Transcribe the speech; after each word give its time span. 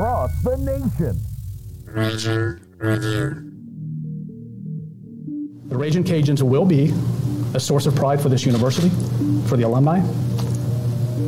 across 0.00 0.42
the 0.42 0.56
nation. 0.56 1.20
Raging 1.84 2.58
Review. 2.78 3.52
The 5.68 5.76
Raging 5.76 6.04
Cajuns 6.04 6.40
will 6.40 6.64
be 6.64 6.94
a 7.54 7.60
source 7.60 7.84
of 7.84 7.94
pride 7.94 8.18
for 8.18 8.30
this 8.30 8.46
university, 8.46 8.88
for 9.46 9.58
the 9.58 9.64
alumni, 9.64 10.00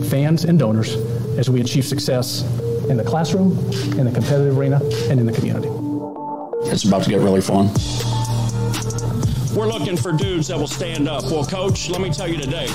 fans, 0.08 0.44
and 0.44 0.58
donors 0.58 0.94
as 1.36 1.50
we 1.50 1.60
achieve 1.60 1.84
success 1.84 2.44
in 2.88 2.96
the 2.96 3.04
classroom, 3.04 3.52
in 3.98 4.06
the 4.06 4.12
competitive 4.12 4.56
arena, 4.56 4.80
and 5.10 5.20
in 5.20 5.26
the 5.26 5.32
community. 5.32 5.68
It's 6.72 6.84
about 6.84 7.02
to 7.02 7.10
get 7.10 7.20
really 7.20 7.42
fun. 7.42 7.66
We're 9.54 9.68
looking 9.68 9.98
for 9.98 10.12
dudes 10.12 10.48
that 10.48 10.56
will 10.56 10.66
stand 10.66 11.10
up. 11.10 11.24
Well, 11.24 11.44
coach, 11.44 11.90
let 11.90 12.00
me 12.00 12.08
tell 12.08 12.26
you 12.26 12.38
today, 12.38 12.68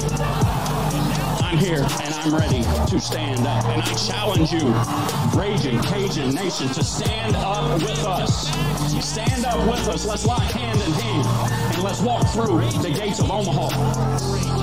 I'm 1.48 1.58
here 1.58 1.80
and 2.04 2.14
I'm 2.14 2.36
ready 2.36 2.62
to 2.92 3.00
stand 3.00 3.48
up. 3.48 3.64
And 3.68 3.82
I 3.82 3.94
challenge 3.94 4.52
you, 4.52 4.68
Raging 5.40 5.82
Cajun 5.82 6.36
Nation, 6.36 6.68
to 6.68 6.84
stand 6.84 7.38
up 7.38 7.74
with 7.76 8.04
us. 8.04 8.50
Stand 9.02 9.46
up 9.46 9.58
with 9.66 9.88
us. 9.88 10.06
Let's 10.06 10.26
lock 10.26 10.42
hand 10.42 10.78
in 10.82 10.92
hand 10.92 11.74
and 11.74 11.84
let's 11.84 12.02
walk 12.02 12.28
through 12.28 12.60
the 12.82 12.90
gates 12.94 13.22
of 13.22 13.32
Omaha. 13.32 13.70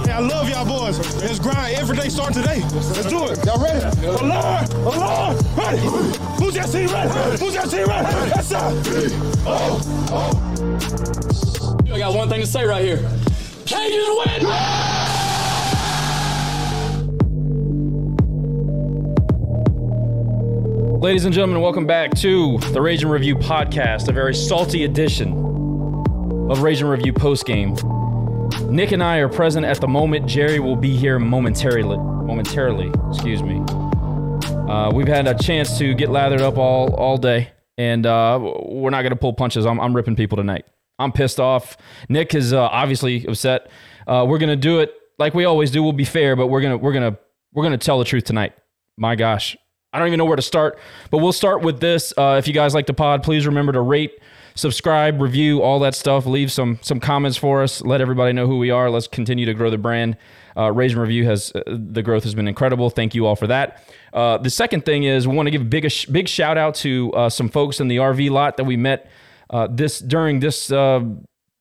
Hey, 0.05 0.13
I 0.13 0.19
love 0.19 0.47
y'all 0.51 0.67
boys. 0.67 0.99
Let's 1.23 1.39
grind. 1.39 1.75
Every 1.77 1.97
day 1.97 2.11
start 2.11 2.35
today. 2.35 2.61
Let's 2.61 3.07
do 3.07 3.29
it. 3.29 3.43
Y'all 3.47 3.65
ready? 3.65 3.83
Oh, 4.07 4.19
Lord. 4.23 4.69
Oh, 4.85 4.93
Lord. 5.01 5.43
Ready. 5.57 5.79
Who's 6.39 6.53
that 6.53 6.71
team 6.71 6.89
ready? 6.89 7.39
Who's 7.43 7.55
that 7.55 7.71
team 7.71 7.87
ready? 7.87 8.29
Yes, 8.29 8.49
sir. 8.49 8.61
Oh, 9.47 9.81
I 11.91 11.99
got 11.99 12.13
one 12.15 12.29
thing 12.29 12.43
to 12.43 12.47
say 12.47 12.67
right 12.67 12.85
here. 12.85 12.99
Cajuns 13.65 14.43
win! 14.43 15.04
Ladies 21.05 21.27
and 21.27 21.35
gentlemen, 21.35 21.61
welcome 21.61 21.87
back 21.87 22.15
to 22.21 22.57
the 22.73 22.81
Raging 22.81 23.11
Review 23.11 23.37
podcast, 23.37 24.09
a 24.09 24.13
very 24.13 24.35
salty 24.35 24.85
edition 24.85 25.35
of 26.51 26.63
Raging 26.63 26.87
Review 26.87 27.13
postgame. 27.13 27.79
Nick 28.71 28.91
and 28.91 29.03
I 29.03 29.19
are 29.19 29.29
present 29.29 29.67
at 29.67 29.83
the 29.83 29.87
moment. 29.87 30.27
Jerry 30.27 30.61
will 30.61 30.77
be 30.77 30.97
here 30.97 31.19
momentarily. 31.19 31.99
Momentarily, 31.99 32.91
excuse 33.11 33.43
me. 33.43 33.61
Uh, 34.67 34.93
we've 34.95 35.07
had 35.07 35.27
a 35.27 35.37
chance 35.37 35.77
to 35.77 35.93
get 35.93 36.09
lathered 36.09 36.41
up 36.41 36.57
all 36.57 36.95
all 36.95 37.19
day, 37.19 37.51
and 37.77 38.07
uh, 38.07 38.39
we're 38.65 38.89
not 38.89 39.03
going 39.03 39.13
to 39.13 39.17
pull 39.17 39.35
punches. 39.35 39.67
I'm, 39.67 39.79
I'm 39.83 39.95
ripping 39.95 40.17
people 40.17 40.37
tonight. 40.37 40.65
I'm 40.99 41.13
pissed 41.13 41.39
off. 41.39 41.77
Nick 42.09 42.35
is 42.35 42.55
uh, 42.55 42.63
obviously 42.63 43.27
upset. 43.27 43.71
Uh, 44.07 44.25
we're 44.27 44.39
going 44.39 44.49
to 44.49 44.57
do 44.57 44.81
it 44.81 44.95
like 45.19 45.35
we 45.35 45.45
always 45.45 45.71
do. 45.71 45.83
We'll 45.83 45.93
be 45.93 46.07
fair, 46.07 46.35
but 46.35 46.47
we're 46.47 46.63
gonna 46.63 46.79
we're 46.79 46.95
gonna 46.95 47.19
we're 47.53 47.65
gonna 47.65 47.77
tell 47.77 47.99
the 47.99 48.07
truth 48.07 48.25
tonight. 48.25 48.55
My 48.97 49.17
gosh, 49.17 49.55
I 49.95 49.99
don't 49.99 50.09
even 50.09 50.19
know 50.19 50.25
where 50.25 50.37
to 50.37 50.43
start, 50.43 50.79
but 51.11 51.19
we'll 51.19 51.33
start 51.33 51.63
with 51.63 51.79
this. 51.79 52.13
Uh, 52.19 52.35
if 52.39 52.49
you 52.49 52.53
guys 52.53 52.75
like 52.75 52.87
the 52.87 52.95
pod, 52.95 53.23
please 53.23 53.47
remember 53.47 53.73
to 53.73 53.81
rate, 53.81 54.19
subscribe, 54.57 55.21
review, 55.21 55.63
all 55.63 55.79
that 55.79 55.95
stuff. 55.95 56.27
Leave 56.27 56.51
some 56.51 56.81
some 56.83 56.99
comments 56.99 57.39
for 57.39 57.63
us. 57.63 57.81
Let 57.81 58.01
everybody 58.01 58.33
know 58.33 58.49
who 58.49 58.59
we 58.59 58.71
are. 58.71 58.91
Let's 58.91 59.07
continue 59.07 59.47
to 59.47 59.55
grow 59.55 59.71
the 59.71 59.79
brand. 59.79 60.17
Uh, 60.57 60.73
Raging 60.73 60.99
Review 60.99 61.25
has 61.27 61.53
uh, 61.55 61.63
the 61.67 62.03
growth 62.03 62.25
has 62.25 62.35
been 62.35 62.49
incredible. 62.49 62.91
Thank 62.91 63.15
you 63.15 63.25
all 63.27 63.37
for 63.37 63.47
that. 63.47 63.83
Uh, 64.13 64.39
the 64.39 64.51
second 64.51 64.85
thing 64.85 65.05
is 65.05 65.29
we 65.29 65.37
want 65.37 65.47
to 65.47 65.51
give 65.53 65.63
a 65.63 65.65
big 65.65 65.89
big 66.11 66.29
shout 66.29 66.59
out 66.59 66.75
to 66.77 67.13
uh, 67.13 67.29
some 67.29 67.49
folks 67.49 67.79
in 67.79 67.87
the 67.87 67.99
RV 67.99 68.31
lot 68.31 68.57
that 68.57 68.65
we 68.65 68.77
met 68.77 69.09
uh, 69.51 69.69
this 69.71 70.01
during 70.01 70.41
this 70.41 70.73
uh, 70.73 71.05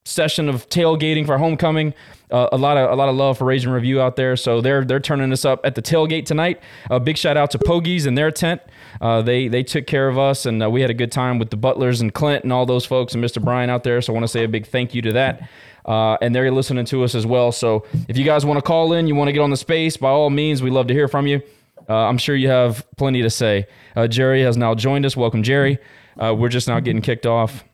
session 0.05 0.49
of 0.49 0.67
tailgating 0.69 1.25
for 1.25 1.37
homecoming. 1.37 1.93
Uh, 2.31 2.49
a 2.51 2.57
lot 2.57 2.77
of 2.77 2.89
a 2.91 2.95
lot 2.95 3.09
of 3.09 3.15
love 3.15 3.37
for 3.37 3.45
Raging 3.45 3.71
Review 3.71 4.01
out 4.01 4.15
there. 4.15 4.35
So 4.35 4.59
they're 4.59 4.83
they're 4.83 4.99
turning 4.99 5.31
us 5.31 5.45
up 5.45 5.61
at 5.63 5.75
the 5.75 5.81
tailgate 5.81 6.25
tonight. 6.25 6.59
A 6.89 6.99
big 6.99 7.17
shout 7.17 7.37
out 7.37 7.51
to 7.51 7.59
Pogies 7.59 8.07
and 8.07 8.17
their 8.17 8.31
tent. 8.31 8.61
Uh, 8.99 9.21
they 9.21 9.47
they 9.47 9.61
took 9.63 9.85
care 9.85 10.07
of 10.07 10.17
us, 10.17 10.45
and 10.45 10.63
uh, 10.63 10.69
we 10.69 10.81
had 10.81 10.89
a 10.89 10.95
good 10.95 11.11
time 11.11 11.37
with 11.37 11.51
the 11.51 11.57
Butlers 11.57 12.01
and 12.01 12.13
Clint 12.13 12.43
and 12.43 12.51
all 12.51 12.65
those 12.65 12.85
folks 12.85 13.13
and 13.13 13.23
Mr. 13.23 13.43
Brian 13.43 13.69
out 13.69 13.83
there. 13.83 14.01
So 14.01 14.13
I 14.13 14.15
want 14.15 14.23
to 14.23 14.27
say 14.27 14.43
a 14.43 14.47
big 14.47 14.65
thank 14.65 14.95
you 14.95 15.01
to 15.03 15.13
that. 15.13 15.47
Uh, 15.85 16.17
and 16.21 16.33
they're 16.33 16.49
listening 16.49 16.85
to 16.85 17.03
us 17.03 17.13
as 17.13 17.25
well. 17.25 17.51
So 17.51 17.85
if 18.07 18.17
you 18.17 18.23
guys 18.23 18.45
want 18.45 18.57
to 18.57 18.61
call 18.61 18.93
in, 18.93 19.05
you 19.05 19.15
want 19.15 19.27
to 19.27 19.33
get 19.33 19.41
on 19.41 19.49
the 19.49 19.57
space, 19.57 19.97
by 19.97 20.09
all 20.09 20.29
means, 20.29 20.63
we 20.63 20.69
love 20.71 20.87
to 20.87 20.93
hear 20.93 21.09
from 21.09 21.27
you. 21.27 21.41
Uh, 21.89 21.93
I'm 22.07 22.17
sure 22.17 22.37
you 22.37 22.47
have 22.47 22.85
plenty 22.95 23.21
to 23.21 23.29
say. 23.29 23.67
Uh, 23.93 24.07
Jerry 24.07 24.41
has 24.43 24.55
now 24.55 24.75
joined 24.75 25.05
us. 25.05 25.17
Welcome, 25.17 25.43
Jerry. 25.43 25.77
we're 26.17 26.47
just 26.47 26.69
now 26.69 26.79
getting 26.79 27.01
kicked 27.01 27.25
off. 27.25 27.65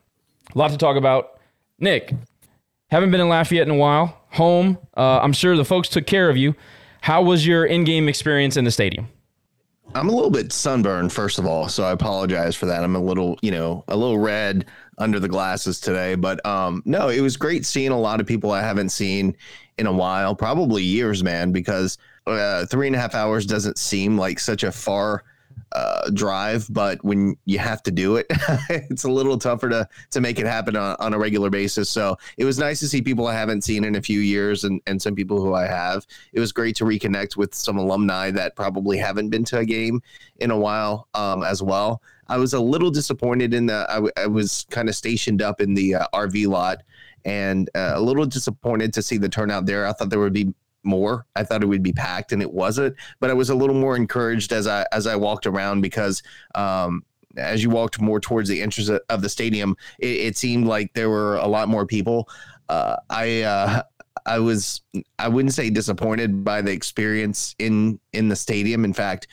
A 0.54 0.58
lot 0.58 0.72
to 0.72 0.76
talk 0.76 0.96
about. 0.96 1.39
Nick, 1.80 2.14
haven't 2.90 3.10
been 3.10 3.20
in 3.22 3.28
Lafayette 3.28 3.66
in 3.66 3.74
a 3.74 3.76
while. 3.76 4.20
Home. 4.32 4.78
Uh, 4.96 5.20
I'm 5.20 5.32
sure 5.32 5.56
the 5.56 5.64
folks 5.64 5.88
took 5.88 6.06
care 6.06 6.28
of 6.28 6.36
you. 6.36 6.54
How 7.00 7.22
was 7.22 7.46
your 7.46 7.64
in-game 7.64 8.08
experience 8.08 8.58
in 8.58 8.64
the 8.64 8.70
stadium? 8.70 9.08
I'm 9.94 10.08
a 10.08 10.12
little 10.12 10.30
bit 10.30 10.52
sunburned, 10.52 11.12
first 11.12 11.38
of 11.38 11.46
all, 11.46 11.68
so 11.68 11.82
I 11.82 11.90
apologize 11.90 12.54
for 12.54 12.66
that. 12.66 12.84
I'm 12.84 12.94
a 12.94 13.02
little, 13.02 13.38
you 13.42 13.50
know, 13.50 13.82
a 13.88 13.96
little 13.96 14.18
red 14.18 14.66
under 14.98 15.18
the 15.18 15.26
glasses 15.26 15.80
today, 15.80 16.14
but 16.14 16.44
um, 16.46 16.82
no, 16.84 17.08
it 17.08 17.20
was 17.20 17.36
great 17.36 17.66
seeing 17.66 17.90
a 17.90 17.98
lot 17.98 18.20
of 18.20 18.26
people 18.26 18.52
I 18.52 18.62
haven't 18.62 18.90
seen 18.90 19.34
in 19.78 19.86
a 19.86 19.92
while, 19.92 20.36
probably 20.36 20.84
years, 20.84 21.24
man, 21.24 21.50
because 21.50 21.98
uh, 22.26 22.66
three 22.66 22.86
and 22.86 22.94
a 22.94 23.00
half 23.00 23.14
hours 23.14 23.46
doesn't 23.46 23.78
seem 23.78 24.16
like 24.16 24.38
such 24.38 24.62
a 24.62 24.70
far 24.70 25.24
uh, 25.72 26.10
drive, 26.10 26.66
but 26.70 27.02
when 27.04 27.36
you 27.44 27.58
have 27.58 27.82
to 27.84 27.90
do 27.90 28.16
it, 28.16 28.26
it's 28.70 29.04
a 29.04 29.10
little 29.10 29.38
tougher 29.38 29.68
to 29.68 29.88
to 30.10 30.20
make 30.20 30.38
it 30.38 30.46
happen 30.46 30.76
on, 30.76 30.96
on, 30.98 31.14
a 31.14 31.18
regular 31.18 31.50
basis. 31.50 31.88
So 31.88 32.16
it 32.36 32.44
was 32.44 32.58
nice 32.58 32.80
to 32.80 32.88
see 32.88 33.02
people 33.02 33.26
I 33.26 33.34
haven't 33.34 33.62
seen 33.62 33.84
in 33.84 33.96
a 33.96 34.02
few 34.02 34.20
years, 34.20 34.64
and 34.64 34.80
and 34.86 35.00
some 35.00 35.14
people 35.14 35.40
who 35.40 35.54
I 35.54 35.66
have. 35.66 36.06
It 36.32 36.40
was 36.40 36.52
great 36.52 36.76
to 36.76 36.84
reconnect 36.84 37.36
with 37.36 37.54
some 37.54 37.78
alumni 37.78 38.30
that 38.32 38.56
probably 38.56 38.98
haven't 38.98 39.30
been 39.30 39.44
to 39.44 39.58
a 39.58 39.64
game 39.64 40.02
in 40.36 40.50
a 40.50 40.58
while, 40.58 41.08
um, 41.14 41.42
as 41.42 41.62
well. 41.62 42.02
I 42.28 42.36
was 42.36 42.54
a 42.54 42.60
little 42.60 42.90
disappointed 42.90 43.54
in 43.54 43.66
the. 43.66 43.86
I, 43.88 43.94
w- 43.94 44.12
I 44.16 44.26
was 44.26 44.66
kind 44.70 44.88
of 44.88 44.94
stationed 44.94 45.42
up 45.42 45.60
in 45.60 45.74
the 45.74 45.96
uh, 45.96 46.06
RV 46.14 46.46
lot, 46.46 46.82
and 47.24 47.68
uh, 47.74 47.92
a 47.94 48.00
little 48.00 48.24
disappointed 48.24 48.92
to 48.94 49.02
see 49.02 49.18
the 49.18 49.28
turnout 49.28 49.66
there. 49.66 49.86
I 49.86 49.92
thought 49.92 50.10
there 50.10 50.20
would 50.20 50.32
be 50.32 50.54
more. 50.82 51.26
I 51.36 51.44
thought 51.44 51.62
it 51.62 51.66
would 51.66 51.82
be 51.82 51.92
packed, 51.92 52.32
and 52.32 52.42
it 52.42 52.52
wasn't. 52.52 52.96
But 53.20 53.30
I 53.30 53.34
was 53.34 53.50
a 53.50 53.54
little 53.54 53.76
more 53.76 53.96
encouraged 53.96 54.52
as 54.52 54.66
I 54.66 54.86
as 54.92 55.06
I 55.06 55.16
walked 55.16 55.46
around 55.46 55.80
because 55.80 56.22
um, 56.54 57.04
as 57.36 57.62
you 57.62 57.70
walked 57.70 58.00
more 58.00 58.20
towards 58.20 58.48
the 58.48 58.60
entrance 58.62 58.88
of 58.88 59.22
the 59.22 59.28
stadium, 59.28 59.76
it, 59.98 60.06
it 60.06 60.36
seemed 60.36 60.66
like 60.66 60.92
there 60.94 61.10
were 61.10 61.36
a 61.36 61.46
lot 61.46 61.68
more 61.68 61.86
people. 61.86 62.28
Uh, 62.68 62.96
I 63.08 63.42
uh, 63.42 63.82
I 64.26 64.38
was 64.38 64.82
I 65.18 65.28
wouldn't 65.28 65.54
say 65.54 65.70
disappointed 65.70 66.44
by 66.44 66.62
the 66.62 66.72
experience 66.72 67.54
in 67.58 68.00
in 68.12 68.28
the 68.28 68.36
stadium. 68.36 68.84
In 68.84 68.92
fact, 68.92 69.28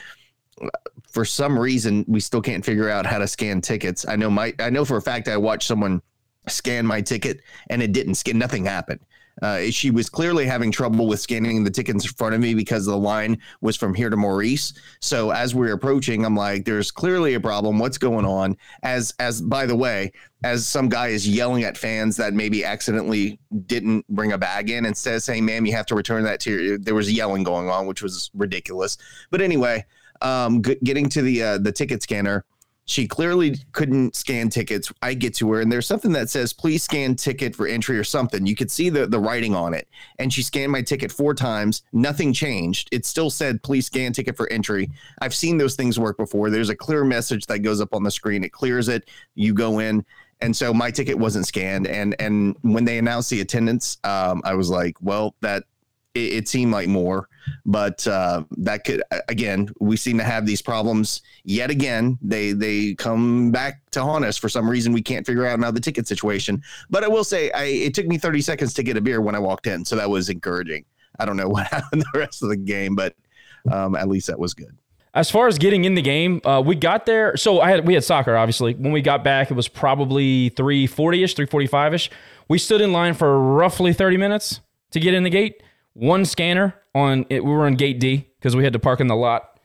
for 1.10 1.26
some 1.26 1.58
reason, 1.58 2.06
we 2.08 2.20
still 2.20 2.42
can't 2.42 2.66
figure 2.66 2.90
out 2.90 3.06
how 3.06 3.18
to 3.18 3.28
scan 3.28 3.62
tickets. 3.62 4.08
I 4.08 4.16
know 4.16 4.30
my 4.30 4.54
I 4.60 4.70
know 4.70 4.86
for 4.86 4.98
a 4.98 5.02
fact 5.02 5.28
I 5.28 5.38
watched 5.38 5.68
someone 5.68 6.02
scan 6.48 6.86
my 6.86 7.02
ticket 7.02 7.42
and 7.70 7.82
it 7.82 7.92
didn't 7.92 8.16
scan. 8.16 8.38
Nothing 8.38 8.66
happened. 8.66 9.02
Uh, 9.42 9.70
she 9.70 9.92
was 9.92 10.10
clearly 10.10 10.46
having 10.46 10.72
trouble 10.72 11.08
with 11.08 11.20
scanning 11.20 11.64
the 11.64 11.70
tickets 11.70 12.06
in 12.06 12.12
front 12.14 12.34
of 12.34 12.42
me 12.42 12.54
because 12.54 12.86
the 12.86 12.98
line 12.98 13.38
was 13.62 13.76
from 13.76 13.94
here 13.94 14.10
to 14.10 14.18
Maurice. 14.18 14.74
So 15.00 15.32
as 15.32 15.54
we 15.54 15.70
are 15.70 15.74
approaching, 15.74 16.26
I'm 16.26 16.36
like, 16.36 16.66
"There's 16.66 16.92
clearly 16.92 17.36
a 17.36 17.40
problem. 17.40 17.80
What's 17.80 17.98
going 17.98 18.26
on?" 18.26 18.58
As 18.84 19.14
as 19.20 19.42
by 19.42 19.66
the 19.66 19.76
way, 19.76 20.12
as 20.44 20.68
some 20.68 20.90
guy 20.90 21.08
is 21.08 21.28
yelling 21.28 21.64
at 21.64 21.78
fans 21.78 22.18
that 22.18 22.34
maybe 22.34 22.66
accidentally 22.66 23.40
didn't 23.66 24.08
bring 24.10 24.32
a 24.32 24.38
bag 24.38 24.70
in 24.70 24.86
instead 24.86 25.16
of 25.16 25.24
saying, 25.24 25.46
ma'am, 25.46 25.66
you 25.66 25.74
have 25.74 25.86
to 25.88 25.96
return 25.96 26.24
that 26.24 26.40
to 26.42 26.52
your." 26.52 26.78
There 26.78 26.96
was 26.96 27.12
yelling 27.12 27.44
going 27.44 27.70
on, 27.70 27.86
which 27.86 28.02
was 28.02 28.32
ridiculous. 28.34 28.98
But 29.30 29.42
anyway, 29.42 29.86
um, 30.22 30.64
g- 30.64 30.78
getting 30.84 31.10
to 31.10 31.22
the 31.22 31.44
uh, 31.44 31.58
the 31.60 31.72
ticket 31.72 32.02
scanner 32.02 32.44
she 32.88 33.06
clearly 33.06 33.58
couldn't 33.74 34.16
scan 34.16 34.50
tickets. 34.50 34.92
I 35.02 35.14
get 35.14 35.36
to 35.36 35.52
her, 35.52 35.62
and 35.62 35.70
there's 35.70 35.86
something 35.86 36.14
that 36.14 36.30
says, 36.30 36.54
please 36.54 36.84
scan 36.84 37.16
ticket 37.16 37.54
for 37.54 37.68
entry 37.68 38.00
or 38.00 38.04
something. 38.06 38.46
You 38.46 38.56
could 38.56 38.72
see 38.72 38.90
the, 38.90 39.06
the 39.06 39.20
writing 39.20 39.54
on 39.54 39.74
it. 39.74 39.90
And 40.20 40.32
she 40.32 40.42
scanned 40.42 40.72
my 40.72 40.82
ticket 40.82 41.12
four 41.12 41.34
times. 41.34 41.84
Nothing 41.92 42.32
changed. 42.32 42.88
It 42.94 43.06
still 43.06 43.30
said, 43.30 43.62
please 43.62 43.86
scan 43.86 44.14
ticket 44.14 44.38
for 44.38 44.50
entry. 44.52 44.90
I've 45.22 45.36
seen 45.36 45.58
those 45.58 45.76
things 45.76 46.00
work 46.00 46.16
before. 46.16 46.50
There's 46.50 46.70
a 46.70 46.76
clear 46.76 47.04
message 47.04 47.46
that 47.48 47.60
goes 47.60 47.82
up 47.82 47.94
on 47.94 48.04
the 48.04 48.12
screen, 48.12 48.44
it 48.46 48.54
clears 48.54 48.88
it. 48.88 49.10
You 49.36 49.54
go 49.54 49.80
in. 49.80 50.06
And 50.40 50.56
so 50.56 50.74
my 50.74 50.90
ticket 50.90 51.18
wasn't 51.18 51.48
scanned. 51.48 51.88
And 51.88 52.16
and 52.20 52.56
when 52.62 52.86
they 52.86 53.00
announced 53.00 53.30
the 53.32 53.42
attendance, 53.42 53.98
um, 54.04 54.42
I 54.46 54.54
was 54.54 54.70
like, 54.70 54.96
well, 55.02 55.36
that 55.42 55.64
it, 56.14 56.34
it 56.34 56.48
seemed 56.48 56.72
like 56.72 56.88
more, 56.88 57.28
but 57.66 58.06
uh, 58.08 58.44
that 58.58 58.84
could 58.84 59.04
again. 59.28 59.70
We 59.80 59.98
seem 59.98 60.18
to 60.18 60.24
have 60.24 60.46
these 60.46 60.62
problems 60.62 61.22
yet 61.44 61.70
again. 61.70 62.18
They 62.22 62.54
they 62.54 62.96
come 62.96 63.52
back 63.52 63.82
to 63.92 64.02
haunt 64.02 64.26
us 64.26 64.38
for 64.38 64.50
some 64.50 64.70
reason. 64.70 64.94
We 64.94 65.02
can't 65.02 65.26
figure 65.26 65.46
out 65.46 65.60
now 65.60 65.72
the 65.72 65.80
ticket 65.80 66.08
situation. 66.08 66.62
But 66.90 67.04
I 67.04 67.08
will 67.08 67.24
say, 67.24 67.52
I, 67.52 67.64
it 67.66 67.94
took 67.94 68.08
me 68.08 68.18
30 68.18 68.42
seconds 68.42 68.74
to 68.76 68.84
get 68.84 68.98
a 68.98 69.02
beer 69.02 69.22
when 69.22 69.36
I 69.36 69.40
walked 69.40 69.68
in, 69.68 69.86
so 69.86 69.96
that 69.96 70.10
was 70.10 70.30
encouraging. 70.30 70.86
I 71.20 71.26
don't 71.26 71.38
know 71.38 71.50
what 71.50 71.68
happened 71.68 72.04
the 72.14 72.20
rest 72.20 72.42
of 72.42 72.50
the 72.50 72.58
game, 72.58 72.96
but 72.96 73.16
um, 73.72 73.96
at 73.96 74.08
least 74.08 74.28
that 74.28 74.40
was 74.40 74.54
good. 74.54 74.76
As 75.14 75.32
far 75.32 75.48
as 75.48 75.58
getting 75.58 75.84
in 75.84 75.96
the 75.96 76.02
game, 76.02 76.42
uh, 76.46 76.62
we 76.64 76.76
got 76.76 77.06
there. 77.06 77.36
So 77.38 77.60
I 77.60 77.72
had 77.72 77.88
we 77.88 77.96
had 77.96 78.04
soccer 78.04 78.38
obviously. 78.38 78.76
When 78.76 78.92
we 78.92 79.02
got 79.02 79.24
back, 79.24 79.50
it 79.50 79.56
was 79.56 79.68
probably 79.68 80.50
three 80.50 80.86
forty 80.86 81.24
ish, 81.24 81.34
three 81.34 81.48
forty 81.48 81.68
five 81.68 81.94
ish. 81.94 82.10
We 82.48 82.60
stood 82.60 82.82
in 82.82 82.94
line 82.94 83.14
for 83.14 83.40
roughly 83.40 83.94
thirty 83.94 84.18
minutes 84.18 84.62
to 84.92 85.00
get 85.00 85.14
in 85.14 85.24
the 85.24 85.30
gate 85.30 85.62
one 85.98 86.26
scanner 86.26 86.76
on 86.94 87.26
it. 87.30 87.44
We 87.44 87.52
were 87.52 87.66
on 87.66 87.76
gate 87.76 88.00
D 88.00 88.28
because 88.40 88.56
we 88.56 88.64
had 88.64 88.74
to 88.74 88.80
park 88.80 89.00
in 89.00 89.08
the 89.08 89.16
lot. 89.16 89.60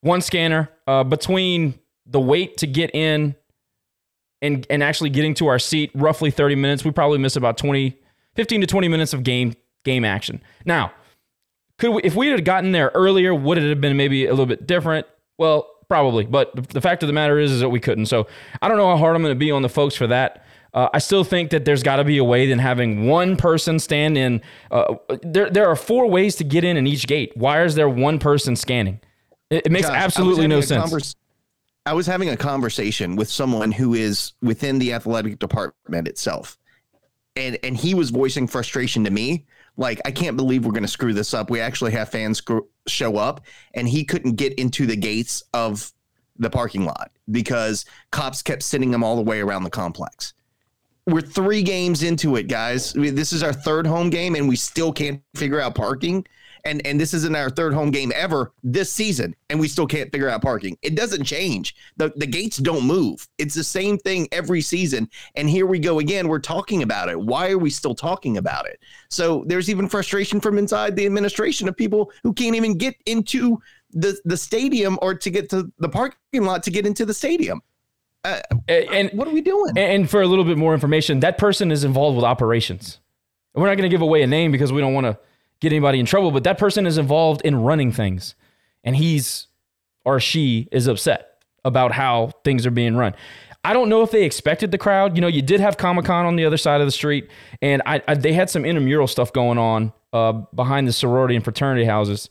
One 0.00 0.22
scanner 0.22 0.70
uh, 0.86 1.04
between 1.04 1.78
the 2.06 2.20
wait 2.20 2.56
to 2.58 2.66
get 2.66 2.94
in 2.94 3.36
and 4.40 4.66
and 4.70 4.82
actually 4.82 5.10
getting 5.10 5.34
to 5.34 5.48
our 5.48 5.58
seat 5.58 5.90
roughly 5.94 6.30
30 6.30 6.54
minutes, 6.54 6.84
we 6.84 6.90
probably 6.90 7.18
miss 7.18 7.36
about 7.36 7.58
20 7.58 7.96
15 8.36 8.62
to 8.62 8.66
20 8.66 8.88
minutes 8.88 9.12
of 9.12 9.22
game 9.22 9.54
game 9.84 10.04
action. 10.04 10.42
Now, 10.64 10.92
could 11.78 11.90
we, 11.90 12.02
if 12.02 12.14
we 12.14 12.28
had 12.28 12.44
gotten 12.44 12.72
there 12.72 12.90
earlier, 12.94 13.34
would 13.34 13.58
it 13.58 13.68
have 13.68 13.80
been 13.80 13.96
maybe 13.96 14.26
a 14.26 14.30
little 14.30 14.46
bit 14.46 14.66
different? 14.66 15.06
Well, 15.38 15.70
probably. 15.88 16.24
But 16.24 16.70
the 16.70 16.80
fact 16.80 17.02
of 17.02 17.06
the 17.06 17.12
matter 17.12 17.38
is, 17.38 17.50
is 17.50 17.60
that 17.60 17.68
we 17.68 17.80
couldn't. 17.80 18.06
So 18.06 18.26
I 18.62 18.68
don't 18.68 18.76
know 18.76 18.88
how 18.88 18.96
hard 18.96 19.16
I'm 19.16 19.22
going 19.22 19.34
to 19.34 19.38
be 19.38 19.50
on 19.50 19.62
the 19.62 19.68
folks 19.68 19.94
for 19.94 20.06
that. 20.06 20.44
Uh, 20.72 20.88
I 20.92 20.98
still 20.98 21.24
think 21.24 21.50
that 21.50 21.64
there's 21.64 21.82
got 21.82 21.96
to 21.96 22.04
be 22.04 22.18
a 22.18 22.24
way 22.24 22.46
than 22.46 22.58
having 22.58 23.06
one 23.06 23.36
person 23.36 23.78
stand 23.78 24.16
in. 24.16 24.40
Uh, 24.70 24.94
there, 25.22 25.50
there 25.50 25.68
are 25.68 25.76
four 25.76 26.06
ways 26.08 26.36
to 26.36 26.44
get 26.44 26.64
in 26.64 26.76
in 26.76 26.86
each 26.86 27.06
gate. 27.06 27.32
Why 27.34 27.64
is 27.64 27.74
there 27.74 27.88
one 27.88 28.18
person 28.18 28.54
scanning? 28.56 29.00
It, 29.50 29.66
it 29.66 29.72
makes 29.72 29.88
Josh, 29.88 29.96
absolutely 29.96 30.46
no 30.46 30.60
sense. 30.60 31.16
I 31.86 31.92
was 31.92 32.06
having 32.06 32.28
a 32.28 32.36
conversation 32.36 33.16
with 33.16 33.28
someone 33.28 33.72
who 33.72 33.94
is 33.94 34.34
within 34.42 34.78
the 34.78 34.92
athletic 34.92 35.38
department 35.38 36.06
itself. 36.06 36.56
And 37.36 37.58
and 37.62 37.76
he 37.76 37.94
was 37.94 38.10
voicing 38.10 38.46
frustration 38.46 39.04
to 39.04 39.10
me. 39.10 39.46
Like, 39.76 40.00
I 40.04 40.10
can't 40.10 40.36
believe 40.36 40.66
we're 40.66 40.72
going 40.72 40.82
to 40.82 40.88
screw 40.88 41.14
this 41.14 41.32
up. 41.32 41.48
We 41.48 41.60
actually 41.60 41.92
have 41.92 42.10
fans 42.10 42.38
screw, 42.38 42.68
show 42.86 43.16
up, 43.16 43.40
and 43.72 43.88
he 43.88 44.04
couldn't 44.04 44.34
get 44.34 44.52
into 44.54 44.84
the 44.84 44.96
gates 44.96 45.42
of 45.54 45.92
the 46.38 46.50
parking 46.50 46.84
lot 46.84 47.12
because 47.30 47.84
cops 48.10 48.42
kept 48.42 48.62
sending 48.62 48.92
him 48.92 49.02
all 49.02 49.16
the 49.16 49.22
way 49.22 49.40
around 49.40 49.64
the 49.64 49.70
complex. 49.70 50.34
We're 51.06 51.20
three 51.20 51.62
games 51.62 52.02
into 52.02 52.36
it, 52.36 52.44
guys. 52.44 52.94
I 52.94 53.00
mean, 53.00 53.14
This 53.14 53.32
is 53.32 53.42
our 53.42 53.52
third 53.52 53.86
home 53.86 54.10
game, 54.10 54.34
and 54.34 54.48
we 54.48 54.56
still 54.56 54.92
can't 54.92 55.22
figure 55.34 55.60
out 55.60 55.74
parking. 55.74 56.26
And 56.64 56.84
and 56.86 57.00
this 57.00 57.14
isn't 57.14 57.34
our 57.34 57.48
third 57.48 57.72
home 57.72 57.90
game 57.90 58.12
ever 58.14 58.52
this 58.62 58.92
season, 58.92 59.34
and 59.48 59.58
we 59.58 59.66
still 59.66 59.86
can't 59.86 60.12
figure 60.12 60.28
out 60.28 60.42
parking. 60.42 60.76
It 60.82 60.94
doesn't 60.94 61.24
change. 61.24 61.74
the 61.96 62.12
The 62.16 62.26
gates 62.26 62.58
don't 62.58 62.84
move. 62.84 63.26
It's 63.38 63.54
the 63.54 63.64
same 63.64 63.96
thing 63.96 64.28
every 64.30 64.60
season. 64.60 65.08
And 65.36 65.48
here 65.48 65.66
we 65.66 65.78
go 65.78 66.00
again. 66.00 66.28
We're 66.28 66.38
talking 66.38 66.82
about 66.82 67.08
it. 67.08 67.18
Why 67.18 67.50
are 67.50 67.58
we 67.58 67.70
still 67.70 67.94
talking 67.94 68.36
about 68.36 68.66
it? 68.66 68.78
So 69.08 69.44
there's 69.46 69.70
even 69.70 69.88
frustration 69.88 70.38
from 70.38 70.58
inside 70.58 70.96
the 70.96 71.06
administration 71.06 71.68
of 71.68 71.76
people 71.76 72.12
who 72.22 72.34
can't 72.34 72.56
even 72.56 72.76
get 72.76 72.94
into 73.06 73.58
the 73.92 74.20
the 74.24 74.36
stadium 74.36 74.98
or 75.02 75.14
to 75.14 75.30
get 75.30 75.48
to 75.50 75.72
the 75.78 75.88
parking 75.88 76.44
lot 76.44 76.62
to 76.64 76.70
get 76.70 76.86
into 76.86 77.06
the 77.06 77.14
stadium. 77.14 77.62
Uh, 78.24 78.40
and 78.68 79.10
what 79.12 79.26
are 79.28 79.32
we 79.32 79.40
doing? 79.40 79.72
And 79.76 80.08
for 80.08 80.20
a 80.20 80.26
little 80.26 80.44
bit 80.44 80.58
more 80.58 80.74
information, 80.74 81.20
that 81.20 81.38
person 81.38 81.70
is 81.72 81.84
involved 81.84 82.16
with 82.16 82.24
operations. 82.24 82.98
We're 83.54 83.66
not 83.66 83.76
going 83.76 83.88
to 83.88 83.94
give 83.94 84.02
away 84.02 84.22
a 84.22 84.26
name 84.26 84.52
because 84.52 84.72
we 84.72 84.80
don't 84.80 84.94
want 84.94 85.06
to 85.06 85.18
get 85.60 85.72
anybody 85.72 85.98
in 86.00 86.06
trouble, 86.06 86.30
but 86.30 86.44
that 86.44 86.58
person 86.58 86.86
is 86.86 86.98
involved 86.98 87.42
in 87.42 87.56
running 87.56 87.92
things. 87.92 88.34
And 88.84 88.96
he's 88.96 89.46
or 90.04 90.20
she 90.20 90.68
is 90.72 90.86
upset 90.86 91.42
about 91.64 91.92
how 91.92 92.32
things 92.44 92.66
are 92.66 92.70
being 92.70 92.96
run. 92.96 93.14
I 93.62 93.74
don't 93.74 93.90
know 93.90 94.02
if 94.02 94.10
they 94.10 94.24
expected 94.24 94.70
the 94.70 94.78
crowd. 94.78 95.16
You 95.16 95.20
know, 95.20 95.28
you 95.28 95.42
did 95.42 95.60
have 95.60 95.76
Comic 95.76 96.06
Con 96.06 96.24
on 96.24 96.36
the 96.36 96.46
other 96.46 96.56
side 96.56 96.80
of 96.80 96.86
the 96.86 96.92
street, 96.92 97.28
and 97.60 97.82
I, 97.84 98.02
I 98.08 98.14
they 98.14 98.32
had 98.32 98.48
some 98.48 98.64
intramural 98.64 99.06
stuff 99.06 99.32
going 99.32 99.58
on 99.58 99.92
uh, 100.12 100.32
behind 100.32 100.88
the 100.88 100.92
sorority 100.92 101.34
and 101.36 101.44
fraternity 101.44 101.84
houses. 101.84 102.30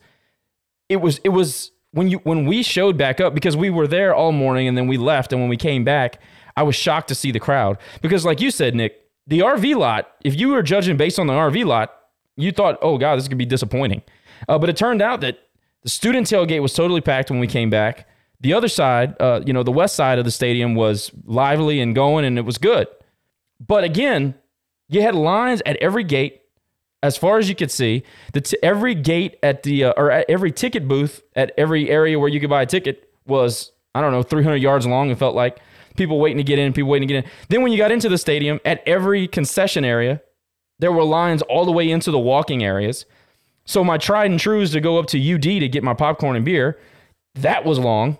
It 0.87 0.97
was 0.97 1.19
it 1.19 1.29
was 1.29 1.71
when 1.91 2.09
you 2.09 2.19
when 2.19 2.45
we 2.45 2.63
showed 2.63 2.97
back 2.97 3.19
up 3.19 3.33
because 3.33 3.57
we 3.57 3.69
were 3.69 3.87
there 3.87 4.13
all 4.13 4.31
morning 4.31 4.67
and 4.67 4.77
then 4.77 4.87
we 4.87 4.97
left, 4.97 5.33
and 5.33 5.41
when 5.41 5.49
we 5.49 5.57
came 5.57 5.83
back, 5.83 6.21
I 6.55 6.63
was 6.63 6.75
shocked 6.75 7.07
to 7.09 7.15
see 7.15 7.31
the 7.31 7.39
crowd 7.39 7.77
because, 8.01 8.25
like 8.25 8.41
you 8.41 8.51
said, 8.51 8.75
Nick, 8.75 9.05
the 9.27 9.39
RV 9.39 9.75
lot. 9.77 10.11
If 10.23 10.39
you 10.39 10.49
were 10.49 10.61
judging 10.61 10.97
based 10.97 11.19
on 11.19 11.27
the 11.27 11.33
RV 11.33 11.65
lot, 11.65 11.93
you 12.35 12.51
thought, 12.51 12.77
oh 12.81 12.97
god, 12.97 13.17
this 13.17 13.27
could 13.27 13.37
be 13.37 13.45
disappointing. 13.45 14.01
Uh, 14.47 14.57
but 14.57 14.69
it 14.69 14.77
turned 14.77 15.01
out 15.01 15.21
that 15.21 15.39
the 15.83 15.89
student 15.89 16.27
tailgate 16.27 16.61
was 16.61 16.73
totally 16.73 17.01
packed 17.01 17.29
when 17.29 17.39
we 17.39 17.47
came 17.47 17.69
back. 17.69 18.07
The 18.41 18.53
other 18.53 18.67
side, 18.67 19.15
uh, 19.19 19.41
you 19.45 19.51
know, 19.51 19.63
the 19.63 19.71
west 19.71 19.95
side 19.95 20.17
of 20.17 20.25
the 20.25 20.31
stadium 20.31 20.75
was 20.75 21.11
lively 21.25 21.81
and 21.81 21.93
going, 21.93 22.23
and 22.23 22.37
it 22.37 22.45
was 22.45 22.57
good. 22.57 22.87
But 23.59 23.83
again, 23.83 24.35
you 24.87 25.01
had 25.01 25.15
lines 25.15 25.61
at 25.65 25.75
every 25.77 26.03
gate, 26.03 26.41
as 27.01 27.17
far 27.17 27.37
as 27.37 27.49
you 27.49 27.55
could 27.55 27.71
see. 27.71 28.03
The 28.33 28.41
t- 28.41 28.57
every 28.61 28.95
gate 28.95 29.37
at 29.43 29.63
the 29.63 29.85
uh, 29.85 29.93
or 29.97 30.11
at 30.11 30.29
every 30.29 30.51
ticket 30.51 30.87
booth 30.87 31.21
at 31.35 31.51
every 31.57 31.89
area 31.89 32.19
where 32.19 32.29
you 32.29 32.39
could 32.39 32.49
buy 32.49 32.63
a 32.63 32.65
ticket 32.65 33.09
was 33.25 33.71
I 33.95 34.01
don't 34.01 34.11
know 34.11 34.23
300 34.23 34.57
yards 34.57 34.85
long. 34.85 35.09
It 35.09 35.17
felt 35.17 35.35
like 35.35 35.59
people 35.95 36.19
waiting 36.19 36.37
to 36.37 36.43
get 36.43 36.59
in, 36.59 36.73
people 36.73 36.89
waiting 36.89 37.07
to 37.07 37.13
get 37.13 37.25
in. 37.25 37.31
Then 37.49 37.61
when 37.61 37.71
you 37.71 37.77
got 37.77 37.91
into 37.91 38.09
the 38.09 38.17
stadium, 38.17 38.59
at 38.65 38.81
every 38.87 39.27
concession 39.27 39.83
area, 39.83 40.21
there 40.79 40.91
were 40.91 41.03
lines 41.03 41.41
all 41.43 41.65
the 41.65 41.71
way 41.71 41.89
into 41.89 42.11
the 42.11 42.19
walking 42.19 42.63
areas. 42.63 43.05
So 43.65 43.83
my 43.83 43.97
tried 43.97 44.31
and 44.31 44.39
trues 44.39 44.71
to 44.71 44.81
go 44.81 44.97
up 44.97 45.07
to 45.07 45.35
UD 45.35 45.43
to 45.43 45.67
get 45.67 45.83
my 45.83 45.93
popcorn 45.93 46.35
and 46.35 46.45
beer, 46.45 46.79
that 47.35 47.65
was 47.65 47.77
long. 47.77 48.17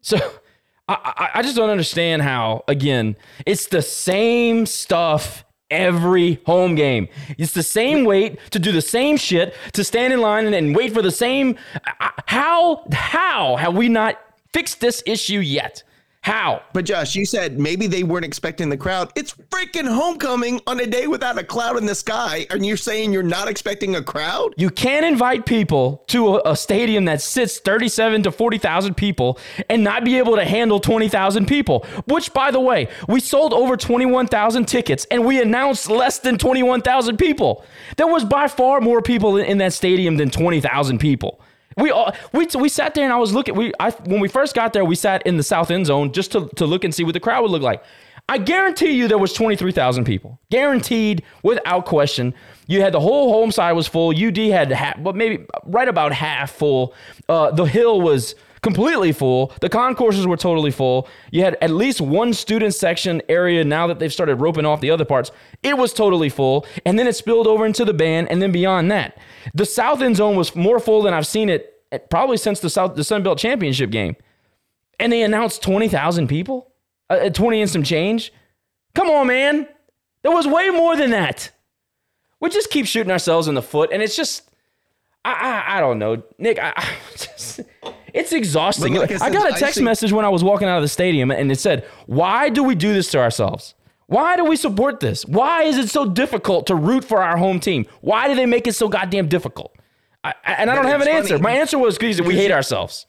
So 0.00 0.18
I, 0.88 1.30
I 1.34 1.42
just 1.42 1.56
don't 1.56 1.70
understand 1.70 2.22
how, 2.22 2.64
again, 2.66 3.16
it's 3.46 3.66
the 3.66 3.82
same 3.82 4.66
stuff 4.66 5.44
every 5.72 6.34
home 6.46 6.74
game. 6.76 7.08
It's 7.38 7.52
the 7.52 7.62
same 7.62 8.04
wait 8.04 8.38
to 8.50 8.58
do 8.58 8.70
the 8.70 8.82
same 8.82 9.16
shit, 9.16 9.54
to 9.72 9.82
stand 9.82 10.12
in 10.12 10.20
line 10.20 10.46
and, 10.46 10.54
and 10.54 10.76
wait 10.76 10.92
for 10.92 11.02
the 11.02 11.10
same. 11.10 11.56
I- 11.84 12.10
How, 12.26 12.84
how 12.92 13.56
have 13.56 13.74
we 13.74 13.88
not 13.88 14.18
fixed 14.52 14.80
this 14.80 15.02
issue 15.06 15.40
yet? 15.40 15.82
How? 16.22 16.62
But 16.72 16.84
Josh, 16.84 17.16
you 17.16 17.26
said 17.26 17.58
maybe 17.58 17.88
they 17.88 18.04
weren't 18.04 18.24
expecting 18.24 18.68
the 18.68 18.76
crowd. 18.76 19.10
It's 19.16 19.34
freaking 19.50 19.92
homecoming 19.92 20.60
on 20.68 20.78
a 20.78 20.86
day 20.86 21.08
without 21.08 21.36
a 21.36 21.42
cloud 21.42 21.76
in 21.78 21.84
the 21.84 21.96
sky, 21.96 22.46
and 22.48 22.64
you're 22.64 22.76
saying 22.76 23.12
you're 23.12 23.24
not 23.24 23.48
expecting 23.48 23.96
a 23.96 24.02
crowd? 24.02 24.54
You 24.56 24.70
can't 24.70 25.04
invite 25.04 25.46
people 25.46 26.04
to 26.08 26.36
a, 26.36 26.52
a 26.52 26.56
stadium 26.56 27.06
that 27.06 27.22
sits 27.22 27.58
37 27.58 28.22
to 28.22 28.30
40,000 28.30 28.94
people 28.96 29.36
and 29.68 29.82
not 29.82 30.04
be 30.04 30.16
able 30.16 30.36
to 30.36 30.44
handle 30.44 30.78
20,000 30.78 31.46
people. 31.46 31.84
Which, 32.06 32.32
by 32.32 32.52
the 32.52 32.60
way, 32.60 32.86
we 33.08 33.18
sold 33.18 33.52
over 33.52 33.76
21,000 33.76 34.66
tickets 34.66 35.04
and 35.10 35.26
we 35.26 35.42
announced 35.42 35.90
less 35.90 36.20
than 36.20 36.38
21,000 36.38 37.16
people. 37.16 37.64
There 37.96 38.06
was 38.06 38.24
by 38.24 38.46
far 38.46 38.80
more 38.80 39.02
people 39.02 39.38
in, 39.38 39.46
in 39.46 39.58
that 39.58 39.72
stadium 39.72 40.18
than 40.18 40.30
20,000 40.30 40.98
people. 40.98 41.40
We 41.76 41.90
all 41.90 42.14
we 42.32 42.46
we 42.58 42.68
sat 42.68 42.94
there 42.94 43.04
and 43.04 43.12
I 43.12 43.18
was 43.18 43.32
looking. 43.32 43.54
We 43.54 43.72
I 43.80 43.90
when 43.90 44.20
we 44.20 44.28
first 44.28 44.54
got 44.54 44.72
there, 44.72 44.84
we 44.84 44.94
sat 44.94 45.26
in 45.26 45.36
the 45.36 45.42
south 45.42 45.70
end 45.70 45.86
zone 45.86 46.12
just 46.12 46.32
to 46.32 46.48
to 46.56 46.66
look 46.66 46.84
and 46.84 46.94
see 46.94 47.04
what 47.04 47.14
the 47.14 47.20
crowd 47.20 47.42
would 47.42 47.50
look 47.50 47.62
like. 47.62 47.82
I 48.28 48.38
guarantee 48.38 48.92
you 48.92 49.08
there 49.08 49.18
was 49.18 49.32
23,000 49.32 50.04
people. 50.04 50.38
Guaranteed, 50.50 51.24
without 51.42 51.86
question. 51.86 52.32
You 52.68 52.80
had 52.80 52.94
the 52.94 53.00
whole 53.00 53.32
home 53.32 53.50
side 53.50 53.72
was 53.72 53.88
full. 53.88 54.10
UD 54.10 54.36
had 54.36 54.70
half, 54.70 55.02
but 55.02 55.16
maybe 55.16 55.44
right 55.64 55.88
about 55.88 56.12
half 56.12 56.52
full. 56.52 56.94
Uh, 57.28 57.50
the 57.50 57.64
hill 57.64 58.00
was 58.00 58.34
completely 58.62 59.12
full. 59.12 59.52
The 59.60 59.68
concourses 59.68 60.26
were 60.26 60.36
totally 60.36 60.70
full. 60.70 61.08
You 61.30 61.42
had 61.42 61.56
at 61.60 61.70
least 61.70 62.00
one 62.00 62.32
student 62.32 62.74
section 62.74 63.20
area 63.28 63.64
now 63.64 63.86
that 63.88 63.98
they've 63.98 64.12
started 64.12 64.36
roping 64.36 64.64
off 64.64 64.80
the 64.80 64.90
other 64.90 65.04
parts. 65.04 65.30
It 65.62 65.76
was 65.76 65.92
totally 65.92 66.28
full. 66.28 66.66
And 66.86 66.98
then 66.98 67.06
it 67.06 67.16
spilled 67.16 67.46
over 67.46 67.66
into 67.66 67.84
the 67.84 67.94
band. 67.94 68.30
And 68.30 68.40
then 68.40 68.52
beyond 68.52 68.90
that, 68.90 69.18
the 69.52 69.66
south 69.66 70.00
end 70.00 70.16
zone 70.16 70.36
was 70.36 70.54
more 70.54 70.78
full 70.78 71.02
than 71.02 71.12
I've 71.12 71.26
seen 71.26 71.48
it 71.48 71.72
probably 72.10 72.36
since 72.36 72.60
the 72.60 72.70
South 72.70 72.94
the 72.94 73.04
Sun 73.04 73.22
Belt 73.22 73.38
Championship 73.38 73.90
game. 73.90 74.16
And 74.98 75.12
they 75.12 75.22
announced 75.22 75.62
20,000 75.62 76.28
people? 76.28 76.72
Uh, 77.10 77.14
uh, 77.14 77.30
20 77.30 77.62
and 77.62 77.70
some 77.70 77.82
change? 77.82 78.32
Come 78.94 79.10
on, 79.10 79.26
man. 79.26 79.66
There 80.22 80.32
was 80.32 80.46
way 80.46 80.70
more 80.70 80.96
than 80.96 81.10
that. 81.10 81.50
We 82.40 82.50
just 82.50 82.70
keep 82.70 82.86
shooting 82.86 83.10
ourselves 83.10 83.48
in 83.48 83.54
the 83.54 83.62
foot. 83.62 83.90
And 83.92 84.02
it's 84.02 84.16
just, 84.16 84.48
I, 85.24 85.32
I, 85.32 85.78
I 85.78 85.80
don't 85.80 85.98
know. 85.98 86.22
Nick, 86.38 86.58
I, 86.58 86.72
I 86.76 86.88
just, 87.16 87.60
it's 88.14 88.32
exhausting. 88.32 88.94
Like 88.94 89.12
I 89.20 89.26
I, 89.26 89.30
got 89.30 89.50
a 89.54 89.58
text 89.58 89.76
see- 89.76 89.82
message 89.84 90.12
when 90.12 90.24
I 90.24 90.28
was 90.28 90.44
walking 90.44 90.68
out 90.68 90.76
of 90.76 90.82
the 90.82 90.88
stadium 90.88 91.30
and 91.30 91.50
it 91.50 91.58
said, 91.58 91.86
Why 92.06 92.48
do 92.48 92.62
we 92.62 92.74
do 92.74 92.92
this 92.92 93.10
to 93.12 93.18
ourselves? 93.18 93.74
Why 94.06 94.36
do 94.36 94.44
we 94.44 94.56
support 94.56 95.00
this? 95.00 95.24
Why 95.24 95.62
is 95.62 95.78
it 95.78 95.88
so 95.88 96.06
difficult 96.06 96.66
to 96.66 96.74
root 96.74 97.04
for 97.04 97.22
our 97.22 97.38
home 97.38 97.60
team? 97.60 97.86
Why 98.02 98.28
do 98.28 98.34
they 98.34 98.46
make 98.46 98.66
it 98.66 98.74
so 98.74 98.88
goddamn 98.88 99.28
difficult? 99.28 99.74
I, 100.24 100.34
and 100.44 100.70
I 100.70 100.74
don't 100.74 100.84
have 100.84 101.00
an 101.00 101.08
it's 101.08 101.30
answer. 101.30 101.38
My 101.38 101.52
answer 101.52 101.78
was 101.78 101.96
because 101.96 102.20
we 102.20 102.36
hate 102.36 102.52
ourselves. 102.52 103.06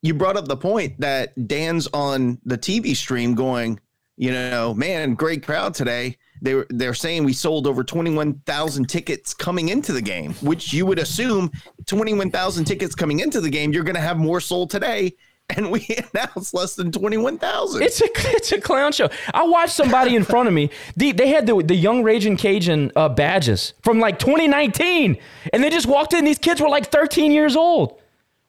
You 0.00 0.14
brought 0.14 0.36
up 0.36 0.48
the 0.48 0.56
point 0.56 1.00
that 1.00 1.48
Dan's 1.48 1.86
on 1.92 2.38
the 2.44 2.56
TV 2.56 2.96
stream 2.96 3.34
going, 3.34 3.78
you 4.16 4.32
know, 4.32 4.74
man, 4.74 5.14
great 5.14 5.44
crowd 5.44 5.74
today. 5.74 6.16
They 6.42 6.54
were 6.54 6.66
they're 6.70 6.94
saying 6.94 7.24
we 7.24 7.32
sold 7.32 7.66
over 7.66 7.84
21,000 7.84 8.88
tickets 8.88 9.34
coming 9.34 9.68
into 9.68 9.92
the 9.92 10.02
game, 10.02 10.34
which 10.34 10.72
you 10.72 10.86
would 10.86 10.98
assume 10.98 11.50
21,000 11.86 12.64
tickets 12.64 12.94
coming 12.94 13.20
into 13.20 13.40
the 13.40 13.50
game, 13.50 13.72
you're 13.72 13.84
going 13.84 13.94
to 13.94 14.00
have 14.00 14.18
more 14.18 14.40
sold 14.40 14.70
today. 14.70 15.14
And 15.56 15.70
we 15.70 15.88
announced 16.12 16.52
less 16.52 16.74
than 16.74 16.92
21,000. 16.92 17.82
It's 17.82 18.02
a 18.02 18.08
it's 18.36 18.52
a 18.52 18.60
clown 18.60 18.92
show. 18.92 19.08
I 19.32 19.46
watched 19.46 19.72
somebody 19.72 20.14
in 20.14 20.22
front 20.22 20.46
of 20.46 20.52
me. 20.52 20.68
The, 20.94 21.12
they 21.12 21.28
had 21.28 21.46
the 21.46 21.62
the 21.62 21.74
young 21.74 22.02
Raging 22.02 22.36
Cajun 22.36 22.92
uh, 22.94 23.08
badges 23.08 23.72
from 23.82 23.98
like 23.98 24.18
2019, 24.18 25.16
and 25.54 25.64
they 25.64 25.70
just 25.70 25.86
walked 25.86 26.12
in. 26.12 26.26
These 26.26 26.38
kids 26.38 26.60
were 26.60 26.68
like 26.68 26.92
13 26.92 27.32
years 27.32 27.56
old. 27.56 27.98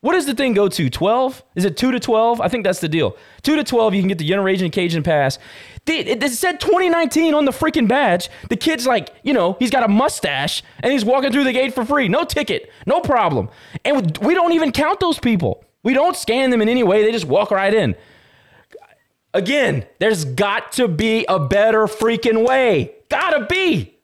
What 0.02 0.14
does 0.14 0.26
the 0.26 0.34
thing 0.34 0.54
go 0.54 0.70
to? 0.70 0.90
12? 0.90 1.44
Is 1.56 1.66
it 1.66 1.76
two 1.76 1.92
to 1.92 2.00
12? 2.00 2.40
I 2.40 2.48
think 2.48 2.64
that's 2.64 2.80
the 2.80 2.88
deal. 2.88 3.18
Two 3.42 3.58
to 3.58 3.66
12, 3.66 3.96
you 3.96 4.02
can 4.02 4.08
get 4.08 4.18
the 4.18 4.26
young 4.26 4.44
Raging 4.44 4.72
Cajun 4.72 5.04
pass. 5.04 5.40
It, 5.90 6.24
it 6.24 6.32
said 6.32 6.60
2019 6.60 7.34
on 7.34 7.46
the 7.46 7.52
freaking 7.52 7.88
badge. 7.88 8.30
The 8.50 8.56
kid's 8.56 8.86
like, 8.86 9.14
you 9.24 9.34
know, 9.34 9.58
he's 9.60 9.72
got 9.72 9.84
a 9.84 9.88
mustache 9.88 10.64
and 10.82 10.92
he's 10.92 11.04
walking 11.04 11.32
through 11.32 11.46
the 11.46 11.54
gate 11.54 11.74
for 11.74 11.84
free. 11.84 12.08
No 12.08 12.24
ticket, 12.24 12.72
no 12.86 13.02
problem. 13.02 13.50
And 13.84 14.18
we 14.20 14.34
don't 14.34 14.54
even 14.54 14.72
count 14.72 15.00
those 15.00 15.20
people. 15.20 15.64
We 15.84 15.94
don't 15.94 16.16
scan 16.16 16.50
them 16.50 16.62
in 16.62 16.70
any 16.70 16.84
way. 16.84 17.04
They 17.04 17.12
just 17.12 17.26
walk 17.26 17.52
right 17.52 17.74
in. 17.74 17.96
Again, 19.34 19.86
there's 20.00 20.26
got 20.26 20.72
to 20.74 20.88
be 20.88 21.26
a 21.28 21.40
better 21.40 21.86
freaking 21.86 22.48
way. 22.48 22.96
Gotta 23.10 23.46
be. 23.46 23.96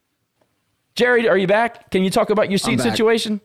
Jerry, 0.96 1.28
are 1.28 1.38
you 1.38 1.48
back? 1.48 1.92
Can 1.92 2.04
you 2.04 2.10
talk 2.10 2.30
about 2.30 2.50
your 2.50 2.58
seat 2.58 2.80
situation? 2.80 3.42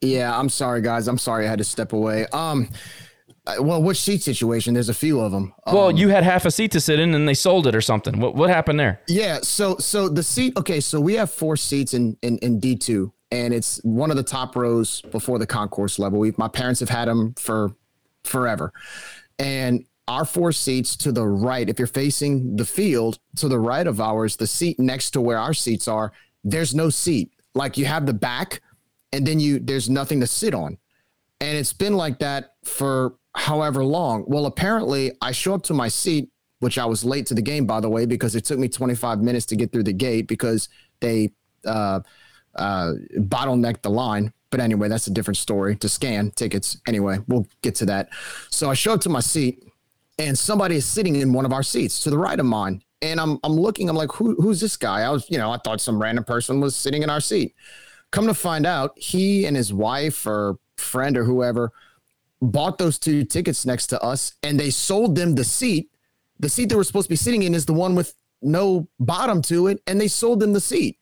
Yeah, 0.00 0.36
I'm 0.36 0.48
sorry, 0.48 0.80
guys. 0.80 1.08
I'm 1.08 1.18
sorry 1.18 1.46
I 1.46 1.50
had 1.50 1.58
to 1.58 1.64
step 1.64 1.92
away. 1.92 2.26
Um, 2.32 2.68
well, 3.60 3.82
which 3.82 4.00
seat 4.00 4.22
situation? 4.22 4.74
There's 4.74 4.88
a 4.88 4.94
few 4.94 5.20
of 5.20 5.32
them. 5.32 5.52
Um, 5.66 5.74
Well, 5.74 5.90
you 5.90 6.08
had 6.08 6.24
half 6.24 6.44
a 6.44 6.50
seat 6.50 6.70
to 6.72 6.80
sit 6.80 7.00
in 7.00 7.14
and 7.14 7.28
they 7.28 7.34
sold 7.34 7.66
it 7.66 7.74
or 7.74 7.80
something. 7.80 8.20
What, 8.20 8.34
what 8.34 8.50
happened 8.50 8.78
there? 8.78 9.00
yeah. 9.08 9.40
So, 9.42 9.76
so 9.78 10.08
the 10.08 10.22
seat. 10.22 10.56
Okay, 10.56 10.80
so 10.80 11.00
we 11.00 11.14
have 11.14 11.30
four 11.30 11.56
seats 11.56 11.94
in 11.94 12.16
in, 12.22 12.38
in 12.38 12.60
D 12.60 12.76
two, 12.76 13.12
and 13.30 13.52
it's 13.54 13.80
one 13.82 14.10
of 14.10 14.16
the 14.16 14.22
top 14.22 14.56
rows 14.56 15.00
before 15.02 15.38
the 15.38 15.46
concourse 15.46 15.98
level. 15.98 16.18
We, 16.18 16.32
my 16.36 16.48
parents 16.48 16.80
have 16.80 16.90
had 16.90 17.08
them 17.08 17.34
for 17.38 17.74
forever, 18.24 18.72
and 19.38 19.84
our 20.08 20.24
four 20.24 20.52
seats 20.52 20.96
to 20.96 21.12
the 21.12 21.26
right. 21.26 21.68
If 21.68 21.78
you're 21.78 21.86
facing 21.86 22.56
the 22.56 22.64
field 22.64 23.18
to 23.36 23.48
the 23.48 23.58
right 23.58 23.86
of 23.86 24.00
ours, 24.00 24.36
the 24.36 24.46
seat 24.46 24.78
next 24.78 25.12
to 25.12 25.20
where 25.20 25.38
our 25.38 25.54
seats 25.54 25.86
are, 25.88 26.12
there's 26.44 26.74
no 26.74 26.90
seat. 26.90 27.30
Like 27.54 27.78
you 27.78 27.86
have 27.86 28.06
the 28.06 28.12
back, 28.14 28.60
and 29.12 29.26
then 29.26 29.40
you 29.40 29.58
there's 29.60 29.88
nothing 29.88 30.20
to 30.20 30.26
sit 30.26 30.54
on. 30.54 30.78
And 31.40 31.56
it's 31.56 31.72
been 31.72 31.94
like 31.94 32.18
that 32.18 32.54
for 32.64 33.14
however 33.34 33.84
long. 33.84 34.24
Well, 34.26 34.46
apparently, 34.46 35.12
I 35.20 35.32
show 35.32 35.54
up 35.54 35.62
to 35.64 35.74
my 35.74 35.88
seat, 35.88 36.30
which 36.58 36.78
I 36.78 36.84
was 36.84 37.04
late 37.04 37.26
to 37.26 37.34
the 37.34 37.42
game, 37.42 37.66
by 37.66 37.80
the 37.80 37.88
way, 37.88 38.06
because 38.06 38.34
it 38.34 38.44
took 38.44 38.58
me 38.58 38.68
25 38.68 39.20
minutes 39.20 39.46
to 39.46 39.56
get 39.56 39.72
through 39.72 39.84
the 39.84 39.92
gate 39.92 40.28
because 40.28 40.68
they 41.00 41.30
uh, 41.64 42.00
uh, 42.54 42.92
bottlenecked 43.16 43.82
the 43.82 43.90
line. 43.90 44.32
But 44.50 44.60
anyway, 44.60 44.88
that's 44.88 45.06
a 45.06 45.12
different 45.12 45.36
story 45.36 45.76
to 45.76 45.88
scan 45.88 46.32
tickets. 46.32 46.78
Anyway, 46.86 47.18
we'll 47.28 47.46
get 47.62 47.76
to 47.76 47.86
that. 47.86 48.08
So 48.50 48.68
I 48.68 48.74
show 48.74 48.94
up 48.94 49.00
to 49.02 49.08
my 49.08 49.20
seat, 49.20 49.62
and 50.18 50.36
somebody 50.38 50.76
is 50.76 50.84
sitting 50.84 51.16
in 51.16 51.32
one 51.32 51.44
of 51.44 51.52
our 51.52 51.62
seats 51.62 52.02
to 52.02 52.10
the 52.10 52.18
right 52.18 52.38
of 52.38 52.46
mine. 52.46 52.82
And 53.02 53.20
I'm, 53.20 53.38
I'm 53.44 53.52
looking, 53.52 53.88
I'm 53.88 53.96
like, 53.96 54.12
Who, 54.12 54.34
who's 54.34 54.60
this 54.60 54.76
guy? 54.76 55.02
I 55.02 55.10
was, 55.10 55.30
you 55.30 55.38
know, 55.38 55.52
I 55.52 55.58
thought 55.58 55.80
some 55.80 56.02
random 56.02 56.24
person 56.24 56.60
was 56.60 56.74
sitting 56.76 57.02
in 57.02 57.10
our 57.10 57.20
seat. 57.20 57.54
Come 58.10 58.26
to 58.26 58.34
find 58.34 58.66
out, 58.66 58.92
he 58.96 59.46
and 59.46 59.56
his 59.56 59.72
wife 59.72 60.26
or 60.26 60.58
friend 60.76 61.16
or 61.16 61.24
whoever 61.24 61.72
bought 62.40 62.78
those 62.78 62.98
two 62.98 63.24
tickets 63.24 63.66
next 63.66 63.88
to 63.88 64.02
us 64.02 64.34
and 64.42 64.58
they 64.58 64.70
sold 64.70 65.14
them 65.14 65.34
the 65.34 65.44
seat. 65.44 65.90
The 66.38 66.48
seat 66.48 66.70
they 66.70 66.74
were 66.74 66.84
supposed 66.84 67.06
to 67.06 67.10
be 67.10 67.16
sitting 67.16 67.42
in 67.42 67.54
is 67.54 67.66
the 67.66 67.74
one 67.74 67.94
with 67.94 68.14
no 68.42 68.88
bottom 68.98 69.42
to 69.42 69.66
it, 69.66 69.82
and 69.86 70.00
they 70.00 70.08
sold 70.08 70.40
them 70.40 70.52
the 70.52 70.60
seat. 70.60 70.98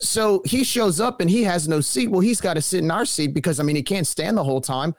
So 0.00 0.42
he 0.44 0.64
shows 0.64 1.00
up 1.00 1.20
and 1.20 1.28
he 1.28 1.42
has 1.44 1.68
no 1.68 1.80
seat. 1.80 2.08
Well, 2.08 2.20
he's 2.20 2.40
got 2.40 2.54
to 2.54 2.62
sit 2.62 2.82
in 2.82 2.90
our 2.90 3.04
seat 3.04 3.34
because 3.34 3.58
I 3.58 3.64
mean 3.64 3.76
he 3.76 3.82
can't 3.82 4.06
stand 4.06 4.36
the 4.36 4.44
whole 4.44 4.60
time. 4.60 4.94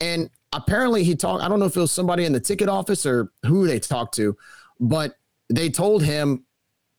And 0.00 0.30
apparently 0.52 1.02
he 1.02 1.16
talked. 1.16 1.42
I 1.42 1.48
don't 1.48 1.58
know 1.58 1.66
if 1.66 1.76
it 1.76 1.80
was 1.80 1.92
somebody 1.92 2.24
in 2.24 2.32
the 2.32 2.40
ticket 2.40 2.68
office 2.68 3.04
or 3.04 3.32
who 3.44 3.66
they 3.66 3.80
talked 3.80 4.14
to, 4.14 4.36
but 4.80 5.16
they 5.50 5.70
told 5.70 6.04
him, 6.04 6.46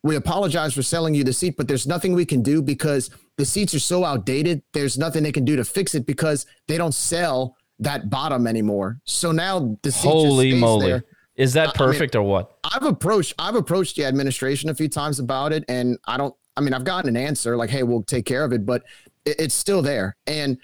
"We 0.04 0.18
apologize 0.18 0.74
for 0.74 0.84
selling 0.84 1.16
you 1.16 1.24
the 1.24 1.34
seat, 1.34 1.56
but 1.58 1.68
there's 1.68 1.88
nothing 1.88 2.14
we 2.14 2.26
can 2.26 2.42
do 2.42 2.62
because 2.62 3.10
the 3.38 3.46
seats 3.46 3.74
are 3.74 3.80
so 3.80 4.04
outdated. 4.04 4.62
There's 4.74 4.98
nothing 4.98 5.24
they 5.24 5.32
can 5.32 5.46
do 5.46 5.56
to 5.56 5.64
fix 5.64 5.96
it 5.96 6.06
because 6.06 6.46
they 6.68 6.78
don't 6.78 6.94
sell 6.94 7.56
that 7.80 8.10
bottom 8.10 8.48
anymore. 8.48 9.00
So 9.04 9.32
now 9.32 9.78
the 9.82 9.92
Holy 9.92 10.54
moly. 10.54 10.88
there. 10.88 11.04
Is 11.36 11.54
that 11.54 11.68
I- 11.68 11.84
I 11.84 11.88
mean- 11.88 11.94
perfect 11.94 12.16
or 12.16 12.24
what? 12.24 12.58
I've 12.64 12.84
approached 12.84 13.34
I've 13.38 13.56
approached 13.56 13.96
the 13.98 14.06
administration 14.06 14.70
a 14.70 14.76
few 14.76 14.88
times 14.88 15.20
about 15.20 15.52
it, 15.54 15.64
and 15.68 15.98
I 16.06 16.18
don't. 16.18 16.34
I 16.58 16.62
mean, 16.62 16.74
I've 16.74 16.86
gotten 16.86 17.10
an 17.10 17.18
answer 17.18 17.58
like, 17.58 17.70
"Hey, 17.70 17.84
we'll 17.84 18.04
take 18.04 18.26
care 18.26 18.46
of 18.46 18.54
it," 18.54 18.66
but 18.66 18.84
it, 19.26 19.36
it's 19.40 19.56
still 19.56 19.82
there. 19.82 20.16
And 20.26 20.58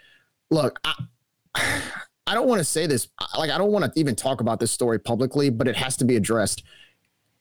look, 0.50 0.80
I, 0.86 0.94
I 2.28 2.34
don't 2.34 2.48
want 2.48 2.60
to 2.60 2.66
say 2.66 2.88
this. 2.88 3.10
Like, 3.38 3.50
I 3.52 3.58
don't 3.58 3.72
want 3.74 3.84
to 3.94 4.00
even 4.00 4.16
talk 4.16 4.40
about 4.40 4.60
this 4.62 4.72
story 4.72 5.00
publicly, 5.00 5.50
but 5.50 5.68
it 5.68 5.76
has 5.76 5.98
to 5.98 6.06
be 6.06 6.16
addressed. 6.16 6.64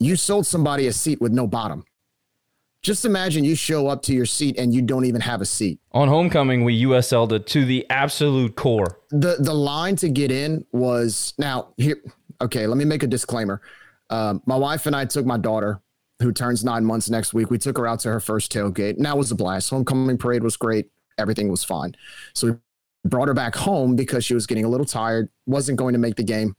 You 0.00 0.16
sold 0.16 0.46
somebody 0.46 0.88
a 0.88 0.92
seat 0.92 1.20
with 1.20 1.30
no 1.30 1.46
bottom. 1.46 1.84
Just 2.82 3.04
imagine 3.04 3.44
you 3.44 3.54
show 3.54 3.88
up 3.88 4.02
to 4.02 4.14
your 4.14 4.25
seat 4.25 4.58
and 4.58 4.75
you 4.75 4.80
don't 4.80 5.04
even 5.04 5.20
have 5.20 5.40
a 5.42 5.46
seat. 5.46 5.78
On 5.92 6.08
homecoming, 6.08 6.64
we 6.64 6.82
USL'd 6.84 7.32
it 7.32 7.46
to 7.49 7.64
the 7.64 7.84
absolute 7.90 8.56
core. 8.56 8.99
the 9.10 9.37
the 9.38 9.52
line 9.52 9.96
to 9.96 10.08
get 10.08 10.30
in 10.30 10.64
was 10.72 11.34
now 11.38 11.68
here. 11.76 12.02
Okay, 12.40 12.66
let 12.66 12.78
me 12.78 12.87
make 12.87 13.02
a 13.02 13.06
disclaimer. 13.06 13.60
Um, 14.08 14.42
my 14.46 14.56
wife 14.56 14.87
and 14.87 14.96
I 14.96 15.04
took 15.04 15.26
my 15.26 15.37
daughter, 15.37 15.80
who 16.20 16.32
turns 16.32 16.64
nine 16.64 16.84
months 16.84 17.10
next 17.10 17.34
week. 17.34 17.50
We 17.50 17.58
took 17.58 17.76
her 17.78 17.87
out 17.87 18.00
to 18.00 18.08
her 18.10 18.20
first 18.20 18.52
tailgate. 18.52 18.96
And 18.96 19.04
that 19.04 19.16
was 19.16 19.30
a 19.30 19.34
blast. 19.34 19.70
Homecoming 19.70 20.18
parade 20.18 20.42
was 20.42 20.56
great. 20.56 20.90
Everything 21.18 21.49
was 21.49 21.64
fine. 21.64 21.94
So 22.34 22.46
we 22.49 22.54
brought 23.08 23.28
her 23.28 23.34
back 23.34 23.54
home 23.54 23.94
because 23.94 24.25
she 24.25 24.34
was 24.34 24.46
getting 24.46 24.64
a 24.64 24.68
little 24.68 24.87
tired, 24.87 25.28
wasn't 25.46 25.78
going 25.78 25.92
to 25.92 25.99
make 25.99 26.16
the 26.16 26.22
game. 26.22 26.56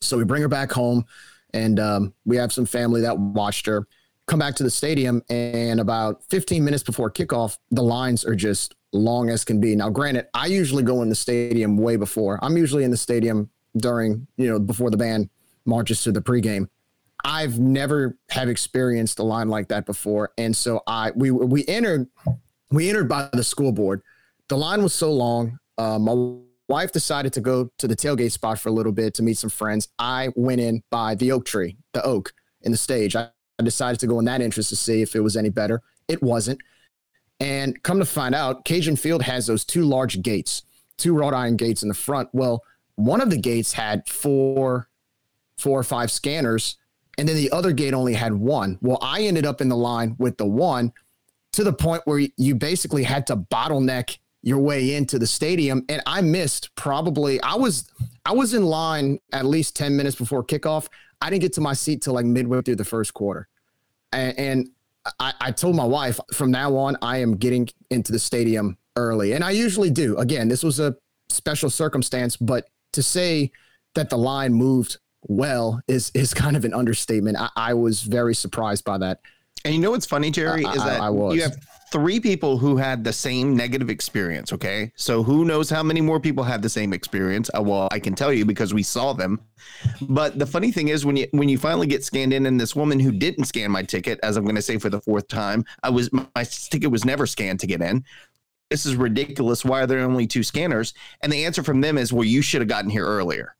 So 0.00 0.16
we 0.16 0.24
bring 0.24 0.42
her 0.42 0.48
back 0.48 0.70
home, 0.72 1.06
and 1.54 1.80
um, 1.80 2.14
we 2.24 2.36
have 2.36 2.52
some 2.52 2.66
family 2.66 3.00
that 3.00 3.18
watched 3.18 3.66
her. 3.66 3.86
Come 4.26 4.38
back 4.40 4.56
to 4.56 4.64
the 4.64 4.70
stadium, 4.70 5.22
and 5.30 5.78
about 5.78 6.22
15 6.30 6.64
minutes 6.64 6.82
before 6.82 7.10
kickoff, 7.10 7.58
the 7.70 7.82
lines 7.82 8.24
are 8.24 8.34
just 8.34 8.74
long 8.92 9.30
as 9.30 9.44
can 9.44 9.60
be. 9.60 9.76
Now, 9.76 9.88
granted, 9.88 10.26
I 10.34 10.46
usually 10.46 10.82
go 10.82 11.02
in 11.02 11.08
the 11.08 11.14
stadium 11.14 11.76
way 11.76 11.96
before. 11.96 12.38
I'm 12.42 12.56
usually 12.56 12.82
in 12.82 12.90
the 12.90 12.96
stadium 12.96 13.50
during, 13.76 14.26
you 14.36 14.48
know, 14.48 14.58
before 14.58 14.90
the 14.90 14.96
band 14.96 15.30
marches 15.64 16.02
to 16.04 16.12
the 16.12 16.20
pregame. 16.20 16.68
I've 17.24 17.58
never 17.58 18.18
have 18.30 18.48
experienced 18.48 19.18
a 19.18 19.22
line 19.22 19.48
like 19.48 19.68
that 19.68 19.86
before, 19.86 20.32
and 20.38 20.56
so 20.56 20.82
I 20.86 21.12
we 21.14 21.30
we 21.30 21.64
entered 21.66 22.08
we 22.70 22.88
entered 22.88 23.08
by 23.08 23.28
the 23.32 23.42
school 23.42 23.72
board. 23.72 24.02
The 24.48 24.56
line 24.56 24.82
was 24.82 24.94
so 24.94 25.12
long. 25.12 25.58
Uh, 25.78 25.98
my 25.98 26.36
wife 26.68 26.92
decided 26.92 27.32
to 27.34 27.40
go 27.40 27.70
to 27.78 27.88
the 27.88 27.96
tailgate 27.96 28.32
spot 28.32 28.58
for 28.58 28.68
a 28.68 28.72
little 28.72 28.92
bit 28.92 29.14
to 29.14 29.22
meet 29.22 29.38
some 29.38 29.50
friends. 29.50 29.88
I 29.98 30.30
went 30.36 30.60
in 30.60 30.82
by 30.90 31.14
the 31.14 31.32
oak 31.32 31.46
tree, 31.46 31.78
the 31.92 32.04
oak 32.04 32.32
in 32.62 32.70
the 32.70 32.78
stage. 32.78 33.16
I, 33.16 33.30
I 33.58 33.62
decided 33.62 34.00
to 34.00 34.06
go 34.06 34.18
in 34.18 34.24
that 34.26 34.40
interest 34.40 34.68
to 34.70 34.76
see 34.76 35.02
if 35.02 35.14
it 35.14 35.20
was 35.20 35.36
any 35.36 35.50
better. 35.50 35.82
It 36.08 36.22
wasn't. 36.22 36.60
And 37.40 37.82
come 37.82 37.98
to 37.98 38.04
find 38.04 38.34
out, 38.34 38.64
Cajun 38.64 38.96
Field 38.96 39.22
has 39.22 39.46
those 39.46 39.64
two 39.64 39.84
large 39.84 40.22
gates, 40.22 40.62
two 40.96 41.14
wrought 41.14 41.34
iron 41.34 41.56
gates 41.56 41.82
in 41.82 41.88
the 41.88 41.94
front. 41.94 42.28
Well, 42.32 42.64
one 42.96 43.20
of 43.20 43.30
the 43.30 43.36
gates 43.36 43.74
had 43.74 44.08
four, 44.08 44.88
four 45.58 45.78
or 45.78 45.84
five 45.84 46.10
scanners, 46.10 46.76
and 47.18 47.28
then 47.28 47.36
the 47.36 47.50
other 47.50 47.72
gate 47.72 47.94
only 47.94 48.14
had 48.14 48.34
one. 48.34 48.78
Well, 48.80 48.98
I 49.02 49.22
ended 49.22 49.44
up 49.44 49.60
in 49.60 49.68
the 49.68 49.76
line 49.76 50.16
with 50.18 50.38
the 50.38 50.46
one 50.46 50.92
to 51.52 51.64
the 51.64 51.72
point 51.72 52.02
where 52.04 52.26
you 52.36 52.54
basically 52.54 53.02
had 53.02 53.26
to 53.28 53.36
bottleneck 53.36 54.18
your 54.42 54.58
way 54.58 54.94
into 54.94 55.18
the 55.18 55.26
stadium 55.26 55.84
and 55.88 56.00
i 56.06 56.20
missed 56.20 56.72
probably 56.76 57.40
i 57.42 57.54
was 57.56 57.90
i 58.24 58.32
was 58.32 58.54
in 58.54 58.62
line 58.62 59.18
at 59.32 59.44
least 59.44 59.74
10 59.74 59.96
minutes 59.96 60.14
before 60.14 60.44
kickoff 60.44 60.86
i 61.20 61.30
didn't 61.30 61.42
get 61.42 61.52
to 61.54 61.60
my 61.60 61.72
seat 61.72 62.02
till 62.02 62.14
like 62.14 62.26
midway 62.26 62.62
through 62.62 62.76
the 62.76 62.84
first 62.84 63.14
quarter. 63.14 63.48
And, 64.12 64.38
and 64.38 64.68
I, 65.20 65.32
I 65.40 65.50
told 65.52 65.76
my 65.76 65.84
wife 65.84 66.18
from 66.32 66.50
now 66.50 66.76
on 66.76 66.96
i 67.02 67.18
am 67.18 67.36
getting 67.36 67.68
into 67.90 68.12
the 68.12 68.18
stadium 68.18 68.76
early. 68.96 69.32
And 69.32 69.42
i 69.44 69.50
usually 69.50 69.90
do. 69.90 70.16
Again 70.18 70.48
this 70.48 70.62
was 70.62 70.80
a 70.80 70.94
special 71.28 71.70
circumstance 71.70 72.36
but 72.36 72.68
to 72.92 73.02
say 73.02 73.50
that 73.94 74.10
the 74.10 74.16
line 74.18 74.52
moved 74.52 74.98
well 75.28 75.80
is 75.88 76.10
is 76.14 76.32
kind 76.34 76.56
of 76.56 76.64
an 76.64 76.72
understatement. 76.74 77.36
I, 77.38 77.48
I 77.56 77.74
was 77.74 78.02
very 78.02 78.34
surprised 78.34 78.84
by 78.84 78.98
that. 78.98 79.20
And 79.64 79.74
you 79.74 79.80
know 79.80 79.90
what's 79.90 80.06
funny, 80.06 80.30
Jerry, 80.30 80.64
I- 80.64 80.72
is 80.72 80.80
I- 80.82 80.88
that 80.90 81.00
I 81.00 81.10
was. 81.10 81.34
you 81.34 81.42
have 81.42 81.56
three 81.92 82.18
people 82.20 82.58
who 82.58 82.76
had 82.76 83.04
the 83.04 83.12
same 83.12 83.56
negative 83.56 83.90
experience. 83.90 84.52
Okay, 84.52 84.92
so 84.96 85.22
who 85.22 85.44
knows 85.44 85.70
how 85.70 85.82
many 85.82 86.00
more 86.00 86.20
people 86.20 86.44
had 86.44 86.62
the 86.62 86.68
same 86.68 86.92
experience? 86.92 87.50
Uh, 87.56 87.62
well, 87.62 87.88
I 87.90 87.98
can 87.98 88.14
tell 88.14 88.32
you 88.32 88.44
because 88.44 88.74
we 88.74 88.82
saw 88.82 89.12
them. 89.12 89.40
But 90.02 90.38
the 90.38 90.46
funny 90.46 90.72
thing 90.72 90.88
is, 90.88 91.06
when 91.06 91.16
you 91.16 91.26
when 91.32 91.48
you 91.48 91.58
finally 91.58 91.86
get 91.86 92.04
scanned 92.04 92.32
in, 92.32 92.46
and 92.46 92.60
this 92.60 92.74
woman 92.76 92.98
who 92.98 93.12
didn't 93.12 93.44
scan 93.44 93.70
my 93.70 93.82
ticket, 93.82 94.18
as 94.22 94.36
I'm 94.36 94.44
going 94.44 94.56
to 94.56 94.62
say 94.62 94.78
for 94.78 94.90
the 94.90 95.00
fourth 95.00 95.28
time, 95.28 95.64
I 95.82 95.90
was 95.90 96.12
my 96.12 96.44
ticket 96.44 96.90
was 96.90 97.04
never 97.04 97.26
scanned 97.26 97.60
to 97.60 97.66
get 97.66 97.80
in. 97.82 98.04
This 98.70 98.84
is 98.84 98.96
ridiculous. 98.96 99.64
Why 99.64 99.82
are 99.82 99.86
there 99.86 100.00
only 100.00 100.26
two 100.26 100.42
scanners? 100.42 100.92
And 101.22 101.32
the 101.32 101.44
answer 101.44 101.62
from 101.62 101.80
them 101.80 101.96
is, 101.98 102.12
well, 102.12 102.24
you 102.24 102.42
should 102.42 102.60
have 102.60 102.68
gotten 102.68 102.90
here 102.90 103.06
earlier. 103.06 103.54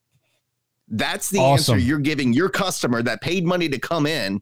That's 0.88 1.30
the 1.30 1.38
Awesome. 1.38 1.75
answer 1.75 1.87
you're 1.87 1.99
giving 2.00 2.33
your 2.33 2.49
customer 2.49 3.02
that 3.02 3.21
paid 3.21 3.45
money 3.45 3.68
to 3.68 3.78
come 3.78 4.06
in. 4.06 4.40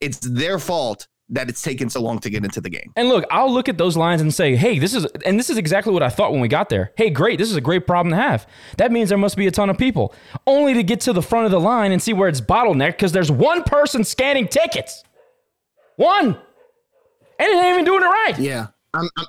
It's 0.00 0.18
their 0.18 0.58
fault 0.58 1.06
that 1.28 1.48
it's 1.48 1.60
taken 1.60 1.90
so 1.90 2.00
long 2.00 2.20
to 2.20 2.30
get 2.30 2.44
into 2.44 2.60
the 2.60 2.70
game. 2.70 2.92
And 2.94 3.08
look, 3.08 3.24
I'll 3.30 3.52
look 3.52 3.68
at 3.68 3.78
those 3.78 3.96
lines 3.96 4.20
and 4.20 4.32
say, 4.32 4.54
hey, 4.54 4.78
this 4.78 4.94
is, 4.94 5.06
and 5.24 5.38
this 5.38 5.50
is 5.50 5.56
exactly 5.56 5.92
what 5.92 6.02
I 6.02 6.08
thought 6.08 6.30
when 6.30 6.40
we 6.40 6.48
got 6.48 6.68
there. 6.68 6.92
Hey, 6.96 7.10
great, 7.10 7.38
this 7.38 7.50
is 7.50 7.56
a 7.56 7.60
great 7.60 7.86
problem 7.86 8.10
to 8.12 8.16
have. 8.16 8.46
That 8.76 8.92
means 8.92 9.08
there 9.08 9.18
must 9.18 9.36
be 9.36 9.46
a 9.48 9.50
ton 9.50 9.68
of 9.68 9.76
people. 9.76 10.14
Only 10.46 10.74
to 10.74 10.84
get 10.84 11.00
to 11.00 11.12
the 11.12 11.22
front 11.22 11.46
of 11.46 11.50
the 11.50 11.60
line 11.60 11.90
and 11.90 12.00
see 12.00 12.12
where 12.12 12.28
it's 12.28 12.40
bottlenecked 12.40 12.92
because 12.92 13.12
there's 13.12 13.32
one 13.32 13.64
person 13.64 14.04
scanning 14.04 14.46
tickets. 14.46 15.02
One. 15.96 16.38
And 17.38 17.48
it 17.48 17.56
ain't 17.56 17.74
even 17.74 17.84
doing 17.84 18.02
it 18.02 18.06
right. 18.06 18.38
Yeah. 18.38 18.68
I'm, 18.94 19.08
I'm, 19.16 19.26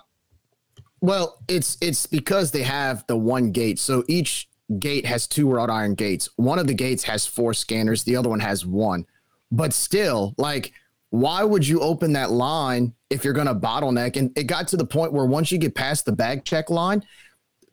well, 1.01 1.39
it's 1.47 1.77
it's 1.81 2.05
because 2.05 2.51
they 2.51 2.63
have 2.63 3.05
the 3.07 3.17
one 3.17 3.51
gate. 3.51 3.79
So 3.79 4.03
each 4.07 4.49
gate 4.79 5.05
has 5.05 5.27
two 5.27 5.49
wrought 5.49 5.69
iron 5.69 5.95
gates. 5.95 6.29
One 6.35 6.59
of 6.59 6.67
the 6.67 6.73
gates 6.73 7.03
has 7.03 7.25
four 7.25 7.53
scanners, 7.53 8.03
the 8.03 8.15
other 8.15 8.29
one 8.29 8.39
has 8.39 8.65
one. 8.65 9.05
But 9.51 9.73
still, 9.73 10.33
like, 10.37 10.73
why 11.09 11.43
would 11.43 11.67
you 11.67 11.79
open 11.79 12.13
that 12.13 12.31
line 12.31 12.93
if 13.09 13.23
you're 13.23 13.33
going 13.33 13.47
to 13.47 13.55
bottleneck? 13.55 14.17
And 14.17 14.37
it 14.37 14.43
got 14.43 14.67
to 14.69 14.77
the 14.77 14.85
point 14.85 15.13
where 15.13 15.25
once 15.25 15.51
you 15.51 15.57
get 15.57 15.75
past 15.75 16.05
the 16.05 16.11
bag 16.11 16.43
check 16.43 16.69
line, 16.69 17.03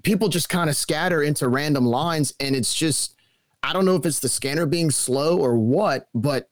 people 0.03 0.29
just 0.29 0.49
kind 0.49 0.71
of 0.71 0.77
scatter 0.77 1.23
into 1.23 1.49
random 1.49 1.87
lines. 1.87 2.35
And 2.39 2.55
it's 2.55 2.75
just, 2.75 3.17
I 3.63 3.73
don't 3.73 3.85
know 3.85 3.97
if 3.97 4.07
it's 4.07 4.21
the 4.21 4.29
scanner 4.29 4.67
being 4.67 4.91
slow 4.91 5.39
or 5.39 5.57
what, 5.57 6.09
but 6.15 6.49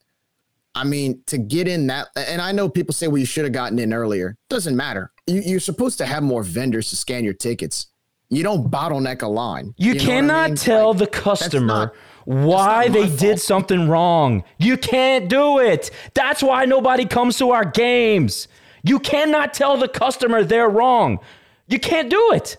I 0.75 0.85
mean, 0.85 1.23
to 1.27 1.39
get 1.39 1.69
in 1.69 1.87
that, 1.89 2.09
and 2.17 2.41
I 2.41 2.53
know 2.53 2.69
people 2.69 2.95
say, 2.95 3.07
well, 3.07 3.19
you 3.19 3.27
should 3.27 3.45
have 3.45 3.53
gotten 3.53 3.79
in 3.79 3.93
earlier. 3.93 4.37
Doesn't 4.49 4.77
matter. 4.77 5.13
You, 5.27 5.43
you're 5.45 5.61
supposed 5.61 5.99
to 5.99 6.07
have 6.07 6.23
more 6.23 6.43
vendors 6.43 6.91
to 6.91 6.97
scan 6.97 7.25
your 7.25 7.35
tickets. 7.35 7.89
You 8.31 8.43
don't 8.43 8.71
bottleneck 8.71 9.21
a 9.21 9.29
line. 9.29 9.75
You, 9.77 9.93
know 9.93 9.99
what 9.99 10.03
I 10.03 10.07
cannot 10.07 10.51
mean? 10.51 10.57
tell 10.57 10.89
Like, 10.89 10.99
the 10.99 11.07
customer 11.07 11.93
why 12.25 12.89
they 12.89 13.09
my 13.09 13.17
did 13.17 13.41
something 13.41 13.89
wrong. 13.89 14.45
You 14.59 14.77
can't 14.77 15.29
do 15.29 15.59
it. 15.59 15.91
That's 16.15 16.43
why 16.43 16.65
nobody 16.65 17.07
comes 17.07 17.39
to 17.39 17.51
our 17.51 17.65
games. 17.65 18.49
You 18.83 18.99
cannot 18.99 19.55
tell 19.55 19.77
the 19.77 19.89
customer 19.89 20.43
they're 20.45 20.69
wrong. 20.69 21.21
You 21.69 21.79
can't 21.79 22.11
do 22.11 22.33
it. 22.33 22.57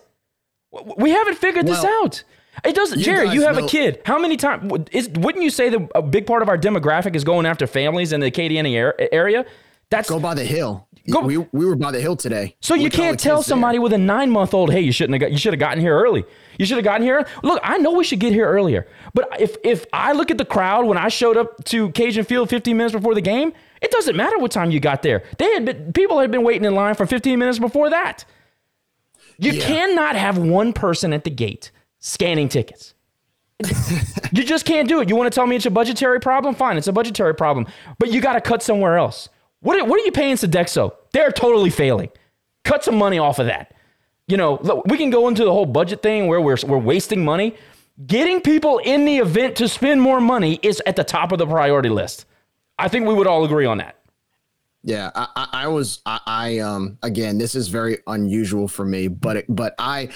We 0.98 1.12
haven't 1.12 1.38
figured 1.38 1.68
this 1.68 1.84
out. 1.84 2.24
It 2.64 2.76
doesn't, 2.76 3.00
you 3.00 3.06
Jerry. 3.06 3.30
You 3.30 3.44
have 3.44 3.58
a 3.58 3.68
kid. 3.68 4.02
How 4.06 4.20
many 4.20 4.38
times? 4.38 4.72
Is 4.92 5.10
wouldn't 5.10 5.44
you 5.44 5.50
say 5.50 5.70
that 5.70 5.90
a 5.96 6.02
big 6.02 6.26
part 6.28 6.42
of 6.42 6.50
our 6.50 6.58
demographic 6.58 7.16
is 7.16 7.24
going 7.24 7.46
after 7.46 7.68
families 7.68 8.14
in 8.14 8.20
the 8.20 8.32
Acadiana 8.32 8.94
area? 9.12 9.46
That's 9.90 10.10
Go 10.10 10.20
by 10.20 10.34
the 10.34 10.46
hill. 10.46 10.88
Go- 11.12 11.20
we, 11.22 11.38
we 11.38 11.66
were 11.66 11.76
by 11.76 11.92
the 11.92 12.00
hill 12.00 12.16
today. 12.16 12.56
So 12.62 12.76
you 12.76 12.84
Look 12.84 12.94
at 12.94 13.00
all 13.00 13.06
can't 13.08 13.20
tell 13.20 13.38
kids 13.38 13.48
there. 13.48 13.52
somebody 13.52 13.78
with 13.78 13.92
a 13.92 13.98
nine 13.98 14.30
month 14.30 14.54
old, 14.54 14.72
hey, 14.72 14.80
you 14.80 14.94
shouldn't 14.94 15.14
have 15.16 15.20
got, 15.22 15.32
you 15.34 15.38
should 15.38 15.52
have 15.54 15.60
gotten 15.60 15.82
here 15.82 15.98
early. 16.00 16.24
You 16.58 16.66
should 16.66 16.78
have 16.78 16.86
gotten 16.86 17.02
here. 17.02 17.28
Look, 17.44 17.60
I 17.62 17.78
know 17.78 17.92
we 17.92 18.04
should 18.06 18.20
get 18.20 18.32
here 18.32 18.48
earlier, 18.48 18.88
but 19.14 19.28
if 19.40 19.58
if 19.66 19.86
I 19.92 20.14
look 20.14 20.32
at 20.32 20.38
the 20.38 20.46
crowd 20.46 20.86
when 20.86 20.98
I 20.98 21.10
showed 21.10 21.36
up 21.36 21.62
to 21.66 21.90
Cajun 21.92 22.24
Field 22.24 22.50
15 22.50 22.78
minutes 22.78 22.94
before 22.96 23.16
the 23.16 23.22
game, 23.22 23.52
it 23.82 23.92
doesn't 23.92 24.16
matter 24.16 24.38
what 24.38 24.52
time 24.52 24.72
you 24.72 24.80
got 24.80 25.02
there. 25.02 25.24
They 25.40 25.52
had 25.54 25.66
been 25.66 25.92
people 25.92 26.20
had 26.20 26.32
been 26.32 26.44
waiting 26.44 26.64
in 26.64 26.74
line 26.74 26.96
for 26.96 27.06
15 27.06 27.38
minutes 27.38 27.60
before 27.60 27.90
that. 27.90 28.24
You 29.40 29.52
Yeah. 29.52 29.66
cannot 29.66 30.16
have 30.16 30.38
one 30.38 30.72
person 30.72 31.12
at 31.12 31.26
the 31.26 31.32
gate 31.32 31.72
scanning 32.00 32.48
tickets. 32.48 32.94
you 34.32 34.44
just 34.44 34.66
can't 34.66 34.88
do 34.88 35.02
it. 35.02 35.10
You 35.10 35.16
want 35.16 35.32
to 35.32 35.36
tell 35.36 35.48
me 35.48 35.56
it's 35.56 35.66
a 35.66 35.70
budgetary 35.72 36.20
problem? 36.20 36.56
Fine, 36.56 36.78
it's 36.78 36.88
a 36.88 36.94
budgetary 36.94 37.34
problem, 37.36 37.68
but 38.00 38.12
you 38.12 38.22
got 38.22 38.34
to 38.34 38.42
cut 38.42 38.62
somewhere 38.64 38.98
else. 38.98 39.30
What 39.64 39.80
are, 39.80 39.86
what 39.86 40.00
are 40.00 40.04
you 40.04 40.12
paying 40.12 40.36
Sodexo? 40.36 40.94
They're 41.14 41.32
totally 41.32 41.70
failing. 41.70 42.10
Cut 42.64 42.84
some 42.84 42.96
money 42.96 43.18
off 43.18 43.40
of 43.40 43.48
that. 43.48 43.74
You 44.28 44.38
know, 44.38 44.60
look, 44.62 44.86
we 44.88 44.98
can 44.98 45.10
go 45.10 45.28
into 45.28 45.44
the 45.44 45.52
whole 45.52 45.66
budget 45.66 46.02
thing 46.02 46.28
where 46.28 46.40
we're, 46.40 46.58
we're 46.68 46.78
wasting 46.78 47.26
money. 47.26 47.56
Getting 48.06 48.42
people 48.42 48.80
in 48.80 49.06
the 49.06 49.18
event 49.18 49.56
to 49.58 49.68
spend 49.68 50.02
more 50.02 50.20
money 50.22 50.60
is 50.62 50.82
at 50.86 50.96
the 50.96 51.04
top 51.04 51.32
of 51.32 51.40
the 51.40 51.48
priority 51.48 51.90
list. 51.90 52.26
I 52.78 52.88
think 52.88 53.08
we 53.08 53.14
would 53.14 53.28
all 53.28 53.46
agree 53.46 53.66
on 53.66 53.78
that. 53.78 54.00
Yeah, 54.84 55.12
I, 55.16 55.48
I, 55.54 55.68
was, 55.68 56.02
I, 56.06 56.20
I, 56.26 56.60
um, 56.60 56.98
again, 57.02 57.38
this 57.38 57.56
is 57.56 57.70
very 57.70 58.00
unusual 58.06 58.68
for 58.68 58.84
me, 58.84 59.08
but, 59.08 59.38
it, 59.38 59.46
but 59.48 59.76
I, 59.80 60.10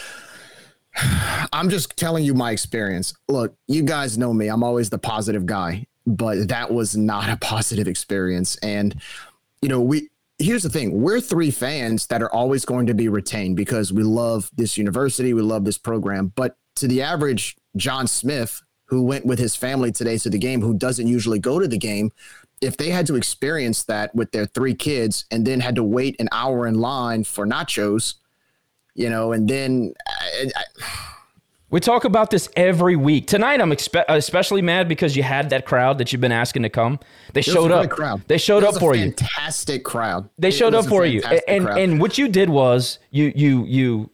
I'm 1.53 1.69
just 1.69 1.95
telling 1.95 2.25
you 2.25 2.33
my 2.33 2.51
experience. 2.51 3.13
Look, 3.29 3.55
you 3.67 3.83
guys 3.83 4.17
know 4.17 4.33
me. 4.33 4.47
I'm 4.47 4.63
always 4.63 4.89
the 4.89 4.97
positive 4.97 5.45
guy, 5.45 5.85
but 6.05 6.49
that 6.49 6.73
was 6.73 6.97
not 6.97 7.29
a 7.29 7.37
positive 7.41 7.87
experience. 7.87 8.57
And, 8.57 8.99
you 9.61 9.69
know, 9.69 9.81
we, 9.81 10.09
here's 10.39 10.63
the 10.63 10.69
thing 10.69 11.01
we're 11.01 11.19
three 11.19 11.51
fans 11.51 12.07
that 12.07 12.21
are 12.21 12.31
always 12.31 12.65
going 12.65 12.85
to 12.87 12.93
be 12.93 13.09
retained 13.09 13.55
because 13.55 13.91
we 13.91 14.03
love 14.03 14.51
this 14.55 14.77
university, 14.77 15.33
we 15.33 15.41
love 15.41 15.65
this 15.65 15.77
program. 15.77 16.31
But 16.35 16.57
to 16.75 16.87
the 16.87 17.01
average 17.01 17.57
John 17.75 18.07
Smith, 18.07 18.61
who 18.85 19.03
went 19.03 19.25
with 19.25 19.39
his 19.39 19.55
family 19.55 19.91
today 19.91 20.17
to 20.19 20.29
the 20.29 20.37
game, 20.37 20.61
who 20.61 20.73
doesn't 20.73 21.07
usually 21.07 21.39
go 21.39 21.59
to 21.59 21.67
the 21.67 21.77
game, 21.77 22.11
if 22.61 22.77
they 22.77 22.89
had 22.89 23.05
to 23.07 23.15
experience 23.15 23.83
that 23.83 24.13
with 24.15 24.31
their 24.31 24.45
three 24.45 24.73
kids 24.73 25.25
and 25.29 25.45
then 25.45 25.59
had 25.59 25.75
to 25.75 25.83
wait 25.83 26.15
an 26.19 26.29
hour 26.31 26.65
in 26.65 26.75
line 26.75 27.23
for 27.23 27.45
nachos, 27.45 28.15
you 28.95 29.09
know, 29.09 29.31
and 29.31 29.47
then 29.47 29.93
I, 30.07 30.49
I, 30.55 30.63
We 31.69 31.81
talk 31.81 32.05
about 32.05 32.29
this 32.29 32.47
every 32.55 32.95
week. 32.95 33.27
Tonight, 33.27 33.59
I'm 33.59 33.71
expe- 33.71 34.05
especially 34.07 34.61
mad 34.61 34.87
because 34.87 35.17
you 35.17 35.23
had 35.23 35.49
that 35.49 35.65
crowd 35.65 35.97
that 35.97 36.11
you've 36.13 36.21
been 36.21 36.31
asking 36.31 36.63
to 36.63 36.69
come. 36.69 36.99
They 37.33 37.41
it 37.41 37.43
showed 37.43 37.71
a 37.71 37.79
up. 37.79 37.89
crowd. 37.89 38.21
They 38.27 38.37
showed 38.37 38.63
up 38.63 38.75
for 38.75 38.95
you. 38.95 39.11
Fantastic 39.11 39.83
crowd. 39.83 40.29
They 40.37 40.51
showed 40.51 40.73
up 40.73 40.85
for 40.85 41.05
you, 41.05 41.21
and 41.47 41.65
crowd. 41.65 41.77
and 41.77 41.99
what 41.99 42.17
you 42.17 42.29
did 42.29 42.49
was 42.49 42.99
you 43.11 43.33
you 43.35 43.65
you. 43.65 44.09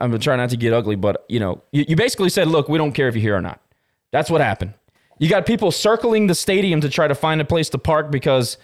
I'm 0.00 0.16
trying 0.20 0.38
not 0.38 0.50
to 0.50 0.56
get 0.56 0.72
ugly, 0.72 0.96
but 0.96 1.24
you 1.28 1.40
know 1.40 1.62
you, 1.72 1.86
you 1.88 1.96
basically 1.96 2.28
said, 2.28 2.46
"Look, 2.48 2.68
we 2.68 2.76
don't 2.76 2.92
care 2.92 3.08
if 3.08 3.14
you're 3.14 3.22
here 3.22 3.36
or 3.36 3.40
not." 3.40 3.60
That's 4.10 4.30
what 4.30 4.42
happened. 4.42 4.74
You 5.18 5.28
got 5.30 5.46
people 5.46 5.70
circling 5.70 6.26
the 6.26 6.34
stadium 6.34 6.82
to 6.82 6.88
try 6.90 7.08
to 7.08 7.14
find 7.14 7.40
a 7.40 7.44
place 7.44 7.70
to 7.70 7.78
park 7.78 8.10
because 8.10 8.58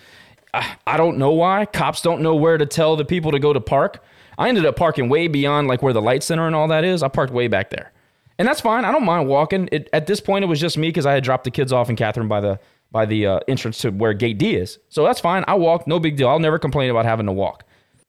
I, 0.53 0.77
I 0.87 0.97
don't 0.99 1.17
know 1.17 1.31
why 1.33 1.65
cops 1.65 2.03
don't 2.03 2.21
know 2.21 2.35
where 2.35 2.59
to 2.59 2.67
tell 2.67 2.95
the 2.97 3.05
people 3.05 3.31
to 3.33 3.39
go 3.39 3.53
to 3.55 3.61
park. 3.61 4.05
I 4.37 4.49
ended 4.49 4.67
up 4.67 4.77
parking 4.77 5.09
way 5.09 5.29
beyond 5.29 5.67
like 5.67 5.83
where 5.83 5.93
the 5.95 6.03
light 6.03 6.23
center 6.23 6.47
and 6.47 6.55
all 6.55 6.69
that 6.69 6.85
is. 6.85 7.03
I 7.03 7.09
parked 7.09 7.33
way 7.33 7.49
back 7.49 7.71
there, 7.71 7.91
and 8.39 8.47
that's 8.47 8.61
fine. 8.61 8.85
I 8.85 8.93
don't 8.93 9.05
mind 9.05 9.29
walking. 9.29 9.69
It, 9.73 9.89
at 9.93 10.07
this 10.07 10.21
point, 10.21 10.45
it 10.45 10.49
was 10.49 10.61
just 10.61 10.79
me 10.79 10.89
because 10.89 11.07
I 11.07 11.13
had 11.15 11.25
dropped 11.25 11.45
the 11.45 11.51
kids 11.51 11.73
off 11.73 11.91
in 11.91 11.97
Catherine 11.97 12.29
by 12.29 12.41
the 12.41 12.61
by 12.91 13.05
the 13.05 13.27
uh, 13.27 13.41
entrance 13.49 13.79
to 13.79 13.91
where 13.91 14.15
Gate 14.15 14.39
D 14.39 14.57
is. 14.57 14.79
So 14.89 15.05
that's 15.05 15.21
fine. 15.21 15.45
I 15.47 15.55
walked, 15.55 15.87
no 15.87 15.99
big 16.01 16.17
deal. 16.17 16.29
I'll 16.29 16.39
never 16.39 16.59
complain 16.59 16.91
about 16.91 17.05
having 17.05 17.27
to 17.27 17.33
walk. 17.33 17.65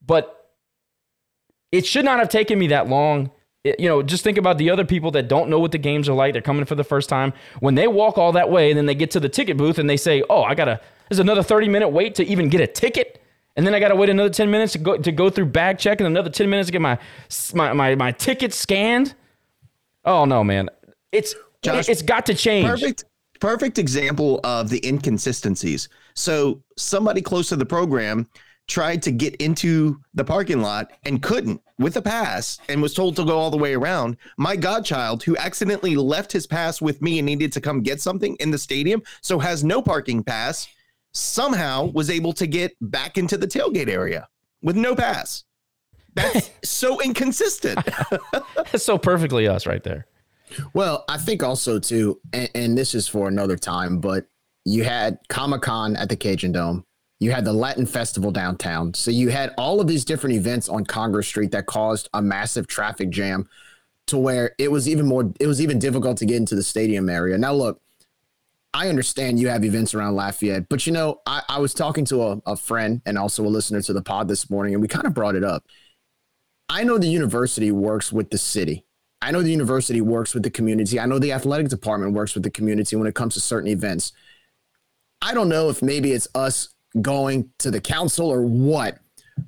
But 0.06 0.36
it 1.72 1.84
should 1.86 2.04
not 2.04 2.18
have 2.18 2.28
taken 2.28 2.58
me 2.58 2.68
that 2.68 2.88
long. 2.88 3.30
It- 3.62 3.78
you 3.78 3.88
know, 3.88 4.02
just 4.02 4.24
think 4.24 4.38
about 4.38 4.56
the 4.58 4.70
other 4.70 4.84
people 4.84 5.10
that 5.12 5.28
don't 5.28 5.50
know 5.50 5.58
what 5.58 5.72
the 5.72 5.78
games 5.78 6.08
are 6.08 6.14
like. 6.14 6.32
They're 6.32 6.40
coming 6.42 6.64
for 6.64 6.74
the 6.74 6.84
first 6.84 7.08
time. 7.08 7.32
When 7.60 7.74
they 7.74 7.86
walk 7.88 8.16
all 8.16 8.32
that 8.32 8.50
way 8.50 8.70
and 8.70 8.78
then 8.78 8.86
they 8.86 8.94
get 8.94 9.10
to 9.12 9.20
the 9.20 9.28
ticket 9.28 9.56
booth 9.58 9.78
and 9.78 9.88
they 9.88 9.98
say, 9.98 10.22
"Oh, 10.30 10.42
I 10.42 10.54
gotta." 10.54 10.80
There's 11.08 11.18
another 11.18 11.42
30 11.42 11.68
minute 11.68 11.88
wait 11.88 12.14
to 12.14 12.24
even 12.24 12.48
get 12.48 12.60
a 12.60 12.66
ticket, 12.66 13.20
and 13.56 13.66
then 13.66 13.74
I 13.74 13.80
gotta 13.80 13.96
wait 13.96 14.08
another 14.08 14.30
10 14.30 14.50
minutes 14.50 14.72
to 14.72 14.78
go 14.78 14.96
to 14.96 15.12
go 15.12 15.28
through 15.28 15.46
bag 15.46 15.76
check 15.78 16.00
and 16.00 16.06
another 16.06 16.30
10 16.30 16.48
minutes 16.48 16.68
to 16.68 16.72
get 16.72 16.80
my 16.80 16.98
my 17.52 17.72
my, 17.74 17.94
my 17.96 18.12
ticket 18.12 18.54
scanned. 18.54 19.14
Oh 20.04 20.24
no, 20.24 20.42
man! 20.42 20.68
It's 21.12 21.34
Josh, 21.62 21.88
it's 21.88 22.02
got 22.02 22.26
to 22.26 22.34
change. 22.34 22.66
Perfect, 22.66 23.04
perfect 23.40 23.78
example 23.78 24.40
of 24.44 24.68
the 24.68 24.86
inconsistencies. 24.86 25.88
So 26.14 26.62
somebody 26.76 27.20
close 27.22 27.48
to 27.50 27.56
the 27.56 27.66
program 27.66 28.28
tried 28.70 29.02
to 29.02 29.10
get 29.10 29.34
into 29.36 30.00
the 30.14 30.24
parking 30.24 30.62
lot 30.62 30.92
and 31.04 31.22
couldn't 31.22 31.60
with 31.78 31.96
a 31.96 32.02
pass 32.02 32.58
and 32.68 32.80
was 32.80 32.94
told 32.94 33.16
to 33.16 33.24
go 33.24 33.36
all 33.36 33.50
the 33.50 33.56
way 33.56 33.74
around. 33.74 34.16
My 34.38 34.54
godchild, 34.54 35.24
who 35.24 35.36
accidentally 35.36 35.96
left 35.96 36.30
his 36.30 36.46
pass 36.46 36.80
with 36.80 37.02
me 37.02 37.18
and 37.18 37.26
needed 37.26 37.52
to 37.52 37.60
come 37.60 37.82
get 37.82 38.00
something 38.00 38.36
in 38.36 38.50
the 38.50 38.58
stadium, 38.58 39.02
so 39.22 39.40
has 39.40 39.64
no 39.64 39.82
parking 39.82 40.22
pass, 40.22 40.68
somehow 41.12 41.86
was 41.86 42.10
able 42.10 42.32
to 42.34 42.46
get 42.46 42.76
back 42.80 43.18
into 43.18 43.36
the 43.36 43.46
tailgate 43.46 43.88
area 43.88 44.28
with 44.62 44.76
no 44.76 44.94
pass. 44.94 45.44
That's 46.14 46.50
so 46.64 47.00
inconsistent. 47.00 47.78
That's 48.56 48.84
so 48.84 48.98
perfectly 48.98 49.46
us 49.46 49.66
right 49.66 49.82
there. 49.82 50.06
Well, 50.74 51.04
I 51.08 51.16
think 51.16 51.42
also 51.42 51.78
too, 51.78 52.20
and, 52.32 52.50
and 52.54 52.78
this 52.78 52.94
is 52.94 53.06
for 53.06 53.28
another 53.28 53.56
time, 53.56 54.00
but 54.00 54.26
you 54.64 54.84
had 54.84 55.18
Comic 55.28 55.62
Con 55.62 55.96
at 55.96 56.08
the 56.08 56.16
Cajun 56.16 56.52
Dome. 56.52 56.84
You 57.18 57.32
had 57.32 57.44
the 57.44 57.52
Latin 57.52 57.86
Festival 57.86 58.30
downtown. 58.30 58.94
So 58.94 59.10
you 59.10 59.28
had 59.28 59.52
all 59.58 59.80
of 59.80 59.86
these 59.86 60.04
different 60.04 60.36
events 60.36 60.68
on 60.68 60.84
Congress 60.84 61.28
Street 61.28 61.50
that 61.50 61.66
caused 61.66 62.08
a 62.14 62.22
massive 62.22 62.66
traffic 62.66 63.10
jam 63.10 63.48
to 64.06 64.16
where 64.16 64.54
it 64.58 64.70
was 64.70 64.88
even 64.88 65.06
more, 65.06 65.32
it 65.38 65.46
was 65.46 65.60
even 65.60 65.78
difficult 65.78 66.16
to 66.18 66.26
get 66.26 66.36
into 66.36 66.54
the 66.54 66.62
stadium 66.62 67.08
area. 67.08 67.36
Now, 67.36 67.52
look, 67.52 67.80
I 68.72 68.88
understand 68.88 69.40
you 69.40 69.48
have 69.48 69.64
events 69.64 69.94
around 69.94 70.14
Lafayette, 70.14 70.68
but 70.68 70.86
you 70.86 70.92
know, 70.92 71.20
I, 71.26 71.42
I 71.48 71.58
was 71.58 71.74
talking 71.74 72.04
to 72.06 72.22
a, 72.22 72.42
a 72.46 72.56
friend 72.56 73.02
and 73.04 73.18
also 73.18 73.44
a 73.44 73.48
listener 73.48 73.82
to 73.82 73.92
the 73.92 74.02
pod 74.02 74.28
this 74.28 74.48
morning, 74.48 74.74
and 74.74 74.82
we 74.82 74.88
kind 74.88 75.06
of 75.06 75.14
brought 75.14 75.34
it 75.34 75.44
up. 75.44 75.64
I 76.70 76.84
know 76.84 76.98
the 76.98 77.08
university 77.08 77.72
works 77.72 78.12
with 78.12 78.30
the 78.30 78.38
city. 78.38 78.84
I 79.20 79.32
know 79.32 79.42
the 79.42 79.50
university 79.50 80.00
works 80.00 80.34
with 80.34 80.44
the 80.44 80.50
community. 80.50 81.00
I 81.00 81.06
know 81.06 81.18
the 81.18 81.32
athletic 81.32 81.68
department 81.68 82.12
works 82.12 82.34
with 82.34 82.44
the 82.44 82.50
community 82.50 82.94
when 82.94 83.08
it 83.08 83.16
comes 83.16 83.34
to 83.34 83.40
certain 83.40 83.68
events. 83.68 84.12
I 85.20 85.34
don't 85.34 85.48
know 85.48 85.68
if 85.68 85.82
maybe 85.82 86.12
it's 86.12 86.28
us 86.32 86.68
going 87.02 87.50
to 87.58 87.72
the 87.72 87.80
council 87.80 88.30
or 88.30 88.42
what, 88.42 88.98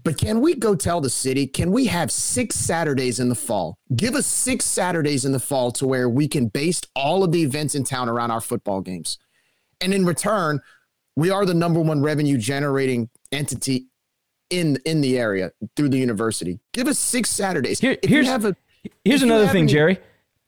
but 0.03 0.19
can 0.19 0.41
we 0.41 0.57
go 0.57 0.75
tell 0.75 1.01
the 1.01 1.09
city, 1.09 1.47
can 1.47 1.71
we 1.71 1.87
have 1.87 2.11
six 2.11 2.57
Saturdays 2.57 3.21
in 3.21 3.29
the 3.29 3.37
fall? 3.37 3.79
Give 3.95 4.17
us 4.17 4.27
six 4.27 4.65
Saturdays 4.65 5.25
in 5.25 5.31
the 5.31 5.39
fall 5.39 5.71
to 5.73 5.87
where 5.87 6.09
we 6.09 6.27
can 6.27 6.49
base 6.49 6.83
all 6.97 7.23
of 7.23 7.31
the 7.31 7.43
events 7.43 7.77
in 7.77 7.85
town 7.85 8.09
around 8.09 8.33
our 8.33 8.41
football 8.41 8.81
games. 8.81 9.17
And 9.81 9.95
in 9.95 10.05
return, 10.05 10.61
we 11.15 11.31
are 11.31 11.47
the 11.47 11.55
number 11.55 11.81
one 11.81 12.03
revenue 12.03 12.37
generating 12.37 13.11
entity 13.31 13.87
in 14.53 14.79
in 14.85 15.01
the 15.01 15.19
area 15.19 15.53
through 15.77 15.89
the 15.89 15.99
university. 15.99 16.61
Give 16.73 16.87
us 16.87 16.99
six 16.99 17.31
Saturdays. 17.31 17.81
Here- 17.81 17.99
here's- 18.03 18.29
a 18.29 18.57
Here's 19.05 19.23
another 19.23 19.47
thing, 19.47 19.63
any- 19.65 19.73
Jerry. 19.73 19.99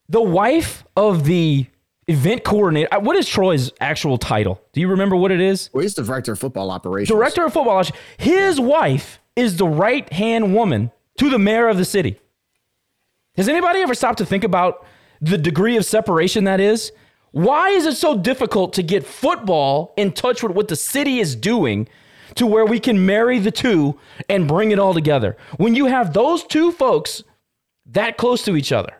The 0.09 0.21
wife 0.21 0.83
of 0.97 1.23
the 1.23 1.65
event 2.07 2.43
coordinator. 2.43 2.93
uh, 2.93 2.99
What 2.99 3.15
is 3.15 3.27
Troy's 3.27 3.71
actual 3.79 4.17
title? 4.17 4.61
Do 4.73 4.81
you 4.81 4.87
remember 4.89 5.15
what 5.15 5.31
it 5.31 5.39
is? 5.41 5.69
Well, 5.73 5.81
he's 5.83 5.95
the 5.95 6.03
director 6.03 6.33
of 6.33 6.39
football 6.39 6.69
operations. 6.69 7.07
Director 7.17 7.45
of 7.45 7.53
football. 7.53 7.77
Operations. 7.77 7.97
His 8.17 8.59
wife 8.59 9.19
is 9.35 9.57
the 9.57 9.67
right 9.67 10.11
hand 10.13 10.53
woman 10.53 10.91
to 11.17 11.29
the 11.29 11.39
mayor 11.39 11.67
of 11.69 11.77
the 11.77 11.85
city. 11.85 12.19
Has 13.37 13.49
anybody 13.49 13.79
ever 13.79 13.93
stopped 13.95 14.17
to 14.19 14.25
think 14.25 14.43
about 14.43 14.85
the 15.21 15.37
degree 15.37 15.77
of 15.77 15.85
separation 15.85 16.43
that 16.43 16.59
is? 16.59 16.91
Why 17.31 17.69
is 17.69 17.85
it 17.85 17.95
so 17.97 18.17
difficult 18.17 18.73
to 18.73 18.83
get 18.83 19.05
football 19.05 19.93
in 19.97 20.11
touch 20.11 20.43
with 20.43 20.53
what 20.53 20.67
the 20.67 20.75
city 20.75 21.19
is 21.19 21.35
doing 21.35 21.87
to 22.35 22.45
where 22.45 22.65
we 22.65 22.79
can 22.79 23.05
marry 23.05 23.39
the 23.39 23.51
two 23.51 23.99
and 24.29 24.47
bring 24.47 24.71
it 24.71 24.79
all 24.79 24.93
together? 24.93 25.37
When 25.57 25.75
you 25.75 25.85
have 25.85 26.13
those 26.13 26.43
two 26.43 26.71
folks 26.71 27.23
that 27.87 28.17
close 28.17 28.43
to 28.43 28.55
each 28.55 28.71
other, 28.71 28.93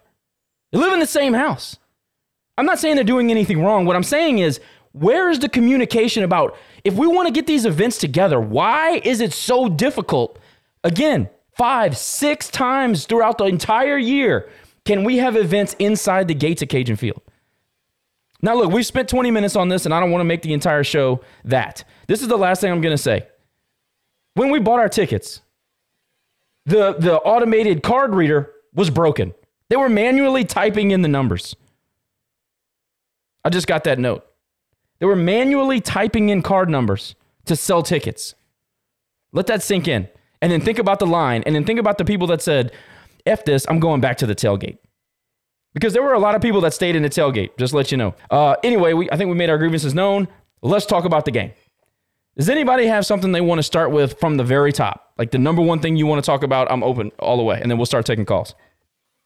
they 0.71 0.80
live 0.80 0.93
in 0.93 1.00
the 1.00 1.06
same 1.06 1.34
house. 1.34 1.78
I'm 2.58 2.65
not 2.65 2.80
saying 2.80 2.95
they're 2.95 3.04
doing 3.04 3.32
anything 3.32 3.63
wrong. 3.63 3.86
What 3.86 3.95
I'm 3.95 4.04
saying 4.04 4.39
is, 4.39 4.60
where 4.93 5.30
is 5.30 5.39
the 5.39 5.50
communication 5.50 6.24
about 6.24 6.58
if 6.86 6.93
we 6.93 7.08
want 7.08 7.28
to 7.28 7.34
get 7.34 7.48
these 7.48 7.65
events 7.65 7.98
together, 7.98 8.39
why 8.39 9.02
is 9.04 9.19
it 9.19 9.34
so 9.34 9.67
difficult? 9.67 10.39
Again, 10.84 11.30
five, 11.58 11.98
six 11.98 12.48
times 12.48 13.06
throughout 13.06 13.38
the 13.38 13.45
entire 13.45 13.98
year, 13.98 14.50
can 14.86 15.04
we 15.04 15.17
have 15.17 15.36
events 15.36 15.76
inside 15.80 16.28
the 16.28 16.36
gates 16.36 16.62
of 16.62 16.69
Cajun 16.69 16.95
Field? 16.95 17.21
Now, 18.45 18.53
look, 18.53 18.71
we've 18.71 18.86
spent 18.86 19.10
20 19.10 19.31
minutes 19.31 19.55
on 19.55 19.69
this, 19.69 19.86
and 19.86 19.93
I 19.93 19.99
don't 19.99 20.12
want 20.12 20.19
to 20.19 20.25
make 20.25 20.43
the 20.43 20.53
entire 20.53 20.84
show 20.84 21.21
that. 21.45 21.84
This 22.05 22.21
is 22.21 22.27
the 22.27 22.38
last 22.38 22.62
thing 22.62 22.71
I'm 22.71 22.79
going 22.79 22.95
to 22.95 23.01
say. 23.01 23.25
When 24.36 24.51
we 24.51 24.60
bought 24.60 24.79
our 24.79 24.88
tickets, 24.88 25.41
the, 26.67 26.93
the 26.93 27.17
automated 27.17 27.81
card 27.81 28.13
reader 28.13 28.51
was 28.75 28.91
broken. 28.91 29.34
They 29.69 29.75
were 29.77 29.89
manually 29.89 30.43
typing 30.43 30.91
in 30.91 31.01
the 31.01 31.08
numbers. 31.08 31.55
I 33.43 33.49
just 33.49 33.65
got 33.65 33.84
that 33.86 33.97
note. 33.97 34.23
They 34.99 35.08
were 35.08 35.15
manually 35.15 35.81
typing 35.81 36.29
in 36.29 36.43
card 36.43 36.69
numbers 36.69 37.15
to 37.45 37.55
sell 37.55 37.81
tickets. 37.81 38.36
Let 39.31 39.47
that 39.47 39.63
sink 39.63 39.88
in. 39.88 40.08
And 40.39 40.51
then 40.51 40.62
think 40.62 40.77
about 40.77 40.99
the 40.99 41.08
line. 41.08 41.41
And 41.47 41.55
then 41.55 41.65
think 41.65 41.79
about 41.79 41.97
the 41.97 42.05
people 42.05 42.27
that 42.27 42.43
said, 42.43 42.73
F 43.25 43.43
this, 43.43 43.65
I'm 43.67 43.79
going 43.79 44.01
back 44.01 44.17
to 44.17 44.27
the 44.27 44.36
tailgate. 44.36 44.77
Because 45.75 45.91
there 45.91 46.01
were 46.01 46.13
a 46.13 46.19
lot 46.19 46.35
of 46.35 46.41
people 46.41 46.61
that 46.61 46.73
stayed 46.73 46.95
in 46.95 47.03
the 47.03 47.09
tailgate, 47.09 47.57
just 47.57 47.73
let 47.73 47.91
you 47.91 47.97
know. 47.97 48.15
Uh, 48.31 48.55
anyway, 48.63 48.93
we, 48.93 49.11
I 49.11 49.17
think 49.17 49.27
we 49.27 49.35
made 49.35 49.49
our 49.49 49.57
grievances 49.57 49.93
known. 49.93 50.29
Let's 50.61 50.85
talk 50.85 51.03
about 51.03 51.25
the 51.25 51.31
game. 51.31 51.51
Does 52.38 52.47
anybody 52.47 52.85
have 52.88 53.05
something 53.05 53.33
they 53.33 53.41
want 53.41 53.59
to 53.59 53.63
start 53.63 53.91
with 53.91 54.17
from 54.17 54.38
the 54.38 54.43
very 54.43 54.71
top? 54.71 55.11
Like 55.17 55.31
the 55.31 55.38
number 55.38 55.61
one 55.61 55.81
thing 55.81 55.97
you 55.97 56.05
want 56.05 56.23
to 56.23 56.25
talk 56.25 56.43
about? 56.43 56.71
I'm 56.71 56.81
open 56.81 57.11
all 57.19 57.35
the 57.35 57.43
way. 57.43 57.59
And 57.61 57.69
then 57.69 57.77
we'll 57.77 57.85
start 57.85 58.05
taking 58.05 58.25
calls. 58.25 58.55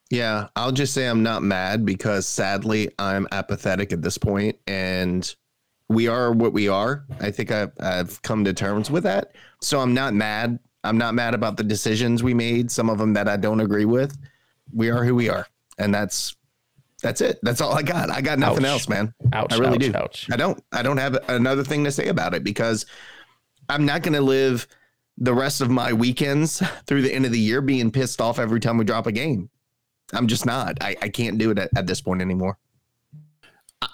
Yeah, 0.10 0.48
I'll 0.56 0.72
just 0.72 0.94
say 0.96 1.06
I'm 1.06 1.22
not 1.22 1.44
mad 1.44 1.86
because 1.86 2.28
sadly 2.28 2.90
I'm 2.98 3.28
apathetic 3.32 3.94
at 3.94 4.02
this 4.02 4.18
point 4.18 4.58
and 4.66 5.36
we 5.88 6.08
are 6.08 6.32
what 6.32 6.52
we 6.52 6.68
are. 6.68 7.06
I 7.20 7.30
think 7.30 7.52
I've, 7.52 7.72
I've 7.80 8.20
come 8.24 8.44
to 8.46 8.54
terms 8.54 8.90
with 8.90 9.04
that. 9.04 9.34
So 9.62 9.80
I'm 9.80 9.94
not 9.94 10.16
mad. 10.16 10.58
I'm 10.84 10.98
not 10.98 11.14
mad 11.14 11.36
about 11.36 11.58
the 11.58 11.64
decisions 11.64 12.24
we 12.24 12.34
made, 12.34 12.72
some 12.72 12.90
of 12.90 12.98
them 12.98 13.14
that 13.14 13.28
I 13.28 13.38
don't 13.38 13.60
agree 13.60 13.86
with. 13.86 14.18
We 14.74 14.90
are 14.90 15.04
who 15.04 15.14
we 15.14 15.30
are. 15.30 15.46
And 15.78 15.94
that's 15.94 16.36
that's 17.02 17.22
it. 17.22 17.40
That's 17.44 17.62
all 17.62 17.74
I 17.74 17.82
got. 17.82 18.10
I 18.10 18.22
got 18.22 18.40
nothing 18.40 18.66
Ouch. 18.66 18.72
else, 18.72 18.90
man. 18.90 19.14
Ouch, 19.34 19.54
I 19.54 19.58
really 19.58 19.88
ouch, 19.88 19.94
do. 19.94 19.98
ouch. 19.98 20.28
I 20.32 20.38
don't. 20.38 20.64
I 20.72 20.82
don't 20.82 20.98
have 20.98 21.18
another 21.30 21.64
thing 21.64 21.84
to 21.86 21.92
say 21.92 22.08
about 22.08 22.34
it 22.34 22.44
because 22.44 22.86
I'm 23.70 23.86
not 23.86 24.04
going 24.04 24.14
to 24.14 24.22
live 24.22 24.68
the 25.18 25.34
rest 25.34 25.62
of 25.62 25.70
my 25.70 25.94
weekends 25.94 26.62
through 26.88 27.02
the 27.02 27.14
end 27.14 27.26
of 27.26 27.32
the 27.32 27.40
year 27.40 27.62
being 27.62 27.92
pissed 27.92 28.22
off 28.22 28.40
every 28.40 28.60
time 28.60 28.78
we 28.78 28.86
drop 28.86 29.08
a 29.08 29.12
game. 29.12 29.50
I'm 30.14 30.28
just 30.28 30.46
not. 30.46 30.78
I, 30.82 30.96
I 31.02 31.10
can't 31.10 31.38
do 31.38 31.52
it 31.52 31.60
at, 31.60 31.70
at 31.78 31.88
this 31.88 32.02
point 32.02 32.22
anymore. 32.22 32.58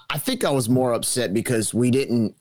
I 0.09 0.17
think 0.17 0.43
I 0.43 0.49
was 0.49 0.69
more 0.69 0.93
upset 0.93 1.33
because 1.33 1.73
we 1.73 1.91
didn't. 1.91 2.35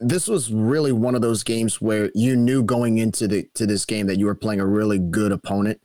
This 0.00 0.28
was 0.28 0.52
really 0.52 0.92
one 0.92 1.14
of 1.14 1.22
those 1.22 1.42
games 1.42 1.80
where 1.80 2.10
you 2.14 2.36
knew 2.36 2.62
going 2.62 2.98
into 2.98 3.28
the 3.28 3.48
to 3.54 3.66
this 3.66 3.84
game 3.84 4.06
that 4.06 4.16
you 4.16 4.26
were 4.26 4.34
playing 4.34 4.60
a 4.60 4.66
really 4.66 4.98
good 4.98 5.32
opponent, 5.32 5.80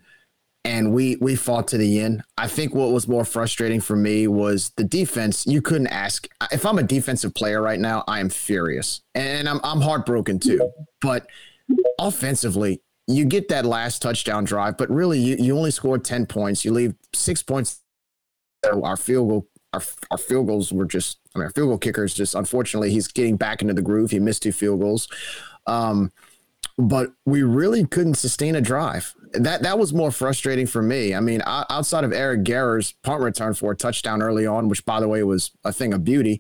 and 0.66 0.94
we 0.94 1.18
we 1.18 1.36
fought 1.36 1.68
to 1.70 1.78
the 1.78 2.00
end. 2.00 2.24
I 2.38 2.48
think 2.48 2.74
what 2.74 2.92
was 2.92 3.08
more 3.08 3.26
frustrating 3.26 3.82
for 3.82 3.96
me 3.96 4.28
was 4.28 4.72
the 4.78 4.84
defense. 4.84 5.46
You 5.46 5.62
couldn't 5.62 5.88
ask. 5.88 6.28
If 6.52 6.66
I'm 6.66 6.80
a 6.80 6.84
defensive 6.84 7.34
player 7.34 7.62
right 7.62 7.80
now, 7.80 8.04
I 8.08 8.20
am 8.20 8.30
furious, 8.30 9.02
and 9.14 9.50
I'm 9.50 9.60
I'm 9.64 9.82
heartbroken 9.82 10.40
too. 10.40 10.72
But 11.02 11.28
offensively, 12.00 12.82
you 13.08 13.26
get 13.26 13.50
that 13.50 13.66
last 13.66 14.02
touchdown 14.02 14.44
drive, 14.44 14.78
but 14.78 14.90
really 14.90 15.20
you, 15.20 15.36
you 15.38 15.58
only 15.58 15.72
scored 15.72 16.06
10 16.06 16.26
points. 16.26 16.64
You 16.64 16.72
leave 16.72 16.96
six 17.14 17.44
points. 17.44 17.82
Our 18.66 18.96
field 18.96 19.30
goal, 19.30 19.48
our, 19.74 19.82
our 20.12 20.18
field 20.18 20.48
goals 20.48 20.72
were 20.72 20.86
just, 20.86 21.20
I 21.36 21.40
mean, 21.40 21.46
our 21.46 21.52
field 21.52 21.70
goal 21.70 21.78
kicker 21.78 22.04
is 22.04 22.14
just, 22.14 22.34
unfortunately, 22.34 22.92
he's 22.92 23.08
getting 23.08 23.36
back 23.36 23.62
into 23.62 23.74
the 23.74 23.82
groove. 23.82 24.12
He 24.12 24.20
missed 24.20 24.44
two 24.44 24.54
field 24.54 24.80
goals. 24.80 25.10
Um, 25.68 26.14
but 26.78 27.12
we 27.26 27.44
really 27.44 27.86
couldn't 27.86 28.16
sustain 28.16 28.56
a 28.56 28.62
drive. 28.62 29.14
That 29.34 29.64
that 29.64 29.80
was 29.80 29.94
more 29.94 30.12
frustrating 30.12 30.68
for 30.68 30.82
me. 30.82 31.16
I 31.16 31.20
mean, 31.20 31.42
outside 31.46 32.04
of 32.04 32.14
Eric 32.14 32.44
Garror's 32.44 32.94
punt 33.04 33.22
return 33.22 33.54
for 33.54 33.72
a 33.72 33.76
touchdown 33.76 34.22
early 34.22 34.46
on, 34.46 34.70
which 34.70 34.86
by 34.86 35.00
the 35.00 35.08
way 35.08 35.24
was 35.24 35.52
a 35.64 35.74
thing 35.74 35.94
of 35.94 36.04
beauty, 36.04 36.40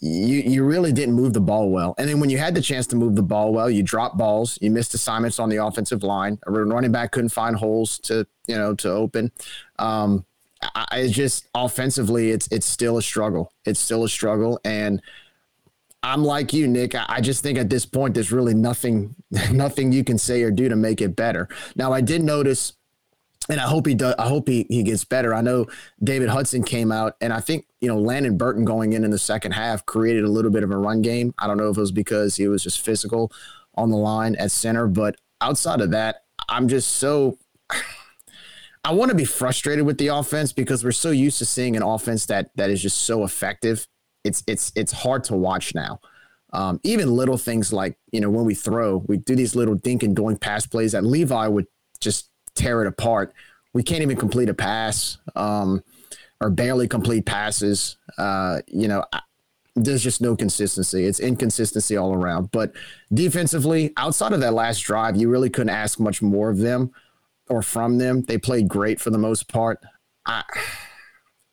you 0.00 0.38
you 0.38 0.64
really 0.64 0.92
didn't 0.92 1.14
move 1.14 1.32
the 1.32 1.40
ball 1.40 1.70
well. 1.70 1.94
And 1.98 2.08
then 2.08 2.20
when 2.20 2.30
you 2.30 2.38
had 2.38 2.54
the 2.54 2.60
chance 2.60 2.86
to 2.88 2.96
move 2.96 3.14
the 3.14 3.22
ball 3.22 3.52
well, 3.52 3.70
you 3.70 3.82
dropped 3.82 4.16
balls, 4.16 4.58
you 4.60 4.70
missed 4.70 4.94
assignments 4.94 5.38
on 5.38 5.48
the 5.48 5.64
offensive 5.64 6.02
line. 6.02 6.38
A 6.46 6.50
running 6.50 6.92
back 6.92 7.12
couldn't 7.12 7.30
find 7.30 7.56
holes 7.56 7.98
to 8.00 8.26
you 8.46 8.56
know 8.56 8.74
to 8.76 8.90
open. 8.90 9.30
Um, 9.78 10.24
I, 10.74 10.86
I 10.90 11.08
just 11.08 11.46
offensively, 11.54 12.30
it's 12.30 12.48
it's 12.48 12.66
still 12.66 12.98
a 12.98 13.02
struggle. 13.02 13.52
It's 13.64 13.80
still 13.80 14.04
a 14.04 14.08
struggle, 14.08 14.60
and 14.64 15.00
I'm 16.04 16.22
like 16.22 16.52
you, 16.52 16.68
Nick. 16.68 16.94
I, 16.94 17.20
just 17.22 17.42
think 17.42 17.58
at 17.58 17.70
this 17.70 17.86
point, 17.86 18.12
there's 18.12 18.30
really 18.30 18.52
nothing 18.52 19.14
nothing 19.52 19.90
you 19.90 20.04
can 20.04 20.18
say 20.18 20.42
or 20.42 20.50
do 20.50 20.68
to 20.68 20.76
make 20.76 21.00
it 21.00 21.16
better. 21.16 21.48
Now, 21.76 21.92
I 21.92 22.02
did 22.02 22.22
notice 22.22 22.74
and 23.48 23.60
I 23.60 23.64
hope 23.64 23.86
he 23.86 23.94
does. 23.94 24.14
I 24.18 24.28
hope 24.28 24.48
he, 24.48 24.66
he 24.68 24.82
gets 24.82 25.04
better. 25.04 25.34
I 25.34 25.40
know 25.40 25.66
David 26.02 26.28
Hudson 26.28 26.62
came 26.62 26.90
out, 26.90 27.16
and 27.20 27.32
I 27.32 27.40
think 27.40 27.66
you 27.80 27.88
know 27.88 27.98
Landon 27.98 28.36
Burton 28.36 28.64
going 28.64 28.92
in 28.92 29.04
in 29.04 29.10
the 29.10 29.18
second 29.18 29.52
half 29.52 29.84
created 29.86 30.24
a 30.24 30.28
little 30.28 30.50
bit 30.50 30.62
of 30.62 30.70
a 30.70 30.76
run 30.76 31.02
game. 31.02 31.34
I 31.38 31.46
don't 31.46 31.56
know 31.56 31.70
if 31.70 31.76
it 31.76 31.80
was 31.80 31.92
because 31.92 32.36
he 32.36 32.48
was 32.48 32.62
just 32.62 32.80
physical 32.80 33.32
on 33.74 33.90
the 33.90 33.96
line 33.96 34.34
at 34.36 34.50
center, 34.50 34.86
but 34.86 35.16
outside 35.40 35.80
of 35.80 35.90
that, 35.92 36.24
I'm 36.48 36.68
just 36.68 36.96
so. 36.96 37.38
I 38.86 38.92
want 38.92 39.10
to 39.10 39.16
be 39.16 39.24
frustrated 39.24 39.86
with 39.86 39.96
the 39.96 40.08
offense 40.08 40.52
because 40.52 40.84
we're 40.84 40.92
so 40.92 41.10
used 41.10 41.38
to 41.38 41.46
seeing 41.46 41.74
an 41.74 41.82
offense 41.82 42.26
that 42.26 42.50
that 42.56 42.68
is 42.68 42.82
just 42.82 42.98
so 43.02 43.24
effective. 43.24 43.86
It's 44.24 44.42
it's 44.46 44.72
it's 44.74 44.92
hard 44.92 45.24
to 45.24 45.36
watch 45.36 45.74
now. 45.74 46.00
Um, 46.52 46.80
even 46.84 47.10
little 47.10 47.36
things 47.36 47.72
like 47.72 47.98
you 48.12 48.20
know 48.20 48.30
when 48.30 48.44
we 48.44 48.54
throw, 48.54 48.98
we 49.06 49.16
do 49.18 49.36
these 49.36 49.54
little 49.54 49.74
dink 49.74 50.02
and 50.02 50.16
doink 50.16 50.40
pass 50.40 50.66
plays 50.66 50.92
that 50.92 51.04
Levi 51.04 51.46
would 51.46 51.66
just 52.00 52.30
tear 52.54 52.82
it 52.82 52.86
apart. 52.86 53.34
We 53.72 53.82
can't 53.82 54.02
even 54.02 54.16
complete 54.16 54.48
a 54.48 54.54
pass 54.54 55.18
um, 55.34 55.82
or 56.40 56.50
barely 56.50 56.86
complete 56.88 57.26
passes. 57.26 57.96
Uh, 58.16 58.60
you 58.68 58.86
know, 58.86 59.04
I, 59.12 59.20
there's 59.76 60.02
just 60.02 60.20
no 60.20 60.36
consistency. 60.36 61.04
It's 61.04 61.18
inconsistency 61.18 61.96
all 61.96 62.14
around. 62.14 62.50
But 62.52 62.72
defensively, 63.12 63.92
outside 63.96 64.32
of 64.32 64.40
that 64.40 64.54
last 64.54 64.80
drive, 64.80 65.16
you 65.16 65.28
really 65.28 65.50
couldn't 65.50 65.74
ask 65.74 65.98
much 65.98 66.22
more 66.22 66.50
of 66.50 66.58
them 66.58 66.92
or 67.48 67.62
from 67.62 67.98
them. 67.98 68.22
They 68.22 68.38
played 68.38 68.68
great 68.68 69.00
for 69.00 69.10
the 69.10 69.18
most 69.18 69.48
part. 69.48 69.80
I, 70.24 70.44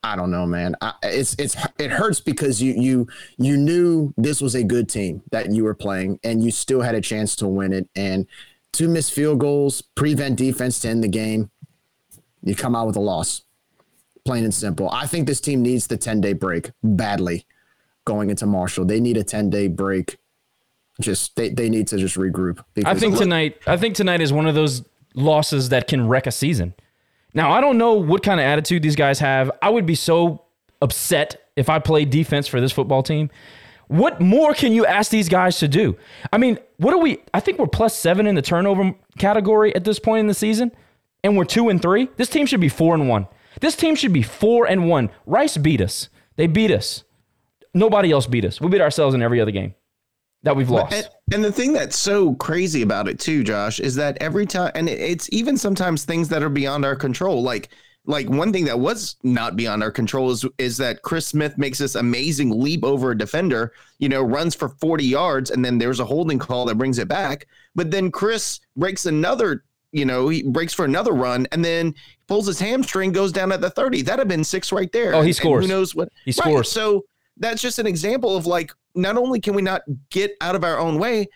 I 0.04 0.16
don't 0.16 0.32
know, 0.32 0.46
man. 0.48 0.76
I, 0.82 0.94
it's 1.04 1.36
it's 1.38 1.56
it 1.78 1.92
hurts 1.92 2.20
because 2.20 2.62
you 2.62 2.74
you 2.74 3.08
you 3.38 3.56
knew 3.56 4.14
this 4.18 4.42
was 4.42 4.56
a 4.56 4.64
good 4.64 4.90
team 4.90 5.22
that 5.32 5.52
you 5.52 5.64
were 5.64 5.76
playing, 5.76 6.20
and 6.24 6.44
you 6.44 6.50
still 6.50 6.82
had 6.82 6.96
a 6.96 7.02
chance 7.02 7.36
to 7.38 7.48
win 7.48 7.72
it. 7.72 7.88
And 7.96 8.26
two 8.72 8.88
missed 8.88 9.14
field 9.14 9.40
goals, 9.40 9.82
prevent 9.82 10.38
defense 10.38 10.80
to 10.80 10.90
end 10.90 11.04
the 11.04 11.08
game. 11.08 11.52
You 12.44 12.56
come 12.56 12.76
out 12.76 12.88
with 12.88 12.96
a 12.96 13.02
loss, 13.02 13.44
plain 14.26 14.44
and 14.44 14.54
simple. 14.54 14.90
I 14.90 15.06
think 15.06 15.28
this 15.28 15.40
team 15.40 15.62
needs 15.62 15.86
the 15.86 15.98
ten 15.98 16.20
day 16.20 16.34
break 16.34 16.72
badly 16.84 17.46
going 18.06 18.32
into 18.32 18.48
Marshall. 18.48 18.86
They 18.86 19.00
need 19.00 19.18
a 19.18 19.24
ten 19.24 19.52
day 19.52 19.68
break. 19.68 20.18
Just 21.00 21.36
they, 21.36 21.50
they 21.50 21.70
need 21.70 21.88
to 21.90 21.98
just 21.98 22.18
regroup. 22.18 22.64
I 22.86 22.96
think 22.96 23.18
tonight. 23.18 23.58
I 23.68 23.78
think 23.78 23.96
tonight 23.96 24.22
is 24.22 24.34
one 24.34 24.48
of 24.48 24.56
those 24.56 24.84
losses 25.14 25.70
that 25.70 25.88
can 25.88 26.08
wreck 26.08 26.26
a 26.26 26.32
season. 26.32 26.74
Now 27.34 27.52
I 27.52 27.62
don't 27.62 27.78
know 27.78 27.94
what 27.94 28.24
kind 28.24 28.39
of 28.39 28.46
attitude 28.46 28.84
these 28.84 28.96
guys 28.96 29.20
have. 29.20 29.52
I 29.62 29.70
would 29.70 29.86
be 29.86 29.96
so 29.96 30.46
upset 30.82 31.50
if 31.56 31.70
I 31.70 31.80
played 31.80 32.10
defense 32.10 32.48
for 32.48 32.60
this 32.60 32.72
football 32.72 33.04
team. 33.04 33.30
What 33.88 34.22
more 34.22 34.54
can 34.54 34.72
you 34.72 34.86
ask 34.86 35.12
these 35.12 35.28
guys 35.28 35.60
to 35.60 35.67
do? 35.67 35.98
I 36.32 36.38
mean, 36.38 36.58
what 36.78 36.94
are 36.94 36.98
we? 36.98 37.20
I 37.34 37.41
think 37.41 37.60
we're 37.60 37.67
plus 37.67 37.96
seven 37.96 38.26
in 38.26 38.36
the 38.36 38.41
turnover 38.41 38.94
category 39.17 39.76
at 39.76 39.84
this 39.84 40.00
point 40.00 40.22
in 40.22 40.28
the 40.28 40.34
season, 40.34 40.72
and 41.24 41.36
we're 41.36 41.44
two 41.44 41.67
and 41.67 41.82
three. 41.82 42.08
This 42.15 42.30
team 42.30 42.46
should 42.46 42.62
be 42.62 42.70
four 42.70 42.94
and 42.96 43.10
one. 43.10 43.28
This 43.60 43.76
team 43.76 43.96
should 43.96 44.13
be 44.13 44.24
four 44.24 44.65
and 44.65 44.88
one. 44.88 45.10
Rice 45.26 45.58
beat 45.58 45.82
us. 45.82 46.08
They 46.38 46.48
beat 46.48 46.72
us. 46.72 47.04
Nobody 47.74 48.12
else 48.12 48.28
beat 48.28 48.46
us. 48.46 48.62
We 48.62 48.70
beat 48.70 48.82
ourselves 48.82 49.13
in 49.13 49.22
every 49.22 49.41
other 49.41 49.52
game 49.52 49.76
that 50.44 50.56
we've 50.56 50.70
lost. 50.70 51.10
And, 51.32 51.36
and 51.36 51.44
the 51.44 51.52
thing 51.52 51.74
that's 51.74 51.98
so 51.98 52.36
crazy 52.36 52.82
about 52.82 53.08
it 53.08 53.20
too, 53.20 53.44
Josh, 53.44 53.80
is 53.80 53.96
that 53.96 54.17
every 54.22 54.46
time, 54.46 54.72
and 54.76 54.89
it's 54.89 55.30
even 55.32 55.58
sometimes 55.58 56.04
things 56.04 56.30
that 56.30 56.44
are 56.44 56.50
beyond 56.50 56.86
our 56.86 56.96
control. 56.96 57.41
Like, 57.41 57.70
like 58.06 58.28
one 58.30 58.52
thing 58.52 58.65
that 58.65 58.80
was 58.80 59.15
not 59.24 59.56
beyond 59.56 59.84
our 59.84 59.91
control 59.91 60.32
is 60.32 60.44
is 60.58 60.76
that 60.78 61.04
Chris 61.04 61.28
Smith 61.28 61.58
makes 61.60 61.78
this 61.78 61.94
amazing 61.96 62.50
leap 62.60 62.84
over 62.84 63.12
a 63.12 63.17
defender. 63.17 63.74
You 64.00 64.10
know, 64.10 64.24
runs 64.24 64.56
for 64.56 64.70
forty 64.70 65.06
yards, 65.06 65.52
and 65.52 65.63
then 65.63 65.78
there's 65.78 66.00
a 66.00 66.06
holding 66.06 66.39
call 66.39 66.65
that 66.65 66.76
brings 66.80 66.98
it 66.98 67.08
back. 67.08 67.46
But 67.76 67.91
then 67.91 68.10
Chris 68.12 68.60
breaks 68.76 69.06
another. 69.06 69.63
You 69.91 70.06
know, 70.06 70.30
he 70.30 70.41
breaks 70.41 70.74
for 70.74 70.86
another 70.86 71.12
run, 71.12 71.48
and 71.52 71.63
then 71.63 71.94
pulls 72.28 72.48
his 72.48 72.60
hamstring, 72.60 73.12
goes 73.12 73.32
down 73.32 73.52
at 73.52 73.62
the 73.62 73.70
thirty. 73.70 74.02
That'd 74.02 74.20
have 74.20 74.28
been 74.28 74.44
six 74.44 74.72
right 74.72 74.91
there. 74.91 75.13
Oh, 75.13 75.22
he 75.22 75.28
And 75.30 75.36
scores. 75.36 75.65
who 75.65 75.70
knows 75.72 75.94
what 75.94 76.10
He 76.26 76.30
Right, 76.32 76.36
scores. 76.36 76.72
So 76.72 77.06
that's 77.38 77.62
just 77.62 77.78
an 77.78 77.86
example 77.86 78.36
of 78.36 78.48
like 78.48 78.72
not 78.96 79.18
only 79.18 79.40
can 79.40 79.54
we 79.54 79.62
not 79.62 79.82
get 80.10 80.36
out 80.42 80.56
of 80.56 80.64
our 80.64 80.78
own 80.78 80.98
way 81.00 81.28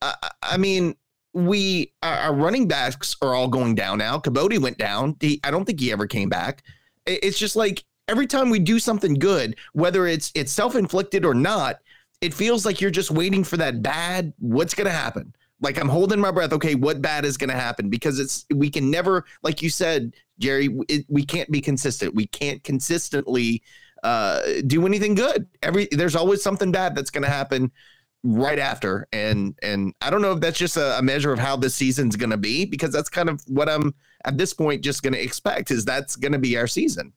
i, 0.00 0.14
I 0.42 0.56
mean 0.56 0.94
we 1.34 1.92
our, 2.02 2.34
running 2.34 2.68
backs 2.68 3.16
are 3.22 3.34
all 3.34 3.48
going 3.48 3.74
down 3.74 3.98
now 3.98 4.18
Kibodi 4.18 4.58
went 4.58 4.78
down 4.78 5.16
he, 5.20 5.40
i 5.44 5.50
don't 5.50 5.64
think 5.64 5.80
he 5.80 5.92
ever 5.92 6.06
came 6.06 6.28
back 6.28 6.62
it's 7.06 7.38
just 7.38 7.56
like 7.56 7.84
Every 8.08 8.26
time 8.26 8.50
we 8.50 8.58
do 8.58 8.78
something 8.78 9.14
good, 9.14 9.56
whether 9.72 10.06
it's 10.06 10.32
it's 10.34 10.52
self-inflicted 10.52 11.24
or 11.24 11.34
not, 11.34 11.78
it 12.20 12.34
feels 12.34 12.66
like 12.66 12.80
you're 12.80 12.90
just 12.90 13.10
waiting 13.10 13.44
for 13.44 13.56
that 13.56 13.80
bad. 13.80 14.32
What's 14.38 14.74
to 14.86 14.92
happen? 14.92 15.34
Like 15.60 15.78
I'm 15.78 15.88
holding 15.88 16.20
my 16.20 16.32
breath. 16.32 16.52
Okay, 16.52 16.74
what 16.74 17.00
bad 17.00 17.24
is 17.24 17.36
to 17.50 17.56
happen? 17.56 17.88
Because 17.88 18.18
it's 18.18 18.44
we 18.52 18.70
can 18.70 18.90
never, 18.90 19.24
like 19.42 19.62
you 19.62 19.70
said, 19.70 20.14
Jerry, 20.38 20.68
it, 20.88 21.06
we 21.08 21.24
can't 21.24 21.50
be 21.50 21.60
consistent. 21.60 22.14
We 22.14 22.26
can't 22.26 22.62
consistently 22.64 23.62
uh, 24.02 24.40
do 24.66 24.86
anything 24.86 25.14
good. 25.14 25.46
Every 25.62 25.88
there's 25.90 26.16
always 26.16 26.42
something 26.42 26.72
bad 26.72 26.94
that's 26.94 27.10
going 27.10 27.24
to 27.24 27.30
happen 27.30 27.70
right 28.24 28.58
after, 28.58 29.06
and 29.12 29.58
and 29.62 29.94
I 30.00 30.10
don't 30.10 30.22
know 30.22 30.32
if 30.32 30.40
that's 30.40 30.58
just 30.58 30.76
a, 30.76 30.98
a 30.98 31.02
measure 31.02 31.32
of 31.32 31.38
how 31.38 31.56
this 31.56 31.74
season's 31.74 32.16
going 32.16 32.30
to 32.30 32.36
be 32.36 32.64
because 32.64 32.92
that's 32.92 33.08
kind 33.08 33.28
of 33.28 33.40
what 33.46 33.68
I'm 33.68 33.94
at 34.24 34.38
this 34.38 34.54
point 34.54 34.82
just 34.82 35.02
going 35.02 35.14
to 35.14 35.22
expect 35.22 35.70
is 35.70 35.84
that's 35.84 36.16
going 36.16 36.32
to 36.32 36.38
be 36.38 36.56
our 36.56 36.66
season. 36.66 37.12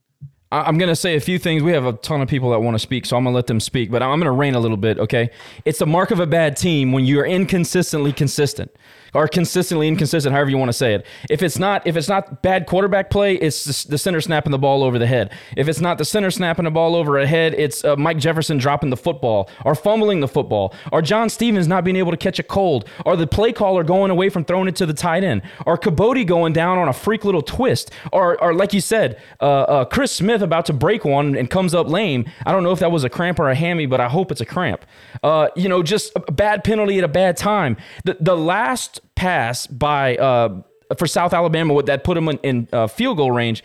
I'm 0.51 0.77
going 0.77 0.89
to 0.89 0.95
say 0.95 1.15
a 1.15 1.19
few 1.19 1.39
things. 1.39 1.63
We 1.63 1.71
have 1.71 1.85
a 1.85 1.93
ton 1.93 2.21
of 2.21 2.29
people 2.29 2.51
that 2.51 2.59
want 2.59 2.75
to 2.75 2.79
speak, 2.79 3.05
so 3.05 3.17
I'm 3.17 3.23
going 3.23 3.33
to 3.33 3.35
let 3.35 3.47
them 3.47 3.59
speak, 3.59 3.91
but 3.91 4.01
I'm 4.01 4.19
going 4.19 4.21
to 4.21 4.31
rein 4.31 4.55
a 4.55 4.59
little 4.59 4.77
bit, 4.77 4.99
okay? 4.99 5.31
It's 5.65 5.79
the 5.79 5.87
mark 5.87 6.11
of 6.11 6.19
a 6.19 6.27
bad 6.27 6.55
team 6.55 6.91
when 6.91 7.03
you're 7.03 7.25
inconsistently 7.25 8.13
consistent 8.13 8.71
or 9.15 9.27
consistently 9.27 9.87
inconsistent, 9.87 10.33
however 10.33 10.49
you 10.49 10.57
want 10.57 10.69
to 10.69 10.73
say 10.73 10.93
it. 10.93 11.05
If 11.29 11.41
it's 11.41 11.57
not 11.57 11.87
if 11.87 11.95
it's 11.95 12.09
not 12.09 12.41
bad 12.41 12.67
quarterback 12.67 13.09
play, 13.09 13.35
it's 13.35 13.83
the 13.85 13.97
center 13.97 14.21
snapping 14.21 14.51
the 14.51 14.59
ball 14.59 14.83
over 14.83 14.99
the 14.99 15.07
head. 15.07 15.31
If 15.55 15.67
it's 15.67 15.79
not 15.79 15.97
the 15.97 16.05
center 16.05 16.29
snapping 16.29 16.65
the 16.65 16.71
ball 16.71 16.95
over 16.95 17.17
a 17.17 17.25
head, 17.25 17.53
it's 17.57 17.83
uh, 17.83 17.95
Mike 17.95 18.17
Jefferson 18.17 18.57
dropping 18.57 18.89
the 18.89 18.97
football 18.97 19.49
or 19.63 19.73
fumbling 19.73 20.19
the 20.19 20.27
football 20.27 20.73
or 20.91 21.01
John 21.01 21.29
Stevens 21.29 21.67
not 21.67 21.83
being 21.83 21.95
able 21.95 22.11
to 22.11 22.17
catch 22.17 22.39
a 22.39 22.43
cold 22.43 22.87
or 23.05 23.15
the 23.15 23.27
play 23.27 23.53
caller 23.53 23.83
going 23.83 24.11
away 24.11 24.29
from 24.29 24.43
throwing 24.43 24.67
it 24.67 24.75
to 24.75 24.85
the 24.85 24.93
tight 24.93 25.23
end 25.23 25.41
or 25.65 25.77
Kibodi 25.77 26.25
going 26.25 26.53
down 26.53 26.77
on 26.77 26.87
a 26.87 26.93
freak 26.93 27.23
little 27.23 27.41
twist 27.41 27.91
or, 28.11 28.41
or 28.41 28.53
like 28.53 28.73
you 28.73 28.81
said, 28.81 29.21
uh, 29.39 29.43
uh, 29.43 29.85
Chris 29.85 30.11
Smith 30.11 30.41
about 30.41 30.65
to 30.65 30.73
break 30.73 31.05
one 31.05 31.35
and 31.35 31.49
comes 31.49 31.73
up 31.73 31.87
lame. 31.87 32.25
I 32.45 32.51
don't 32.51 32.63
know 32.63 32.71
if 32.71 32.79
that 32.79 32.91
was 32.91 33.03
a 33.03 33.09
cramp 33.09 33.39
or 33.39 33.49
a 33.49 33.55
hammy, 33.55 33.85
but 33.85 34.01
I 34.01 34.09
hope 34.09 34.31
it's 34.31 34.41
a 34.41 34.45
cramp. 34.45 34.85
Uh, 35.23 35.47
you 35.55 35.69
know, 35.69 35.81
just 35.83 36.11
a 36.15 36.31
bad 36.31 36.63
penalty 36.63 36.97
at 36.97 37.03
a 37.03 37.09
bad 37.09 37.37
time. 37.37 37.77
The, 38.03 38.17
the 38.19 38.35
last 38.35 38.99
pass 39.15 39.67
by 39.67 40.15
uh, 40.17 40.61
for 40.97 41.07
South 41.07 41.33
Alabama 41.33 41.81
that 41.83 42.03
put 42.03 42.15
them 42.15 42.29
in, 42.29 42.37
in 42.39 42.67
uh, 42.71 42.87
field 42.87 43.17
goal 43.17 43.31
range. 43.31 43.63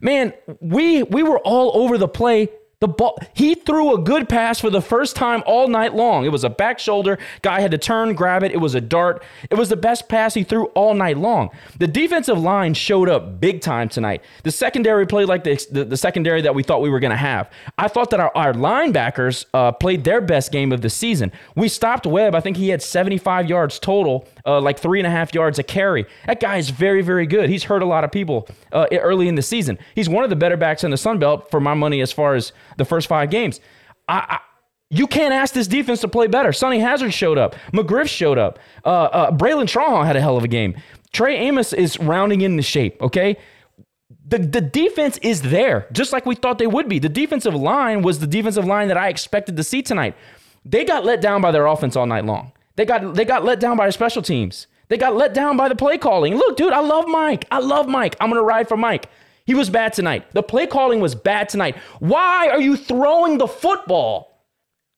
Man, 0.00 0.32
we 0.60 1.02
we 1.02 1.22
were 1.22 1.38
all 1.40 1.82
over 1.82 1.98
the 1.98 2.08
play 2.08 2.48
the 2.80 2.88
ball, 2.88 3.18
he 3.34 3.54
threw 3.54 3.94
a 3.94 3.98
good 3.98 4.26
pass 4.26 4.58
for 4.58 4.70
the 4.70 4.80
first 4.80 5.14
time 5.14 5.42
all 5.44 5.68
night 5.68 5.94
long. 5.94 6.24
It 6.24 6.32
was 6.32 6.44
a 6.44 6.48
back 6.48 6.78
shoulder. 6.78 7.18
Guy 7.42 7.60
had 7.60 7.72
to 7.72 7.78
turn, 7.78 8.14
grab 8.14 8.42
it. 8.42 8.52
It 8.52 8.56
was 8.56 8.74
a 8.74 8.80
dart. 8.80 9.22
It 9.50 9.56
was 9.56 9.68
the 9.68 9.76
best 9.76 10.08
pass 10.08 10.32
he 10.32 10.44
threw 10.44 10.64
all 10.68 10.94
night 10.94 11.18
long. 11.18 11.50
The 11.78 11.86
defensive 11.86 12.38
line 12.38 12.72
showed 12.72 13.10
up 13.10 13.38
big 13.38 13.60
time 13.60 13.90
tonight. 13.90 14.24
The 14.44 14.50
secondary 14.50 15.06
played 15.06 15.28
like 15.28 15.44
the, 15.44 15.62
the, 15.70 15.84
the 15.84 15.96
secondary 15.98 16.40
that 16.40 16.54
we 16.54 16.62
thought 16.62 16.80
we 16.80 16.88
were 16.88 17.00
going 17.00 17.10
to 17.10 17.18
have. 17.18 17.50
I 17.76 17.86
thought 17.88 18.08
that 18.10 18.20
our, 18.20 18.32
our 18.34 18.54
linebackers 18.54 19.44
uh, 19.52 19.72
played 19.72 20.04
their 20.04 20.22
best 20.22 20.50
game 20.50 20.72
of 20.72 20.80
the 20.80 20.88
season. 20.88 21.32
We 21.54 21.68
stopped 21.68 22.06
Webb. 22.06 22.34
I 22.34 22.40
think 22.40 22.56
he 22.56 22.70
had 22.70 22.80
75 22.80 23.46
yards 23.46 23.78
total, 23.78 24.26
uh, 24.46 24.58
like 24.58 24.78
three 24.78 25.00
and 25.00 25.06
a 25.06 25.10
half 25.10 25.34
yards 25.34 25.58
a 25.58 25.62
carry. 25.62 26.06
That 26.26 26.40
guy 26.40 26.56
is 26.56 26.70
very, 26.70 27.02
very 27.02 27.26
good. 27.26 27.50
He's 27.50 27.64
hurt 27.64 27.82
a 27.82 27.86
lot 27.86 28.04
of 28.04 28.10
people 28.10 28.48
uh, 28.72 28.86
early 28.90 29.28
in 29.28 29.34
the 29.34 29.42
season. 29.42 29.78
He's 29.94 30.08
one 30.08 30.24
of 30.24 30.30
the 30.30 30.36
better 30.36 30.56
backs 30.56 30.82
in 30.82 30.90
the 30.90 30.96
Sun 30.96 31.18
Belt 31.18 31.50
for 31.50 31.60
my 31.60 31.74
money 31.74 32.00
as 32.00 32.10
far 32.10 32.34
as 32.36 32.54
the 32.80 32.84
first 32.84 33.06
five 33.06 33.30
games. 33.30 33.60
I, 34.08 34.14
I, 34.28 34.38
you 34.90 35.06
can't 35.06 35.32
ask 35.32 35.54
this 35.54 35.68
defense 35.68 36.00
to 36.00 36.08
play 36.08 36.26
better. 36.26 36.52
Sonny 36.52 36.80
Hazard 36.80 37.14
showed 37.14 37.38
up. 37.38 37.54
McGriff 37.72 38.08
showed 38.08 38.38
up. 38.38 38.58
Uh, 38.84 38.88
uh, 38.88 39.30
Bralen 39.30 39.66
Trahan 39.66 40.04
had 40.04 40.16
a 40.16 40.20
hell 40.20 40.36
of 40.36 40.42
a 40.42 40.48
game. 40.48 40.76
Trey 41.12 41.36
Amos 41.36 41.72
is 41.72 41.98
rounding 42.00 42.40
in 42.40 42.56
the 42.56 42.62
shape, 42.62 43.00
okay? 43.00 43.36
The, 44.26 44.38
the 44.38 44.60
defense 44.60 45.18
is 45.18 45.42
there, 45.42 45.86
just 45.92 46.12
like 46.12 46.26
we 46.26 46.34
thought 46.34 46.58
they 46.58 46.66
would 46.66 46.88
be. 46.88 46.98
The 46.98 47.08
defensive 47.08 47.54
line 47.54 48.02
was 48.02 48.18
the 48.18 48.26
defensive 48.26 48.64
line 48.64 48.88
that 48.88 48.96
I 48.96 49.08
expected 49.08 49.56
to 49.56 49.64
see 49.64 49.82
tonight. 49.82 50.16
They 50.64 50.84
got 50.84 51.04
let 51.04 51.20
down 51.20 51.40
by 51.40 51.52
their 51.52 51.66
offense 51.66 51.96
all 51.96 52.06
night 52.06 52.24
long. 52.24 52.52
They 52.76 52.84
got 52.84 53.14
they 53.14 53.24
got 53.24 53.44
let 53.44 53.60
down 53.60 53.76
by 53.76 53.86
their 53.86 53.92
special 53.92 54.22
teams. 54.22 54.66
They 54.88 54.96
got 54.96 55.14
let 55.16 55.34
down 55.34 55.56
by 55.56 55.68
the 55.68 55.76
play 55.76 55.98
calling. 55.98 56.34
Look, 56.34 56.56
dude, 56.56 56.72
I 56.72 56.80
love 56.80 57.06
Mike. 57.06 57.44
I 57.50 57.60
love 57.60 57.88
Mike. 57.88 58.16
I'm 58.20 58.28
gonna 58.28 58.42
ride 58.42 58.68
for 58.68 58.76
Mike. 58.76 59.08
He 59.50 59.54
was 59.54 59.68
bad 59.68 59.92
tonight. 59.92 60.32
The 60.32 60.44
play 60.44 60.68
calling 60.68 61.00
was 61.00 61.16
bad 61.16 61.48
tonight. 61.48 61.76
Why 61.98 62.50
are 62.50 62.60
you 62.60 62.76
throwing 62.76 63.36
the 63.36 63.48
football 63.48 64.46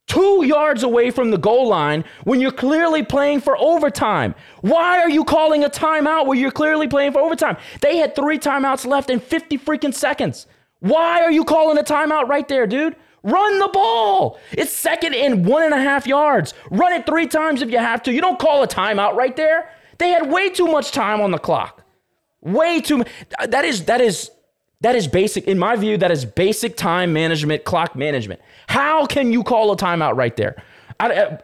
two 0.07 0.45
yards 0.45 0.83
away 0.83 1.11
from 1.11 1.31
the 1.31 1.39
goal 1.39 1.69
line 1.69 2.05
when 2.25 2.39
you're 2.39 2.53
clearly 2.53 3.03
playing 3.03 3.41
for 3.41 3.57
overtime? 3.57 4.35
Why 4.61 5.01
are 5.01 5.09
you 5.09 5.25
calling 5.25 5.65
a 5.65 5.71
timeout 5.71 6.27
where 6.27 6.37
you're 6.37 6.51
clearly 6.51 6.87
playing 6.87 7.13
for 7.13 7.23
overtime? 7.23 7.57
They 7.81 7.97
had 7.97 8.15
three 8.15 8.39
timeouts 8.39 8.85
left 8.85 9.09
in 9.09 9.21
50 9.21 9.57
freaking 9.57 9.95
seconds. 9.95 10.47
Why 10.81 11.23
are 11.23 11.33
you 11.33 11.47
calling 11.47 11.79
a 11.79 11.83
timeout 11.83 12.29
right 12.29 12.47
there, 12.47 12.67
dude? 12.67 12.95
Run 13.23 13.59
the 13.59 13.69
ball. 13.69 14.39
It's 14.53 14.71
second 14.71 15.15
and 15.15 15.47
one 15.47 15.63
and 15.63 15.73
a 15.73 15.81
half 15.81 16.07
yards. 16.07 16.53
Run 16.71 16.93
it 16.93 17.07
three 17.07 17.27
times 17.27 17.63
if 17.63 17.71
you 17.71 17.79
have 17.79 18.03
to. 18.03 18.13
You 18.13 18.21
don't 18.21 18.39
call 18.39 18.63
a 18.63 18.69
timeout 18.69 19.15
right 19.15 19.35
there. 19.35 19.71
They 19.97 20.11
had 20.11 20.31
way 20.31 20.51
too 20.51 20.67
much 20.67 20.91
time 20.93 21.23
on 21.23 21.31
the 21.31 21.39
clock. 21.39 21.83
Way 22.43 22.83
too. 22.83 23.05
That 23.49 23.65
is 23.65 23.87
that 23.87 24.03
is 24.03 24.31
that 24.83 24.95
is 24.97 25.07
basic, 25.09 25.45
in 25.49 25.59
my 25.59 25.77
view, 25.77 25.97
that 25.97 26.11
is 26.11 26.25
basic 26.25 26.77
time 26.77 27.13
management, 27.13 27.65
clock 27.65 27.97
management. 27.97 28.41
How 28.67 29.07
can 29.07 29.33
you 29.33 29.43
call 29.43 29.73
a 29.73 29.77
timeout 29.77 30.17
right 30.17 30.37
there? 30.37 30.63
I, 31.01 31.39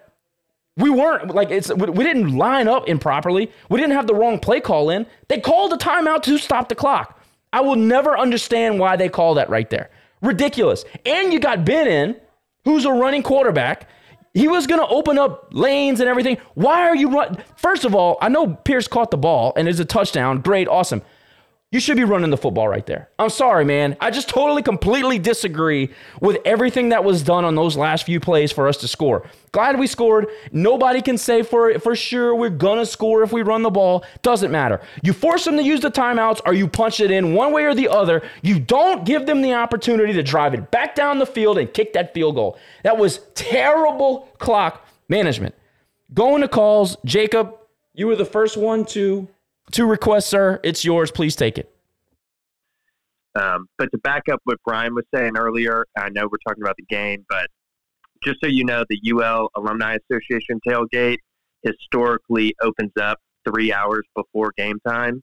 we 0.76 0.90
weren't 0.90 1.34
like 1.34 1.50
it's 1.50 1.72
we 1.72 2.04
didn't 2.04 2.36
line 2.36 2.68
up 2.68 2.88
improperly. 2.88 3.50
We 3.68 3.80
didn't 3.80 3.94
have 3.94 4.06
the 4.06 4.14
wrong 4.14 4.38
play 4.38 4.60
call 4.60 4.90
in. 4.90 5.06
They 5.26 5.40
called 5.40 5.72
a 5.72 5.76
timeout 5.76 6.22
to 6.24 6.38
stop 6.38 6.68
the 6.68 6.76
clock. 6.76 7.20
I 7.52 7.60
will 7.60 7.76
never 7.76 8.16
understand 8.16 8.78
why 8.78 8.96
they 8.96 9.08
call 9.08 9.34
that 9.34 9.50
right 9.50 9.68
there. 9.70 9.90
Ridiculous. 10.22 10.84
And 11.04 11.32
you 11.32 11.40
got 11.40 11.64
Ben 11.64 11.88
in, 11.88 12.16
who's 12.64 12.84
a 12.84 12.92
running 12.92 13.22
quarterback. 13.22 13.88
He 14.34 14.46
was 14.46 14.66
going 14.66 14.80
to 14.80 14.86
open 14.86 15.18
up 15.18 15.48
lanes 15.52 16.00
and 16.00 16.08
everything. 16.08 16.36
Why 16.54 16.86
are 16.88 16.94
you 16.94 17.10
run? 17.10 17.42
First 17.56 17.84
of 17.84 17.94
all, 17.94 18.18
I 18.20 18.28
know 18.28 18.48
Pierce 18.48 18.86
caught 18.86 19.10
the 19.10 19.16
ball 19.16 19.52
and 19.56 19.66
it's 19.66 19.80
a 19.80 19.84
touchdown. 19.84 20.40
Great, 20.42 20.68
awesome. 20.68 21.02
You 21.70 21.80
should 21.80 21.98
be 21.98 22.04
running 22.04 22.30
the 22.30 22.38
football 22.38 22.66
right 22.66 22.86
there. 22.86 23.10
I'm 23.18 23.28
sorry, 23.28 23.62
man. 23.62 23.98
I 24.00 24.10
just 24.10 24.30
totally, 24.30 24.62
completely 24.62 25.18
disagree 25.18 25.90
with 26.18 26.38
everything 26.46 26.88
that 26.88 27.04
was 27.04 27.22
done 27.22 27.44
on 27.44 27.56
those 27.56 27.76
last 27.76 28.06
few 28.06 28.20
plays 28.20 28.50
for 28.50 28.68
us 28.68 28.78
to 28.78 28.88
score. 28.88 29.28
Glad 29.52 29.78
we 29.78 29.86
scored. 29.86 30.28
Nobody 30.50 31.02
can 31.02 31.18
say 31.18 31.42
for 31.42 31.78
for 31.78 31.94
sure 31.94 32.34
we're 32.34 32.48
gonna 32.48 32.86
score 32.86 33.22
if 33.22 33.34
we 33.34 33.42
run 33.42 33.62
the 33.62 33.70
ball. 33.70 34.02
Doesn't 34.22 34.50
matter. 34.50 34.80
You 35.02 35.12
force 35.12 35.44
them 35.44 35.58
to 35.58 35.62
use 35.62 35.80
the 35.80 35.90
timeouts 35.90 36.40
or 36.46 36.54
you 36.54 36.68
punch 36.68 37.00
it 37.00 37.10
in 37.10 37.34
one 37.34 37.52
way 37.52 37.64
or 37.64 37.74
the 37.74 37.88
other. 37.88 38.22
You 38.40 38.58
don't 38.58 39.04
give 39.04 39.26
them 39.26 39.42
the 39.42 39.52
opportunity 39.52 40.14
to 40.14 40.22
drive 40.22 40.54
it 40.54 40.70
back 40.70 40.94
down 40.94 41.18
the 41.18 41.26
field 41.26 41.58
and 41.58 41.70
kick 41.74 41.92
that 41.92 42.14
field 42.14 42.36
goal. 42.36 42.58
That 42.82 42.96
was 42.96 43.20
terrible 43.34 44.26
clock 44.38 44.86
management. 45.10 45.54
Going 46.14 46.40
to 46.40 46.48
calls, 46.48 46.96
Jacob. 47.04 47.54
You 47.92 48.06
were 48.06 48.16
the 48.16 48.24
first 48.24 48.56
one 48.56 48.86
to 48.86 49.28
to 49.72 49.86
requests, 49.86 50.26
sir. 50.26 50.60
It's 50.62 50.84
yours. 50.84 51.10
Please 51.10 51.36
take 51.36 51.58
it. 51.58 51.72
Um, 53.34 53.66
but 53.78 53.88
to 53.92 53.98
back 53.98 54.22
up 54.30 54.40
what 54.44 54.58
Brian 54.64 54.94
was 54.94 55.04
saying 55.14 55.36
earlier, 55.36 55.84
I 55.96 56.08
know 56.08 56.22
we're 56.22 56.38
talking 56.46 56.62
about 56.62 56.76
the 56.76 56.86
game, 56.88 57.24
but 57.28 57.46
just 58.24 58.38
so 58.42 58.48
you 58.48 58.64
know, 58.64 58.84
the 58.88 59.00
UL 59.12 59.48
Alumni 59.56 59.96
Association 60.10 60.60
tailgate 60.66 61.18
historically 61.62 62.54
opens 62.62 62.92
up 63.00 63.18
three 63.48 63.72
hours 63.72 64.04
before 64.16 64.52
game 64.56 64.78
time. 64.86 65.22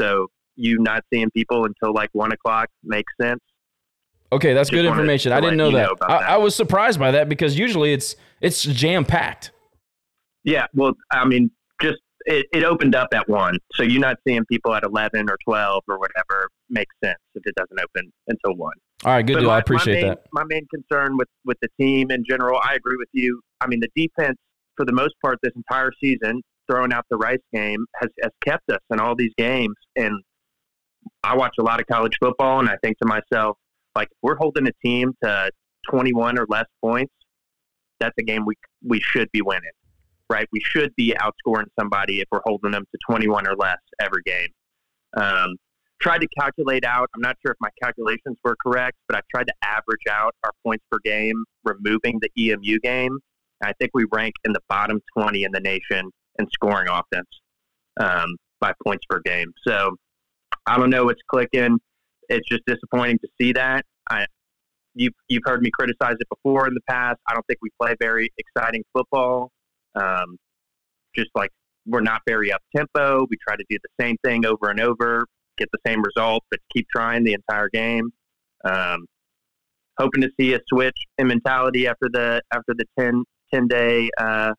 So 0.00 0.28
you 0.56 0.78
not 0.78 1.04
seeing 1.12 1.30
people 1.30 1.64
until 1.64 1.94
like 1.94 2.10
one 2.12 2.32
o'clock 2.32 2.68
makes 2.82 3.12
sense. 3.20 3.40
Okay, 4.32 4.54
that's 4.54 4.70
Just 4.70 4.82
good 4.82 4.86
information. 4.86 5.30
I 5.30 5.40
didn't 5.40 5.58
know 5.58 5.70
that. 5.72 5.88
Know 5.88 5.96
I, 6.00 6.18
that. 6.18 6.30
I 6.30 6.36
was 6.38 6.54
surprised 6.54 6.98
by 6.98 7.10
that 7.10 7.28
because 7.28 7.58
usually 7.58 7.92
it's 7.92 8.16
it's 8.40 8.62
jam 8.62 9.04
packed. 9.04 9.52
Yeah, 10.42 10.66
well, 10.74 10.94
I 11.10 11.24
mean, 11.26 11.50
it, 12.26 12.46
it 12.52 12.64
opened 12.64 12.94
up 12.94 13.08
at 13.14 13.28
one, 13.28 13.58
so 13.74 13.82
you're 13.82 14.00
not 14.00 14.16
seeing 14.26 14.44
people 14.46 14.74
at 14.74 14.84
eleven 14.84 15.28
or 15.30 15.36
twelve 15.44 15.82
or 15.88 15.98
whatever 15.98 16.48
makes 16.70 16.94
sense 17.02 17.18
if 17.34 17.42
it 17.46 17.54
doesn't 17.54 17.78
open 17.78 18.12
until 18.28 18.56
one. 18.56 18.74
All 19.04 19.12
right, 19.12 19.26
good 19.26 19.34
but 19.34 19.40
deal. 19.40 19.48
My, 19.48 19.56
I 19.56 19.58
appreciate 19.58 19.94
my 19.94 20.00
main, 20.00 20.08
that. 20.08 20.26
My 20.32 20.44
main 20.44 20.66
concern 20.72 21.16
with 21.16 21.28
with 21.44 21.58
the 21.62 21.68
team 21.80 22.10
in 22.10 22.24
general, 22.28 22.58
I 22.62 22.74
agree 22.74 22.96
with 22.98 23.08
you. 23.12 23.40
I 23.60 23.66
mean, 23.66 23.80
the 23.80 23.88
defense 23.94 24.38
for 24.76 24.84
the 24.84 24.92
most 24.92 25.14
part 25.22 25.38
this 25.42 25.52
entire 25.54 25.92
season, 26.02 26.42
throwing 26.70 26.92
out 26.92 27.04
the 27.10 27.16
Rice 27.16 27.38
game, 27.52 27.84
has 27.96 28.10
has 28.22 28.32
kept 28.44 28.70
us 28.70 28.80
in 28.90 29.00
all 29.00 29.14
these 29.14 29.32
games. 29.36 29.74
And 29.96 30.22
I 31.24 31.36
watch 31.36 31.54
a 31.58 31.62
lot 31.62 31.80
of 31.80 31.86
college 31.86 32.16
football, 32.20 32.60
and 32.60 32.68
I 32.68 32.76
think 32.82 32.98
to 32.98 33.06
myself, 33.06 33.56
like, 33.94 34.08
if 34.10 34.18
we're 34.22 34.36
holding 34.36 34.66
a 34.66 34.72
team 34.84 35.12
to 35.22 35.50
21 35.90 36.38
or 36.38 36.46
less 36.48 36.66
points, 36.80 37.12
that's 38.00 38.14
a 38.18 38.22
game 38.22 38.44
we 38.46 38.54
we 38.86 39.00
should 39.00 39.28
be 39.32 39.42
winning 39.42 39.70
right? 40.30 40.46
We 40.52 40.60
should 40.64 40.94
be 40.96 41.14
outscoring 41.18 41.66
somebody 41.78 42.20
if 42.20 42.26
we're 42.30 42.40
holding 42.44 42.72
them 42.72 42.84
to 42.92 42.98
21 43.08 43.46
or 43.46 43.56
less 43.56 43.78
every 44.00 44.22
game. 44.24 44.48
Um, 45.14 45.56
tried 46.00 46.20
to 46.20 46.28
calculate 46.38 46.84
out, 46.84 47.08
I'm 47.14 47.20
not 47.20 47.36
sure 47.44 47.52
if 47.52 47.58
my 47.60 47.68
calculations 47.82 48.36
were 48.44 48.56
correct, 48.64 48.96
but 49.08 49.16
I 49.16 49.20
tried 49.34 49.46
to 49.46 49.54
average 49.62 50.04
out 50.10 50.34
our 50.44 50.52
points 50.64 50.84
per 50.90 50.98
game, 51.04 51.44
removing 51.64 52.20
the 52.20 52.30
EMU 52.36 52.80
game. 52.80 53.18
I 53.62 53.72
think 53.74 53.92
we 53.94 54.04
rank 54.12 54.34
in 54.44 54.52
the 54.52 54.60
bottom 54.68 55.00
20 55.16 55.44
in 55.44 55.52
the 55.52 55.60
nation 55.60 56.10
in 56.38 56.46
scoring 56.52 56.88
offense 56.88 57.28
um, 58.00 58.36
by 58.60 58.72
points 58.84 59.04
per 59.08 59.20
game. 59.20 59.52
So 59.66 59.96
I 60.66 60.76
don't 60.76 60.90
know 60.90 61.04
what's 61.04 61.22
clicking. 61.28 61.78
It's 62.28 62.48
just 62.48 62.62
disappointing 62.66 63.18
to 63.18 63.28
see 63.40 63.52
that. 63.52 63.84
I, 64.10 64.26
you've 64.94 65.14
you've 65.28 65.42
heard 65.44 65.62
me 65.62 65.70
criticize 65.70 66.16
it 66.18 66.28
before 66.28 66.66
in 66.66 66.74
the 66.74 66.80
past. 66.88 67.18
I 67.28 67.34
don't 67.34 67.46
think 67.46 67.58
we 67.62 67.70
play 67.80 67.94
very 68.00 68.32
exciting 68.38 68.82
football. 68.92 69.50
Um, 69.94 70.36
just 71.14 71.30
like 71.34 71.50
we're 71.86 72.00
not 72.00 72.22
very 72.26 72.52
up 72.52 72.62
tempo. 72.74 73.26
We 73.28 73.36
try 73.46 73.56
to 73.56 73.64
do 73.68 73.76
the 73.82 74.04
same 74.04 74.16
thing 74.24 74.46
over 74.46 74.70
and 74.70 74.80
over, 74.80 75.26
get 75.58 75.68
the 75.72 75.78
same 75.86 76.02
result, 76.02 76.44
but 76.50 76.60
keep 76.72 76.86
trying 76.94 77.24
the 77.24 77.34
entire 77.34 77.68
game. 77.68 78.10
Um, 78.64 79.06
hoping 79.98 80.22
to 80.22 80.30
see 80.38 80.54
a 80.54 80.60
switch 80.68 80.96
in 81.18 81.26
mentality 81.28 81.86
after 81.86 82.08
the 82.10 82.42
after 82.52 82.74
the 82.74 82.84
10, 82.98 83.24
10 83.52 83.68
day 83.68 84.10
uh, 84.18 84.52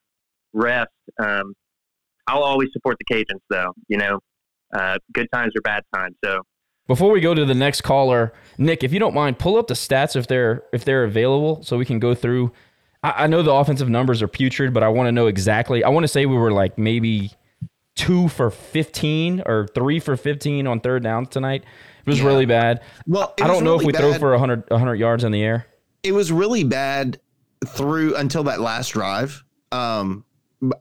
rest. 0.52 0.90
Um, 1.18 1.54
I'll 2.26 2.42
always 2.42 2.68
support 2.72 2.96
the 2.98 3.14
Cajuns, 3.14 3.40
though. 3.50 3.72
You 3.88 3.98
know, 3.98 4.20
uh, 4.74 4.98
good 5.12 5.28
times 5.32 5.52
or 5.56 5.60
bad 5.62 5.82
times. 5.94 6.16
So 6.24 6.40
Before 6.86 7.10
we 7.10 7.20
go 7.20 7.34
to 7.34 7.44
the 7.44 7.54
next 7.54 7.82
caller, 7.82 8.32
Nick, 8.58 8.82
if 8.82 8.92
you 8.92 8.98
don't 8.98 9.14
mind, 9.14 9.38
pull 9.38 9.56
up 9.56 9.66
the 9.66 9.74
stats 9.74 10.16
if 10.16 10.26
they're 10.26 10.62
if 10.72 10.84
they're 10.84 11.04
available, 11.04 11.62
so 11.62 11.76
we 11.76 11.84
can 11.84 11.98
go 11.98 12.14
through. 12.14 12.52
I, 13.04 13.24
I 13.24 13.26
know 13.28 13.42
the 13.42 13.52
offensive 13.52 13.88
numbers 13.88 14.22
are 14.22 14.28
putrid, 14.28 14.74
but 14.74 14.82
I 14.82 14.88
want 14.88 15.06
to 15.06 15.12
know 15.12 15.28
exactly. 15.28 15.84
I 15.84 15.90
want 15.90 16.02
to 16.04 16.08
say 16.08 16.26
we 16.26 16.36
were 16.36 16.50
like 16.50 16.76
maybe 16.78 17.30
two 17.94 18.28
for 18.28 18.50
fifteen 18.50 19.42
or 19.46 19.68
three 19.74 20.00
for 20.00 20.16
fifteen 20.16 20.66
on 20.66 20.80
third 20.80 21.04
down 21.04 21.26
tonight. 21.26 21.62
It 22.06 22.10
was 22.10 22.20
really 22.20 22.46
bad. 22.46 22.82
Well, 23.06 23.32
I 23.40 23.46
don't 23.46 23.64
know 23.64 23.74
if 23.74 23.80
really 23.80 23.92
we 23.92 23.98
throw 23.98 24.10
bad. 24.10 24.20
for 24.20 24.30
100, 24.32 24.68
100 24.68 24.94
yards 24.96 25.24
in 25.24 25.32
the 25.32 25.42
air. 25.42 25.66
it 26.02 26.12
was 26.12 26.30
really 26.30 26.64
bad 26.64 27.18
through 27.66 28.14
until 28.16 28.44
that 28.44 28.60
last 28.60 28.90
drive. 28.90 29.42
Um, 29.72 30.24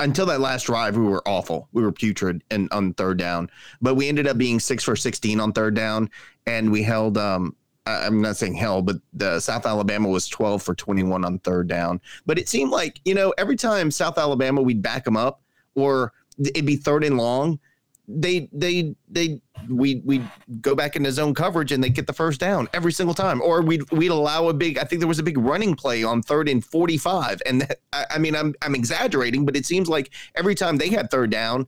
until 0.01 0.25
that 0.25 0.41
last 0.41 0.63
drive, 0.63 0.97
we 0.97 1.05
were 1.05 1.25
awful. 1.25 1.69
We 1.71 1.81
were 1.81 1.93
putrid 1.93 2.43
and 2.51 2.67
on 2.73 2.93
third 2.93 3.17
down, 3.19 3.49
but 3.81 3.95
we 3.95 4.09
ended 4.09 4.27
up 4.27 4.37
being 4.37 4.59
six 4.59 4.83
for 4.83 4.97
16 4.97 5.39
on 5.39 5.53
third 5.53 5.75
down. 5.75 6.09
And 6.45 6.71
we 6.73 6.83
held, 6.83 7.17
um, 7.17 7.55
I'm 7.85 8.21
not 8.21 8.37
saying 8.37 8.55
hell, 8.55 8.81
but 8.81 8.97
the 9.11 9.39
South 9.39 9.65
Alabama 9.65 10.07
was 10.07 10.27
12 10.27 10.61
for 10.61 10.73
21 10.73 11.25
on 11.25 11.39
third 11.39 11.67
down. 11.67 11.99
But 12.25 12.39
it 12.39 12.47
seemed 12.47 12.71
like, 12.71 13.01
you 13.03 13.13
know, 13.13 13.33
every 13.37 13.57
time 13.57 13.91
South 13.91 14.17
Alabama, 14.17 14.61
we'd 14.61 14.81
back 14.81 15.03
them 15.03 15.17
up 15.17 15.41
or 15.75 16.13
it'd 16.39 16.65
be 16.65 16.77
third 16.77 17.03
and 17.03 17.17
long. 17.17 17.59
They, 18.07 18.49
they, 18.51 18.95
they, 19.09 19.41
we, 19.69 20.01
we'd 20.05 20.29
go 20.61 20.75
back 20.75 20.95
into 20.95 21.11
zone 21.11 21.33
coverage 21.33 21.71
and 21.71 21.83
they 21.83 21.89
get 21.89 22.07
the 22.07 22.13
first 22.13 22.39
down 22.39 22.67
every 22.73 22.91
single 22.91 23.13
time. 23.13 23.41
Or 23.41 23.61
we'd, 23.61 23.89
we'd 23.91 24.11
allow 24.11 24.47
a 24.47 24.53
big, 24.53 24.77
I 24.77 24.83
think 24.83 24.99
there 24.99 25.07
was 25.07 25.19
a 25.19 25.23
big 25.23 25.37
running 25.37 25.75
play 25.75 26.03
on 26.03 26.21
third 26.21 26.47
and 26.47 26.63
45. 26.63 27.41
And 27.45 27.61
that, 27.61 27.79
I, 27.91 28.05
I 28.11 28.17
mean, 28.17 28.35
I'm, 28.35 28.55
I'm 28.61 28.75
exaggerating, 28.75 29.45
but 29.45 29.55
it 29.57 29.65
seems 29.65 29.89
like 29.89 30.11
every 30.35 30.55
time 30.55 30.77
they 30.77 30.89
had 30.89 31.11
third 31.11 31.31
down, 31.31 31.67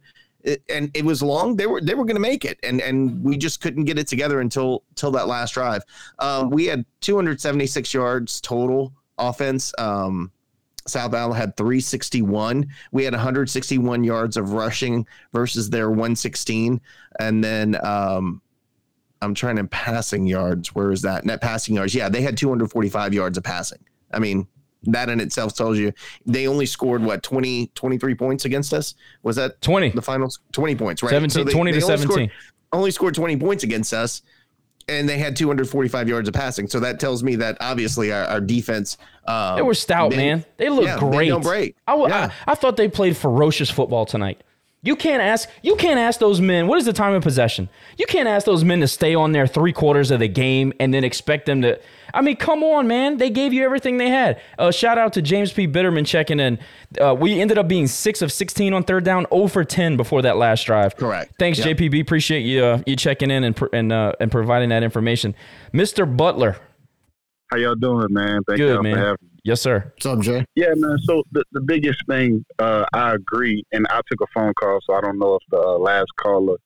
and 0.69 0.91
it 0.93 1.03
was 1.03 1.21
long. 1.23 1.55
They 1.55 1.67
were 1.67 1.81
they 1.81 1.95
were 1.95 2.05
going 2.05 2.15
to 2.15 2.21
make 2.21 2.45
it, 2.45 2.59
and 2.63 2.81
and 2.81 3.23
we 3.23 3.37
just 3.37 3.61
couldn't 3.61 3.85
get 3.85 3.97
it 3.97 4.07
together 4.07 4.39
until 4.39 4.83
till 4.95 5.11
that 5.11 5.27
last 5.27 5.53
drive. 5.53 5.83
Um, 6.19 6.49
we 6.49 6.65
had 6.65 6.85
276 7.01 7.93
yards 7.93 8.41
total 8.41 8.93
offense. 9.17 9.73
Um, 9.77 10.31
South 10.87 11.13
Alabama 11.13 11.33
had 11.33 11.57
361. 11.57 12.67
We 12.91 13.03
had 13.03 13.13
161 13.13 14.03
yards 14.03 14.37
of 14.37 14.53
rushing 14.53 15.07
versus 15.33 15.69
their 15.69 15.89
116, 15.89 16.79
and 17.19 17.43
then 17.43 17.83
um, 17.83 18.41
I'm 19.21 19.33
trying 19.33 19.55
to 19.55 19.63
passing 19.65 20.27
yards. 20.27 20.75
Where 20.75 20.91
is 20.91 21.01
that 21.01 21.25
net 21.25 21.41
passing 21.41 21.75
yards? 21.75 21.95
Yeah, 21.95 22.09
they 22.09 22.21
had 22.21 22.37
245 22.37 23.13
yards 23.13 23.37
of 23.37 23.43
passing. 23.43 23.83
I 24.11 24.19
mean. 24.19 24.47
That 24.87 25.09
in 25.09 25.19
itself 25.19 25.53
tells 25.55 25.77
you 25.77 25.91
they 26.25 26.47
only 26.47 26.65
scored 26.65 27.01
what 27.03 27.23
20 27.23 27.67
23 27.75 28.15
points 28.15 28.45
against 28.45 28.73
us. 28.73 28.95
Was 29.23 29.35
that 29.37 29.61
20. 29.61 29.89
the 29.89 30.01
finals 30.01 30.39
20 30.51 30.75
points, 30.75 31.03
right? 31.03 31.09
17 31.09 31.45
they- 31.45 31.51
20 31.51 31.71
to 31.71 31.77
they 31.79 31.83
only 31.83 31.97
scored- 31.97 32.09
17. 32.15 32.31
only 32.73 32.91
scored 32.91 33.15
20 33.15 33.37
points 33.37 33.63
against 33.63 33.93
us 33.93 34.21
and 34.87 35.09
they 35.09 35.17
had 35.17 35.35
245 35.35 36.07
yards 36.07 36.27
of 36.27 36.33
passing. 36.35 36.67
So 36.67 36.79
that 36.81 36.99
tells 36.99 37.23
me 37.23 37.35
that 37.37 37.57
obviously 37.59 38.11
our, 38.11 38.25
our 38.25 38.41
defense. 38.41 38.97
Um, 39.25 39.55
They 39.55 39.61
were 39.63 39.73
stout, 39.73 40.11
made- 40.11 40.17
man. 40.17 40.45
They 40.57 40.69
looked 40.69 40.87
yeah, 40.87 40.99
great. 40.99 41.29
no 41.29 41.39
break. 41.39 41.75
I, 41.87 41.95
Yeah. 41.95 42.31
I, 42.45 42.51
I 42.51 42.55
thought 42.55 42.77
they 42.77 42.87
played 42.87 43.17
ferocious 43.17 43.69
football 43.71 44.05
tonight. 44.05 44.41
You 44.85 44.95
can't 44.95 45.21
ask 45.21 45.49
you 45.63 45.75
can't 45.75 45.99
ask 45.99 46.19
those 46.19 46.39
men 46.39 46.67
what 46.67 46.77
is 46.77 46.85
the 46.85 46.93
time 46.93 47.13
of 47.13 47.23
possession. 47.23 47.69
You 47.97 48.05
can't 48.05 48.27
ask 48.27 48.45
those 48.45 48.63
men 48.63 48.79
to 48.81 48.87
stay 48.87 49.15
on 49.15 49.31
there 49.31 49.47
three 49.47 49.73
quarters 49.73 50.11
of 50.11 50.19
the 50.19 50.27
game 50.27 50.71
and 50.79 50.93
then 50.93 51.03
expect 51.03 51.47
them 51.47 51.63
to. 51.63 51.79
I 52.13 52.21
mean, 52.21 52.37
come 52.37 52.63
on, 52.63 52.87
man! 52.87 53.17
They 53.17 53.29
gave 53.31 53.51
you 53.51 53.65
everything 53.65 53.97
they 53.97 54.09
had. 54.09 54.39
Uh, 54.59 54.71
shout 54.71 54.97
out 54.99 55.11
to 55.13 55.21
James 55.23 55.51
P. 55.51 55.67
Bitterman 55.67 56.05
checking 56.05 56.39
in. 56.39 56.59
Uh, 57.01 57.13
we 57.13 57.41
ended 57.41 57.57
up 57.57 57.67
being 57.67 57.87
six 57.87 58.21
of 58.21 58.31
sixteen 58.31 58.73
on 58.73 58.83
third 58.83 59.03
down, 59.03 59.25
0 59.33 59.47
for 59.47 59.63
ten 59.65 59.97
before 59.97 60.21
that 60.21 60.37
last 60.37 60.65
drive. 60.65 60.95
Correct. 60.95 61.33
Thanks, 61.39 61.57
Yep. 61.57 61.77
JPB. 61.77 61.99
Appreciate 62.01 62.41
you 62.41 62.63
uh, 62.63 62.81
you 62.85 62.95
checking 62.95 63.31
in 63.31 63.43
and 63.43 63.55
pr- 63.55 63.73
and 63.73 63.91
uh, 63.91 64.13
and 64.19 64.31
providing 64.31 64.69
that 64.69 64.83
information, 64.83 65.33
Mister 65.73 66.05
Butler. 66.05 66.57
How 67.51 67.57
y'all 67.57 67.75
doing, 67.75 68.07
man? 68.11 68.41
Thank 68.47 68.59
Good 68.59 68.73
y'all 68.75 68.83
man. 68.83 69.15
For 69.45 69.53
having 69.53 69.81
me. 69.81 69.89
Yes, 69.93 69.93
sir. 69.93 69.93
What's 69.95 70.05
up, 70.05 70.19
Jay? 70.21 70.45
Yeah, 70.55 70.73
man. 70.75 70.97
So 71.05 71.23
the, 71.31 71.43
the 71.51 71.61
biggest 71.61 72.01
thing, 72.07 72.45
uh, 72.59 72.85
I 72.93 73.13
agree, 73.13 73.63
and 73.71 73.87
I 73.89 74.01
took 74.09 74.21
a 74.21 74.27
phone 74.33 74.53
call, 74.59 74.79
so 74.85 74.95
I 74.95 75.01
don't 75.01 75.19
know 75.19 75.35
if 75.35 75.43
the 75.51 75.59
uh, 75.59 75.77
last 75.77 76.11
caller 76.17 76.57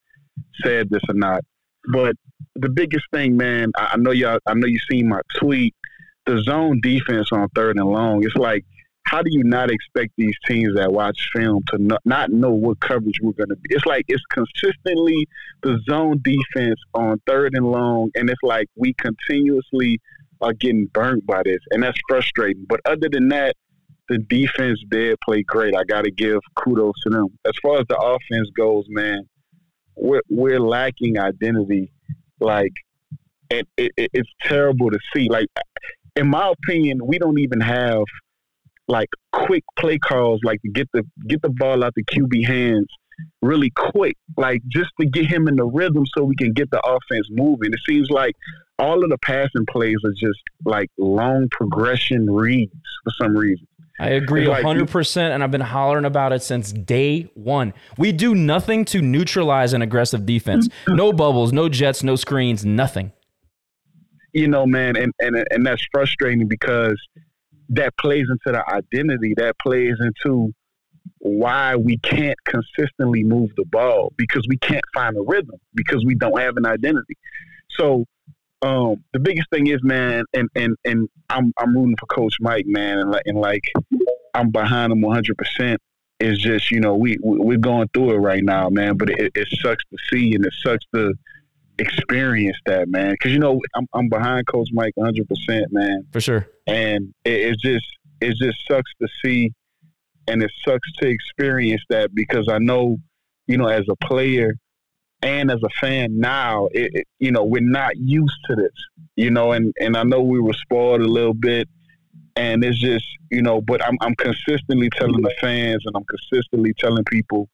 said 0.64 0.90
this 0.90 1.02
or 1.10 1.16
not. 1.16 1.44
But 1.92 2.16
the 2.56 2.70
biggest 2.70 3.06
thing, 3.14 3.38
man, 3.38 3.72
I, 3.78 3.92
I 3.94 3.98
know 3.98 4.12
y'all. 4.12 4.40
I 4.48 4.54
know 4.54 4.68
you 4.68 4.80
seen 4.90 5.10
my 5.10 5.22
tweet. 5.38 5.76
The 6.26 6.42
zone 6.44 6.80
defense 6.82 7.30
on 7.32 7.50
third 7.56 7.78
and 7.78 7.90
long. 7.90 8.24
It's 8.24 8.36
like, 8.36 8.66
how 9.10 9.24
do 9.24 9.30
you 9.32 9.44
not 9.44 9.72
expect 9.72 10.14
these 10.18 10.36
teams 10.48 10.76
that 10.76 10.92
watch 10.92 11.30
film 11.34 11.64
to 11.70 11.80
not, 11.80 12.02
not 12.06 12.32
know 12.32 12.52
what 12.52 12.80
coverage 12.82 13.20
we're 13.22 13.34
going 13.34 13.50
to 13.50 13.56
be? 13.56 13.76
It's 13.76 13.86
like 13.88 14.06
it's 14.08 14.24
consistently 14.32 15.28
the 15.64 15.80
zone 15.90 16.22
defense 16.24 16.80
on 16.94 17.20
third 17.26 17.56
and 17.56 17.72
long, 17.72 18.12
and 18.16 18.30
it's 18.30 18.44
like 18.44 18.68
we 18.76 18.94
continuously 18.94 20.00
are 20.42 20.54
getting 20.54 20.86
burnt 20.94 21.26
by 21.26 21.42
this, 21.44 21.60
and 21.72 21.84
that's 21.84 21.98
frustrating. 22.08 22.66
But 22.68 22.80
other 22.86 23.10
than 23.12 23.30
that, 23.30 23.56
the 24.08 24.18
defense 24.18 24.80
did 24.90 25.18
play 25.24 25.44
great. 25.44 25.76
I 25.76 25.84
got 25.84 26.04
to 26.04 26.12
give 26.12 26.40
kudos 26.56 26.94
to 27.04 27.10
them. 27.10 27.28
As 27.46 27.54
far 27.62 27.80
as 27.80 27.86
the 27.90 27.98
offense 27.98 28.50
goes, 28.58 28.86
man, 28.90 29.28
we're 29.96 30.22
we're 30.30 30.60
lacking 30.60 31.20
identity. 31.20 31.92
Like, 32.40 32.72
it, 33.50 33.68
it, 33.78 33.92
it- 33.98 34.12
it's 34.14 34.30
terrible 34.42 34.90
to 34.90 35.00
see. 35.14 35.28
Like, 35.30 35.48
in 36.16 36.28
my 36.30 36.52
opinion, 36.52 37.06
we 37.06 37.20
don't 37.20 37.40
even 37.40 37.62
have 37.62 38.04
like 38.88 39.10
quick 39.32 39.64
play 39.78 40.00
calls, 40.00 40.40
like 40.44 40.60
to 40.64 40.72
get 40.72 40.90
the 40.94 41.04
get 41.28 41.42
the 41.42 41.50
ball 41.50 41.84
out 41.84 41.94
the 41.96 42.04
QB 42.06 42.46
hands 42.48 42.88
really 43.42 43.70
quick, 43.72 44.16
like 44.38 44.62
just 44.68 44.90
to 45.00 45.06
get 45.08 45.26
him 45.26 45.48
in 45.48 45.56
the 45.56 45.66
rhythm 45.66 46.04
so 46.18 46.24
we 46.24 46.36
can 46.36 46.54
get 46.54 46.70
the 46.72 46.80
offense 46.86 47.28
moving. 47.32 47.72
It 47.74 47.80
seems 47.88 48.10
like 48.10 48.36
all 48.78 49.04
of 49.04 49.10
the 49.10 49.18
passing 49.20 49.66
plays 49.70 49.98
are 50.06 50.12
just 50.14 50.40
like 50.66 50.90
long 50.98 51.48
progression 51.52 52.30
reads 52.30 52.72
for 53.04 53.12
some 53.22 53.36
reason. 53.36 53.66
I 54.02 54.12
agree 54.12 54.44
It's 54.44 54.50
like- 54.50 54.64
100%, 54.66 55.18
and 55.34 55.44
I've 55.44 55.52
been 55.52 55.60
hollering 55.60 56.06
about 56.06 56.32
it 56.32 56.42
since 56.42 56.72
day 56.72 57.24
one. 57.34 57.74
We 57.98 58.14
do 58.14 58.34
nothing 58.34 58.86
to 58.86 59.02
neutralize 59.02 59.74
an 59.74 59.82
aggressive 59.82 60.26
defense. 60.26 60.70
Mm-hmm. 60.70 60.96
No 60.96 61.12
bubbles, 61.12 61.52
no 61.52 61.68
jets, 61.68 62.02
no 62.02 62.16
screens, 62.16 62.64
nothing. 62.66 63.12
you 64.34 64.48
know, 64.48 64.66
man, 64.66 64.96
and, 64.96 65.12
and 65.20 65.44
and 65.52 65.66
that's 65.66 65.84
frustrating 65.92 66.48
because 66.48 66.96
that 67.70 67.98
plays 67.98 68.26
into 68.30 68.58
the 68.58 68.64
identity. 68.74 69.34
That 69.38 69.58
plays 69.60 69.96
into 70.00 70.54
why 71.20 71.76
we 71.76 71.98
can't 71.98 72.38
consistently 72.46 73.24
move 73.24 73.50
the 73.58 73.66
ball 73.66 74.14
because 74.18 74.46
we 74.48 74.58
can't 74.58 74.84
find 74.94 75.18
a 75.18 75.22
rhythm 75.22 75.56
because 75.76 76.06
we 76.06 76.16
don't 76.16 76.40
have 76.40 76.56
an 76.58 76.66
identity. 76.66 77.18
So 77.72 78.06
um, 78.62 79.04
the 79.14 79.20
biggest 79.20 79.50
thing 79.52 79.68
is, 79.68 79.84
man, 79.84 80.24
and 80.34 80.50
and 80.56 80.76
and 80.86 81.08
I'm 81.30 81.54
I'm 81.58 81.76
rooting 81.76 81.96
for 82.00 82.06
Coach 82.08 82.36
Mike, 82.42 82.66
man, 82.68 82.98
and 83.00 83.12
like 83.12 83.24
and 83.26 83.38
like 83.40 83.64
I'm 84.34 84.52
behind 84.52 84.92
him 84.92 85.02
100. 85.02 85.38
percent 85.38 85.80
It's 86.20 86.40
just 86.42 86.70
you 86.72 86.80
know 86.82 86.96
we 86.96 87.18
we- 87.24 87.40
we're 87.40 87.58
going 87.58 87.88
through 87.94 88.12
it 88.16 88.18
right 88.18 88.44
now, 88.44 88.70
man. 88.70 88.98
But 88.98 89.12
it, 89.12 89.32
it 89.36 89.48
sucks 89.62 89.84
to 89.92 89.98
see 90.12 90.36
and 90.36 90.46
it 90.46 90.54
sucks 90.62 90.86
to 90.94 91.14
experience 91.78 92.58
that, 92.66 92.90
man. 92.90 93.12
Because 93.12 93.32
you 93.32 93.40
know 93.40 93.60
I'm 93.76 93.88
I'm 93.94 94.10
behind 94.10 94.48
Coach 94.48 94.70
Mike 94.74 94.94
100, 94.96 95.28
percent 95.28 95.72
man 95.72 96.06
For 96.12 96.20
sure. 96.22 96.48
and 96.68 97.14
it, 97.24 97.32
it 97.54 97.60
just 97.60 97.86
it 98.22 98.36
just 98.36 98.58
sucks 98.70 98.92
to 99.02 99.08
see 99.24 99.54
and 100.30 100.44
it 100.44 100.52
sucks 100.66 100.92
to 101.00 101.08
experience 101.08 101.82
that 101.90 102.14
because 102.14 102.48
I 102.50 102.60
know 102.60 102.98
you 103.48 103.58
know 103.58 103.68
as 103.68 103.86
a 103.90 103.96
player 104.06 104.54
and 105.22 105.52
as 105.52 105.60
a 105.64 105.70
fan 105.82 106.20
now 106.20 106.68
it, 106.72 106.92
it- 106.94 107.08
you 107.20 107.32
know 107.32 107.44
we're 107.44 107.62
not 107.62 107.98
used 107.98 108.38
to 108.50 108.56
this 108.56 108.78
you 109.16 109.32
know 109.32 109.52
and 109.52 109.74
and 109.80 109.98
I 109.98 110.04
know 110.04 110.22
we 110.22 110.40
were 110.40 110.54
spoiled 110.54 111.02
a 111.02 111.08
little 111.08 111.34
bit 111.34 111.68
and 112.36 112.64
it's 112.64 112.80
just 112.80 113.06
you 113.32 113.42
know 113.42 113.62
but 113.62 113.84
I'm 113.84 113.98
I'm 114.02 114.16
consistently 114.16 114.90
telling 114.92 115.22
the 115.22 115.34
fans 115.42 115.84
and 115.86 115.96
I'm 115.96 116.06
consistently 116.06 116.74
telling 116.78 117.04
people 117.06 117.50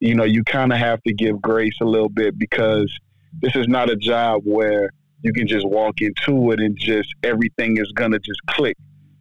you 0.00 0.14
know 0.14 0.24
you 0.24 0.42
kind 0.44 0.72
of 0.72 0.78
have 0.78 1.02
to 1.04 1.12
give 1.14 1.40
grace 1.40 1.78
a 1.80 1.84
little 1.84 2.08
bit 2.08 2.38
because 2.38 2.92
this 3.40 3.54
is 3.54 3.68
not 3.68 3.88
a 3.88 3.96
job 3.96 4.42
where 4.44 4.90
you 5.22 5.32
can 5.32 5.46
just 5.46 5.66
walk 5.66 6.00
into 6.00 6.50
it 6.52 6.60
and 6.60 6.76
just 6.78 7.10
everything 7.22 7.76
is 7.76 7.92
gonna 7.92 8.18
just 8.18 8.40
click. 8.48 8.76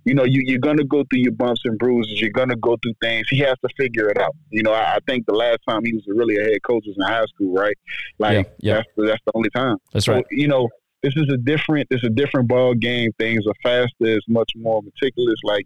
You 0.10 0.16
know, 0.16 0.24
you, 0.24 0.42
you're 0.44 0.60
gonna 0.60 0.84
go 0.84 1.04
through 1.10 1.20
your 1.20 1.32
bumps 1.34 1.62
and 1.66 1.78
bruises. 1.78 2.20
You're 2.20 2.32
gonna 2.32 2.56
go 2.56 2.78
through 2.82 2.96
things. 3.02 3.30
He 3.30 3.38
has 3.40 3.56
to 3.64 3.70
figure 3.78 4.10
it 4.10 4.18
out. 4.18 4.36
You 4.50 4.64
know, 4.64 4.74
I, 4.74 4.96
I 4.96 4.98
think 5.08 5.26
the 5.28 5.36
last 5.36 5.60
time 5.70 5.86
he 5.86 5.94
was 5.94 6.04
really 6.08 6.38
a 6.38 6.44
head 6.44 6.64
coach 6.64 6.84
was 6.88 6.96
in 6.98 7.06
high 7.06 7.26
school, 7.26 7.54
right? 7.54 7.78
Like 8.18 8.34
Yeah, 8.34 8.44
yeah. 8.60 8.74
that's 8.78 8.90
the, 8.98 9.06
that's 9.06 9.24
the 9.28 9.32
only 9.36 9.50
time. 9.52 9.78
That's 9.94 10.08
So, 10.08 10.14
right. 10.14 10.26
you 10.32 10.48
know, 10.48 10.68
this 11.04 11.14
is 11.16 11.30
a 11.32 11.38
different, 11.38 11.88
this 11.92 12.02
is 12.02 12.08
a 12.08 12.14
different 12.22 12.48
ball 12.48 12.74
game. 12.74 13.12
Things 13.20 13.46
are 13.48 13.54
faster, 13.62 13.92
it's 14.00 14.26
much 14.28 14.52
more 14.56 14.82
meticulous. 14.82 15.40
Like 15.44 15.66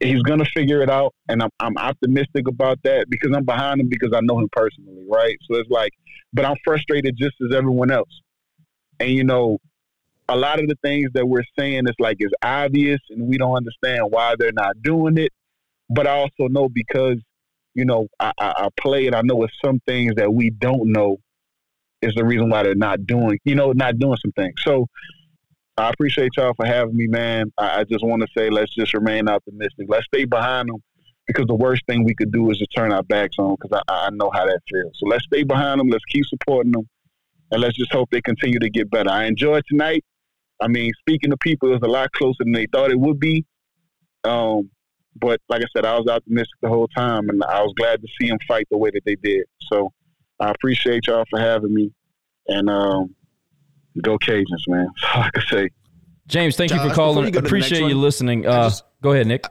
he's 0.00 0.22
gonna 0.22 0.46
figure 0.46 0.82
it 0.82 0.90
out, 0.90 1.14
and 1.28 1.42
I'm 1.42 1.50
I'm 1.60 1.76
optimistic 1.76 2.48
about 2.48 2.78
that 2.84 3.06
because 3.10 3.32
I'm 3.36 3.44
behind 3.44 3.80
him 3.80 3.88
because 3.88 4.12
I 4.14 4.20
know 4.22 4.38
him 4.38 4.48
personally, 4.52 5.04
right? 5.10 5.36
So 5.50 5.56
it's 5.56 5.70
like, 5.70 5.92
but 6.32 6.44
I'm 6.44 6.56
frustrated 6.64 7.16
just 7.16 7.36
as 7.44 7.54
everyone 7.54 7.90
else, 7.90 8.20
and 9.00 9.10
you 9.10 9.24
know, 9.24 9.58
a 10.28 10.36
lot 10.36 10.60
of 10.60 10.68
the 10.68 10.76
things 10.82 11.10
that 11.14 11.26
we're 11.26 11.44
saying 11.58 11.86
is 11.86 11.94
like 11.98 12.16
it's 12.20 12.34
obvious, 12.42 13.00
and 13.10 13.28
we 13.28 13.38
don't 13.38 13.56
understand 13.56 14.06
why 14.10 14.34
they're 14.38 14.52
not 14.52 14.82
doing 14.82 15.18
it. 15.18 15.32
But 15.88 16.06
I 16.06 16.12
also 16.12 16.48
know 16.48 16.68
because 16.68 17.16
you 17.74 17.84
know 17.84 18.08
I, 18.18 18.32
I, 18.38 18.52
I 18.56 18.68
play 18.80 19.06
and 19.06 19.14
I 19.14 19.22
know 19.22 19.42
it's 19.44 19.54
some 19.64 19.80
things 19.86 20.14
that 20.16 20.32
we 20.32 20.50
don't 20.50 20.92
know 20.92 21.18
is 22.02 22.14
the 22.14 22.24
reason 22.24 22.50
why 22.50 22.62
they're 22.62 22.74
not 22.74 23.06
doing, 23.06 23.38
you 23.44 23.54
know, 23.54 23.72
not 23.72 23.98
doing 23.98 24.16
some 24.22 24.32
things. 24.32 24.54
So 24.62 24.86
I 25.76 25.90
appreciate 25.90 26.32
y'all 26.36 26.54
for 26.54 26.66
having 26.66 26.96
me, 26.96 27.06
man. 27.06 27.52
I, 27.58 27.80
I 27.80 27.84
just 27.84 28.04
want 28.04 28.22
to 28.22 28.28
say 28.36 28.50
let's 28.50 28.74
just 28.74 28.94
remain 28.94 29.28
optimistic. 29.28 29.86
Let's 29.88 30.06
stay 30.06 30.24
behind 30.24 30.68
them 30.68 30.76
because 31.26 31.46
the 31.46 31.54
worst 31.54 31.82
thing 31.86 32.04
we 32.04 32.14
could 32.14 32.32
do 32.32 32.50
is 32.50 32.58
to 32.58 32.66
turn 32.66 32.92
our 32.92 33.02
backs 33.02 33.36
on 33.38 33.56
because 33.60 33.80
I, 33.88 34.06
I 34.06 34.10
know 34.10 34.30
how 34.32 34.46
that 34.46 34.60
feels. 34.70 34.92
So 34.98 35.06
let's 35.06 35.24
stay 35.24 35.42
behind 35.42 35.80
them. 35.80 35.88
Let's 35.88 36.04
keep 36.06 36.24
supporting 36.26 36.72
them. 36.72 36.88
And 37.50 37.60
let's 37.60 37.76
just 37.76 37.92
hope 37.92 38.08
they 38.10 38.20
continue 38.20 38.58
to 38.58 38.70
get 38.70 38.90
better. 38.90 39.10
I 39.10 39.24
enjoyed 39.24 39.64
tonight. 39.68 40.04
I 40.60 40.68
mean, 40.68 40.90
speaking 41.00 41.30
to 41.30 41.36
people, 41.36 41.68
it 41.70 41.80
was 41.80 41.82
a 41.82 41.90
lot 41.90 42.10
closer 42.12 42.36
than 42.40 42.52
they 42.52 42.66
thought 42.72 42.90
it 42.90 42.98
would 42.98 43.20
be. 43.20 43.44
Um, 44.24 44.70
but 45.18 45.40
like 45.48 45.62
I 45.62 45.66
said, 45.74 45.84
I 45.86 45.98
was 45.98 46.06
optimistic 46.08 46.54
the 46.62 46.68
whole 46.68 46.88
time, 46.88 47.28
and 47.28 47.42
I 47.44 47.62
was 47.62 47.72
glad 47.76 48.00
to 48.02 48.08
see 48.20 48.28
them 48.28 48.38
fight 48.46 48.66
the 48.70 48.76
way 48.78 48.90
that 48.92 49.02
they 49.04 49.16
did. 49.16 49.44
So 49.70 49.92
I 50.40 50.50
appreciate 50.50 51.06
y'all 51.06 51.24
for 51.30 51.38
having 51.38 51.72
me, 51.72 51.92
and 52.48 52.68
um, 52.68 53.14
go 54.02 54.18
Cajuns, 54.18 54.44
man. 54.68 54.88
That's 55.02 55.14
all 55.16 55.22
I 55.22 55.30
can 55.30 55.42
say. 55.48 55.68
James, 56.28 56.56
thank 56.56 56.72
you 56.72 56.80
for 56.80 56.90
calling. 56.92 57.24
you 57.26 57.30
go 57.30 57.38
to 57.38 57.42
the 57.42 57.46
Appreciate 57.48 57.78
you 57.78 57.84
one, 57.94 58.02
listening. 58.02 58.46
Uh, 58.46 58.64
just- 58.64 58.84
go 59.02 59.12
ahead, 59.12 59.26
Nick. 59.26 59.46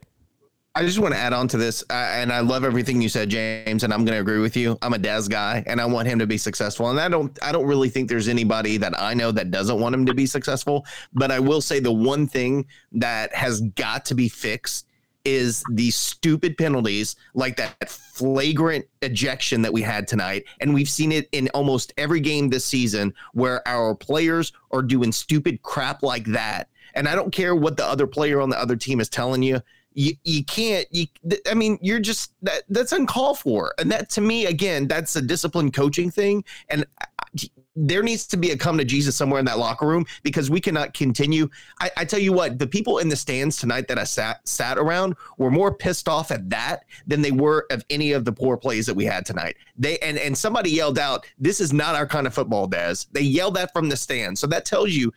I 0.78 0.84
just 0.84 1.00
want 1.00 1.14
to 1.14 1.20
add 1.20 1.32
on 1.32 1.48
to 1.48 1.58
this, 1.58 1.86
uh, 1.90 1.94
and 1.94 2.34
I 2.34 2.42
love 2.42 2.66
everything 2.66 3.02
you 3.02 3.08
said, 3.08 3.30
James, 3.30 3.86
and 3.86 3.94
I'm 3.94 4.04
going 4.04 4.16
to 4.16 4.20
agree 4.20 4.40
with 4.40 4.58
you. 4.58 4.78
I'm 4.82 4.94
a 4.94 4.98
Dez 4.98 5.30
guy, 5.30 5.64
and 5.68 5.80
I 5.80 5.86
want 5.86 6.10
him 6.10 6.20
to 6.20 6.28
be 6.28 6.38
successful. 6.38 6.90
And 6.90 7.00
I 7.00 7.08
don't, 7.08 7.40
I 7.42 7.54
don't 7.54 7.66
really 7.66 7.88
think 7.88 8.10
there's 8.10 8.28
anybody 8.28 8.76
that 8.80 8.94
I 9.00 9.14
know 9.14 9.32
that 9.32 9.52
doesn't 9.52 9.80
want 9.80 9.96
him 9.96 10.06
to 10.06 10.14
be 10.14 10.26
successful. 10.26 10.86
But 11.14 11.32
I 11.32 11.40
will 11.40 11.62
say 11.62 11.80
the 11.80 11.94
one 11.94 12.28
thing 12.28 12.66
that 12.92 13.34
has 13.34 13.62
got 13.62 14.04
to 14.08 14.16
be 14.16 14.28
fixed 14.28 14.86
is 15.24 15.64
the 15.72 15.92
stupid 15.92 16.58
penalties, 16.58 17.16
like 17.36 17.56
that 17.56 17.90
flagrant 17.90 18.86
ejection 19.02 19.62
that 19.62 19.72
we 19.72 19.82
had 19.82 20.10
tonight, 20.10 20.44
and 20.60 20.74
we've 20.74 20.90
seen 20.90 21.14
it 21.14 21.30
in 21.32 21.48
almost 21.54 21.94
every 21.98 22.20
game 22.20 22.50
this 22.50 22.66
season, 22.66 23.14
where 23.32 23.66
our 23.66 23.96
players 23.96 24.52
are 24.72 24.82
doing 24.82 25.14
stupid 25.14 25.62
crap 25.62 26.04
like 26.04 26.26
that. 26.26 26.68
And 26.96 27.08
I 27.08 27.16
don't 27.16 27.32
care 27.32 27.56
what 27.56 27.78
the 27.78 27.86
other 27.86 28.08
player 28.08 28.42
on 28.42 28.50
the 28.50 28.60
other 28.60 28.76
team 28.76 29.00
is 29.00 29.08
telling 29.08 29.42
you 29.42 29.62
you, 29.96 30.14
you 30.24 30.44
can't 30.44 30.88
you 30.92 31.08
i 31.50 31.54
mean 31.54 31.80
you're 31.82 32.00
just 32.00 32.34
that 32.42 32.64
that's 32.70 32.92
uncalled 32.92 33.40
for. 33.40 33.74
And 33.80 33.92
that 33.92 34.10
to 34.12 34.22
me 34.22 34.46
again 34.46 34.88
that's 34.88 35.16
a 35.16 35.22
disciplined 35.22 35.74
coaching 35.74 36.12
thing. 36.12 36.44
And 36.70 36.86
I- 37.02 37.50
there 37.76 38.04
needs 38.04 38.26
to 38.28 38.38
be 38.38 38.52
a 38.52 38.58
come 38.58 38.78
to 38.78 38.86
jesus 38.86 39.16
somewhere 39.16 39.40
in 39.40 39.46
that 39.46 39.58
locker 39.58 39.86
room 39.86 40.06
because 40.24 40.50
we 40.50 40.62
cannot 40.62 40.94
continue. 40.94 41.50
I, 41.80 41.92
I 41.98 42.06
tell 42.06 42.20
you 42.20 42.34
what 42.34 42.58
the 42.60 42.68
people 42.68 43.00
in 43.00 43.10
the 43.10 43.16
stands 43.16 43.58
tonight 43.58 43.88
that 43.88 44.00
i 44.00 44.04
sat 44.04 44.48
sat 44.48 44.78
around 44.78 45.16
were 45.38 45.52
more 45.52 45.74
pissed 45.74 46.08
off 46.08 46.32
at 46.32 46.50
that 46.50 46.86
than 47.08 47.22
they 47.22 47.32
were 47.32 47.66
of 47.72 47.84
any 47.90 48.12
of 48.14 48.26
the 48.26 48.32
poor 48.32 48.58
plays 48.58 48.86
that 48.86 48.94
we 48.94 49.06
had 49.06 49.26
tonight. 49.26 49.58
They 49.78 49.98
and 50.00 50.18
and 50.18 50.38
somebody 50.38 50.72
yelled 50.72 51.00
out 51.00 51.26
this 51.38 51.60
is 51.60 51.74
not 51.74 51.96
our 51.96 52.08
kind 52.08 52.28
of 52.28 52.34
football 52.34 52.68
des 52.68 52.96
they 53.12 53.22
yelled 53.22 53.56
that 53.56 53.74
from 53.74 53.90
the 53.90 53.98
stand 53.98 54.38
so 54.38 54.48
that 54.48 54.66
tells 54.66 54.92
you 54.92 55.12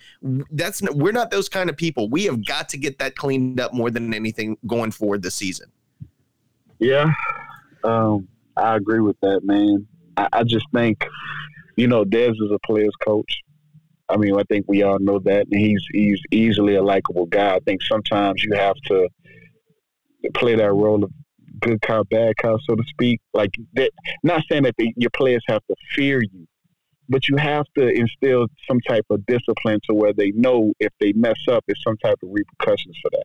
that's 0.51 0.83
we're 0.93 1.13
not 1.13 1.31
those 1.31 1.49
kind 1.49 1.71
of 1.71 1.77
people. 1.77 2.09
We 2.09 2.25
have 2.25 2.45
got 2.45 2.69
to 2.71 2.79
get 2.79 2.99
that 2.99 3.17
cleaned 3.17 3.61
up 3.61 3.73
more 3.73 3.91
than 3.91 4.13
anything 4.15 4.57
going 4.67 4.91
forward 4.91 5.23
this 5.23 5.35
season. 5.35 5.71
Yeah, 6.79 7.13
um, 7.85 8.29
I 8.57 8.77
agree 8.77 9.01
with 9.01 9.19
that, 9.21 9.41
man. 9.45 9.87
I, 10.17 10.29
I 10.33 10.45
just 10.45 10.67
think, 10.73 11.05
you 11.79 11.87
know, 11.87 12.05
Dez 12.05 12.33
is 12.33 12.51
a 12.53 12.59
player's 12.67 12.97
coach. 13.07 13.33
I 14.09 14.17
mean, 14.17 14.35
I 14.35 14.43
think 14.51 14.65
we 14.67 14.83
all 14.83 14.99
know 14.99 15.21
that, 15.21 15.47
and 15.51 15.61
he's 15.61 15.83
he's 15.93 16.21
easily 16.33 16.75
a 16.75 16.83
likable 16.83 17.27
guy. 17.27 17.55
I 17.55 17.61
think 17.61 17.83
sometimes 17.83 18.43
you 18.43 18.57
have 18.57 18.75
to 18.87 19.09
play 20.35 20.57
that 20.57 20.73
role 20.73 21.05
of 21.05 21.13
good 21.61 21.81
cop, 21.83 22.09
bad 22.09 22.37
cop, 22.37 22.59
so 22.69 22.75
to 22.75 22.83
speak. 22.89 23.21
Like, 23.33 23.51
that, 23.75 23.93
not 24.25 24.43
saying 24.51 24.65
that 24.65 24.75
the, 24.77 24.93
your 24.97 25.11
players 25.17 25.45
have 25.47 25.65
to 25.69 25.77
fear 25.95 26.21
you, 26.21 26.49
but 27.09 27.29
you 27.29 27.37
have 27.37 27.67
to 27.77 27.87
instill 27.87 28.49
some 28.69 28.81
type 28.81 29.07
of 29.11 29.25
discipline 29.27 29.79
to 29.89 29.95
where 29.95 30.13
they 30.13 30.33
know 30.33 30.73
if 30.81 30.93
they 30.99 31.13
mess 31.13 31.39
up, 31.49 31.63
there's 31.69 31.83
some 31.87 31.97
type 31.99 32.19
of 32.25 32.31
repercussions 32.33 32.97
for 33.01 33.11
that. 33.13 33.25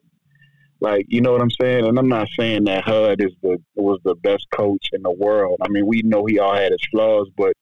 Like, 0.83 1.05
you 1.07 1.21
know 1.21 1.31
what 1.31 1.41
I'm 1.41 1.49
saying? 1.61 1.85
And 1.85 1.97
I'm 1.97 2.09
not 2.09 2.27
saying 2.37 2.65
that 2.65 2.83
HUD 2.83 3.21
is 3.21 3.31
the 3.41 3.57
was 3.75 4.01
the 4.03 4.15
best 4.15 4.45
coach 4.53 4.89
in 4.91 5.01
the 5.01 5.11
world. 5.11 5.57
I 5.61 5.69
mean, 5.69 5.87
we 5.87 6.01
know 6.01 6.25
he 6.25 6.39
all 6.39 6.53
had 6.53 6.73
his 6.73 6.85
flaws, 6.91 7.29
but 7.37 7.53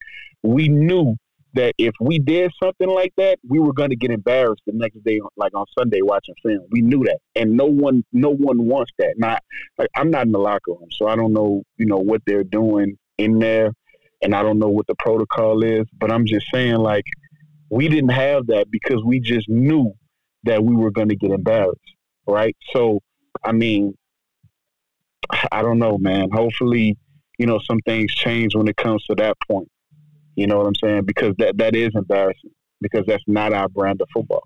we 0.41 0.67
knew 0.67 1.15
that 1.53 1.75
if 1.77 1.93
we 2.01 2.17
did 2.17 2.51
something 2.63 2.89
like 2.89 3.13
that, 3.17 3.37
we 3.47 3.59
were 3.59 3.73
going 3.73 3.91
to 3.91 3.95
get 3.95 4.09
embarrassed 4.09 4.63
the 4.65 4.73
next 4.73 5.03
day, 5.03 5.21
like 5.37 5.53
on 5.53 5.67
Sunday 5.77 6.01
watching 6.01 6.33
film. 6.41 6.65
We 6.71 6.81
knew 6.81 7.03
that, 7.03 7.19
and 7.35 7.55
no 7.55 7.65
one, 7.65 8.03
no 8.11 8.31
one 8.31 8.65
wants 8.65 8.91
that. 8.97 9.13
Not 9.17 9.43
like 9.77 9.89
I'm 9.95 10.09
not 10.09 10.25
in 10.25 10.31
the 10.31 10.39
locker 10.39 10.71
room, 10.71 10.89
so 10.89 11.07
I 11.07 11.15
don't 11.15 11.31
know, 11.31 11.61
you 11.77 11.85
know, 11.85 11.99
what 11.99 12.23
they're 12.25 12.43
doing 12.43 12.97
in 13.19 13.37
there, 13.37 13.71
and 14.23 14.33
I 14.33 14.41
don't 14.41 14.57
know 14.57 14.69
what 14.69 14.87
the 14.87 14.95
protocol 14.95 15.63
is. 15.63 15.85
But 15.93 16.11
I'm 16.11 16.25
just 16.25 16.47
saying, 16.51 16.77
like, 16.77 17.05
we 17.69 17.87
didn't 17.87 18.13
have 18.13 18.47
that 18.47 18.71
because 18.71 19.03
we 19.05 19.19
just 19.19 19.47
knew 19.47 19.93
that 20.45 20.63
we 20.63 20.73
were 20.73 20.89
going 20.89 21.09
to 21.09 21.15
get 21.15 21.29
embarrassed, 21.29 21.77
right? 22.25 22.57
So, 22.73 22.99
I 23.43 23.51
mean, 23.51 23.97
I 25.51 25.61
don't 25.61 25.79
know, 25.79 25.97
man. 25.97 26.29
Hopefully, 26.31 26.97
you 27.37 27.45
know, 27.45 27.59
some 27.65 27.79
things 27.85 28.13
change 28.13 28.55
when 28.55 28.67
it 28.67 28.77
comes 28.77 29.03
to 29.05 29.15
that 29.15 29.35
point. 29.49 29.69
You 30.35 30.47
know 30.47 30.57
what 30.57 30.67
I'm 30.67 30.75
saying? 30.75 31.05
Because 31.05 31.35
that 31.37 31.57
that 31.57 31.75
is 31.75 31.91
embarrassing 31.95 32.51
because 32.81 33.05
that's 33.07 33.23
not 33.27 33.53
our 33.53 33.69
brand 33.69 34.01
of 34.01 34.07
football. 34.13 34.43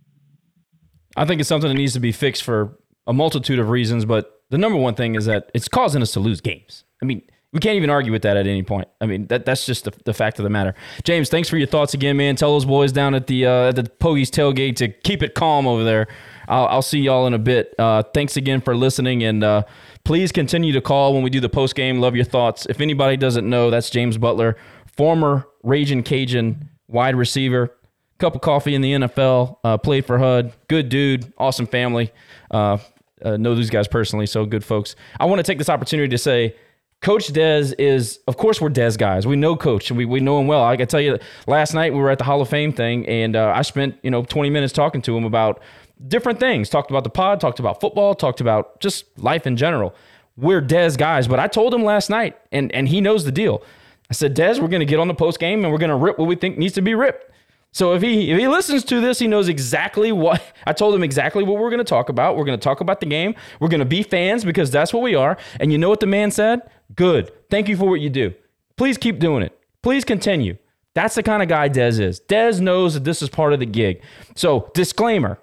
I 1.15 1.25
think 1.25 1.39
it's 1.39 1.49
something 1.49 1.69
that 1.69 1.75
needs 1.75 1.93
to 1.93 1.99
be 1.99 2.11
fixed 2.11 2.43
for 2.43 2.77
a 3.07 3.13
multitude 3.13 3.59
of 3.59 3.69
reasons, 3.69 4.05
but 4.05 4.41
the 4.49 4.57
number 4.57 4.77
one 4.77 4.95
thing 4.95 5.15
is 5.15 5.25
that 5.25 5.49
it's 5.53 5.67
causing 5.67 6.01
us 6.01 6.11
to 6.13 6.19
lose 6.19 6.41
games. 6.41 6.83
I 7.01 7.05
mean, 7.05 7.21
we 7.55 7.61
can't 7.61 7.77
even 7.77 7.89
argue 7.89 8.11
with 8.11 8.23
that 8.23 8.35
at 8.35 8.47
any 8.47 8.63
point. 8.63 8.89
I 8.99 9.05
mean, 9.05 9.27
that 9.27 9.45
that's 9.45 9.65
just 9.65 9.85
the, 9.85 9.93
the 10.03 10.13
fact 10.13 10.39
of 10.39 10.43
the 10.43 10.49
matter. 10.49 10.75
James, 11.05 11.29
thanks 11.29 11.47
for 11.47 11.55
your 11.57 11.67
thoughts 11.67 11.93
again, 11.93 12.17
man. 12.17 12.35
Tell 12.35 12.51
those 12.51 12.65
boys 12.65 12.91
down 12.91 13.15
at 13.15 13.27
the 13.27 13.45
uh, 13.45 13.69
at 13.69 13.77
the 13.77 13.83
Pogies 13.83 14.29
tailgate 14.29 14.75
to 14.75 14.89
keep 14.89 15.23
it 15.23 15.35
calm 15.35 15.65
over 15.65 15.85
there. 15.85 16.07
I'll, 16.49 16.67
I'll 16.67 16.81
see 16.81 16.99
y'all 16.99 17.25
in 17.27 17.33
a 17.33 17.39
bit. 17.39 17.73
Uh, 17.79 18.03
thanks 18.13 18.35
again 18.35 18.59
for 18.59 18.75
listening, 18.75 19.23
and 19.23 19.41
uh, 19.41 19.63
please 20.03 20.33
continue 20.33 20.73
to 20.73 20.81
call 20.81 21.13
when 21.13 21.23
we 21.23 21.29
do 21.29 21.39
the 21.39 21.47
post 21.47 21.75
game. 21.75 22.01
Love 22.01 22.13
your 22.13 22.25
thoughts. 22.25 22.65
If 22.65 22.81
anybody 22.81 23.15
doesn't 23.15 23.49
know, 23.49 23.69
that's 23.69 23.89
James 23.89 24.17
Butler, 24.17 24.57
former 24.85 25.47
Raging 25.63 26.03
Cajun 26.03 26.69
wide 26.89 27.15
receiver, 27.15 27.73
cup 28.17 28.35
of 28.35 28.41
coffee 28.41 28.75
in 28.75 28.81
the 28.81 28.91
NFL, 28.91 29.59
uh, 29.63 29.77
played 29.77 30.05
for 30.05 30.17
HUD. 30.17 30.51
Good 30.67 30.89
dude, 30.89 31.31
awesome 31.37 31.67
family. 31.67 32.11
Uh, 32.51 32.79
uh, 33.23 33.37
know 33.37 33.55
these 33.55 33.69
guys 33.69 33.87
personally, 33.87 34.25
so 34.25 34.45
good 34.45 34.63
folks. 34.63 34.97
I 35.21 35.25
want 35.25 35.39
to 35.39 35.43
take 35.43 35.57
this 35.57 35.69
opportunity 35.69 36.09
to 36.09 36.17
say, 36.17 36.55
Coach 37.01 37.31
Dez 37.31 37.73
is, 37.77 38.19
of 38.27 38.37
course, 38.37 38.59
we're 38.59 38.69
Dez 38.69 38.97
guys. 38.97 39.27
We 39.27 39.35
know 39.35 39.55
Coach, 39.55 39.91
we, 39.91 40.05
we 40.05 40.19
know 40.19 40.39
him 40.39 40.47
well. 40.47 40.63
I 40.63 40.75
can 40.75 40.87
tell 40.87 41.01
you, 41.01 41.19
last 41.45 41.73
night 41.73 41.93
we 41.93 41.99
were 41.99 42.09
at 42.09 42.17
the 42.17 42.23
Hall 42.23 42.41
of 42.41 42.49
Fame 42.49 42.73
thing, 42.73 43.07
and 43.07 43.35
uh, 43.35 43.53
I 43.55 43.61
spent 43.61 43.97
you 44.01 44.09
know 44.09 44.23
20 44.23 44.49
minutes 44.49 44.73
talking 44.73 45.01
to 45.03 45.15
him 45.15 45.23
about 45.23 45.61
different 46.07 46.39
things. 46.39 46.69
Talked 46.69 46.89
about 46.89 47.03
the 47.03 47.09
pod, 47.09 47.39
talked 47.39 47.59
about 47.59 47.79
football, 47.79 48.15
talked 48.15 48.41
about 48.41 48.79
just 48.79 49.05
life 49.19 49.45
in 49.45 49.55
general. 49.55 49.93
We're 50.37 50.61
Dez 50.61 50.97
guys, 50.97 51.27
but 51.27 51.39
I 51.39 51.47
told 51.47 51.73
him 51.73 51.83
last 51.83 52.09
night, 52.09 52.37
and 52.51 52.71
and 52.71 52.89
he 52.89 53.01
knows 53.01 53.23
the 53.23 53.31
deal. 53.31 53.61
I 54.09 54.13
said, 54.13 54.35
Dez, 54.35 54.59
we're 54.59 54.67
going 54.67 54.81
to 54.81 54.85
get 54.85 54.99
on 54.99 55.07
the 55.07 55.15
post 55.15 55.39
game, 55.39 55.63
and 55.63 55.71
we're 55.71 55.79
going 55.79 55.89
to 55.89 55.95
rip 55.95 56.17
what 56.17 56.27
we 56.27 56.35
think 56.35 56.57
needs 56.57 56.73
to 56.75 56.81
be 56.81 56.93
ripped. 56.93 57.31
So 57.71 57.93
if 57.93 58.01
he 58.01 58.31
if 58.31 58.39
he 58.39 58.47
listens 58.47 58.85
to 58.85 59.01
this, 59.01 59.19
he 59.19 59.27
knows 59.27 59.49
exactly 59.49 60.13
what 60.13 60.41
I 60.65 60.71
told 60.71 60.95
him 60.95 61.03
exactly 61.03 61.43
what 61.43 61.57
we're 61.57 61.69
going 61.69 61.79
to 61.79 61.83
talk 61.83 62.09
about. 62.09 62.37
We're 62.37 62.45
going 62.45 62.57
to 62.57 62.63
talk 62.63 62.79
about 62.79 62.99
the 63.01 63.05
game. 63.05 63.35
We're 63.59 63.67
going 63.67 63.79
to 63.79 63.85
be 63.85 64.01
fans 64.01 64.45
because 64.45 64.71
that's 64.71 64.93
what 64.93 65.03
we 65.03 65.13
are. 65.13 65.37
And 65.59 65.71
you 65.73 65.77
know 65.77 65.89
what 65.89 65.99
the 65.99 66.07
man 66.07 66.31
said? 66.31 66.61
Good. 66.93 67.31
Thank 67.49 67.69
you 67.69 67.77
for 67.77 67.89
what 67.89 68.01
you 68.01 68.09
do. 68.09 68.33
Please 68.77 68.97
keep 68.97 69.19
doing 69.19 69.43
it. 69.43 69.57
Please 69.81 70.03
continue. 70.03 70.57
That's 70.93 71.15
the 71.15 71.23
kind 71.23 71.43
of 71.43 71.49
guy 71.49 71.69
Dez 71.69 71.99
is. 71.99 72.21
Dez 72.21 72.61
knows 72.61 72.93
that 72.93 73.03
this 73.03 73.21
is 73.21 73.29
part 73.29 73.53
of 73.53 73.59
the 73.59 73.65
gig. 73.65 74.01
So, 74.35 74.71
disclaimer. 74.73 75.39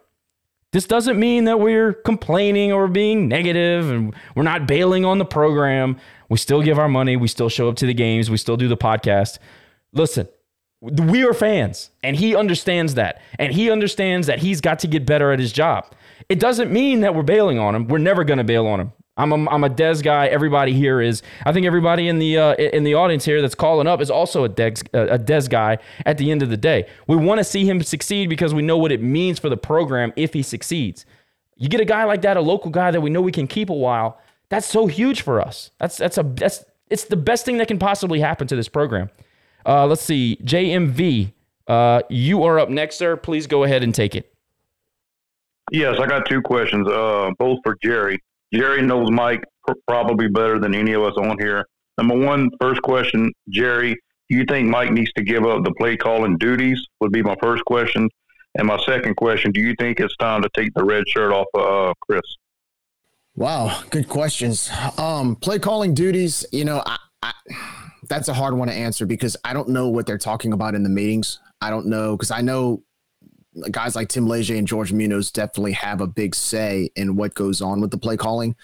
This 0.72 0.86
doesn't 0.86 1.18
mean 1.20 1.44
that 1.44 1.60
we're 1.60 1.92
complaining 1.92 2.72
or 2.72 2.88
being 2.88 3.28
negative 3.28 3.90
and 3.90 4.14
we're 4.34 4.42
not 4.42 4.66
bailing 4.66 5.04
on 5.04 5.18
the 5.18 5.24
program. 5.26 5.98
We 6.30 6.38
still 6.38 6.62
give 6.62 6.78
our 6.78 6.88
money. 6.88 7.16
We 7.18 7.28
still 7.28 7.50
show 7.50 7.68
up 7.68 7.76
to 7.76 7.86
the 7.86 7.92
games. 7.92 8.30
We 8.30 8.38
still 8.38 8.56
do 8.56 8.68
the 8.68 8.76
podcast. 8.76 9.38
Listen, 9.92 10.28
we 10.80 11.26
are 11.26 11.34
fans 11.34 11.90
and 12.02 12.16
he 12.16 12.34
understands 12.34 12.94
that. 12.94 13.20
And 13.38 13.52
he 13.52 13.70
understands 13.70 14.26
that 14.28 14.38
he's 14.38 14.62
got 14.62 14.78
to 14.78 14.86
get 14.86 15.04
better 15.04 15.30
at 15.30 15.38
his 15.38 15.52
job. 15.52 15.92
It 16.30 16.40
doesn't 16.40 16.72
mean 16.72 17.00
that 17.00 17.14
we're 17.14 17.22
bailing 17.22 17.58
on 17.58 17.74
him. 17.74 17.86
We're 17.88 17.98
never 17.98 18.24
going 18.24 18.38
to 18.38 18.44
bail 18.44 18.66
on 18.66 18.80
him. 18.80 18.92
I'm 19.16 19.30
a, 19.32 19.50
I'm 19.50 19.62
a 19.62 19.68
Dez 19.68 20.02
guy. 20.02 20.26
Everybody 20.26 20.72
here 20.72 21.00
is. 21.00 21.22
I 21.44 21.52
think 21.52 21.66
everybody 21.66 22.08
in 22.08 22.18
the 22.18 22.38
uh, 22.38 22.54
in 22.54 22.84
the 22.84 22.94
audience 22.94 23.24
here 23.24 23.42
that's 23.42 23.54
calling 23.54 23.86
up 23.86 24.00
is 24.00 24.10
also 24.10 24.44
a 24.44 24.48
Dez 24.48 24.82
a 24.94 25.18
Dez 25.18 25.50
guy. 25.50 25.78
At 26.06 26.16
the 26.16 26.30
end 26.30 26.42
of 26.42 26.48
the 26.48 26.56
day, 26.56 26.88
we 27.06 27.16
want 27.16 27.38
to 27.38 27.44
see 27.44 27.68
him 27.68 27.82
succeed 27.82 28.30
because 28.30 28.54
we 28.54 28.62
know 28.62 28.78
what 28.78 28.90
it 28.90 29.02
means 29.02 29.38
for 29.38 29.50
the 29.50 29.56
program 29.56 30.12
if 30.16 30.32
he 30.32 30.42
succeeds. 30.42 31.04
You 31.56 31.68
get 31.68 31.80
a 31.80 31.84
guy 31.84 32.04
like 32.04 32.22
that, 32.22 32.36
a 32.36 32.40
local 32.40 32.70
guy 32.70 32.90
that 32.90 33.02
we 33.02 33.10
know 33.10 33.20
we 33.20 33.32
can 33.32 33.46
keep 33.46 33.68
a 33.68 33.74
while. 33.74 34.18
That's 34.48 34.66
so 34.66 34.86
huge 34.86 35.20
for 35.20 35.40
us. 35.40 35.70
That's 35.78 35.98
that's 35.98 36.16
a 36.16 36.22
that's 36.22 36.64
it's 36.88 37.04
the 37.04 37.16
best 37.16 37.44
thing 37.44 37.58
that 37.58 37.68
can 37.68 37.78
possibly 37.78 38.20
happen 38.20 38.46
to 38.46 38.56
this 38.56 38.68
program. 38.68 39.10
Uh, 39.64 39.86
let's 39.86 40.02
see, 40.02 40.38
JMV, 40.42 41.32
uh, 41.68 42.02
you 42.08 42.42
are 42.44 42.58
up 42.58 42.68
next, 42.68 42.96
sir. 42.96 43.16
Please 43.16 43.46
go 43.46 43.62
ahead 43.62 43.82
and 43.82 43.94
take 43.94 44.14
it. 44.14 44.34
Yes, 45.70 45.98
I 46.00 46.06
got 46.06 46.26
two 46.26 46.42
questions, 46.42 46.88
uh, 46.88 47.30
both 47.38 47.60
for 47.62 47.76
Jerry. 47.82 48.18
Jerry 48.52 48.82
knows 48.82 49.10
Mike 49.10 49.42
pr- 49.66 49.74
probably 49.88 50.28
better 50.28 50.58
than 50.58 50.74
any 50.74 50.92
of 50.92 51.02
us 51.02 51.14
on 51.16 51.38
here. 51.38 51.66
Number 51.98 52.16
one, 52.16 52.50
first 52.60 52.82
question, 52.82 53.32
Jerry, 53.48 53.94
do 54.28 54.36
you 54.36 54.44
think 54.44 54.68
Mike 54.68 54.92
needs 54.92 55.12
to 55.12 55.22
give 55.22 55.44
up 55.44 55.64
the 55.64 55.72
play 55.72 55.96
calling 55.96 56.38
duties? 56.38 56.84
Would 57.00 57.12
be 57.12 57.22
my 57.22 57.36
first 57.42 57.64
question. 57.64 58.08
And 58.54 58.66
my 58.66 58.78
second 58.84 59.16
question, 59.16 59.50
do 59.52 59.60
you 59.60 59.74
think 59.78 60.00
it's 60.00 60.16
time 60.16 60.42
to 60.42 60.50
take 60.54 60.72
the 60.74 60.84
red 60.84 61.08
shirt 61.08 61.32
off 61.32 61.46
of 61.54 61.90
uh, 61.90 61.94
Chriss? 62.08 62.20
Wow, 63.34 63.82
good 63.88 64.08
questions. 64.08 64.70
Um, 64.98 65.36
play 65.36 65.58
calling 65.58 65.94
duties, 65.94 66.44
you 66.52 66.66
know, 66.66 66.82
I, 66.84 66.98
I, 67.22 67.32
that's 68.08 68.28
a 68.28 68.34
hard 68.34 68.54
one 68.54 68.68
to 68.68 68.74
answer 68.74 69.06
because 69.06 69.38
I 69.42 69.54
don't 69.54 69.70
know 69.70 69.88
what 69.88 70.04
they're 70.04 70.18
talking 70.18 70.52
about 70.52 70.74
in 70.74 70.82
the 70.82 70.90
meetings. 70.90 71.40
I 71.62 71.70
don't 71.70 71.86
know 71.86 72.14
because 72.14 72.30
I 72.30 72.42
know 72.42 72.82
guys 73.70 73.94
like 73.94 74.08
Tim 74.08 74.26
Leger 74.26 74.56
and 74.56 74.66
George 74.66 74.92
Munoz 74.92 75.30
definitely 75.30 75.72
have 75.72 76.00
a 76.00 76.06
big 76.06 76.34
say 76.34 76.90
in 76.96 77.16
what 77.16 77.34
goes 77.34 77.60
on 77.60 77.80
with 77.80 77.90
the 77.90 77.98
play 77.98 78.16
calling. 78.16 78.56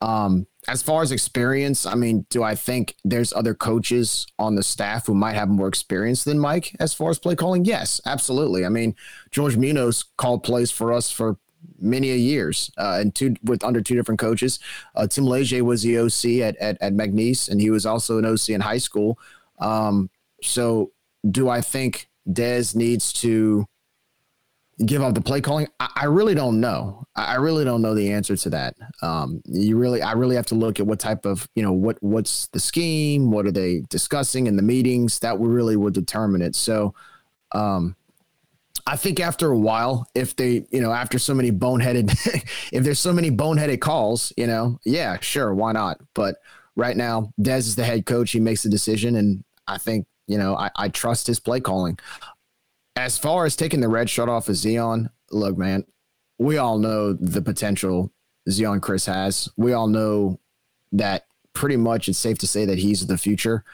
Um, 0.00 0.46
as 0.68 0.82
far 0.82 1.02
as 1.02 1.12
experience, 1.12 1.86
I 1.86 1.94
mean, 1.94 2.26
do 2.30 2.42
I 2.42 2.54
think 2.54 2.96
there's 3.04 3.32
other 3.32 3.54
coaches 3.54 4.26
on 4.38 4.54
the 4.54 4.62
staff 4.62 5.06
who 5.06 5.14
might 5.14 5.34
have 5.34 5.48
more 5.48 5.68
experience 5.68 6.24
than 6.24 6.38
Mike 6.38 6.74
as 6.80 6.94
far 6.94 7.10
as 7.10 7.18
play 7.18 7.34
calling? 7.34 7.64
Yes, 7.64 8.00
absolutely. 8.06 8.64
I 8.64 8.68
mean, 8.68 8.94
George 9.30 9.56
Munoz 9.56 10.04
called 10.16 10.42
plays 10.42 10.70
for 10.70 10.92
us 10.92 11.10
for 11.10 11.38
many 11.78 12.10
a 12.10 12.16
years 12.16 12.70
uh, 12.78 12.98
and 13.00 13.14
two 13.14 13.34
with 13.42 13.64
under 13.64 13.80
two 13.80 13.94
different 13.94 14.20
coaches. 14.20 14.58
Uh, 14.94 15.06
Tim 15.06 15.24
Leger 15.24 15.64
was 15.64 15.82
the 15.82 15.98
OC 15.98 16.42
at, 16.46 16.56
at, 16.56 16.78
at 16.80 16.94
McNeese, 16.94 17.48
and 17.48 17.60
he 17.60 17.70
was 17.70 17.84
also 17.84 18.18
an 18.18 18.24
OC 18.24 18.50
in 18.50 18.60
high 18.60 18.78
school. 18.78 19.18
Um, 19.58 20.10
so 20.42 20.92
do 21.30 21.48
I 21.48 21.60
think 21.60 22.08
Dez 22.28 22.74
needs 22.74 23.12
to 23.14 23.66
give 24.84 25.02
up 25.02 25.14
the 25.14 25.20
play 25.20 25.40
calling? 25.40 25.68
I, 25.78 25.88
I, 25.96 26.04
really 26.06 26.34
don't 26.34 26.60
know. 26.60 27.04
I 27.16 27.36
really 27.36 27.64
don't 27.64 27.82
know 27.82 27.94
the 27.94 28.12
answer 28.12 28.36
to 28.36 28.50
that. 28.50 28.76
Um, 29.02 29.42
you 29.44 29.76
really, 29.76 30.02
I 30.02 30.12
really 30.12 30.36
have 30.36 30.46
to 30.46 30.54
look 30.54 30.80
at 30.80 30.86
what 30.86 30.98
type 30.98 31.26
of, 31.26 31.48
you 31.54 31.62
know, 31.62 31.72
what 31.72 31.98
what's 32.00 32.46
the 32.48 32.60
scheme, 32.60 33.30
what 33.30 33.46
are 33.46 33.52
they 33.52 33.82
discussing 33.88 34.46
in 34.46 34.56
the 34.56 34.62
meetings? 34.62 35.18
That 35.20 35.38
really 35.38 35.76
would 35.76 35.94
determine 35.94 36.42
it. 36.42 36.54
So, 36.54 36.94
um, 37.52 37.96
I 38.86 38.96
think 38.96 39.20
after 39.20 39.50
a 39.50 39.58
while, 39.58 40.06
if 40.14 40.34
they, 40.36 40.64
you 40.70 40.80
know, 40.80 40.92
after 40.92 41.18
so 41.18 41.34
many 41.34 41.52
boneheaded, 41.52 42.10
if 42.72 42.82
there's 42.82 42.98
so 42.98 43.12
many 43.12 43.30
boneheaded 43.30 43.80
calls, 43.80 44.32
you 44.36 44.46
know, 44.46 44.78
yeah, 44.84 45.18
sure, 45.20 45.54
why 45.54 45.72
not? 45.72 46.00
But 46.14 46.36
right 46.76 46.96
now, 46.96 47.32
Dez 47.40 47.58
is 47.60 47.76
the 47.76 47.84
head 47.84 48.06
coach. 48.06 48.32
He 48.32 48.40
makes 48.40 48.62
the 48.62 48.70
decision, 48.70 49.16
and 49.16 49.44
I 49.66 49.78
think, 49.78 50.06
you 50.26 50.38
know, 50.38 50.56
I, 50.56 50.70
I 50.76 50.88
trust 50.88 51.26
his 51.26 51.38
play 51.38 51.60
calling 51.60 51.98
as 52.96 53.18
far 53.18 53.44
as 53.44 53.56
taking 53.56 53.80
the 53.80 53.88
red 53.88 54.10
shirt 54.10 54.28
off 54.28 54.48
of 54.48 54.56
Zeon, 54.56 55.10
look, 55.30 55.56
man, 55.56 55.84
we 56.38 56.58
all 56.58 56.78
know 56.78 57.12
the 57.12 57.42
potential 57.42 58.12
Zeon 58.48 58.80
Chriss 58.80 59.06
has. 59.06 59.48
We 59.56 59.72
all 59.72 59.86
know 59.86 60.40
that 60.92 61.26
pretty 61.52 61.76
much 61.76 62.08
it's 62.08 62.18
safe 62.18 62.38
to 62.38 62.46
say 62.46 62.64
that 62.64 62.78
he's 62.78 63.06
the 63.06 63.18
future. 63.18 63.64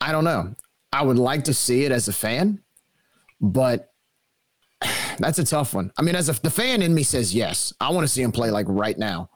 I 0.00 0.12
don't 0.12 0.24
know. 0.24 0.54
I 0.92 1.02
would 1.02 1.18
like 1.18 1.44
to 1.44 1.54
see 1.54 1.84
it 1.84 1.92
as 1.92 2.08
a 2.08 2.12
fan, 2.12 2.60
but 3.40 3.92
that's 5.18 5.38
a 5.38 5.44
tough 5.44 5.74
one. 5.74 5.92
I 5.96 6.02
mean, 6.02 6.16
as 6.16 6.28
a, 6.28 6.40
the 6.40 6.50
fan 6.50 6.82
in 6.82 6.94
me 6.94 7.02
says 7.02 7.34
yes, 7.34 7.72
I 7.80 7.90
want 7.90 8.04
to 8.04 8.12
see 8.12 8.22
him 8.22 8.32
play 8.32 8.50
like 8.50 8.66
right 8.68 8.98
now, 8.98 9.30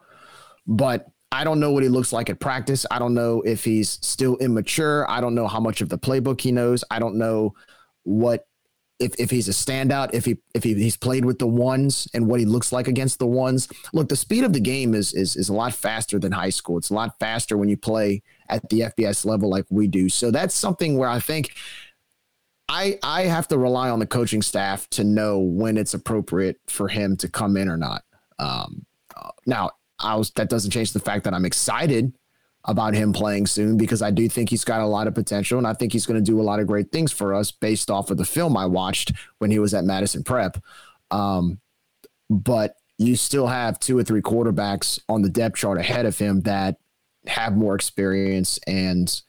but 0.65 1.07
I 1.31 1.43
don't 1.43 1.59
know 1.59 1.71
what 1.71 1.83
he 1.83 1.89
looks 1.89 2.13
like 2.13 2.29
at 2.29 2.39
practice. 2.39 2.85
I 2.89 2.99
don't 2.99 3.13
know 3.13 3.41
if 3.41 3.63
he's 3.63 3.99
still 4.01 4.37
immature. 4.37 5.09
I 5.09 5.19
don't 5.19 5.35
know 5.35 5.47
how 5.47 5.59
much 5.59 5.81
of 5.81 5.89
the 5.89 5.97
playbook 5.97 6.41
he 6.41 6.51
knows. 6.51 6.83
I 6.89 6.99
don't 6.99 7.15
know 7.15 7.53
what 8.03 8.47
if, 8.99 9.13
if 9.19 9.29
he's 9.29 9.47
a 9.47 9.51
standout, 9.51 10.09
if 10.13 10.25
he 10.25 10.37
if 10.53 10.63
he, 10.63 10.73
he's 10.73 10.97
played 10.97 11.23
with 11.23 11.39
the 11.39 11.47
ones 11.47 12.07
and 12.13 12.27
what 12.27 12.39
he 12.39 12.45
looks 12.45 12.71
like 12.71 12.87
against 12.87 13.19
the 13.19 13.27
ones. 13.27 13.67
Look, 13.93 14.09
the 14.09 14.15
speed 14.15 14.43
of 14.43 14.53
the 14.53 14.59
game 14.59 14.95
is 14.95 15.13
is 15.13 15.35
is 15.35 15.49
a 15.49 15.53
lot 15.53 15.73
faster 15.73 16.19
than 16.19 16.31
high 16.31 16.49
school. 16.49 16.77
It's 16.77 16.89
a 16.89 16.95
lot 16.95 17.17
faster 17.19 17.57
when 17.57 17.69
you 17.69 17.77
play 17.77 18.23
at 18.49 18.67
the 18.69 18.81
FBS 18.81 19.25
level 19.25 19.49
like 19.49 19.65
we 19.69 19.87
do. 19.87 20.09
So 20.09 20.31
that's 20.31 20.55
something 20.55 20.97
where 20.97 21.09
I 21.09 21.19
think 21.19 21.51
I 22.69 22.97
I 23.03 23.23
have 23.23 23.47
to 23.49 23.57
rely 23.57 23.89
on 23.89 23.99
the 23.99 24.07
coaching 24.07 24.41
staff 24.41 24.89
to 24.91 25.03
know 25.03 25.39
when 25.39 25.77
it's 25.77 25.93
appropriate 25.93 26.57
for 26.67 26.87
him 26.87 27.15
to 27.17 27.29
come 27.29 27.55
in 27.55 27.69
or 27.69 27.77
not. 27.77 28.03
Um, 28.39 28.85
uh, 29.15 29.29
now, 29.45 29.71
I 29.99 30.15
was 30.15 30.31
that 30.31 30.49
doesn't 30.49 30.71
change 30.71 30.93
the 30.93 30.99
fact 30.99 31.23
that 31.25 31.33
I'm 31.33 31.45
excited 31.45 32.13
about 32.67 32.93
him 32.93 33.13
playing 33.13 33.47
soon 33.47 33.77
because 33.77 34.01
I 34.01 34.11
do 34.11 34.27
think 34.27 34.49
he's 34.49 34.65
got 34.65 34.81
a 34.81 34.85
lot 34.85 35.07
of 35.07 35.15
potential 35.15 35.57
and 35.57 35.65
I 35.65 35.73
think 35.73 35.93
he's 35.93 36.05
going 36.05 36.23
to 36.23 36.31
do 36.31 36.39
a 36.39 36.43
lot 36.43 36.59
of 36.59 36.67
great 36.67 36.91
things 36.91 37.11
for 37.13 37.33
us 37.33 37.49
based 37.49 37.89
off 37.89 38.11
of 38.11 38.17
the 38.17 38.25
film 38.25 38.57
I 38.57 38.65
watched 38.65 39.13
when 39.39 39.51
he 39.51 39.59
was 39.59 39.73
at 39.73 39.85
Madison 39.85 40.23
Prep. 40.23 40.57
Um, 41.09 41.59
but 42.29 42.75
you 42.97 43.15
still 43.15 43.47
have 43.47 43.79
two 43.79 43.97
or 43.97 44.03
three 44.03 44.21
quarterbacks 44.21 44.99
on 45.07 45.21
the 45.21 45.29
depth 45.29 45.55
chart 45.55 45.77
ahead 45.77 46.05
of 46.05 46.17
him 46.17 46.41
that 46.41 46.77
have 47.27 47.55
more 47.55 47.75
experience 47.75 48.59
and 48.67 49.21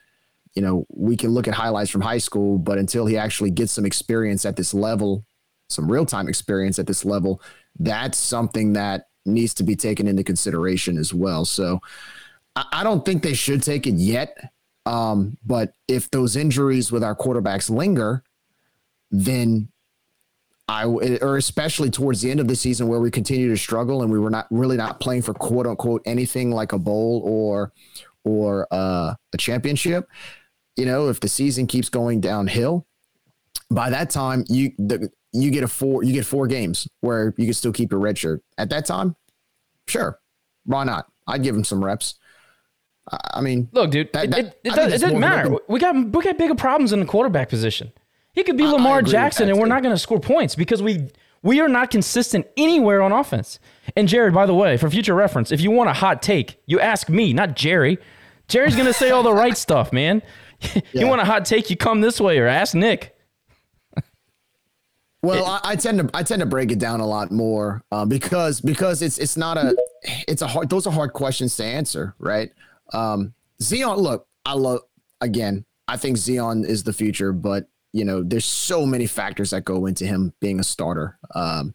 you 0.55 0.63
know 0.63 0.87
we 0.89 1.17
can 1.17 1.31
look 1.31 1.49
at 1.49 1.55
highlights 1.55 1.91
from 1.91 2.01
high 2.01 2.19
school 2.19 2.59
but 2.59 2.79
until 2.79 3.07
he 3.07 3.17
actually 3.17 3.51
gets 3.51 3.73
some 3.73 3.85
experience 3.85 4.45
at 4.45 4.57
this 4.57 4.73
level 4.73 5.25
some 5.69 5.91
real-time 5.91 6.29
experience 6.29 6.79
at 6.79 6.87
this 6.87 7.05
level 7.05 7.43
that's 7.81 8.17
something 8.17 8.73
that 8.73 9.09
needs 9.27 9.53
to 9.53 9.63
be 9.63 9.77
taken 9.77 10.07
into 10.07 10.23
consideration 10.23 10.97
as 10.97 11.13
well 11.13 11.45
so 11.45 11.81
I 12.73 12.83
don't 12.83 13.05
think 13.05 13.23
they 13.23 13.35
should 13.35 13.63
take 13.63 13.87
it 13.87 13.95
yet. 13.95 14.53
Um, 14.87 15.37
but 15.45 15.75
if 15.87 16.11
those 16.11 16.35
injuries 16.35 16.91
with 16.91 17.05
our 17.05 17.15
quarterbacks 17.15 17.69
linger, 17.69 18.23
then 19.11 19.69
I 20.69 20.85
or 20.85 21.37
especially 21.37 21.91
towards 21.91 22.21
the 22.21 22.31
end 22.31 22.41
of 22.41 22.49
the 22.49 22.57
season 22.57 22.89
where 22.89 23.01
we 23.01 23.11
continue 23.11 23.49
to 23.49 23.57
struggle 23.57 24.03
and 24.03 24.13
we 24.13 24.19
were 24.19 24.31
not 24.31 24.47
really 24.51 24.77
not 24.77 25.01
playing 25.01 25.23
for 25.23 25.33
quote 25.35 25.67
unquote 25.67 26.03
anything 26.05 26.51
like 26.51 26.73
a 26.73 26.79
bowl 26.79 27.23
or 27.25 27.73
or 28.25 28.67
uh, 28.71 29.15
a 29.33 29.37
championship. 29.39 30.09
You 30.77 30.85
know, 30.85 31.09
if 31.09 31.21
the 31.21 31.29
season 31.29 31.67
keeps 31.67 31.89
going 31.89 32.21
downhill, 32.21 32.87
by 33.71 33.91
that 33.91 34.11
time 34.11 34.45
you 34.49 34.73
the, 34.79 35.11
you 35.33 35.51
get 35.51 35.65
a 35.65 35.69
four 35.69 36.03
you 36.03 36.13
get 36.13 36.27
four 36.27 36.47
games 36.47 36.87
where 37.01 37.35
you 37.39 37.47
can 37.47 37.55
still 37.55 37.73
keep 37.73 37.91
your 37.91 38.01
red 38.01 38.19
shirt. 38.19 38.43
At 38.59 38.69
that 38.71 38.85
time, 38.85 39.17
sure, 39.87 40.21
why 40.65 40.85
not? 40.85 41.11
I'd 41.27 41.43
give 41.43 41.57
him 41.57 41.65
some 41.65 41.83
reps. 41.83 42.19
I 43.11 43.41
mean, 43.41 43.69
look, 43.73 43.91
dude, 43.91 44.13
that, 44.13 44.31
that, 44.31 44.39
it, 44.39 44.61
it, 44.65 44.75
does, 44.75 44.93
it 44.93 45.01
doesn't 45.01 45.19
matter. 45.19 45.57
We 45.69 45.79
got 45.81 45.95
we 45.95 46.23
got 46.23 46.37
bigger 46.39 46.55
problems 46.55 46.93
in 46.93 47.01
the 47.01 47.07
quarterback 47.07 47.49
position. 47.49 47.93
He 48.33 48.45
could 48.45 48.57
be 48.57 48.65
I, 48.65 48.73
Lamar 48.73 48.99
I 48.99 49.03
Jackson, 49.03 49.49
and 49.49 49.59
we're 49.59 49.67
not 49.67 49.83
going 49.83 49.95
to 49.95 49.99
score 49.99 50.21
points 50.21 50.55
because 50.55 50.83
we 50.83 51.09
we 51.43 51.61
are 51.61 51.69
not 51.69 51.91
consistent 51.91 52.47
anywhere 52.57 53.03
on 53.03 53.13
offense. 53.13 53.59
And 53.97 54.09
Jared, 54.09 54.35
by 54.35 54.47
the 54.47 54.55
way, 54.55 54.77
for 54.77 54.91
future 54.91 55.15
reference, 55.15 55.53
if 55.53 55.61
you 55.61 55.71
want 55.71 55.89
a 55.89 55.95
hot 55.95 56.23
take, 56.23 56.61
you 56.67 56.81
ask 56.81 57.09
me, 57.09 57.33
not 57.33 57.57
Jerry. 57.57 57.99
Jerry's 58.49 58.75
going 58.75 58.87
to 58.87 58.95
say 58.95 59.11
all 59.11 59.23
the 59.23 59.33
right 59.33 59.57
stuff, 59.67 59.93
man. 59.93 60.23
you 60.75 60.83
yeah. 60.93 61.05
want 61.05 61.21
a 61.21 61.25
hot 61.25 61.45
take, 61.45 61.71
you 61.71 61.77
come 61.77 62.01
this 62.01 62.21
way 62.21 62.39
or 62.39 62.47
ask 62.47 62.75
Nick. 62.75 63.15
Well, 65.21 65.45
I, 65.45 65.61
I, 65.65 65.77
tend 65.77 65.99
to 65.99 66.11
I 66.17 66.23
tend 66.23 66.41
to 66.41 66.47
break 66.47 66.71
it 66.71 66.79
down 66.79 67.01
a 67.01 67.07
lot 67.07 67.33
more 67.33 67.83
uh, 67.91 68.05
because 68.05 68.61
because 68.61 69.03
it's 69.03 69.19
it's 69.19 69.37
not 69.37 69.59
a 69.59 69.77
it's 70.29 70.43
a 70.43 70.47
hard 70.47 70.71
those 70.71 70.87
are 70.87 70.93
hard 70.93 71.13
questions 71.13 71.57
to 71.57 71.65
answer, 71.65 72.15
right? 72.21 72.53
Um, 72.93 73.35
Zeon, 73.63 73.99
look, 73.99 74.27
I 74.45 74.55
love 74.55 74.81
again. 75.21 75.65
I 75.87 75.97
think 75.97 76.17
Zeon 76.17 76.67
is 76.67 76.85
the 76.85 76.93
future, 76.93 77.33
but 77.33 77.69
you 77.93 78.05
know, 78.05 78.23
there's 78.23 78.45
so 78.45 78.85
many 78.85 79.07
factors 79.07 79.51
that 79.51 79.65
go 79.65 79.87
into 79.87 80.07
him 80.07 80.33
being 80.41 80.61
a 80.61 80.65
starter. 80.65 81.19
Um, 81.35 81.75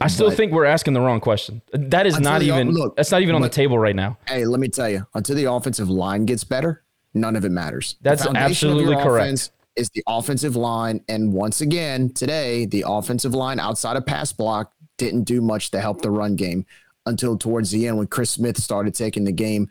I 0.00 0.06
still 0.06 0.30
think 0.30 0.52
we're 0.52 0.64
asking 0.64 0.94
the 0.94 1.00
wrong 1.00 1.20
question. 1.20 1.60
That 1.72 2.06
is 2.06 2.20
not 2.20 2.42
even 2.42 2.70
look, 2.70 2.96
that's 2.96 3.10
not 3.10 3.22
even 3.22 3.34
on 3.34 3.42
the 3.42 3.48
table 3.48 3.78
right 3.78 3.96
now. 3.96 4.16
Hey, 4.26 4.44
let 4.44 4.60
me 4.60 4.68
tell 4.68 4.88
you, 4.88 5.06
until 5.14 5.36
the 5.36 5.50
offensive 5.50 5.90
line 5.90 6.24
gets 6.24 6.44
better, 6.44 6.84
none 7.14 7.36
of 7.36 7.44
it 7.44 7.50
matters. 7.50 7.96
That's 8.00 8.26
absolutely 8.26 8.96
correct. 8.96 9.50
Is 9.76 9.90
the 9.90 10.02
offensive 10.08 10.56
line, 10.56 11.04
and 11.08 11.32
once 11.32 11.60
again 11.60 12.10
today, 12.10 12.66
the 12.66 12.84
offensive 12.86 13.32
line 13.32 13.60
outside 13.60 13.96
of 13.96 14.04
pass 14.04 14.32
block 14.32 14.72
didn't 14.96 15.22
do 15.22 15.40
much 15.40 15.70
to 15.70 15.80
help 15.80 16.02
the 16.02 16.10
run 16.10 16.34
game 16.34 16.66
until 17.08 17.36
towards 17.36 17.70
the 17.70 17.86
end 17.86 17.96
when 17.98 18.06
Chris 18.06 18.30
Smith 18.30 18.58
started 18.58 18.94
taking 18.94 19.24
the 19.24 19.32
game 19.32 19.68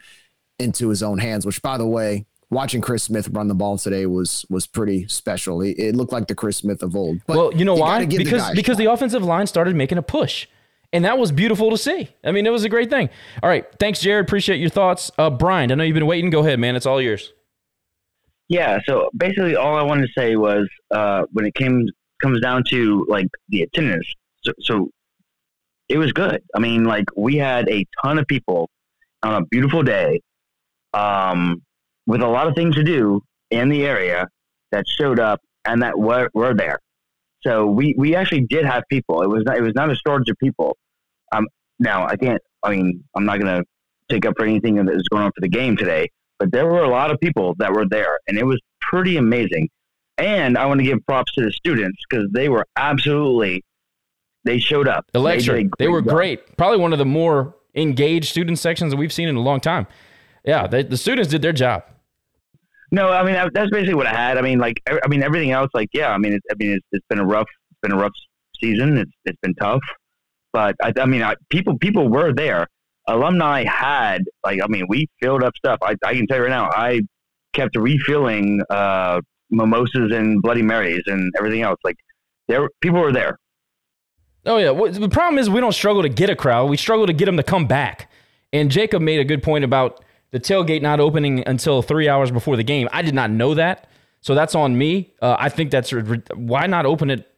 into 0.59 0.89
his 0.89 1.03
own 1.03 1.19
hands. 1.19 1.45
Which, 1.45 1.61
by 1.61 1.77
the 1.77 1.87
way, 1.87 2.25
watching 2.49 2.81
Chris 2.81 3.03
Smith 3.03 3.29
run 3.29 3.47
the 3.47 3.55
ball 3.55 3.77
today 3.77 4.05
was 4.05 4.45
was 4.49 4.67
pretty 4.67 5.07
special. 5.07 5.61
It, 5.61 5.77
it 5.77 5.95
looked 5.95 6.11
like 6.11 6.27
the 6.27 6.35
Chris 6.35 6.57
Smith 6.57 6.83
of 6.83 6.95
old. 6.95 7.19
But 7.27 7.37
well, 7.37 7.53
you 7.53 7.65
know 7.65 7.75
you 7.75 7.81
why? 7.81 8.05
Because 8.05 8.49
the 8.49 8.55
because 8.55 8.77
the 8.77 8.91
offensive 8.91 9.23
line 9.23 9.47
started 9.47 9.75
making 9.75 9.97
a 9.97 10.03
push. 10.03 10.47
And 10.93 11.03
that 11.03 11.17
was 11.17 11.33
beautiful 11.33 11.69
to 11.71 11.77
see. 11.77 12.07
I 12.23 12.31
mean, 12.31 12.45
it 12.45 12.49
was 12.49 12.63
a 12.63 12.69
great 12.69 12.89
thing. 12.89 13.09
All 13.43 13.49
right. 13.49 13.65
Thanks, 13.77 13.99
Jared. 13.99 14.25
Appreciate 14.25 14.61
your 14.61 14.69
thoughts. 14.69 15.11
Uh, 15.17 15.29
Brian, 15.29 15.69
I 15.69 15.75
know 15.75 15.83
you've 15.83 15.95
been 15.95 16.07
waiting. 16.07 16.29
Go 16.29 16.39
ahead, 16.39 16.59
man. 16.59 16.77
It's 16.77 16.85
all 16.85 17.01
yours. 17.01 17.33
Yeah. 18.47 18.79
So 18.85 19.09
basically, 19.17 19.57
all 19.57 19.75
I 19.75 19.81
wanted 19.81 20.07
to 20.07 20.13
say 20.17 20.37
was 20.37 20.69
uh, 20.91 21.23
when 21.33 21.45
it 21.45 21.55
came 21.55 21.87
comes 22.21 22.39
down 22.39 22.63
to 22.69 23.05
like 23.09 23.27
the 23.49 23.63
attendance. 23.63 24.07
So, 24.43 24.53
so 24.61 24.89
it 25.89 25.97
was 25.97 26.11
good. 26.11 26.41
I 26.55 26.59
mean, 26.59 26.83
like 26.83 27.05
we 27.15 27.37
had 27.37 27.69
a 27.69 27.85
ton 28.03 28.19
of 28.19 28.27
people 28.27 28.69
on 29.23 29.41
a 29.41 29.45
beautiful 29.45 29.83
day, 29.83 30.21
um, 30.93 31.61
with 32.05 32.21
a 32.21 32.27
lot 32.27 32.47
of 32.47 32.55
things 32.55 32.75
to 32.75 32.83
do 32.83 33.21
in 33.51 33.69
the 33.69 33.85
area 33.85 34.27
that 34.71 34.85
showed 34.87 35.19
up 35.19 35.41
and 35.65 35.81
that 35.81 35.97
were, 35.97 36.29
were 36.33 36.53
there. 36.53 36.79
So 37.41 37.65
we, 37.65 37.93
we 37.97 38.15
actually 38.15 38.45
did 38.49 38.65
have 38.65 38.83
people. 38.89 39.21
It 39.21 39.29
was 39.29 39.43
not, 39.45 39.57
it 39.57 39.61
was 39.61 39.73
not 39.75 39.89
a 39.89 39.95
shortage 39.95 40.29
of 40.29 40.37
people. 40.37 40.77
Um, 41.31 41.47
now 41.79 42.05
I 42.05 42.15
can't. 42.15 42.41
I 42.63 42.71
mean, 42.71 43.03
I'm 43.15 43.25
not 43.25 43.39
going 43.39 43.57
to 43.57 43.63
take 44.09 44.25
up 44.25 44.33
for 44.37 44.45
anything 44.45 44.75
that 44.75 44.93
is 44.93 45.07
going 45.09 45.23
on 45.23 45.31
for 45.31 45.41
the 45.41 45.47
game 45.47 45.77
today, 45.77 46.09
but 46.39 46.51
there 46.51 46.65
were 46.65 46.83
a 46.83 46.89
lot 46.89 47.11
of 47.11 47.19
people 47.19 47.55
that 47.59 47.71
were 47.71 47.85
there, 47.87 48.19
and 48.27 48.37
it 48.37 48.45
was 48.45 48.59
pretty 48.81 49.17
amazing. 49.17 49.69
And 50.17 50.57
I 50.57 50.65
want 50.65 50.79
to 50.79 50.85
give 50.85 51.05
props 51.05 51.31
to 51.33 51.43
the 51.43 51.51
students 51.51 52.01
because 52.09 52.27
they 52.31 52.49
were 52.49 52.65
absolutely 52.75 53.63
they 54.47 54.59
showed 54.59 54.87
up. 54.87 55.05
Electric. 55.13 55.67
They, 55.77 55.85
they 55.85 55.87
were 55.89 56.01
job. 56.01 56.09
great. 56.09 56.57
Probably 56.57 56.77
one 56.77 56.93
of 56.93 56.99
the 56.99 57.05
more 57.05 57.55
engaged 57.75 58.29
student 58.29 58.57
sections 58.57 58.91
that 58.91 58.97
we've 58.97 59.13
seen 59.13 59.27
in 59.27 59.35
a 59.35 59.41
long 59.41 59.59
time. 59.59 59.87
Yeah, 60.43 60.65
they, 60.67 60.83
the 60.83 60.97
students 60.97 61.29
did 61.29 61.41
their 61.41 61.53
job. 61.53 61.83
No, 62.91 63.09
I 63.09 63.23
mean 63.23 63.35
that's 63.53 63.69
basically 63.69 63.95
what 63.95 64.07
I 64.07 64.13
had. 64.13 64.37
I 64.37 64.41
mean, 64.41 64.59
like, 64.59 64.81
I 64.89 65.07
mean 65.07 65.21
everything 65.21 65.51
else, 65.51 65.69
like, 65.73 65.89
yeah, 65.91 66.09
I 66.09 66.17
mean, 66.17 66.33
it's, 66.33 66.45
I 66.49 66.55
mean, 66.57 66.71
it's, 66.71 66.85
it's 66.91 67.05
been 67.09 67.19
a 67.19 67.25
rough, 67.25 67.47
it's 67.69 67.79
been 67.81 67.91
a 67.91 67.97
rough 67.97 68.13
season. 68.61 68.97
It's 68.97 69.11
it's 69.25 69.37
been 69.41 69.53
tough, 69.55 69.81
but 70.53 70.75
I, 70.81 70.93
I 70.97 71.05
mean, 71.05 71.21
I, 71.21 71.35
people 71.49 71.77
people 71.77 72.07
were 72.07 72.33
there. 72.33 72.67
Alumni 73.07 73.65
had 73.65 74.23
like, 74.43 74.61
I 74.61 74.67
mean, 74.67 74.85
we 74.87 75.07
filled 75.21 75.43
up 75.43 75.53
stuff. 75.57 75.79
I, 75.81 75.95
I 76.03 76.13
can 76.13 76.27
tell 76.27 76.37
you 76.37 76.43
right 76.43 76.49
now, 76.49 76.69
I 76.71 77.01
kept 77.53 77.75
refilling 77.75 78.61
uh, 78.69 79.21
mimosas 79.49 80.11
and 80.11 80.41
Bloody 80.41 80.61
Marys 80.61 81.03
and 81.07 81.33
everything 81.37 81.61
else. 81.61 81.79
Like, 81.83 81.97
there, 82.47 82.69
people 82.81 82.99
were 82.99 83.11
there. 83.11 83.37
Oh 84.47 84.57
yeah. 84.57 84.71
Well, 84.71 84.91
the 84.91 85.09
problem 85.09 85.37
is 85.37 85.49
we 85.49 85.59
don't 85.59 85.73
struggle 85.73 86.01
to 86.01 86.09
get 86.09 86.29
a 86.29 86.35
crowd. 86.35 86.69
We 86.69 86.77
struggle 86.77 87.05
to 87.05 87.13
get 87.13 87.25
them 87.25 87.37
to 87.37 87.43
come 87.43 87.67
back. 87.67 88.09
And 88.53 88.71
Jacob 88.71 89.01
made 89.01 89.19
a 89.19 89.25
good 89.25 89.43
point 89.43 89.63
about 89.63 90.03
the 90.31 90.39
tailgate 90.39 90.81
not 90.81 90.99
opening 90.99 91.43
until 91.47 91.81
three 91.81 92.07
hours 92.09 92.31
before 92.31 92.55
the 92.55 92.63
game. 92.63 92.87
I 92.91 93.01
did 93.01 93.13
not 93.13 93.29
know 93.29 93.53
that, 93.53 93.87
so 94.21 94.33
that's 94.33 94.55
on 94.55 94.77
me. 94.77 95.13
Uh, 95.21 95.35
I 95.37 95.49
think 95.49 95.69
that's 95.69 95.91
why 96.33 96.65
not 96.67 96.85
open 96.85 97.09
it 97.09 97.31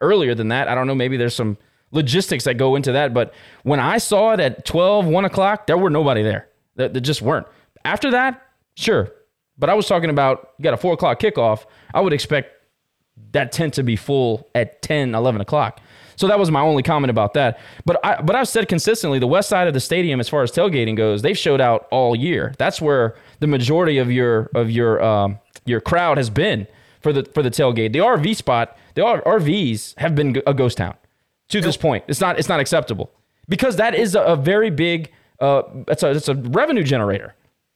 earlier 0.00 0.34
than 0.34 0.48
that. 0.48 0.68
I 0.68 0.74
don't 0.74 0.86
know. 0.86 0.94
Maybe 0.94 1.16
there's 1.16 1.34
some 1.34 1.58
logistics 1.90 2.44
that 2.44 2.54
go 2.54 2.76
into 2.76 2.92
that. 2.92 3.14
But 3.14 3.32
when 3.62 3.80
I 3.80 3.98
saw 3.98 4.32
it 4.32 4.40
at 4.40 4.64
12, 4.64 5.06
1 5.06 5.24
o'clock, 5.24 5.66
there 5.66 5.78
were 5.78 5.90
nobody 5.90 6.22
there. 6.22 6.48
There, 6.76 6.88
just 6.88 7.22
weren't. 7.22 7.46
After 7.84 8.10
that, 8.10 8.42
sure. 8.76 9.10
But 9.58 9.70
I 9.70 9.74
was 9.74 9.86
talking 9.86 10.10
about 10.10 10.50
you 10.58 10.64
got 10.64 10.74
a 10.74 10.76
four 10.76 10.94
o'clock 10.94 11.20
kickoff. 11.20 11.64
I 11.92 12.00
would 12.00 12.12
expect 12.12 12.50
that 13.32 13.52
tent 13.52 13.74
to 13.74 13.82
be 13.82 13.94
full 13.94 14.48
at 14.54 14.82
10, 14.82 15.14
11 15.14 15.40
o'clock. 15.40 15.80
So 16.16 16.26
that 16.28 16.38
was 16.38 16.50
my 16.50 16.60
only 16.60 16.82
comment 16.82 17.10
about 17.10 17.34
that. 17.34 17.58
But 17.84 18.04
I 18.04 18.20
but 18.22 18.36
I've 18.36 18.48
said 18.48 18.68
consistently 18.68 19.18
the 19.18 19.26
west 19.26 19.48
side 19.48 19.66
of 19.68 19.74
the 19.74 19.80
stadium, 19.80 20.20
as 20.20 20.28
far 20.28 20.42
as 20.42 20.52
tailgating 20.52 20.96
goes, 20.96 21.22
they've 21.22 21.38
showed 21.38 21.60
out 21.60 21.86
all 21.90 22.14
year. 22.14 22.54
That's 22.58 22.80
where 22.80 23.16
the 23.40 23.46
majority 23.46 23.98
of 23.98 24.10
your 24.10 24.50
of 24.54 24.70
your 24.70 25.02
um, 25.02 25.38
your 25.64 25.80
crowd 25.80 26.16
has 26.16 26.30
been 26.30 26.66
for 27.00 27.12
the 27.12 27.24
for 27.34 27.42
the 27.42 27.50
tailgate. 27.50 27.92
The 27.92 28.00
RV 28.00 28.36
spot, 28.36 28.76
the 28.94 29.02
RVs 29.02 29.98
have 29.98 30.14
been 30.14 30.42
a 30.46 30.54
ghost 30.54 30.78
town 30.78 30.94
to 31.48 31.60
this 31.60 31.76
point. 31.76 32.04
It's 32.08 32.20
not 32.20 32.38
it's 32.38 32.48
not 32.48 32.60
acceptable 32.60 33.10
because 33.48 33.76
that 33.76 33.94
is 33.94 34.14
a, 34.14 34.22
a 34.22 34.36
very 34.36 34.70
big 34.70 35.10
uh, 35.40 35.62
it's 35.88 36.02
a 36.02 36.10
it's 36.10 36.28
a 36.28 36.34
revenue 36.34 36.82
generator 36.82 37.34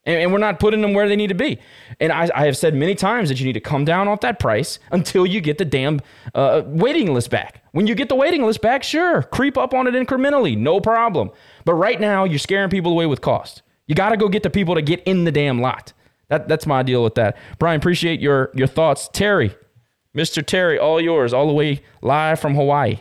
and, 0.09 0.17
and 0.17 0.33
we're 0.33 0.39
not 0.39 0.59
putting 0.59 0.81
them 0.81 0.95
where 0.95 1.07
they 1.07 1.15
need 1.15 1.29
to 1.29 1.35
be. 1.35 1.59
And 2.01 2.11
I, 2.11 2.29
I, 2.35 2.47
have 2.47 2.57
said 2.57 2.75
many 2.75 2.95
times 2.95 3.29
that 3.29 3.39
you 3.39 3.47
need 3.47 3.53
to 3.53 3.61
come 3.61 3.85
down 3.85 4.09
off 4.09 4.21
that 4.21 4.39
price 4.39 4.79
until 4.91 5.27
you 5.27 5.41
get 5.41 5.59
the 5.59 5.67
damn 5.67 6.01
uh, 6.35 6.63
waiting 6.65 7.13
list 7.13 7.31
back. 7.31 7.63
When 7.73 7.87
you 7.87 7.95
get 7.95 8.09
the 8.09 8.15
waiting 8.15 8.43
list 8.43 8.63
back, 8.63 8.83
sure, 8.83 9.23
creep 9.23 9.59
up 9.59 9.75
on 9.75 9.87
it 9.87 9.95
incrementally, 9.95 10.57
no 10.57 10.81
problem. 10.81 11.31
But 11.67 11.75
right 11.75 12.01
now, 12.01 12.25
you're 12.25 12.39
scaring 12.39 12.71
people 12.71 12.91
away 12.91 13.05
with 13.05 13.21
cost. 13.21 13.63
You 13.87 13.95
got 13.95 14.09
to 14.09 14.17
go 14.17 14.29
get 14.29 14.43
the 14.43 14.51
people 14.51 14.75
to 14.75 14.83
get 14.83 15.03
in 15.05 15.25
the 15.25 15.33
damn 15.33 15.61
lot. 15.61 15.93
That, 16.29 16.49
that's 16.49 16.67
my 16.67 16.83
deal 16.83 17.05
with 17.05 17.15
that. 17.17 17.37
Brian, 17.59 17.79
appreciate 17.79 18.21
your 18.21 18.51
your 18.55 18.67
thoughts. 18.67 19.09
Terry, 19.13 19.55
Mr. 20.17 20.45
Terry, 20.45 20.79
all 20.79 21.01
yours, 21.01 21.33
all 21.33 21.47
the 21.47 21.55
way 21.55 21.83
live 22.03 22.41
from 22.41 22.55
Hawaii. 22.55 22.99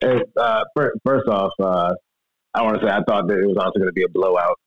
Hey, 0.00 0.22
uh, 0.38 0.64
first 1.04 1.28
off, 1.28 1.52
uh, 1.62 1.94
I 2.54 2.62
want 2.62 2.80
to 2.80 2.86
say 2.86 2.90
I 2.90 3.00
thought 3.06 3.28
that 3.28 3.38
it 3.38 3.46
was 3.46 3.58
also 3.58 3.78
going 3.78 3.88
to 3.88 3.92
be 3.92 4.02
a 4.02 4.08
blowout. 4.08 4.58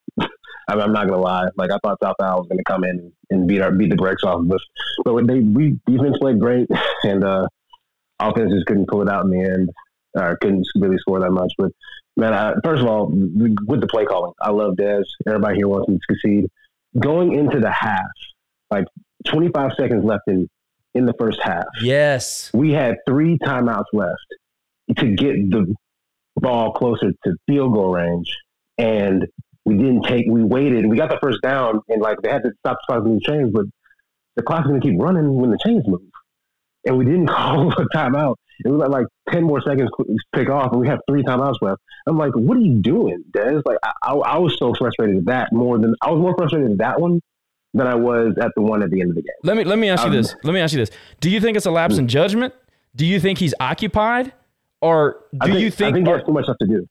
I 0.68 0.76
mean, 0.76 0.84
I'm 0.84 0.94
not 0.94 1.08
gonna 1.08 1.22
lie. 1.22 1.48
Like 1.56 1.72
I 1.72 1.78
thought 1.84 1.98
South 2.02 2.16
Al 2.22 2.40
was 2.40 2.48
gonna 2.50 2.64
come 2.64 2.84
in 2.84 3.12
and 3.30 3.48
beat 3.48 3.62
our 3.62 3.72
beat 3.72 3.90
the 3.90 3.96
brakes 3.96 4.24
off 4.24 4.40
of 4.42 4.52
us, 4.52 4.62
but 5.04 5.28
they 5.28 5.40
we 5.40 5.80
defense 5.86 6.18
played 6.20 6.40
great, 6.40 6.70
and 7.04 7.24
uh, 7.24 7.48
offense 8.20 8.54
just 8.54 8.66
couldn't 8.66 8.88
pull 8.88 9.02
it 9.02 9.10
out 9.10 9.26
in 9.26 9.32
the 9.32 9.40
end. 9.40 9.70
Or 10.16 10.38
couldn't 10.38 10.68
really 10.76 10.98
score 11.00 11.20
that 11.22 11.32
much. 11.32 11.52
But 11.58 11.72
man, 12.16 12.34
I, 12.34 12.54
first 12.64 12.84
of 12.84 12.88
all, 12.88 13.08
with 13.12 13.82
the 13.82 13.88
play 13.88 14.06
calling, 14.06 14.34
I 14.40 14.52
love 14.52 14.76
Dez. 14.76 15.06
Everybody 15.28 15.56
here 15.56 15.68
wants 15.68 15.90
him 15.90 15.96
to 15.96 16.14
succeed. 16.14 16.46
Going 17.00 17.34
into 17.34 17.60
the 17.60 17.72
half, 17.72 18.12
like 18.70 18.86
25 19.26 19.72
seconds 19.76 20.06
left 20.06 20.24
in 20.28 20.48
in 20.94 21.08
the 21.08 21.14
first 21.20 21.40
half. 21.42 21.66
Yes, 21.82 22.52
we 22.54 22.72
had 22.72 22.98
three 23.08 23.40
timeouts 23.40 23.86
left 23.92 24.20
to 24.98 25.16
get 25.16 25.50
the 25.50 25.74
ball 26.36 26.74
closer 26.74 27.12
to 27.24 27.36
field 27.48 27.74
goal 27.74 27.94
range, 27.94 28.38
and 28.78 29.28
we 29.66 29.76
didn't 29.76 30.04
take, 30.04 30.26
we 30.28 30.44
waited, 30.44 30.86
we 30.86 30.98
got 30.98 31.10
the 31.10 31.20
first 31.22 31.42
down, 31.42 31.80
and 31.90 32.02
like 32.02 32.22
they 32.22 32.30
had 32.30 32.44
to 32.44 32.52
stop 32.60 32.78
stopping 32.84 33.16
the 33.16 33.22
chains, 33.22 33.52
but 33.54 33.66
the 34.36 34.44
clock's 34.44 34.68
going 34.68 34.80
to 34.80 34.88
keep 34.88 35.00
running 35.00 35.36
when 35.36 35.52
the 35.52 35.60
chains 35.64 35.84
move. 35.88 36.02
And 36.86 36.98
we 36.98 37.06
didn't 37.06 37.28
call 37.30 37.72
a 37.72 37.86
timeout. 37.96 38.36
It 38.66 38.70
was 38.70 38.88
like 38.90 39.06
10 39.32 39.44
more 39.44 39.62
seconds 39.62 39.90
to 39.98 40.18
pick 40.34 40.50
off, 40.50 40.72
and 40.72 40.82
we 40.82 40.88
have 40.88 41.00
three 41.10 41.24
timeouts 41.24 41.62
left. 41.62 41.82
I'm 42.08 42.18
like, 42.18 42.34
what 42.36 42.58
are 42.58 42.62
you 42.62 42.82
doing, 42.82 43.24
Dez? 43.32 43.62
Like, 43.66 43.78
I, 43.84 43.92
I, 44.04 44.14
I 44.14 44.38
was 44.38 44.58
so 44.58 44.74
frustrated 44.74 45.18
at 45.18 45.26
that 45.26 45.54
more 45.54 45.78
than, 45.80 45.96
I 46.02 46.12
was 46.12 46.22
more 46.22 46.36
frustrated 46.38 46.72
at 46.72 46.78
that 46.80 47.00
one 47.00 47.22
than 47.74 47.88
I 47.88 47.96
was 47.96 48.36
at 48.40 48.52
the 48.56 48.62
one 48.62 48.84
at 48.84 48.92
the 48.92 49.02
end 49.02 49.12
of 49.12 49.16
the 49.16 49.24
game. 49.24 49.34
Let 49.44 49.58
me 49.58 49.64
let 49.64 49.80
me 49.80 49.90
ask 49.90 50.04
you 50.04 50.10
um, 50.10 50.16
this. 50.16 50.36
Let 50.44 50.54
me 50.54 50.60
ask 50.60 50.74
you 50.74 50.80
this. 50.80 50.92
Do 51.20 51.30
you 51.30 51.40
think 51.40 51.58
it's 51.58 51.66
a 51.66 51.72
lapse 51.72 51.98
in 51.98 52.08
judgment? 52.08 52.54
Do 52.96 53.06
you 53.06 53.20
think 53.20 53.40
he's 53.40 53.54
occupied, 53.60 54.34
or 54.82 55.26
do 55.34 55.48
think, 55.48 55.60
you 55.60 55.72
think? 55.72 55.90
I 55.90 55.94
think 55.94 56.08
he 56.08 56.14
has 56.14 56.24
too 56.24 56.34
much 56.34 56.44
stuff 56.46 56.58
to 56.60 56.68
do. 56.68 56.88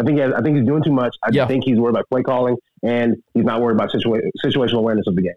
I 0.00 0.02
think 0.02 0.18
has, 0.18 0.32
I 0.32 0.40
think 0.40 0.56
he's 0.56 0.66
doing 0.66 0.82
too 0.82 0.92
much. 0.92 1.14
I 1.22 1.28
yeah. 1.30 1.46
think 1.46 1.64
he's 1.64 1.78
worried 1.78 1.90
about 1.90 2.08
play 2.10 2.22
calling, 2.22 2.56
and 2.82 3.16
he's 3.34 3.44
not 3.44 3.60
worried 3.60 3.74
about 3.74 3.90
situa- 3.90 4.22
situational 4.42 4.78
awareness 4.78 5.06
of 5.06 5.14
the 5.14 5.22
game. 5.22 5.32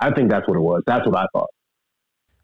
I 0.00 0.12
think 0.12 0.30
that's 0.30 0.48
what 0.48 0.56
it 0.56 0.60
was. 0.60 0.82
That's 0.86 1.06
what 1.06 1.16
I 1.16 1.26
thought. 1.32 1.48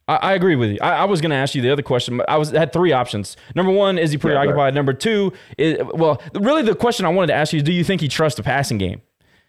I, 0.07 0.17
I 0.17 0.35
agree 0.35 0.55
with 0.55 0.71
you. 0.71 0.79
I, 0.81 0.93
I 0.93 1.05
was 1.07 1.21
going 1.21 1.31
to 1.31 1.37
ask 1.37 1.55
you 1.55 1.63
the 1.63 1.71
other 1.71 1.83
question. 1.83 2.21
I 2.29 2.37
was 2.37 2.51
had 2.51 2.73
three 2.73 2.93
options. 2.93 3.37
Number 3.57 3.73
one, 3.73 3.99
is 3.99 4.13
he 4.13 4.19
preoccupied? 4.19 4.75
Yeah, 4.75 4.79
Number 4.79 4.93
two, 4.93 5.33
is, 5.59 5.79
well, 5.95 6.23
really 6.35 6.63
the 6.63 6.77
question 6.77 7.05
I 7.05 7.09
wanted 7.09 7.29
to 7.29 7.35
ask 7.35 7.53
you 7.53 7.59
is, 7.59 7.63
do 7.65 7.73
you 7.73 7.83
think 7.83 8.01
he 8.01 8.09
trusts 8.09 8.37
the 8.37 8.45
passing 8.45 8.79
game? 8.79 9.03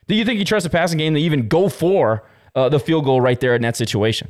Do 0.08 0.16
you 0.16 0.26
think 0.26 0.40
he 0.40 0.46
trusts 0.46 0.64
the 0.64 0.72
passing 0.72 0.98
game 0.98 1.14
to 1.14 1.20
even 1.20 1.48
go 1.48 1.70
for 1.70 2.28
uh, 2.56 2.70
the 2.70 2.80
field 2.80 3.06
goal 3.06 3.22
right 3.22 3.40
there 3.40 3.54
in 3.54 3.62
that 3.62 3.76
situation? 3.76 4.30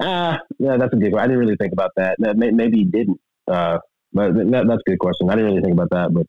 Ah, 0.00 0.34
uh, 0.34 0.38
yeah, 0.58 0.76
that's 0.76 0.92
a 0.92 0.96
good. 0.96 1.12
Question. 1.12 1.18
I 1.18 1.26
didn't 1.26 1.38
really 1.38 1.56
think 1.56 1.72
about 1.72 1.92
that. 1.96 2.16
Maybe 2.18 2.78
he 2.78 2.84
didn't. 2.84 3.20
Uh, 3.46 3.78
but 4.12 4.34
that, 4.34 4.64
that's 4.66 4.82
a 4.86 4.90
good 4.90 4.98
question. 4.98 5.30
I 5.30 5.36
didn't 5.36 5.50
really 5.50 5.62
think 5.62 5.74
about 5.74 5.90
that, 5.90 6.12
but 6.12 6.26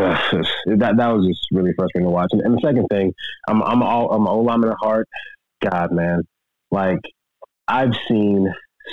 uh, 0.00 0.42
that 0.76 0.96
that 0.96 1.08
was 1.08 1.26
just 1.26 1.46
really 1.52 1.72
frustrating 1.76 2.06
to 2.06 2.10
watch. 2.10 2.28
And, 2.32 2.40
and 2.42 2.54
the 2.54 2.60
second 2.60 2.86
thing, 2.90 3.12
I'm 3.48 3.62
I'm 3.62 3.82
all 3.82 4.12
I'm 4.12 4.26
all 4.26 4.48
I'm 4.48 4.64
in 4.64 4.72
heart. 4.80 5.08
God, 5.62 5.92
man, 5.92 6.22
like 6.70 7.00
I've 7.68 7.94
seen 8.08 8.52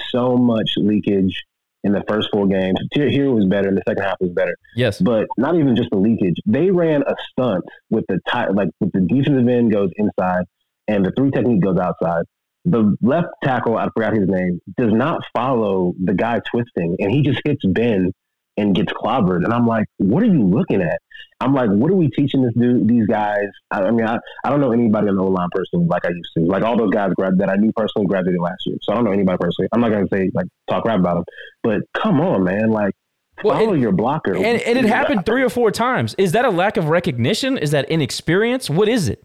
so 0.09 0.37
much 0.37 0.71
leakage 0.77 1.43
in 1.83 1.93
the 1.93 2.03
first 2.07 2.29
four 2.31 2.47
games. 2.47 2.77
Here 2.91 3.31
was 3.31 3.45
better, 3.45 3.69
and 3.69 3.77
the 3.77 3.83
second 3.87 4.03
half 4.03 4.17
was 4.19 4.31
better. 4.31 4.55
Yes, 4.75 4.99
but 5.01 5.27
not 5.37 5.55
even 5.55 5.75
just 5.75 5.89
the 5.91 5.97
leakage. 5.97 6.35
They 6.45 6.69
ran 6.69 7.01
a 7.03 7.15
stunt 7.31 7.63
with 7.89 8.05
the 8.07 8.19
tie, 8.29 8.49
like 8.49 8.69
with 8.79 8.91
the 8.91 9.01
defensive 9.01 9.47
end 9.47 9.71
goes 9.71 9.89
inside, 9.95 10.43
and 10.87 11.05
the 11.05 11.11
three 11.17 11.31
technique 11.31 11.61
goes 11.61 11.77
outside. 11.77 12.23
The 12.65 12.97
left 13.01 13.27
tackle, 13.43 13.77
I 13.77 13.87
forgot 13.95 14.13
his 14.13 14.27
name, 14.27 14.59
does 14.77 14.91
not 14.91 15.21
follow 15.33 15.93
the 16.03 16.13
guy 16.13 16.39
twisting, 16.51 16.97
and 16.99 17.11
he 17.11 17.21
just 17.21 17.41
hits 17.45 17.61
Ben 17.65 18.11
and 18.57 18.75
gets 18.75 18.91
clobbered. 18.91 19.43
And 19.43 19.53
I'm 19.53 19.67
like, 19.67 19.85
what 19.97 20.23
are 20.23 20.27
you 20.27 20.43
looking 20.43 20.81
at? 20.81 20.99
I'm 21.39 21.53
like, 21.53 21.69
what 21.69 21.91
are 21.91 21.95
we 21.95 22.09
teaching 22.09 22.41
this 22.41 22.53
dude, 22.55 22.87
these 22.87 23.05
guys? 23.05 23.45
I, 23.69 23.83
I 23.83 23.91
mean, 23.91 24.07
I, 24.07 24.17
I 24.43 24.49
don't 24.49 24.59
know 24.59 24.71
anybody 24.71 25.07
on 25.07 25.15
the 25.15 25.21
O 25.21 25.27
line 25.27 25.49
personally 25.51 25.85
like 25.87 26.03
I 26.03 26.09
used 26.09 26.29
to. 26.37 26.43
Like 26.43 26.63
all 26.63 26.75
those 26.75 26.89
guys 26.89 27.11
grad, 27.15 27.37
that 27.37 27.49
I 27.49 27.55
knew 27.55 27.71
personally 27.75 28.07
graduated 28.07 28.41
last 28.41 28.65
year. 28.65 28.77
So 28.81 28.91
I 28.91 28.95
don't 28.95 29.05
know 29.05 29.11
anybody 29.11 29.37
personally. 29.39 29.69
I'm 29.71 29.79
not 29.79 29.91
going 29.91 30.07
to 30.07 30.15
say 30.15 30.31
like 30.33 30.47
talk 30.67 30.83
crap 30.83 30.99
about 30.99 31.15
them, 31.15 31.25
but 31.61 31.81
come 31.93 32.19
on, 32.19 32.43
man. 32.43 32.71
Like, 32.71 32.95
well, 33.43 33.55
follow 33.55 33.73
your 33.73 33.91
blocker. 33.91 34.35
And, 34.35 34.61
and 34.61 34.79
it 34.79 34.85
happened 34.85 35.27
three 35.27 35.43
or 35.43 35.49
four 35.49 35.69
times. 35.69 36.15
Is 36.17 36.31
that 36.31 36.43
a 36.43 36.49
lack 36.49 36.77
of 36.77 36.89
recognition? 36.89 37.59
Is 37.59 37.69
that 37.69 37.87
inexperience? 37.87 38.67
What 38.67 38.89
is 38.89 39.07
it? 39.07 39.23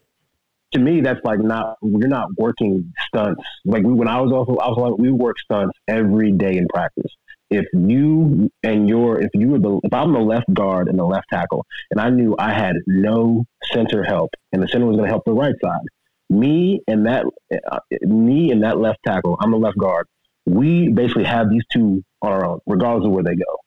To 0.72 0.78
me, 0.78 1.00
that's 1.00 1.20
like 1.24 1.38
not 1.38 1.76
you're 1.82 2.08
not 2.08 2.28
working 2.36 2.92
stunts. 3.06 3.42
Like 3.64 3.84
when 3.84 4.08
I 4.08 4.20
was 4.20 4.32
also 4.32 4.56
I 4.56 4.68
was 4.68 4.78
like 4.78 4.98
we 4.98 5.10
work 5.10 5.38
stunts 5.38 5.78
every 5.86 6.32
day 6.32 6.56
in 6.56 6.66
practice 6.68 7.12
if 7.52 7.66
you 7.72 8.50
and 8.62 8.88
your 8.88 9.20
if 9.20 9.30
you 9.34 9.50
were 9.50 9.58
the 9.58 9.80
if 9.84 9.92
I'm 9.92 10.12
the 10.12 10.20
left 10.20 10.52
guard 10.52 10.88
and 10.88 10.98
the 10.98 11.04
left 11.04 11.26
tackle, 11.32 11.64
and 11.90 12.00
I 12.00 12.10
knew 12.10 12.34
I 12.38 12.52
had 12.52 12.76
no 12.86 13.44
center 13.72 14.02
help, 14.02 14.30
and 14.52 14.62
the 14.62 14.68
center 14.68 14.86
was 14.86 14.96
going 14.96 15.06
to 15.06 15.10
help 15.10 15.24
the 15.24 15.32
right 15.32 15.54
side, 15.62 15.86
me 16.30 16.80
and 16.88 17.06
that 17.06 17.24
uh, 17.70 17.78
me 18.00 18.50
and 18.50 18.62
that 18.62 18.78
left 18.78 19.00
tackle, 19.06 19.36
I'm 19.40 19.50
the 19.50 19.58
left 19.58 19.78
guard. 19.78 20.06
We 20.46 20.88
basically 20.88 21.24
have 21.24 21.50
these 21.50 21.62
two 21.72 22.02
on 22.20 22.32
our 22.32 22.44
own, 22.44 22.58
regardless 22.66 23.06
of 23.06 23.12
where 23.12 23.22
they 23.22 23.36
go, 23.36 23.58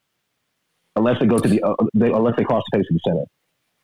unless 0.96 1.20
they 1.20 1.26
go 1.26 1.40
to 1.40 1.48
the 1.48 1.62
uh, 1.64 1.76
they, 1.94 2.12
unless 2.12 2.36
they 2.38 2.44
cross 2.44 2.64
the 2.72 2.80
face 2.80 2.88
of 2.90 2.96
the 2.96 3.02
center. 3.08 3.26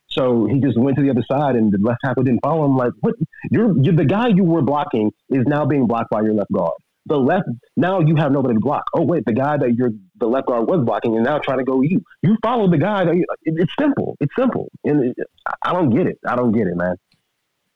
So 0.10 0.46
he 0.46 0.60
just 0.60 0.78
went 0.78 0.98
to 0.98 1.04
the 1.04 1.10
other 1.10 1.24
side, 1.32 1.56
and 1.56 1.72
the 1.72 1.78
left 1.82 2.00
tackle 2.04 2.24
didn't 2.24 2.42
follow 2.44 2.66
him. 2.66 2.76
Like, 2.76 2.92
what? 3.00 3.16
You're, 3.50 3.82
you're 3.82 3.96
the 3.96 4.06
guy 4.06 4.28
you 4.28 4.44
were 4.44 4.62
blocking 4.62 5.12
is 5.30 5.46
now 5.48 5.66
being 5.66 5.88
blocked 5.88 6.10
by 6.10 6.22
your 6.22 6.34
left 6.34 6.52
guard. 6.52 6.74
The 7.08 7.18
left 7.18 7.46
now 7.76 8.00
you 8.00 8.16
have 8.18 8.32
nobody 8.32 8.54
to 8.54 8.60
block. 8.60 8.84
Oh 8.94 9.02
wait, 9.02 9.26
the 9.26 9.34
guy 9.34 9.58
that 9.58 9.74
you're 9.76 9.92
the 10.18 10.28
left 10.28 10.48
guard 10.48 10.68
was 10.68 10.86
blocking, 10.86 11.16
and 11.16 11.26
now 11.26 11.40
trying 11.40 11.58
to 11.58 11.64
go 11.64 11.82
you. 11.82 12.04
You 12.22 12.38
follow 12.44 12.70
the 12.70 12.78
guy. 12.78 13.06
That 13.06 13.16
you, 13.16 13.26
it, 13.44 13.56
it's 13.58 13.74
simple. 13.80 14.18
It's 14.20 14.36
simple, 14.36 14.70
and 14.84 15.06
it, 15.06 15.18
I 15.64 15.74
don't 15.74 15.90
get 15.90 16.06
it. 16.06 16.20
I 16.28 16.36
don't 16.36 16.52
get 16.52 16.68
it, 16.68 16.76
man. 16.76 16.96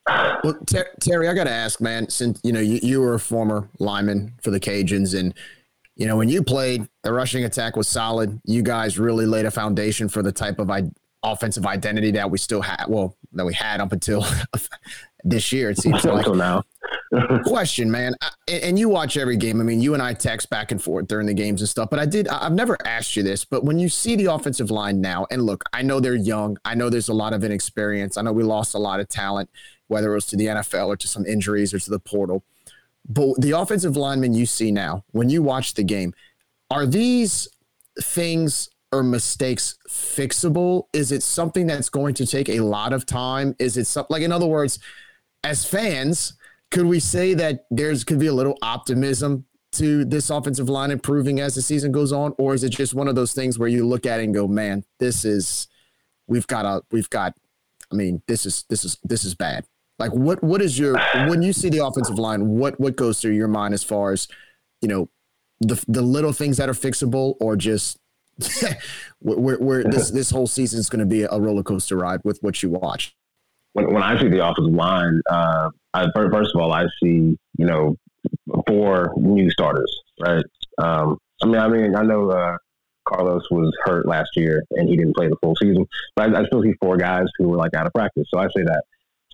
Well, 0.43 0.53
Ter- 0.67 0.93
Terry, 0.99 1.28
I 1.28 1.34
got 1.34 1.45
to 1.45 1.51
ask, 1.51 1.82
man. 1.82 2.07
Since 2.09 2.39
you 2.43 2.51
know 2.51 2.59
you, 2.59 2.80
you 2.84 3.01
were 3.01 3.15
a 3.15 3.19
former 3.19 3.67
lineman 3.80 4.34
for 4.43 4.51
the 4.51 4.59
Cajuns, 4.59 5.19
and 5.19 5.34
you 5.95 6.05
know 6.05 6.15
when 6.17 6.30
you 6.30 6.43
played, 6.43 6.88
the 7.01 7.11
rushing 7.11 7.43
attack 7.43 7.76
was 7.76 7.88
solid. 7.88 8.39
You 8.45 8.61
guys 8.61 8.99
really 8.99 9.26
laid 9.26 9.47
a 9.47 9.51
foundation 9.51 10.07
for 10.07 10.21
the 10.21 10.32
type 10.32 10.59
of 10.59 10.69
I- 10.69 10.91
offensive 11.23 11.65
identity 11.65 12.11
that 12.11 12.30
we 12.30 12.38
still 12.38 12.61
had. 12.61 12.86
Well, 12.88 13.17
that 13.34 13.45
we 13.45 13.55
had 13.55 13.82
up 13.82 13.91
until 13.91 14.23
this 15.26 15.51
year. 15.51 15.69
It 15.69 15.80
seems 15.80 16.05
like 16.05 16.19
Until 16.19 16.36
now. 16.36 16.63
question, 17.45 17.89
man. 17.89 18.13
I, 18.21 18.30
and 18.51 18.78
you 18.78 18.89
watch 18.89 19.17
every 19.17 19.38
game. 19.38 19.59
I 19.59 19.63
mean, 19.63 19.82
you 19.82 19.93
and 19.93 20.01
I 20.01 20.13
text 20.13 20.49
back 20.49 20.71
and 20.71 20.82
forth 20.82 21.07
during 21.07 21.28
the 21.28 21.34
games 21.34 21.61
and 21.61 21.69
stuff. 21.69 21.89
But 21.89 21.99
I 21.99 22.05
did. 22.05 22.28
I've 22.28 22.53
never 22.53 22.78
asked 22.86 23.15
you 23.15 23.23
this, 23.23 23.43
but 23.43 23.63
when 23.63 23.80
you 23.80 23.89
see 23.89 24.15
the 24.15 24.32
offensive 24.32 24.71
line 24.71 25.01
now, 25.01 25.26
and 25.32 25.43
look, 25.43 25.63
I 25.73 25.82
know 25.82 25.99
they're 25.99 26.15
young. 26.15 26.57
I 26.63 26.76
know 26.76 26.89
there's 26.89 27.09
a 27.09 27.13
lot 27.13 27.34
of 27.34 27.43
inexperience. 27.43 28.17
I 28.17 28.21
know 28.21 28.32
we 28.32 28.43
lost 28.43 28.76
a 28.76 28.80
lot 28.80 28.99
of 28.99 29.07
talent, 29.07 29.49
whether 29.88 30.11
it 30.11 30.15
was 30.15 30.28
to 30.28 30.38
the 30.38 30.45
NFL 30.45 30.88
or 30.88 30.97
to 30.97 31.07
some 31.07 31.26
injuries 31.26 31.73
or 31.73 31.80
to 31.80 31.89
the 31.89 31.99
portal. 31.99 32.43
But 33.07 33.39
the 33.39 33.51
offensive 33.51 33.97
linemen 33.97 34.34
you 34.34 34.45
see 34.45 34.71
now, 34.71 35.03
when 35.11 35.30
you 35.30 35.43
watch 35.43 35.76
the 35.76 35.84
game, 35.84 36.13
are 36.71 36.86
these 36.86 37.47
things 38.01 38.69
or 38.91 39.03
mistakes 39.03 39.78
fixable? 39.88 40.88
Is 40.91 41.11
it 41.11 41.21
something 41.21 41.67
that's 41.67 41.89
going 41.89 42.15
to 42.15 42.26
take 42.26 42.49
a 42.49 42.61
lot 42.61 42.93
of 42.93 43.05
time? 43.05 43.55
Is 43.59 43.78
it 43.78 43.86
something 43.86 44.13
like, 44.13 44.23
in 44.23 44.32
other 44.32 44.47
words, 44.47 44.80
as 45.45 45.63
fans, 45.63 46.33
could 46.71 46.87
we 46.87 46.99
say 46.99 47.35
that 47.35 47.65
there's 47.69 48.03
could 48.03 48.19
be 48.19 48.27
a 48.27 48.33
little 48.33 48.57
optimism 48.61 49.45
to 49.73 50.03
this 50.03 50.29
offensive 50.29 50.69
line 50.69 50.89
improving 50.89 51.39
as 51.39 51.53
the 51.53 51.61
season 51.61 51.91
goes 51.91 52.11
on, 52.11 52.33
or 52.37 52.53
is 52.55 52.63
it 52.63 52.69
just 52.69 52.95
one 52.95 53.07
of 53.07 53.15
those 53.15 53.33
things 53.33 53.59
where 53.59 53.69
you 53.69 53.85
look 53.85 54.05
at 54.05 54.19
it 54.19 54.23
and 54.23 54.33
go, 54.33 54.47
"Man, 54.47 54.83
this 54.99 55.23
is 55.23 55.67
we've 56.27 56.47
got 56.47 56.65
a 56.65 56.81
we've 56.91 57.09
got." 57.09 57.35
I 57.91 57.95
mean, 57.95 58.23
this 58.27 58.45
is 58.45 58.65
this 58.69 58.83
is 58.83 58.97
this 59.03 59.23
is 59.23 59.35
bad. 59.35 59.65
Like, 59.99 60.11
what 60.11 60.43
what 60.43 60.61
is 60.61 60.79
your 60.79 60.97
when 61.29 61.43
you 61.43 61.53
see 61.53 61.69
the 61.69 61.85
offensive 61.85 62.17
line? 62.17 62.47
What 62.47 62.79
what 62.79 62.95
goes 62.95 63.21
through 63.21 63.33
your 63.33 63.47
mind 63.47 63.75
as 63.75 63.83
far 63.83 64.11
as 64.11 64.27
you 64.81 64.87
know 64.87 65.09
the 65.61 65.81
the 65.87 66.01
little 66.01 66.33
things 66.33 66.57
that 66.57 66.69
are 66.69 66.73
fixable, 66.73 67.35
or 67.39 67.55
just 67.55 67.99
where, 69.19 69.57
where 69.59 69.83
this 69.83 70.09
this 70.09 70.31
whole 70.31 70.47
season 70.47 70.79
is 70.79 70.89
going 70.89 70.99
to 71.01 71.05
be 71.05 71.21
a 71.21 71.37
roller 71.37 71.63
coaster 71.63 71.97
ride 71.97 72.21
with 72.23 72.39
what 72.41 72.63
you 72.63 72.71
watch. 72.71 73.15
When, 73.76 73.93
when 73.93 74.03
I 74.03 74.19
see 74.19 74.30
the 74.30 74.47
offensive 74.47 74.73
line, 74.73 75.21
uh, 75.30 75.69
I, 75.93 76.07
first 76.13 76.51
of 76.55 76.61
all, 76.61 76.71
I 76.71 76.86
see 77.03 77.38
you 77.57 77.65
know 77.65 77.97
four 78.67 79.13
new 79.17 79.49
starters, 79.51 79.93
right? 80.26 80.45
Um, 80.78 81.17
I 81.43 81.45
mean, 81.45 81.57
I 81.57 81.67
mean, 81.67 81.95
I 81.95 82.03
know 82.03 82.30
uh, 82.30 82.57
Carlos 83.05 83.43
was 83.51 83.76
hurt 83.84 84.07
last 84.07 84.30
year 84.36 84.63
and 84.71 84.88
he 84.88 84.95
didn't 84.95 85.15
play 85.15 85.28
the 85.28 85.36
full 85.41 85.55
season, 85.57 85.86
but 86.15 86.34
I, 86.34 86.41
I 86.41 86.45
still 86.45 86.63
see 86.63 86.73
four 86.82 86.95
guys 86.95 87.26
who 87.38 87.49
were 87.49 87.57
like 87.57 87.73
out 87.73 87.86
of 87.86 87.93
practice. 87.93 88.26
So 88.34 88.39
I 88.39 88.45
say 88.55 88.63
that. 88.63 88.84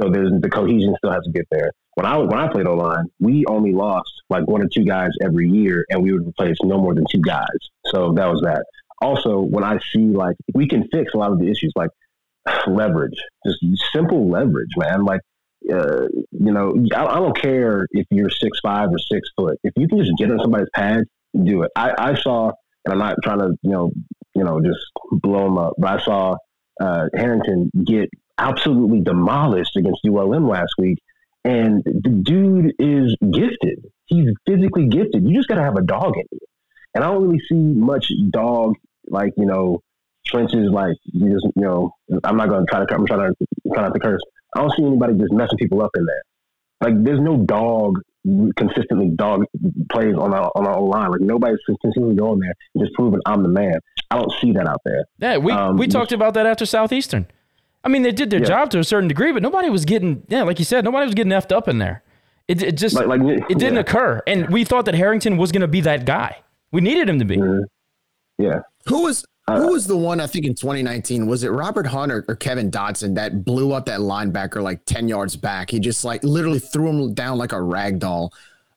So 0.01 0.09
there's 0.09 0.31
the 0.41 0.49
cohesion 0.49 0.95
still 0.97 1.11
has 1.11 1.23
to 1.23 1.31
get 1.31 1.45
there. 1.51 1.71
When 1.93 2.07
I 2.07 2.17
when 2.17 2.39
I 2.39 2.51
played 2.51 2.65
O 2.65 2.73
line, 2.73 3.05
we 3.19 3.45
only 3.47 3.73
lost 3.73 4.11
like 4.29 4.47
one 4.47 4.63
or 4.63 4.67
two 4.67 4.85
guys 4.85 5.11
every 5.23 5.47
year, 5.49 5.85
and 5.89 6.01
we 6.01 6.13
would 6.13 6.27
replace 6.27 6.57
no 6.63 6.79
more 6.79 6.95
than 6.95 7.05
two 7.11 7.21
guys. 7.21 7.45
So 7.85 8.13
that 8.13 8.25
was 8.25 8.41
that. 8.41 8.65
Also, 9.03 9.39
when 9.39 9.63
I 9.63 9.77
see 9.93 10.05
like 10.05 10.35
we 10.55 10.67
can 10.67 10.87
fix 10.91 11.13
a 11.13 11.17
lot 11.17 11.31
of 11.31 11.37
the 11.37 11.45
issues, 11.45 11.73
like 11.75 11.91
leverage, 12.67 13.17
just 13.45 13.59
simple 13.93 14.29
leverage, 14.29 14.71
man. 14.77 15.03
Like, 15.03 15.21
uh, 15.71 16.07
you 16.31 16.51
know, 16.51 16.73
I, 16.95 17.05
I 17.05 17.15
don't 17.15 17.37
care 17.39 17.87
if 17.91 18.05
you're 18.09 18.29
six 18.29 18.59
five 18.63 18.89
or 18.89 18.99
six 18.99 19.29
foot. 19.37 19.57
If 19.63 19.73
you 19.75 19.87
can 19.87 19.99
just 19.99 20.11
get 20.17 20.31
on 20.31 20.39
somebody's 20.39 20.69
pads, 20.73 21.05
do 21.43 21.63
it. 21.63 21.71
I, 21.75 21.93
I 21.97 22.15
saw, 22.15 22.51
and 22.85 22.93
I'm 22.93 22.99
not 22.99 23.15
trying 23.23 23.39
to, 23.39 23.51
you 23.61 23.71
know, 23.71 23.91
you 24.35 24.43
know, 24.43 24.61
just 24.61 24.79
blow 25.11 25.47
him 25.47 25.57
up, 25.57 25.73
but 25.77 25.99
I 25.99 26.03
saw 26.03 26.35
uh, 26.81 27.07
Harrington 27.15 27.69
get 27.85 28.09
absolutely 28.37 29.01
demolished 29.01 29.75
against 29.75 30.01
ULM 30.05 30.47
last 30.47 30.73
week. 30.77 30.97
And 31.43 31.83
the 31.83 32.21
dude 32.23 32.73
is 32.79 33.15
gifted. 33.31 33.85
He's 34.05 34.29
physically 34.45 34.87
gifted. 34.87 35.27
You 35.27 35.35
just 35.35 35.47
got 35.47 35.55
to 35.55 35.63
have 35.63 35.75
a 35.75 35.81
dog 35.81 36.13
in 36.15 36.23
you. 36.31 36.39
And 36.93 37.03
I 37.03 37.11
don't 37.11 37.23
really 37.23 37.41
see 37.49 37.55
much 37.55 38.11
dog, 38.29 38.75
like, 39.07 39.33
you 39.37 39.45
know, 39.45 39.81
trenches, 40.25 40.69
like, 40.71 40.95
you 41.05 41.29
just, 41.31 41.45
you 41.55 41.61
know, 41.63 41.93
I'm 42.23 42.37
not 42.37 42.49
going 42.49 42.65
to 42.65 42.69
try 42.69 42.85
to, 42.85 42.93
I'm 42.93 43.05
trying 43.05 43.33
to, 43.33 43.47
try 43.73 43.83
not 43.83 43.93
to 43.93 43.99
curse. 43.99 44.21
I 44.55 44.61
don't 44.61 44.71
see 44.77 44.83
anybody 44.85 45.13
just 45.17 45.31
messing 45.33 45.57
people 45.57 45.81
up 45.81 45.91
in 45.95 46.05
there. 46.05 46.21
Like, 46.89 47.03
there's 47.03 47.19
no 47.19 47.37
dog 47.37 47.99
consistently 48.55 49.09
dog 49.15 49.43
plays 49.91 50.13
on 50.15 50.31
our 50.31 50.51
on 50.53 50.67
our 50.67 50.77
own 50.77 50.89
line. 50.91 51.09
Like 51.09 51.21
nobody's 51.21 51.57
consistently 51.65 52.15
going 52.15 52.39
there 52.39 52.53
and 52.75 52.83
just 52.83 52.93
proving 52.93 53.19
I'm 53.25 53.41
the 53.41 53.49
man. 53.49 53.73
I 54.11 54.17
don't 54.19 54.31
see 54.39 54.51
that 54.51 54.67
out 54.67 54.79
there. 54.85 55.05
Yeah, 55.17 55.37
we 55.37 55.51
Um, 55.51 55.75
we 55.75 55.87
talked 55.87 56.11
about 56.11 56.35
that 56.35 56.45
after 56.45 56.67
Southeastern. 56.67 57.25
I 57.83 57.89
mean, 57.89 58.03
they 58.03 58.11
did 58.11 58.29
their 58.29 58.39
Yeah. 58.41 58.45
job 58.45 58.69
to 58.71 58.79
a 58.79 58.83
certain 58.83 59.07
degree, 59.07 59.31
but 59.31 59.41
nobody 59.41 59.71
was 59.71 59.85
getting 59.85 60.21
yeah, 60.27 60.43
like 60.43 60.59
you 60.59 60.65
said, 60.65 60.85
nobody 60.85 61.05
was 61.07 61.15
getting 61.15 61.31
effed 61.31 61.51
up 61.51 61.67
in 61.67 61.79
there. 61.79 62.03
It, 62.47 62.61
it 62.61 62.77
just 62.77 62.95
Like- 62.95 63.07
like, 63.07 63.21
it 63.21 63.57
didn't 63.57 63.73
yeah. 63.73 63.79
occur, 63.79 64.21
and 64.27 64.49
we 64.51 64.65
thought 64.65 64.85
that 64.85 64.93
Harrington 64.93 65.37
was 65.37 65.51
going 65.51 65.61
to 65.61 65.67
be 65.67 65.81
that 65.81 66.05
guy. 66.05 66.37
We 66.71 66.81
needed 66.81 67.09
him 67.09 67.17
to 67.17 67.25
be. 67.25 67.41
Yeah. 68.37 68.59
Who 68.85 69.01
was 69.03 69.25
who 69.47 69.73
was 69.73 69.85
the 69.87 69.97
one 69.97 70.19
I 70.21 70.27
think 70.27 70.45
in 70.45 70.55
2019? 70.55 71.27
Was 71.27 71.43
it 71.43 71.49
Robert 71.49 71.87
Hunt 71.87 72.11
or, 72.11 72.23
or 72.27 72.35
Kevin 72.35 72.71
Dotson 72.71 73.15
that 73.15 73.43
blew 73.43 73.73
up 73.73 73.85
that 73.87 73.99
linebacker 73.99 74.61
like 74.61 74.85
10 74.85 75.07
yards 75.07 75.35
back? 75.35 75.71
He 75.71 75.79
just 75.79 76.05
like 76.05 76.23
literally 76.23 76.59
threw 76.59 76.87
him 76.89 77.13
down 77.13 77.37
like 77.37 77.51
a 77.51 77.61
rag 77.61 77.99
doll. 77.99 78.33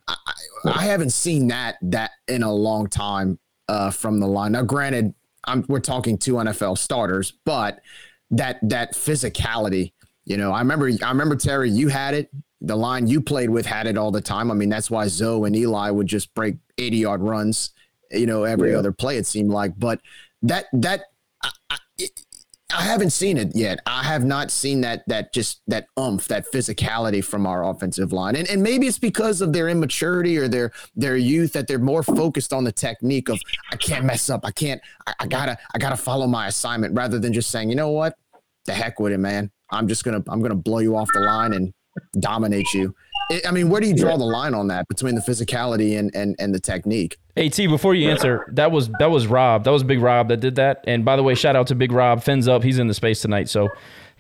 I, 0.09 0.17
I, 0.27 0.33
I 0.71 0.83
haven't 0.85 1.11
seen 1.11 1.49
that 1.49 1.77
that 1.83 2.11
in 2.29 2.43
a 2.43 2.53
long 2.53 2.89
time 2.89 3.39
uh, 3.69 3.91
from 3.91 4.21
the 4.21 4.27
line. 4.27 4.53
Now, 4.53 4.63
granted, 4.63 5.15
I'm, 5.45 5.65
we're 5.69 5.81
talking 5.81 6.19
two 6.19 6.35
NFL 6.35 6.79
starters, 6.79 7.33
but 7.45 7.81
that 8.31 8.59
that 8.63 8.95
physicality, 8.95 9.93
you 10.25 10.37
know, 10.37 10.51
I 10.53 10.59
remember 10.59 10.91
I 11.03 11.09
remember 11.09 11.37
Terry, 11.37 11.71
you 11.71 11.89
had 11.89 12.15
it. 12.15 12.31
The 12.61 12.77
line 12.77 13.07
you 13.07 13.21
played 13.21 13.51
with 13.51 13.67
had 13.67 13.87
it 13.87 13.99
all 13.99 14.11
the 14.11 14.23
time. 14.23 14.51
I 14.51 14.55
mean, 14.55 14.71
that's 14.71 14.91
why 14.91 15.07
Zoe 15.09 15.47
and 15.47 15.55
Eli 15.55 15.91
would 15.91 16.07
just 16.07 16.33
break 16.35 16.57
80 16.79 16.97
yard 16.97 17.21
runs, 17.21 17.71
you 18.11 18.25
know, 18.27 18.45
every 18.45 18.73
Yeah. 18.73 18.79
other 18.79 18.91
play. 18.93 19.19
It 19.19 19.27
seemed 19.27 19.51
like, 19.51 19.79
but 19.79 20.01
that 20.45 20.67
that 20.73 21.03
I, 21.43 21.51
I, 21.71 21.79
I 22.77 22.83
haven't 22.83 23.11
seen 23.11 23.37
it 23.37 23.55
yet. 23.55 23.79
I 23.87 24.03
have 24.03 24.25
not 24.25 24.51
seen 24.51 24.81
that 24.81 25.05
that 25.09 25.33
just 25.33 25.61
that 25.69 25.87
umph, 25.97 26.27
that 26.29 26.51
physicality 26.53 27.23
from 27.25 27.47
our 27.47 27.65
offensive 27.69 28.13
line, 28.13 28.35
and 28.37 28.49
and 28.49 28.63
maybe 28.63 28.87
it's 28.87 28.99
because 28.99 29.41
of 29.41 29.53
their 29.53 29.69
immaturity 29.69 30.39
or 30.39 30.49
their 30.49 30.73
their 30.97 31.17
youth 31.17 31.53
that 31.53 31.69
they're 31.69 31.79
more 31.79 32.03
focused 32.03 32.53
on 32.53 32.65
the 32.65 32.73
technique 32.73 33.29
of 33.29 33.39
I 33.73 33.77
can't 33.77 34.05
mess 34.05 34.29
up, 34.31 34.41
I 34.45 34.51
can't, 34.51 34.81
I, 35.07 35.15
I 35.21 35.27
gotta 35.27 35.57
I 35.75 35.79
gotta 35.79 35.97
follow 35.97 36.27
my 36.27 36.47
assignment 36.49 36.95
rather 36.95 37.19
than 37.19 37.33
just 37.33 37.51
saying 37.51 37.69
you 37.71 37.77
know 37.77 37.91
what, 37.91 38.17
the 38.65 38.73
heck 38.75 38.99
with 38.99 39.13
it, 39.13 39.19
man. 39.19 39.51
I'm 39.71 39.87
just 39.87 40.03
gonna 40.05 40.23
I'm 40.29 40.41
gonna 40.43 40.55
blow 40.55 40.79
you 40.81 40.97
off 40.97 41.09
the 41.15 41.21
line 41.21 41.53
and 41.53 41.73
dominate 42.19 42.73
you. 42.75 42.95
I- 43.31 43.43
I 43.49 43.51
mean, 43.53 43.69
where 43.69 43.81
do 43.81 43.87
you 43.89 43.95
draw 43.95 44.17
the 44.17 44.25
line 44.25 44.53
on 44.53 44.67
that 44.69 44.89
between 44.89 45.15
the 45.15 45.21
physicality 45.21 45.99
and 45.99 46.11
and 46.15 46.35
and 46.41 46.53
the 46.55 46.61
technique? 46.61 47.19
Hey 47.37 47.49
T, 47.49 47.67
before 47.67 47.95
you 47.95 48.11
answer, 48.11 48.47
that 48.53 48.71
was 48.71 48.89
that 49.01 49.11
was 49.11 49.27
Rob. 49.27 49.65
That 49.65 49.71
was 49.71 49.83
Big 49.83 50.01
Rob 50.01 50.29
that 50.29 50.39
did 50.39 50.55
that. 50.57 50.85
And 50.87 51.05
by 51.05 51.17
the 51.17 51.23
way, 51.23 51.35
shout 51.35 51.57
out 51.57 51.67
to 51.69 51.75
Big 51.75 51.91
Rob. 51.91 52.23
Fins 52.23 52.47
up. 52.47 52.63
He's 52.63 52.79
in 52.79 52.87
the 52.87 52.95
space 52.95 53.21
tonight. 53.23 53.49
So 53.49 53.71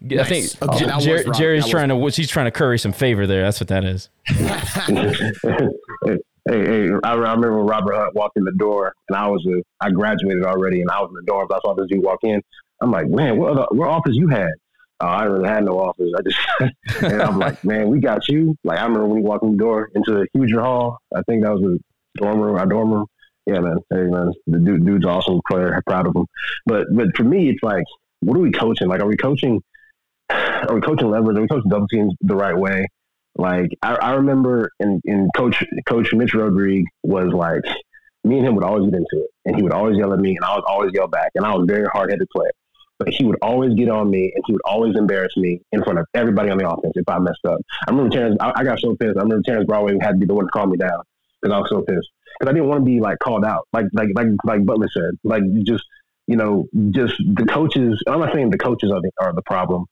I 0.02 0.24
think 0.24 0.46
Okay, 0.60 0.78
Jer- 0.78 0.98
Jer- 0.98 1.32
Jerry's 1.32 1.64
That 1.64 1.70
trying 1.70 1.88
to 1.90 2.06
he's 2.10 2.28
trying 2.28 2.46
to 2.46 2.50
curry 2.50 2.78
some 2.78 2.92
favor 2.92 3.26
there. 3.26 3.42
That's 3.42 3.60
what 3.60 3.68
that 3.68 3.84
is. 3.84 4.08
hey, 4.26 6.18
hey, 6.46 6.90
I, 7.04 7.12
I 7.12 7.14
remember 7.14 7.56
when 7.58 7.66
Robert 7.66 7.94
Hunt 7.94 8.14
walked 8.14 8.36
in 8.36 8.44
the 8.44 8.52
door, 8.58 8.92
and 9.08 9.16
I 9.16 9.28
was 9.28 9.46
a, 9.46 9.62
I 9.80 9.90
graduated 9.90 10.44
already, 10.44 10.80
and 10.80 10.90
I 10.90 11.00
was 11.00 11.10
in 11.10 11.24
the 11.24 11.30
dorms. 11.30 11.54
I 11.54 11.58
saw 11.64 11.74
this 11.74 11.86
dude 11.88 12.02
walk 12.02 12.18
in. 12.24 12.42
I'm 12.80 12.90
like, 12.90 13.06
man, 13.08 13.38
what 13.38 13.52
other, 13.52 13.66
what 13.70 13.88
office 13.88 14.14
you 14.14 14.28
had? 14.28 14.50
Uh, 15.00 15.06
I 15.06 15.24
really 15.24 15.48
had 15.48 15.64
no 15.64 15.78
office. 15.78 16.10
I 16.16 16.22
just, 16.22 17.02
and 17.02 17.22
I'm 17.22 17.38
like, 17.38 17.64
man, 17.64 17.88
we 17.88 18.00
got 18.00 18.28
you. 18.28 18.56
Like 18.64 18.78
I 18.78 18.82
remember 18.82 19.06
when 19.06 19.18
he 19.18 19.24
walked 19.24 19.44
in 19.44 19.52
the 19.52 19.58
door 19.58 19.90
into 19.94 20.12
the 20.12 20.26
Huger 20.34 20.60
Hall. 20.60 20.98
I 21.14 21.22
think 21.22 21.44
that 21.44 21.52
was 21.52 21.62
a 21.62 21.78
dorm 22.16 22.40
room, 22.40 22.56
our 22.56 22.66
dorm 22.66 22.92
room. 22.92 23.06
Yeah, 23.46 23.60
man. 23.60 23.76
Hey, 23.90 24.04
man, 24.04 24.32
the 24.46 24.58
dude, 24.58 24.86
dude's 24.86 25.06
awesome. 25.06 25.40
Claire, 25.46 25.82
proud 25.86 26.06
of 26.06 26.16
him. 26.16 26.26
But, 26.66 26.86
but 26.92 27.08
for 27.14 27.24
me, 27.24 27.50
it's 27.50 27.62
like, 27.62 27.84
what 28.20 28.36
are 28.36 28.40
we 28.40 28.50
coaching? 28.50 28.88
Like, 28.88 29.00
are 29.00 29.06
we 29.06 29.16
coaching? 29.16 29.62
Are 30.30 30.74
we 30.74 30.80
coaching 30.80 31.10
leverage? 31.10 31.36
Are 31.36 31.42
we 31.42 31.48
coaching 31.48 31.68
double 31.68 31.86
teams 31.88 32.14
the 32.22 32.34
right 32.34 32.56
way? 32.56 32.86
Like 33.36 33.70
I, 33.82 33.94
I 33.94 34.12
remember 34.12 34.70
in, 34.80 35.00
in 35.04 35.28
Coach 35.36 35.64
Coach 35.86 36.12
Mitch 36.12 36.34
Rodrigue 36.34 36.86
was 37.02 37.32
like 37.32 37.64
me 38.22 38.38
and 38.38 38.46
him 38.46 38.54
would 38.54 38.64
always 38.64 38.84
get 38.90 38.94
into 38.94 39.24
it, 39.24 39.30
and 39.44 39.56
he 39.56 39.62
would 39.62 39.72
always 39.72 39.98
yell 39.98 40.12
at 40.12 40.18
me, 40.18 40.36
and 40.36 40.44
I 40.44 40.54
would 40.54 40.64
always 40.64 40.92
yell 40.94 41.08
back, 41.08 41.30
and 41.34 41.44
I 41.44 41.54
was 41.54 41.66
very 41.68 41.86
hard 41.92 42.10
headed 42.10 42.28
player. 42.34 42.52
But 42.98 43.08
he 43.08 43.24
would 43.24 43.36
always 43.42 43.74
get 43.74 43.90
on 43.90 44.08
me, 44.08 44.32
and 44.34 44.44
he 44.46 44.52
would 44.52 44.62
always 44.64 44.96
embarrass 44.96 45.36
me 45.36 45.60
in 45.72 45.82
front 45.82 45.98
of 45.98 46.06
everybody 46.14 46.48
on 46.48 46.58
the 46.58 46.68
offense 46.68 46.92
if 46.94 47.08
I 47.08 47.18
messed 47.18 47.44
up. 47.44 47.58
I 47.86 47.90
remember 47.90 48.14
Terrence. 48.14 48.36
I, 48.40 48.52
I 48.54 48.64
got 48.64 48.78
so 48.78 48.94
pissed. 48.94 49.18
I 49.18 49.22
remember 49.22 49.42
Terrence 49.44 49.66
Broadway 49.66 49.98
had 50.00 50.12
to 50.12 50.18
be 50.18 50.26
the 50.26 50.34
one 50.34 50.46
to 50.46 50.50
calm 50.50 50.70
me 50.70 50.76
down 50.76 51.02
because 51.44 51.54
I 51.54 51.60
was 51.60 51.68
so 51.68 51.82
pissed 51.82 52.08
because 52.38 52.50
I 52.50 52.54
didn't 52.54 52.68
want 52.68 52.80
to 52.80 52.84
be 52.84 53.00
like 53.00 53.18
called 53.18 53.44
out, 53.44 53.68
like 53.72 53.86
like 53.92 54.08
like 54.14 54.28
like 54.44 54.64
Butler 54.64 54.88
said, 54.92 55.12
like 55.22 55.42
just 55.64 55.84
you 56.26 56.36
know, 56.36 56.66
just 56.90 57.14
the 57.18 57.44
coaches. 57.44 58.02
I'm 58.08 58.20
not 58.20 58.32
saying 58.32 58.50
the 58.50 58.58
coaches 58.58 58.90
are 58.90 59.00
the 59.00 59.10
are 59.20 59.32
the 59.34 59.42
problem. 59.42 59.84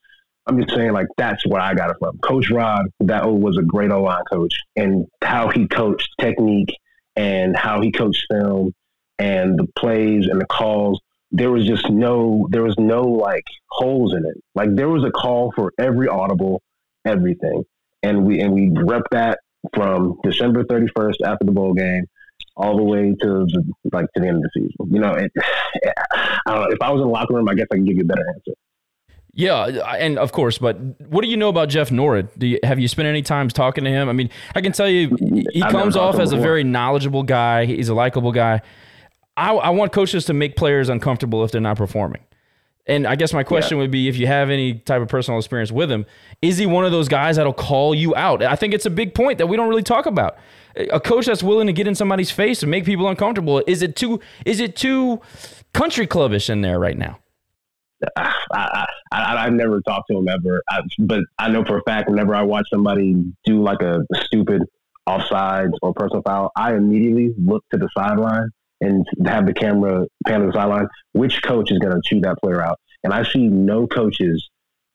I'm 0.46 0.61
just 0.61 0.74
saying 0.74 0.92
like 0.92 1.07
that's 1.16 1.46
where 1.46 1.61
I 1.61 1.74
got 1.74 1.90
it 1.90 1.96
from. 1.98 2.18
Coach 2.18 2.50
Rod, 2.50 2.86
that 3.00 3.30
was 3.30 3.57
a 3.59 3.62
great 3.62 3.90
O 3.90 4.03
line 4.03 4.24
coach, 4.32 4.55
and 4.76 5.07
how 5.22 5.48
he 5.48 5.68
coached 5.68 6.09
technique 6.20 6.74
and 7.14 7.57
how 7.57 7.80
he 7.82 7.92
coached 7.92 8.24
film 8.30 8.72
and 9.18 9.59
the 9.59 9.66
plays 9.78 10.26
and 10.26 10.40
the 10.40 10.46
calls. 10.46 11.00
There 11.34 11.50
was 11.50 11.66
just 11.66 11.88
no, 11.88 12.46
there 12.50 12.62
was 12.62 12.74
no 12.78 13.03
like 13.03 13.44
holes 13.70 14.12
in 14.14 14.24
it. 14.26 14.36
Like 14.55 14.74
there 14.74 14.88
was 14.88 15.05
a 15.05 15.11
call 15.11 15.53
for 15.55 15.72
every 15.78 16.09
audible, 16.09 16.62
everything, 17.07 17.62
and 18.03 18.26
we 18.26 18.40
and 18.40 18.53
we 18.53 18.70
rep 18.74 19.05
that 19.12 19.38
from 19.74 20.18
December 20.24 20.64
31st 20.64 21.14
after 21.24 21.44
the 21.44 21.52
bowl 21.52 21.74
game 21.74 22.06
all 22.56 22.76
the 22.76 22.82
way 22.82 23.14
to 23.20 23.46
the, 23.46 23.64
like 23.92 24.06
to 24.14 24.20
the 24.20 24.28
end 24.28 24.36
of 24.36 24.42
the 24.42 24.50
season. 24.54 24.94
You 24.94 25.00
know, 25.00 25.12
it, 25.12 25.32
I 26.46 26.54
don't 26.54 26.62
know. 26.62 26.68
If 26.70 26.82
I 26.82 26.90
was 26.90 27.00
in 27.00 27.06
the 27.06 27.12
locker 27.12 27.34
room, 27.34 27.48
I 27.48 27.54
guess 27.54 27.66
I 27.72 27.76
can 27.76 27.84
give 27.84 27.96
you 27.96 28.02
a 28.02 28.06
better 28.06 28.24
answer. 28.34 28.52
Yeah, 29.34 29.64
and 29.98 30.18
of 30.18 30.30
course, 30.32 30.58
but 30.58 30.78
what 31.08 31.22
do 31.22 31.28
you 31.28 31.38
know 31.38 31.48
about 31.48 31.70
Jeff 31.70 31.90
Norrid? 31.90 32.28
Do 32.36 32.46
you, 32.46 32.58
have 32.64 32.78
you 32.78 32.86
spent 32.86 33.08
any 33.08 33.22
time 33.22 33.48
talking 33.48 33.84
to 33.84 33.90
him? 33.90 34.10
I 34.10 34.12
mean, 34.12 34.28
I 34.54 34.60
can 34.60 34.72
tell 34.72 34.90
you, 34.90 35.16
he 35.52 35.62
I've 35.62 35.72
comes 35.72 35.96
off 35.96 36.18
as 36.18 36.32
a 36.32 36.36
very 36.36 36.64
knowledgeable 36.64 37.22
guy. 37.22 37.64
He's 37.64 37.88
a 37.88 37.94
likable 37.94 38.32
guy. 38.32 38.60
I, 39.34 39.54
I 39.54 39.70
want 39.70 39.92
coaches 39.92 40.26
to 40.26 40.34
make 40.34 40.54
players 40.54 40.90
uncomfortable 40.90 41.42
if 41.44 41.50
they're 41.50 41.62
not 41.62 41.78
performing. 41.78 42.22
And 42.86 43.06
I 43.06 43.14
guess 43.14 43.32
my 43.32 43.44
question 43.44 43.78
would 43.78 43.92
be 43.92 44.08
if 44.08 44.16
you 44.16 44.26
have 44.26 44.50
any 44.50 44.74
type 44.74 45.02
of 45.02 45.08
personal 45.08 45.38
experience 45.38 45.70
with 45.70 45.90
him, 45.90 46.04
is 46.40 46.58
he 46.58 46.66
one 46.66 46.84
of 46.84 46.90
those 46.90 47.08
guys 47.08 47.36
that'll 47.36 47.52
call 47.52 47.94
you 47.94 48.14
out? 48.16 48.42
I 48.42 48.56
think 48.56 48.74
it's 48.74 48.86
a 48.86 48.90
big 48.90 49.14
point 49.14 49.38
that 49.38 49.46
we 49.46 49.56
don't 49.56 49.68
really 49.68 49.84
talk 49.84 50.06
about. 50.06 50.36
A 50.90 50.98
coach 50.98 51.26
that's 51.26 51.42
willing 51.42 51.68
to 51.68 51.72
get 51.72 51.86
in 51.86 51.94
somebody's 51.94 52.30
face 52.30 52.62
and 52.62 52.70
make 52.70 52.84
people 52.84 53.06
uncomfortable. 53.06 53.62
Is 53.66 53.82
it 53.82 53.94
too 53.94 54.20
is 54.44 54.58
it 54.58 54.74
too 54.74 55.20
country 55.72 56.06
clubbish 56.06 56.50
in 56.50 56.62
there 56.62 56.78
right 56.78 56.96
now? 56.96 57.18
Ah, 58.16 58.36
I, 58.52 58.58
I, 58.58 58.86
I, 59.12 59.44
I've 59.46 59.52
never 59.52 59.80
talked 59.82 60.08
to 60.10 60.18
him 60.18 60.26
ever, 60.26 60.60
I, 60.68 60.80
but 60.98 61.20
I 61.38 61.50
know 61.50 61.64
for 61.64 61.78
a 61.78 61.82
fact 61.82 62.10
whenever 62.10 62.34
I 62.34 62.42
watch 62.42 62.66
somebody 62.72 63.14
do 63.44 63.62
like 63.62 63.80
a 63.80 64.00
stupid 64.24 64.62
offsides 65.08 65.72
or 65.82 65.94
personal 65.94 66.22
foul, 66.22 66.50
I 66.56 66.74
immediately 66.74 67.32
look 67.38 67.64
to 67.70 67.78
the 67.78 67.88
sideline 67.96 68.50
and 68.82 69.06
have 69.26 69.46
the 69.46 69.54
camera 69.54 70.06
pan 70.26 70.40
to 70.40 70.46
the 70.46 70.52
sideline. 70.52 70.88
Which 71.12 71.42
coach 71.42 71.70
is 71.70 71.78
going 71.78 71.94
to 71.94 72.00
chew 72.04 72.20
that 72.20 72.36
player 72.42 72.62
out? 72.62 72.78
And 73.04 73.12
I 73.12 73.22
see 73.24 73.48
no 73.48 73.86
coaches 73.86 74.48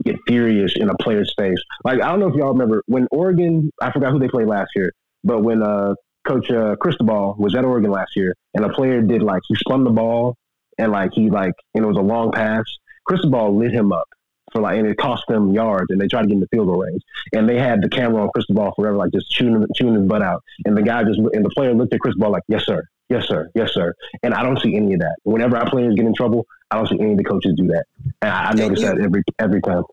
get 0.03 0.15
furious 0.27 0.75
in 0.75 0.89
a 0.89 0.95
player's 0.97 1.33
face. 1.37 1.57
Like 1.83 2.01
I 2.01 2.09
don't 2.09 2.19
know 2.19 2.27
if 2.27 2.35
y'all 2.35 2.53
remember 2.53 2.83
when 2.85 3.07
Oregon, 3.11 3.71
I 3.81 3.91
forgot 3.91 4.11
who 4.11 4.19
they 4.19 4.27
played 4.27 4.47
last 4.47 4.69
year, 4.75 4.91
but 5.23 5.43
when 5.43 5.63
uh, 5.63 5.95
Coach 6.27 6.51
uh, 6.51 6.75
Cristobal 6.75 7.35
was 7.39 7.55
at 7.55 7.65
Oregon 7.65 7.91
last 7.91 8.15
year, 8.15 8.35
and 8.53 8.65
a 8.65 8.69
player 8.69 9.01
did 9.01 9.23
like 9.23 9.41
he 9.47 9.55
spun 9.55 9.83
the 9.83 9.89
ball 9.89 10.35
and 10.77 10.91
like 10.91 11.11
he 11.13 11.29
like 11.29 11.53
and 11.73 11.83
it 11.83 11.87
was 11.87 11.97
a 11.97 12.01
long 12.01 12.31
pass. 12.31 12.63
Cristobal 13.05 13.57
lit 13.57 13.71
him 13.71 13.91
up 13.91 14.07
for 14.51 14.61
like, 14.61 14.77
and 14.77 14.87
it 14.87 14.97
cost 14.97 15.23
them 15.27 15.53
yards, 15.53 15.87
and 15.89 15.99
they 15.99 16.07
tried 16.07 16.23
to 16.23 16.27
get 16.27 16.35
in 16.35 16.39
the 16.39 16.47
field 16.51 16.67
goal 16.67 16.79
range. 16.79 17.01
And 17.33 17.47
they 17.47 17.57
had 17.57 17.81
the 17.81 17.89
camera 17.89 18.23
on 18.23 18.29
Cristobal 18.33 18.73
forever, 18.75 18.97
like 18.97 19.11
just 19.11 19.29
chewing 19.31 19.65
chewing 19.75 19.95
his 19.95 20.07
butt 20.07 20.21
out. 20.21 20.43
And 20.65 20.77
the 20.77 20.83
guy 20.83 21.03
just 21.03 21.19
and 21.19 21.43
the 21.43 21.49
player 21.49 21.73
looked 21.73 21.93
at 21.93 21.99
Cristobal 21.99 22.31
like, 22.31 22.43
"Yes, 22.47 22.65
sir. 22.65 22.83
Yes, 23.09 23.27
sir. 23.27 23.49
Yes, 23.55 23.73
sir." 23.73 23.93
And 24.23 24.33
I 24.33 24.43
don't 24.43 24.59
see 24.61 24.75
any 24.75 24.93
of 24.93 24.99
that. 24.99 25.15
Whenever 25.23 25.57
our 25.57 25.69
players 25.69 25.95
get 25.95 26.05
in 26.05 26.13
trouble, 26.13 26.45
I 26.71 26.77
don't 26.77 26.87
see 26.87 26.99
any 26.99 27.11
of 27.11 27.17
the 27.17 27.23
coaches 27.23 27.53
do 27.57 27.67
that. 27.67 27.85
And 28.21 28.31
I, 28.31 28.49
I 28.49 28.53
notice 28.53 28.81
that 28.81 28.99
every 28.99 29.23
every 29.39 29.61
time. 29.61 29.83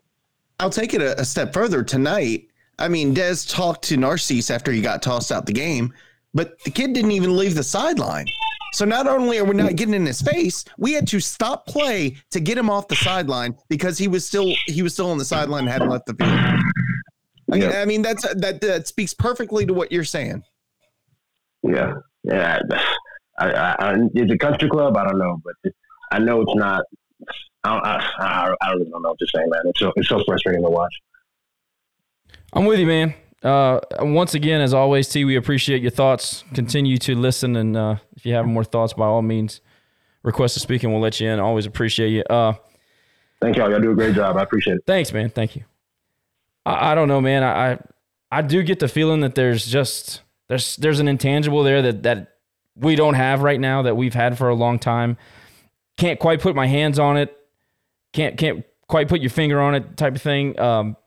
I'll 0.59 0.69
take 0.69 0.93
it 0.93 1.01
a, 1.01 1.19
a 1.19 1.25
step 1.25 1.53
further 1.53 1.83
tonight. 1.83 2.47
I 2.79 2.87
mean, 2.87 3.15
Dez 3.15 3.49
talked 3.49 3.83
to 3.85 3.97
Narcisse 3.97 4.49
after 4.49 4.71
he 4.71 4.81
got 4.81 5.01
tossed 5.01 5.31
out 5.31 5.45
the 5.45 5.53
game, 5.53 5.93
but 6.33 6.61
the 6.63 6.71
kid 6.71 6.93
didn't 6.93 7.11
even 7.11 7.35
leave 7.35 7.55
the 7.55 7.63
sideline. 7.63 8.25
So 8.73 8.83
not 8.83 9.07
only 9.07 9.39
are 9.39 9.45
we 9.45 9.55
not 9.55 9.77
getting 9.77 9.93
in 9.93 10.05
his 10.05 10.21
face, 10.21 10.65
we 10.77 10.91
had 10.91 11.07
to 11.07 11.21
stop 11.21 11.65
play 11.65 12.17
to 12.31 12.41
get 12.41 12.57
him 12.57 12.69
off 12.69 12.89
the 12.89 12.97
sideline 12.97 13.55
because 13.69 13.97
he 13.97 14.09
was 14.09 14.25
still 14.25 14.53
he 14.65 14.81
was 14.81 14.91
still 14.91 15.09
on 15.09 15.17
the 15.17 15.23
sideline 15.23 15.61
and 15.61 15.69
hadn't 15.69 15.89
left 15.89 16.07
the 16.07 16.13
field. 16.13 16.29
I, 17.53 17.57
mean, 17.57 17.71
I 17.71 17.85
mean 17.85 18.01
that's 18.01 18.23
that 18.35 18.59
that 18.59 18.85
speaks 18.85 19.13
perfectly 19.13 19.65
to 19.65 19.73
what 19.73 19.93
you're 19.93 20.03
saying. 20.03 20.43
Yeah, 21.63 21.93
yeah. 22.25 22.59
I, 23.37 23.51
I, 23.51 23.75
I, 23.79 23.95
it's 24.13 24.31
a 24.31 24.37
country 24.37 24.69
club. 24.69 24.95
I 24.97 25.03
don't 25.05 25.17
know, 25.19 25.41
but 25.43 25.71
I 26.11 26.19
know 26.19 26.41
it's 26.41 26.55
not. 26.55 26.83
I, 27.63 27.73
don't- 27.73 27.85
I, 27.85 28.09
I, 28.19 28.55
I 28.61 28.71
really 28.71 28.89
don't 28.89 29.01
know 29.01 29.09
what 29.09 29.19
to 29.19 29.27
say, 29.27 29.41
man. 29.47 29.61
It's 29.65 29.79
so 29.79 29.91
it's 29.95 30.07
so 30.09 30.23
frustrating 30.25 30.63
to 30.63 30.69
watch. 30.69 30.93
I'm 32.53 32.65
with 32.65 32.79
you, 32.79 32.85
man. 32.87 33.13
Uh, 33.43 33.79
once 33.99 34.33
again, 34.33 34.61
as 34.61 34.73
always, 34.73 35.07
T, 35.07 35.25
we 35.25 35.35
appreciate 35.35 35.81
your 35.81 35.91
thoughts. 35.91 36.43
Continue 36.53 36.97
to 36.99 37.15
listen, 37.15 37.55
and 37.55 37.75
uh, 37.77 37.95
if 38.15 38.25
you 38.25 38.33
have 38.33 38.45
more 38.45 38.63
thoughts, 38.63 38.93
by 38.93 39.05
all 39.05 39.21
means, 39.21 39.61
request 40.23 40.53
to 40.55 40.59
speak, 40.59 40.83
and 40.83 40.91
we'll 40.91 41.01
let 41.01 41.19
you 41.19 41.29
in. 41.29 41.39
Always 41.39 41.65
appreciate 41.65 42.09
you. 42.09 42.23
Uh, 42.29 42.53
Thank 43.41 43.57
y'all. 43.57 43.69
Y'all 43.69 43.81
do 43.81 43.91
a 43.91 43.95
great 43.95 44.15
job. 44.15 44.37
I 44.37 44.43
appreciate 44.43 44.77
it. 44.77 44.83
Thanks, 44.87 45.11
man. 45.11 45.29
Thank 45.29 45.55
you. 45.55 45.65
I, 46.65 46.91
I 46.91 46.95
don't 46.95 47.07
know, 47.07 47.21
man. 47.21 47.43
I, 47.43 47.73
I 47.73 47.79
I 48.31 48.41
do 48.41 48.63
get 48.63 48.79
the 48.79 48.87
feeling 48.87 49.19
that 49.21 49.35
there's 49.35 49.65
just 49.67 50.21
there's 50.47 50.75
there's 50.77 50.99
an 50.99 51.07
intangible 51.07 51.61
there 51.63 51.81
that 51.83 52.03
that 52.03 52.34
we 52.75 52.95
don't 52.95 53.13
have 53.13 53.41
right 53.41 53.59
now 53.59 53.83
that 53.83 53.95
we've 53.95 54.13
had 54.13 54.37
for 54.37 54.49
a 54.49 54.55
long 54.55 54.79
time. 54.79 55.17
Can't 55.97 56.19
quite 56.19 56.41
put 56.41 56.55
my 56.55 56.67
hands 56.67 56.99
on 56.99 57.17
it. 57.17 57.35
Can't 58.13 58.37
can't 58.37 58.65
quite 58.87 59.07
put 59.07 59.21
your 59.21 59.29
finger 59.29 59.59
on 59.61 59.75
it, 59.75 59.97
type 59.97 60.15
of 60.15 60.21
thing. 60.21 60.59
Um, 60.59 60.97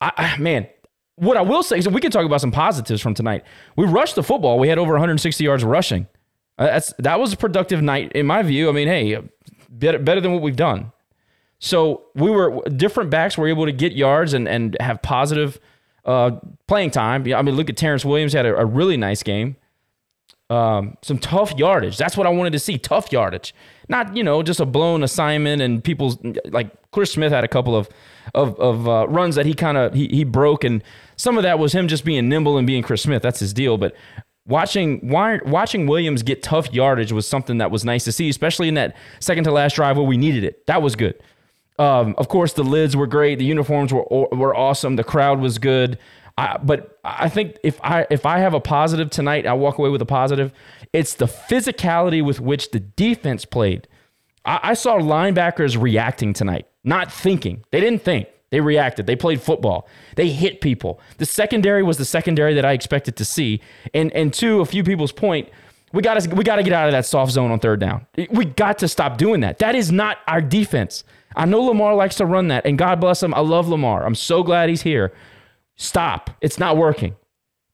I, 0.00 0.12
I 0.16 0.36
man, 0.38 0.68
what 1.16 1.36
I 1.36 1.42
will 1.42 1.62
say 1.62 1.78
is 1.78 1.88
we 1.88 2.00
can 2.00 2.10
talk 2.10 2.24
about 2.24 2.40
some 2.40 2.52
positives 2.52 3.00
from 3.00 3.14
tonight. 3.14 3.44
We 3.76 3.86
rushed 3.86 4.14
the 4.14 4.22
football. 4.22 4.58
We 4.58 4.68
had 4.68 4.78
over 4.78 4.92
160 4.92 5.42
yards 5.42 5.64
rushing. 5.64 6.06
Uh, 6.58 6.66
That's 6.66 6.94
that 6.98 7.18
was 7.18 7.32
a 7.32 7.36
productive 7.36 7.82
night 7.82 8.12
in 8.12 8.26
my 8.26 8.42
view. 8.42 8.68
I 8.68 8.72
mean, 8.72 8.88
hey, 8.88 9.18
better 9.68 9.98
better 9.98 10.20
than 10.20 10.32
what 10.32 10.42
we've 10.42 10.56
done. 10.56 10.92
So 11.58 12.04
we 12.14 12.30
were 12.30 12.60
different 12.68 13.10
backs 13.10 13.38
were 13.38 13.48
able 13.48 13.66
to 13.66 13.72
get 13.72 13.92
yards 13.92 14.34
and 14.34 14.46
and 14.48 14.76
have 14.80 15.02
positive 15.02 15.58
uh, 16.04 16.32
playing 16.68 16.92
time. 16.92 17.22
I 17.34 17.42
mean, 17.42 17.56
look 17.56 17.68
at 17.70 17.76
Terrence 17.76 18.04
Williams 18.04 18.32
had 18.32 18.46
a, 18.46 18.56
a 18.56 18.64
really 18.64 18.96
nice 18.96 19.22
game. 19.22 19.56
Um, 20.48 20.96
some 21.02 21.18
tough 21.18 21.58
yardage. 21.58 21.98
That's 21.98 22.16
what 22.16 22.26
I 22.26 22.30
wanted 22.30 22.52
to 22.52 22.60
see. 22.60 22.78
Tough 22.78 23.10
yardage, 23.10 23.52
not 23.88 24.16
you 24.16 24.22
know 24.22 24.42
just 24.44 24.60
a 24.60 24.66
blown 24.66 25.02
assignment 25.02 25.60
and 25.60 25.82
people's 25.82 26.18
like 26.46 26.70
Chris 26.92 27.12
Smith 27.12 27.32
had 27.32 27.42
a 27.42 27.48
couple 27.48 27.74
of 27.74 27.88
of, 28.34 28.58
of 28.60 28.88
uh, 28.88 29.08
runs 29.08 29.34
that 29.34 29.46
he 29.46 29.54
kind 29.54 29.76
of 29.76 29.92
he, 29.92 30.06
he 30.08 30.22
broke 30.22 30.62
and 30.62 30.84
some 31.16 31.36
of 31.36 31.42
that 31.42 31.58
was 31.58 31.74
him 31.74 31.88
just 31.88 32.04
being 32.04 32.28
nimble 32.28 32.58
and 32.58 32.66
being 32.66 32.82
Chris 32.82 33.02
Smith. 33.02 33.22
That's 33.22 33.40
his 33.40 33.52
deal. 33.52 33.76
But 33.76 33.96
watching 34.46 35.00
watching 35.08 35.86
Williams 35.86 36.22
get 36.22 36.42
tough 36.42 36.72
yardage 36.72 37.12
was 37.12 37.26
something 37.26 37.58
that 37.58 37.70
was 37.70 37.84
nice 37.84 38.04
to 38.04 38.12
see, 38.12 38.28
especially 38.28 38.68
in 38.68 38.74
that 38.74 38.96
second 39.20 39.44
to 39.44 39.50
last 39.50 39.74
drive 39.74 39.96
where 39.96 40.06
we 40.06 40.16
needed 40.16 40.44
it. 40.44 40.64
That 40.66 40.82
was 40.82 40.94
good. 40.94 41.20
Um, 41.78 42.14
of 42.16 42.28
course, 42.28 42.52
the 42.54 42.64
lids 42.64 42.96
were 42.96 43.06
great. 43.06 43.38
The 43.38 43.44
uniforms 43.44 43.92
were 43.92 44.04
were 44.32 44.54
awesome. 44.54 44.96
The 44.96 45.04
crowd 45.04 45.40
was 45.40 45.58
good. 45.58 45.98
But 46.36 46.98
I 47.02 47.28
think 47.28 47.56
if 47.62 47.80
I 47.82 48.06
if 48.10 48.26
I 48.26 48.38
have 48.38 48.52
a 48.52 48.60
positive 48.60 49.08
tonight, 49.10 49.46
I 49.46 49.54
walk 49.54 49.78
away 49.78 49.88
with 49.88 50.02
a 50.02 50.06
positive. 50.06 50.52
It's 50.92 51.14
the 51.14 51.26
physicality 51.26 52.22
with 52.22 52.40
which 52.40 52.72
the 52.72 52.80
defense 52.80 53.44
played. 53.44 53.88
I, 54.44 54.60
I 54.62 54.74
saw 54.74 54.98
linebackers 54.98 55.80
reacting 55.80 56.34
tonight, 56.34 56.66
not 56.84 57.10
thinking. 57.10 57.64
They 57.70 57.80
didn't 57.80 58.02
think. 58.02 58.28
They 58.50 58.60
reacted. 58.60 59.06
They 59.06 59.16
played 59.16 59.40
football. 59.40 59.88
They 60.16 60.28
hit 60.28 60.60
people. 60.60 61.00
The 61.18 61.26
secondary 61.26 61.82
was 61.82 61.98
the 61.98 62.04
secondary 62.04 62.54
that 62.54 62.64
I 62.64 62.72
expected 62.72 63.16
to 63.16 63.24
see. 63.24 63.60
And 63.94 64.12
and 64.12 64.32
to 64.34 64.60
a 64.60 64.66
few 64.66 64.84
people's 64.84 65.12
point, 65.12 65.48
we 65.94 66.02
got 66.02 66.20
to 66.20 66.34
we 66.34 66.44
got 66.44 66.56
to 66.56 66.62
get 66.62 66.74
out 66.74 66.86
of 66.86 66.92
that 66.92 67.06
soft 67.06 67.32
zone 67.32 67.50
on 67.50 67.60
third 67.60 67.80
down. 67.80 68.06
We 68.30 68.44
got 68.44 68.78
to 68.80 68.88
stop 68.88 69.16
doing 69.16 69.40
that. 69.40 69.58
That 69.60 69.74
is 69.74 69.90
not 69.90 70.18
our 70.28 70.42
defense. 70.42 71.02
I 71.34 71.46
know 71.46 71.62
Lamar 71.62 71.94
likes 71.94 72.16
to 72.16 72.26
run 72.26 72.48
that, 72.48 72.66
and 72.66 72.76
God 72.78 73.00
bless 73.00 73.22
him. 73.22 73.32
I 73.34 73.40
love 73.40 73.68
Lamar. 73.68 74.04
I'm 74.04 74.14
so 74.14 74.42
glad 74.42 74.68
he's 74.68 74.82
here. 74.82 75.12
Stop. 75.76 76.30
It's 76.40 76.58
not 76.58 76.76
working, 76.76 77.14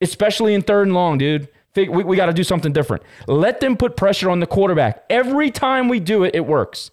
especially 0.01 0.55
in 0.55 0.63
third 0.63 0.89
and 0.89 0.95
long, 0.95 1.19
dude. 1.19 1.49
We, 1.75 1.89
we 1.89 2.17
got 2.17 2.27
to 2.27 2.35
do 2.35 2.45
something 2.45 2.73
different. 2.73 3.03
Let 3.27 3.61
them 3.61 3.77
put 3.77 3.97
pressure 3.97 4.29
on 4.29 4.41
the 4.41 4.47
quarterback. 4.47 5.05
Every 5.09 5.51
time 5.51 5.89
we 5.89 6.01
do 6.01 6.23
it, 6.25 6.35
it 6.35 6.47
works. 6.47 6.91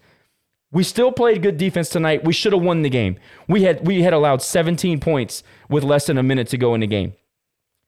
We 0.72 0.84
still 0.84 1.12
played 1.12 1.41
good 1.41 1.57
defense 1.57 1.89
tonight. 1.89 2.24
We 2.24 2.32
should 2.32 2.53
have 2.53 2.62
won 2.62 2.84
the 2.84 2.89
game. 2.89 3.18
We 3.47 3.64
had 3.64 3.86
we 3.86 4.03
had 4.03 4.14
allowed 4.14 4.41
17 4.41 4.99
points 4.99 5.43
with 5.68 5.84
less 5.84 6.05
than 6.05 6.18
a 6.18 6.24
minute 6.24 6.47
to 6.49 6.57
go 6.57 6.76
in 6.76 6.82
the 6.82 6.88
game. 6.88 7.14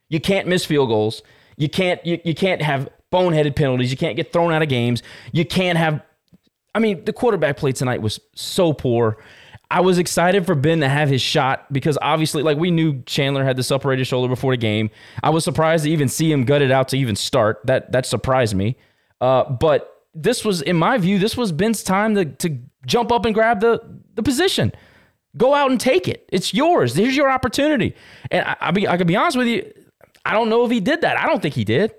You 0.10 0.20
can't 0.20 0.48
miss 0.48 0.66
field 0.66 0.90
goals. 0.90 1.22
You 1.58 1.70
can't 1.70 2.04
you, 2.06 2.20
you 2.26 2.34
can't 2.34 2.62
have 2.62 2.90
boneheaded 3.12 3.56
penalties. 3.56 3.92
You 3.92 3.98
can't 3.98 4.16
get 4.16 4.34
thrown 4.34 4.52
out 4.52 4.64
of 4.64 4.70
games. 4.70 5.04
You 5.32 5.46
can't 5.46 5.78
have 5.78 6.02
I 6.74 6.80
mean, 6.80 7.04
the 7.06 7.14
quarterback 7.14 7.58
play 7.58 7.72
tonight 7.72 8.02
was 8.02 8.20
so 8.34 8.74
poor. 8.74 9.18
I 9.72 9.80
was 9.80 9.98
excited 9.98 10.46
for 10.46 10.54
Ben 10.54 10.82
to 10.82 10.90
have 10.90 11.08
his 11.08 11.22
shot 11.22 11.72
because 11.72 11.98
obviously, 12.02 12.44
like 12.44 12.58
we 12.58 12.72
knew 12.72 13.02
Chandler 13.04 13.46
had 13.46 13.56
the 13.56 13.64
separated 13.64 14.06
shoulder 14.06 14.28
before 14.28 14.54
the 14.54 14.58
game. 14.58 14.90
I 15.24 15.30
was 15.30 15.46
surprised 15.46 15.86
to 15.86 15.90
even 15.90 16.10
see 16.10 16.32
him 16.32 16.44
gut 16.44 16.62
it 16.62 16.72
out 16.72 16.90
to 16.90 16.98
even 16.98 17.16
start. 17.16 17.62
That 17.64 17.92
that 17.94 18.06
surprised 18.06 18.54
me. 18.54 18.76
Uh, 19.22 19.50
but 19.50 20.04
this 20.14 20.44
was, 20.44 20.62
in 20.62 20.76
my 20.76 20.98
view, 20.98 21.20
this 21.20 21.38
was 21.38 21.52
Ben's 21.52 21.84
time 21.84 22.16
to, 22.16 22.26
to 22.26 22.58
jump 22.86 23.12
up 23.12 23.26
and 23.26 23.34
grab 23.34 23.62
the, 23.62 23.82
the 24.16 24.24
position. 24.24 24.72
Go 25.38 25.54
out 25.54 25.72
and 25.72 25.80
take 25.80 26.08
it. 26.08 26.28
It's 26.30 26.54
yours. 26.54 26.96
Here's 26.96 27.16
your 27.16 27.30
opportunity. 27.30 27.96
And 28.30 28.46
I, 28.46 28.58
I, 28.60 28.72
be, 28.72 28.88
I 28.88 28.98
can 28.98 29.08
be 29.08 29.16
honest 29.16 29.38
with 29.38 29.48
you, 29.48 29.72
I 30.26 30.34
don't 30.34 30.50
know 30.50 30.66
if 30.66 30.72
he 30.72 30.82
did 30.82 31.02
that. 31.02 31.18
I 31.18 31.28
don't 31.28 31.42
think 31.42 31.56
he 31.56 31.64
did. 31.64 31.94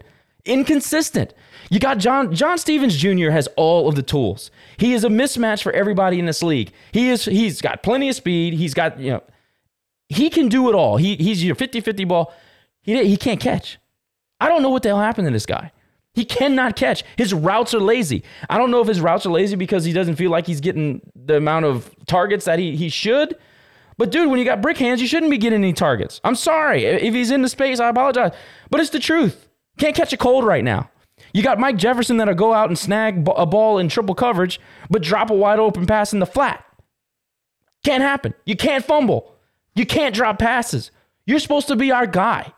Inconsistent. 0.45 1.33
You 1.71 1.79
got 1.79 1.99
John 1.99 2.35
John 2.35 2.59
Stevens 2.59 2.97
Jr. 2.97 3.31
has 3.31 3.49
all 3.57 3.89
of 3.89 3.95
the 3.95 4.03
tools. 4.03 4.51
He 4.83 4.95
is 4.95 5.05
a 5.05 5.09
mismatch 5.09 5.63
for 5.63 5.71
everybody 5.71 6.19
in 6.19 6.27
this 6.27 6.43
league. 6.43 6.73
He 6.91 7.09
is 7.09 7.25
he's 7.25 7.61
got 7.61 7.85
plenty 7.85 8.09
of 8.09 8.17
speed. 8.17 8.55
He's 8.55 8.75
got, 8.75 8.99
you 8.99 9.13
know, 9.13 9.23
he 10.09 10.29
can 10.29 10.49
do 10.49 10.69
it 10.69 10.75
all. 10.75 10.97
He 10.97 11.15
he's 11.15 11.45
your 11.45 11.55
50-50 11.55 12.09
ball. 12.09 12.35
He 12.81 13.01
he 13.07 13.17
can't 13.17 13.39
catch. 13.39 13.79
I 14.41 14.49
don't 14.49 14.61
know 14.61 14.71
what 14.71 14.83
the 14.83 14.89
hell 14.89 14.99
happened 14.99 15.29
to 15.29 15.33
this 15.33 15.47
guy. 15.47 15.71
He 16.15 16.25
cannot 16.25 16.75
catch. 16.75 17.05
His 17.17 17.33
routes 17.33 17.73
are 17.75 17.81
lazy. 17.81 18.25
I 18.51 18.59
don't 18.59 18.73
know 18.73 18.81
if 18.81 18.89
his 18.89 19.01
routes 19.01 19.25
are 19.25 19.31
lazy 19.31 19.55
because 19.55 19.85
he 19.85 19.93
doesn't 19.93 20.17
feel 20.17 20.33
like 20.33 20.49
he's 20.49 20.61
getting 20.61 21.01
the 21.15 21.37
amount 21.37 21.65
of 21.65 21.95
targets 22.09 22.47
that 22.47 22.59
he, 22.59 22.75
he 22.75 22.89
should. 22.89 23.37
But 23.99 24.11
dude, 24.11 24.31
when 24.31 24.41
you 24.41 24.45
got 24.45 24.61
brick 24.61 24.79
hands, 24.79 25.01
you 25.01 25.07
shouldn't 25.07 25.31
be 25.31 25.39
getting 25.39 25.63
any 25.63 25.75
targets. 25.75 26.21
I'm 26.25 26.35
sorry. 26.35 26.87
If 26.87 27.15
he's 27.15 27.31
in 27.31 27.43
the 27.43 27.49
space, 27.49 27.79
I 27.79 27.89
apologize. 27.89 28.33
But 28.69 28.81
it's 28.81 28.91
the 28.91 28.99
truth. 28.99 29.49
Can't 29.79 29.95
catch 29.95 30.13
a 30.13 30.17
cold 30.17 30.45
right 30.45 30.65
now. 30.65 30.91
You 31.33 31.43
got 31.43 31.59
Mike 31.59 31.77
Jefferson 31.77 32.19
that'll 32.19 32.35
go 32.35 32.53
out 32.53 32.69
and 32.69 32.79
snag 32.79 33.27
a 33.37 33.47
ball 33.47 33.79
in 33.79 33.89
triple 33.89 34.15
coverage, 34.15 34.61
but 34.91 35.03
drop 35.03 35.31
a 35.31 35.35
wide 35.35 35.59
open 35.59 35.87
pass 35.87 36.13
in 36.13 36.19
the 36.19 36.27
flat. 36.27 36.65
Can't 37.85 38.03
happen. 38.03 38.35
You 38.45 38.57
can't 38.57 38.85
fumble. 38.85 39.35
You 39.75 39.87
can't 39.87 40.15
drop 40.15 40.39
passes. 40.39 40.91
You're 41.27 41.39
supposed 41.39 41.69
to 41.69 41.77
be 41.77 41.91
our 41.91 42.07
guy. 42.07 42.53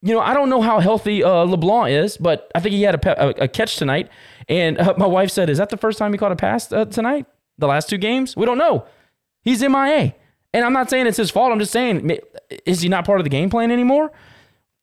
You 0.00 0.14
know, 0.14 0.20
I 0.20 0.34
don't 0.34 0.50
know 0.50 0.60
how 0.62 0.80
healthy 0.80 1.22
uh, 1.22 1.44
LeBlanc 1.44 1.90
is, 1.90 2.16
but 2.16 2.50
I 2.54 2.60
think 2.60 2.74
he 2.74 2.82
had 2.82 2.94
a, 2.94 2.98
pe- 2.98 3.14
a, 3.16 3.28
a 3.44 3.48
catch 3.48 3.76
tonight. 3.76 4.08
And 4.48 4.78
uh, 4.78 4.94
my 4.96 5.06
wife 5.06 5.30
said, 5.30 5.48
Is 5.48 5.58
that 5.58 5.70
the 5.70 5.76
first 5.76 5.98
time 5.98 6.12
he 6.12 6.18
caught 6.18 6.32
a 6.32 6.36
pass 6.36 6.72
uh, 6.72 6.84
tonight? 6.86 7.26
The 7.58 7.66
last 7.66 7.88
two 7.88 7.98
games? 7.98 8.36
We 8.36 8.46
don't 8.46 8.58
know. 8.58 8.84
He's 9.42 9.62
MIA. 9.62 10.14
And 10.54 10.64
I'm 10.64 10.72
not 10.72 10.90
saying 10.90 11.06
it's 11.06 11.16
his 11.16 11.30
fault. 11.30 11.52
I'm 11.52 11.58
just 11.58 11.72
saying, 11.72 12.18
is 12.66 12.82
he 12.82 12.88
not 12.88 13.04
part 13.06 13.20
of 13.20 13.24
the 13.24 13.30
game 13.30 13.48
plan 13.48 13.70
anymore? 13.70 14.12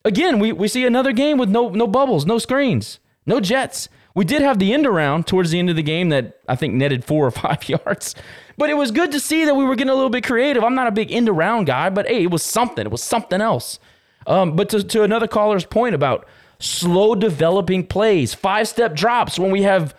Again, 0.06 0.40
we, 0.40 0.52
we 0.52 0.68
see 0.68 0.86
another 0.86 1.12
game 1.12 1.38
with 1.38 1.50
no 1.50 1.70
no 1.70 1.88
bubbles, 1.88 2.26
no 2.26 2.38
screens, 2.38 3.00
no 3.26 3.40
jets. 3.40 3.90
We 4.16 4.26
did 4.26 4.42
have 4.42 4.60
the 4.60 4.74
end 4.74 4.86
around 4.88 5.28
towards 5.28 5.52
the 5.52 5.60
end 5.60 5.70
of 5.70 5.76
the 5.76 5.84
game 5.84 6.10
that 6.10 6.40
I 6.48 6.56
think 6.56 6.74
netted 6.74 7.06
four 7.06 7.28
or 7.28 7.32
five 7.46 7.68
yards. 7.70 8.16
But 8.58 8.70
it 8.70 8.74
was 8.74 8.92
good 8.92 9.12
to 9.12 9.20
see 9.20 9.46
that 9.46 9.56
we 9.56 9.64
were 9.64 9.76
getting 9.76 9.92
a 9.92 9.96
little 9.96 10.10
bit 10.10 10.26
creative. 10.26 10.64
I'm 10.64 10.76
not 10.76 10.88
a 10.88 10.92
big 10.92 11.12
end 11.12 11.30
around 11.30 11.66
guy, 11.66 11.90
but 11.90 12.08
hey, 12.08 12.24
it 12.24 12.32
was 12.32 12.44
something. 12.44 12.86
It 12.86 12.92
was 12.92 13.04
something 13.04 13.40
else. 13.42 13.80
Um, 14.28 14.56
but 14.56 14.70
to, 14.70 14.84
to 14.84 15.04
another 15.04 15.28
caller's 15.28 15.66
point 15.66 15.96
about 15.96 16.26
slow 16.60 17.16
developing 17.16 17.86
plays, 17.86 18.34
five 18.34 18.68
step 18.68 18.96
drops 18.96 19.40
when 19.40 19.52
we 19.52 19.62
have 19.64 19.96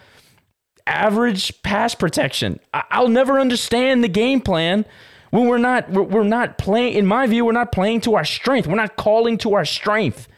average 0.86 1.62
pass 1.62 1.94
protection. 1.94 2.59
I- 2.74 2.84
I'll 2.90 3.09
never 3.09 3.38
understand 3.38 4.03
the 4.03 4.09
game 4.09 4.40
plan 4.40 4.84
when 5.31 5.47
we're 5.47 5.59
not 5.59 5.91
we're, 5.91 6.03
we're 6.03 6.24
not 6.24 6.59
playing 6.59 6.95
in 6.95 7.07
my 7.07 7.26
view 7.26 7.45
we're 7.45 7.53
not 7.53 7.72
playing 7.72 8.01
to 8.01 8.14
our 8.14 8.24
strength 8.24 8.66
we're 8.66 8.74
not 8.74 8.97
calling 8.97 9.39
to 9.39 9.55
our 9.55 9.64
strength 9.64 10.28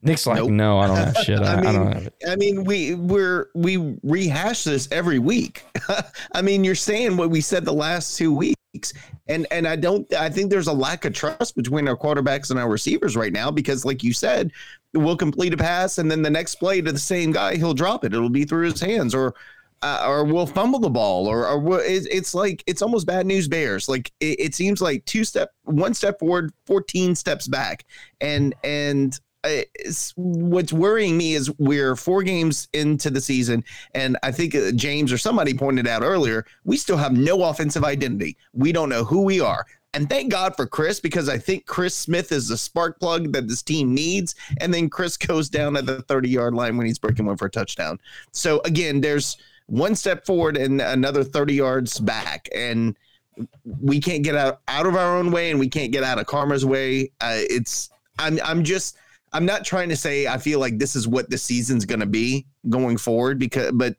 Nick's 0.00 0.26
like, 0.26 0.38
Nope. 0.38 0.50
no, 0.50 0.78
I 0.78 0.86
don't 0.86 0.96
have 0.96 1.16
shit. 1.24 1.40
I, 1.40 1.54
I 1.54 1.54
I, 1.54 1.60
mean, 1.60 1.74
don't 1.74 1.92
have 1.92 2.06
it. 2.06 2.14
I 2.28 2.36
mean, 2.36 2.64
we 2.64 2.94
we're 2.94 3.48
we 3.54 3.96
rehash 4.02 4.64
this 4.64 4.88
every 4.92 5.18
week. 5.18 5.64
I 6.32 6.42
mean, 6.42 6.62
you're 6.62 6.74
saying 6.74 7.16
what 7.16 7.30
we 7.30 7.40
said 7.40 7.64
the 7.64 7.72
last 7.72 8.16
two 8.16 8.32
weeks, 8.32 8.92
and 9.26 9.46
and 9.50 9.66
I 9.66 9.74
don't. 9.76 10.12
I 10.14 10.30
think 10.30 10.50
there's 10.50 10.68
a 10.68 10.72
lack 10.72 11.04
of 11.04 11.14
trust 11.14 11.56
between 11.56 11.88
our 11.88 11.96
quarterbacks 11.96 12.50
and 12.50 12.60
our 12.60 12.68
receivers 12.70 13.16
right 13.16 13.32
now 13.32 13.50
because, 13.50 13.84
like 13.84 14.04
you 14.04 14.12
said, 14.12 14.52
we'll 14.94 15.16
complete 15.16 15.52
a 15.52 15.56
pass, 15.56 15.98
and 15.98 16.08
then 16.08 16.22
the 16.22 16.30
next 16.30 16.56
play 16.56 16.80
to 16.80 16.92
the 16.92 16.98
same 16.98 17.32
guy, 17.32 17.56
he'll 17.56 17.74
drop 17.74 18.04
it. 18.04 18.14
It'll 18.14 18.30
be 18.30 18.44
through 18.44 18.66
his 18.66 18.80
hands, 18.80 19.16
or 19.16 19.34
uh, 19.82 20.04
or 20.06 20.24
we'll 20.24 20.46
fumble 20.46 20.78
the 20.78 20.90
ball, 20.90 21.26
or 21.26 21.46
or 21.46 21.58
we'll, 21.58 21.80
it's, 21.80 22.06
it's 22.06 22.34
like 22.34 22.62
it's 22.66 22.82
almost 22.82 23.06
bad 23.06 23.26
news 23.26 23.48
bears. 23.48 23.88
Like 23.88 24.12
it, 24.20 24.40
it 24.40 24.54
seems 24.54 24.80
like 24.80 25.04
two 25.04 25.24
step, 25.24 25.52
one 25.64 25.94
step 25.94 26.18
forward, 26.18 26.52
fourteen 26.66 27.14
steps 27.14 27.46
back, 27.46 27.84
and 28.20 28.54
and 28.64 29.18
uh, 29.44 29.62
what's 30.16 30.72
worrying 30.72 31.16
me 31.16 31.34
is 31.34 31.50
we're 31.58 31.94
four 31.94 32.22
games 32.22 32.68
into 32.72 33.10
the 33.10 33.20
season, 33.20 33.64
and 33.94 34.16
I 34.22 34.32
think 34.32 34.54
uh, 34.54 34.72
James 34.72 35.12
or 35.12 35.18
somebody 35.18 35.54
pointed 35.54 35.86
out 35.86 36.02
earlier, 36.02 36.44
we 36.64 36.76
still 36.76 36.96
have 36.96 37.12
no 37.12 37.44
offensive 37.44 37.84
identity. 37.84 38.36
We 38.52 38.72
don't 38.72 38.88
know 38.88 39.04
who 39.04 39.22
we 39.22 39.40
are. 39.40 39.64
And 39.94 40.08
thank 40.08 40.30
God 40.30 40.54
for 40.54 40.66
Chriss 40.66 41.00
because 41.00 41.28
I 41.28 41.38
think 41.38 41.66
Chris 41.66 41.94
Smith 41.94 42.30
is 42.30 42.48
the 42.48 42.58
spark 42.58 43.00
plug 43.00 43.32
that 43.32 43.48
this 43.48 43.62
team 43.62 43.94
needs. 43.94 44.34
And 44.60 44.72
then 44.72 44.90
Chriss 44.90 45.26
goes 45.26 45.48
down 45.48 45.76
at 45.76 45.86
the 45.86 46.02
30 46.02 46.28
yard 46.28 46.54
line 46.54 46.76
when 46.76 46.86
he's 46.86 46.98
breaking 46.98 47.24
one 47.24 47.36
for 47.38 47.46
a 47.46 47.50
touchdown. 47.50 47.98
So 48.32 48.60
again, 48.64 49.00
there's 49.00 49.38
one 49.68 49.94
step 49.94 50.26
forward 50.26 50.56
and 50.56 50.80
another 50.80 51.22
30 51.22 51.54
yards 51.54 52.00
back. 52.00 52.48
And 52.54 52.96
we 53.64 54.00
can't 54.00 54.24
get 54.24 54.34
out, 54.34 54.60
out 54.66 54.86
of 54.86 54.96
our 54.96 55.16
own 55.16 55.30
way 55.30 55.50
and 55.50 55.60
we 55.60 55.68
can't 55.68 55.92
get 55.92 56.02
out 56.02 56.18
of 56.18 56.26
karma's 56.26 56.64
way. 56.66 57.12
Uh, 57.20 57.34
it's, 57.36 57.90
I'm, 58.18 58.38
I'm 58.44 58.64
just, 58.64 58.96
I'm 59.32 59.46
not 59.46 59.64
trying 59.64 59.90
to 59.90 59.96
say 59.96 60.26
I 60.26 60.38
feel 60.38 60.58
like 60.58 60.78
this 60.78 60.96
is 60.96 61.06
what 61.06 61.30
the 61.30 61.38
season's 61.38 61.84
going 61.84 62.00
to 62.00 62.06
be 62.06 62.46
going 62.68 62.96
forward 62.96 63.38
because, 63.38 63.70
but 63.72 63.94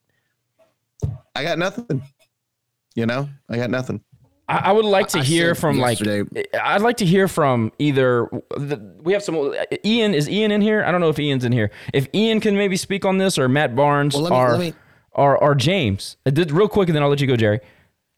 I 1.35 1.43
got 1.43 1.57
nothing. 1.57 2.03
You 2.95 3.05
know, 3.05 3.29
I 3.47 3.57
got 3.57 3.69
nothing. 3.69 4.01
I, 4.49 4.57
I 4.57 4.71
would 4.71 4.83
like 4.85 5.07
to 5.09 5.19
I 5.19 5.23
hear 5.23 5.53
said 5.53 5.61
from 5.61 5.77
like 5.77 5.99
I'd 6.61 6.81
like 6.81 6.97
to 6.97 7.05
hear 7.05 7.27
from 7.27 7.71
either 7.77 8.27
the, 8.57 8.77
we 9.03 9.13
have 9.13 9.23
some 9.23 9.53
Ian 9.85 10.15
is 10.15 10.27
Ian 10.27 10.51
in 10.51 10.61
here? 10.61 10.83
I 10.83 10.91
don't 10.91 10.99
know 10.99 11.09
if 11.09 11.19
Ian's 11.19 11.45
in 11.45 11.51
here. 11.51 11.69
If 11.93 12.07
Ian 12.13 12.39
can 12.39 12.57
maybe 12.57 12.75
speak 12.75 13.05
on 13.05 13.19
this 13.19 13.37
or 13.37 13.47
Matt 13.47 13.75
Barnes 13.75 14.15
Well, 14.15 14.23
let 14.23 14.31
me- 14.31 14.35
or, 14.37 14.49
let 14.51 14.59
me- 14.59 14.73
or 15.19 15.37
or 15.37 15.55
James. 15.55 16.17
Did 16.25 16.51
real 16.51 16.67
quick 16.67 16.89
and 16.89 16.95
then 16.95 17.03
I'll 17.03 17.09
let 17.09 17.21
you 17.21 17.27
go, 17.27 17.35
Jerry. 17.35 17.59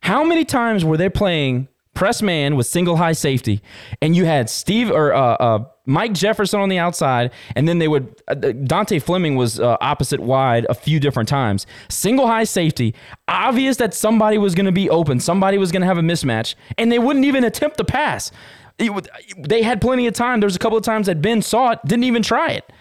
How 0.03 0.23
many 0.23 0.45
times 0.45 0.83
were 0.83 0.97
they 0.97 1.09
playing 1.09 1.67
press 1.93 2.21
man 2.21 2.55
with 2.55 2.67
single 2.67 2.97
high 2.97 3.11
safety, 3.11 3.61
and 4.01 4.15
you 4.15 4.25
had 4.25 4.49
Steve 4.49 4.89
or 4.89 5.13
uh, 5.13 5.35
uh, 5.35 5.65
Mike 5.85 6.13
Jefferson 6.13 6.59
on 6.59 6.69
the 6.69 6.77
outside, 6.77 7.31
and 7.55 7.67
then 7.67 7.79
they 7.79 7.87
would 7.87 8.21
uh, 8.27 8.35
Dontae 8.35 9.01
Fleming 9.01 9.35
was 9.35 9.59
uh, 9.59 9.77
opposite 9.81 10.19
wide 10.19 10.65
a 10.69 10.73
few 10.73 10.99
different 10.99 11.27
times. 11.27 11.67
Single 11.89 12.27
high 12.27 12.45
safety, 12.45 12.95
obvious 13.27 13.77
that 13.77 13.93
somebody 13.93 14.37
was 14.37 14.55
going 14.55 14.65
to 14.65 14.71
be 14.71 14.89
open, 14.89 15.19
somebody 15.19 15.57
was 15.57 15.71
going 15.71 15.81
to 15.81 15.87
have 15.87 15.97
a 15.97 16.01
mismatch, 16.01 16.55
and 16.77 16.91
they 16.91 16.99
wouldn't 16.99 17.25
even 17.25 17.43
attempt 17.43 17.77
the 17.77 17.85
pass. 17.85 18.31
It 18.79 18.91
they 19.37 19.61
had 19.61 19.81
plenty 19.81 20.07
of 20.07 20.13
time. 20.13 20.39
There 20.39 20.47
was 20.47 20.55
a 20.55 20.59
couple 20.59 20.77
of 20.77 20.83
times 20.83 21.07
that 21.07 21.21
Ben 21.21 21.41
saw 21.41 21.71
it, 21.71 21.79
didn't 21.85 22.05
even 22.05 22.23
try 22.23 22.49
it. 22.51 22.71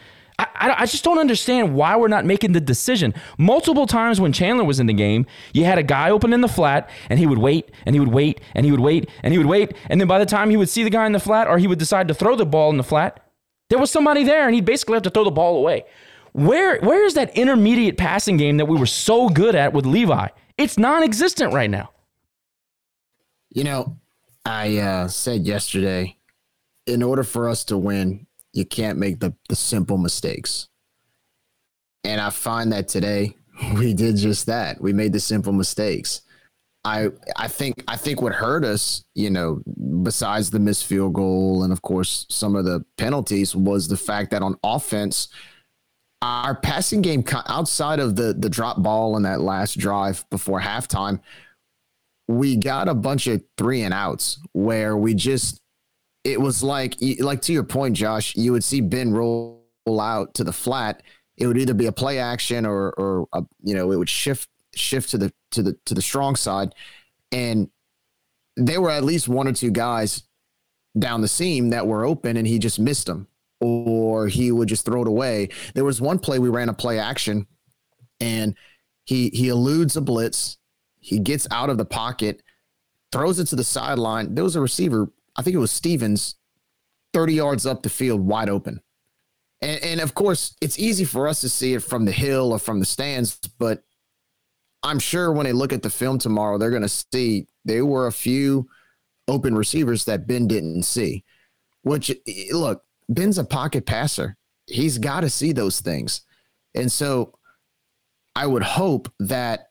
I, 0.54 0.82
I, 0.82 0.86
just 0.86 1.04
don't 1.04 1.18
understand 1.18 1.74
why 1.74 1.96
we're 1.96 2.08
not 2.08 2.24
making 2.24 2.52
the 2.52 2.60
decision. 2.60 3.14
Multiple 3.38 3.86
times 3.86 4.20
when 4.20 4.32
Chandler 4.32 4.64
was 4.64 4.80
in 4.80 4.86
the 4.86 4.94
game, 4.94 5.26
you 5.52 5.64
had 5.64 5.78
a 5.78 5.82
guy 5.82 6.10
open 6.10 6.32
in 6.32 6.40
the 6.40 6.48
flat, 6.48 6.88
and 7.08 7.18
he 7.18 7.26
would 7.26 7.38
wait, 7.38 7.70
and 7.84 7.94
he 7.94 8.00
would 8.00 8.12
wait, 8.12 8.40
and 8.54 8.64
he 8.64 8.70
would 8.70 8.80
wait, 8.80 9.08
and 9.22 9.32
he 9.32 9.38
would 9.38 9.46
wait, 9.46 9.74
and 9.88 10.00
then 10.00 10.08
by 10.08 10.18
the 10.18 10.26
time 10.26 10.50
he 10.50 10.56
would 10.56 10.68
see 10.68 10.82
the 10.82 10.90
guy 10.90 11.06
in 11.06 11.12
the 11.12 11.20
flat, 11.20 11.48
or 11.48 11.58
he 11.58 11.66
would 11.66 11.78
decide 11.78 12.08
to 12.08 12.14
throw 12.14 12.36
the 12.36 12.46
ball 12.46 12.70
in 12.70 12.76
the 12.76 12.84
flat, 12.84 13.24
there 13.68 13.78
was 13.78 13.90
somebody 13.90 14.24
there, 14.24 14.46
and 14.46 14.54
he'd 14.54 14.64
basically 14.64 14.94
have 14.94 15.02
to 15.04 15.10
throw 15.10 15.24
the 15.24 15.30
ball 15.30 15.56
away. 15.56 15.84
Where 16.32 16.78
where 16.80 17.04
is 17.04 17.14
that 17.14 17.36
intermediate 17.36 17.96
passing 17.96 18.36
game 18.36 18.56
that 18.58 18.66
we 18.66 18.78
were 18.78 18.86
so 18.86 19.28
good 19.28 19.54
at 19.54 19.72
with 19.72 19.84
Levi? 19.84 20.28
It's 20.56 20.78
non-existent 20.78 21.52
right 21.52 21.70
now. 21.70 21.90
You 23.50 23.64
know, 23.64 23.96
I 24.44 24.78
uh, 24.78 25.08
said 25.08 25.46
yesterday, 25.46 26.16
in 26.86 27.02
order 27.02 27.24
for 27.24 27.48
us 27.48 27.64
to 27.64 27.78
win, 27.78 28.26
you 28.52 28.64
can't 28.64 28.98
make 28.98 29.20
the, 29.20 29.34
the 29.48 29.56
simple 29.56 29.98
mistakes. 29.98 30.68
And 32.04 32.20
I 32.20 32.30
find 32.30 32.72
that 32.72 32.88
today 32.88 33.36
we 33.74 33.94
did 33.94 34.16
just 34.16 34.46
that. 34.46 34.80
We 34.80 34.92
made 34.92 35.12
the 35.12 35.20
simple 35.20 35.52
mistakes. 35.52 36.22
I 36.82 37.08
I 37.36 37.48
think 37.48 37.84
I 37.88 37.96
think 37.96 38.22
what 38.22 38.32
hurt 38.32 38.64
us, 38.64 39.04
you 39.14 39.28
know, 39.28 39.60
besides 40.02 40.50
the 40.50 40.58
missed 40.58 40.86
field 40.86 41.12
goal 41.12 41.62
and 41.62 41.72
of 41.72 41.82
course 41.82 42.26
some 42.30 42.56
of 42.56 42.64
the 42.64 42.84
penalties 42.96 43.54
was 43.54 43.88
the 43.88 43.98
fact 43.98 44.30
that 44.30 44.42
on 44.42 44.56
offense, 44.64 45.28
our 46.22 46.54
passing 46.54 47.02
game 47.02 47.22
outside 47.48 48.00
of 48.00 48.16
the 48.16 48.32
the 48.32 48.48
drop 48.48 48.82
ball 48.82 49.16
and 49.16 49.26
that 49.26 49.42
last 49.42 49.78
drive 49.78 50.24
before 50.30 50.60
halftime, 50.60 51.20
we 52.28 52.56
got 52.56 52.88
a 52.88 52.94
bunch 52.94 53.26
of 53.26 53.42
three 53.58 53.82
and 53.82 53.92
outs 53.92 54.38
where 54.52 54.96
we 54.96 55.12
just 55.12 55.60
it 56.24 56.40
was 56.40 56.62
like 56.62 56.96
like 57.20 57.40
to 57.40 57.52
your 57.52 57.64
point 57.64 57.96
josh 57.96 58.36
you 58.36 58.52
would 58.52 58.64
see 58.64 58.80
ben 58.80 59.12
roll 59.12 59.60
out 59.98 60.34
to 60.34 60.44
the 60.44 60.52
flat. 60.52 61.02
It 61.36 61.46
would 61.46 61.56
either 61.56 61.74
be 61.74 61.86
a 61.86 61.92
play 61.92 62.18
action 62.18 62.66
or 62.66 62.90
or 62.90 63.26
a, 63.32 63.42
you 63.62 63.74
know 63.74 63.90
it 63.90 63.96
would 63.96 64.08
shift 64.08 64.48
shift 64.74 65.10
to 65.10 65.18
the 65.18 65.32
to 65.52 65.62
the 65.62 65.76
to 65.86 65.94
the 65.94 66.02
strong 66.02 66.36
side. 66.36 66.74
And 67.32 67.70
there 68.56 68.80
were 68.80 68.90
at 68.90 69.04
least 69.04 69.28
one 69.28 69.48
or 69.48 69.52
two 69.52 69.70
guys 69.70 70.24
down 70.98 71.22
the 71.22 71.28
seam 71.28 71.70
that 71.70 71.86
were 71.86 72.04
open 72.04 72.36
and 72.36 72.46
he 72.46 72.58
just 72.58 72.78
missed 72.78 73.06
them 73.06 73.28
or 73.60 74.26
he 74.26 74.50
would 74.50 74.68
just 74.68 74.84
throw 74.84 75.02
it 75.02 75.08
away. 75.08 75.48
There 75.74 75.84
was 75.84 76.00
one 76.00 76.18
play 76.18 76.38
we 76.38 76.48
ran 76.48 76.68
a 76.68 76.74
play 76.74 76.98
action 76.98 77.46
and 78.20 78.54
he 79.04 79.30
he 79.30 79.48
eludes 79.48 79.96
a 79.96 80.00
blitz. 80.00 80.58
He 80.98 81.18
gets 81.18 81.46
out 81.50 81.70
of 81.70 81.78
the 81.78 81.86
pocket 81.86 82.42
throws 83.12 83.38
it 83.38 83.46
to 83.46 83.56
the 83.56 83.64
sideline. 83.64 84.34
There 84.34 84.44
was 84.44 84.54
a 84.54 84.60
receiver 84.60 85.10
I 85.40 85.42
think 85.42 85.56
it 85.56 85.60
was 85.60 85.70
Stevens, 85.70 86.34
30 87.14 87.32
yards 87.32 87.64
up 87.64 87.82
the 87.82 87.88
field, 87.88 88.20
wide 88.20 88.50
open. 88.50 88.82
And, 89.62 89.82
and 89.82 90.00
of 90.02 90.12
course, 90.12 90.54
it's 90.60 90.78
easy 90.78 91.06
for 91.06 91.26
us 91.26 91.40
to 91.40 91.48
see 91.48 91.72
it 91.72 91.82
from 91.82 92.04
the 92.04 92.12
hill 92.12 92.52
or 92.52 92.58
from 92.58 92.78
the 92.78 92.84
stands, 92.84 93.38
but 93.58 93.82
I'm 94.82 94.98
sure 94.98 95.32
when 95.32 95.46
they 95.46 95.54
look 95.54 95.72
at 95.72 95.80
the 95.80 95.88
film 95.88 96.18
tomorrow, 96.18 96.58
they're 96.58 96.68
going 96.68 96.82
to 96.82 96.90
see 96.90 97.46
there 97.64 97.86
were 97.86 98.06
a 98.06 98.12
few 98.12 98.68
open 99.28 99.54
receivers 99.54 100.04
that 100.04 100.26
Ben 100.26 100.46
didn't 100.46 100.82
see. 100.82 101.24
Which, 101.84 102.10
eh, 102.10 102.48
look, 102.52 102.82
Ben's 103.08 103.38
a 103.38 103.44
pocket 103.44 103.86
passer. 103.86 104.36
He's 104.66 104.98
got 104.98 105.20
to 105.20 105.30
see 105.30 105.52
those 105.52 105.80
things. 105.80 106.20
And 106.74 106.92
so 106.92 107.32
I 108.36 108.46
would 108.46 108.62
hope 108.62 109.10
that 109.20 109.68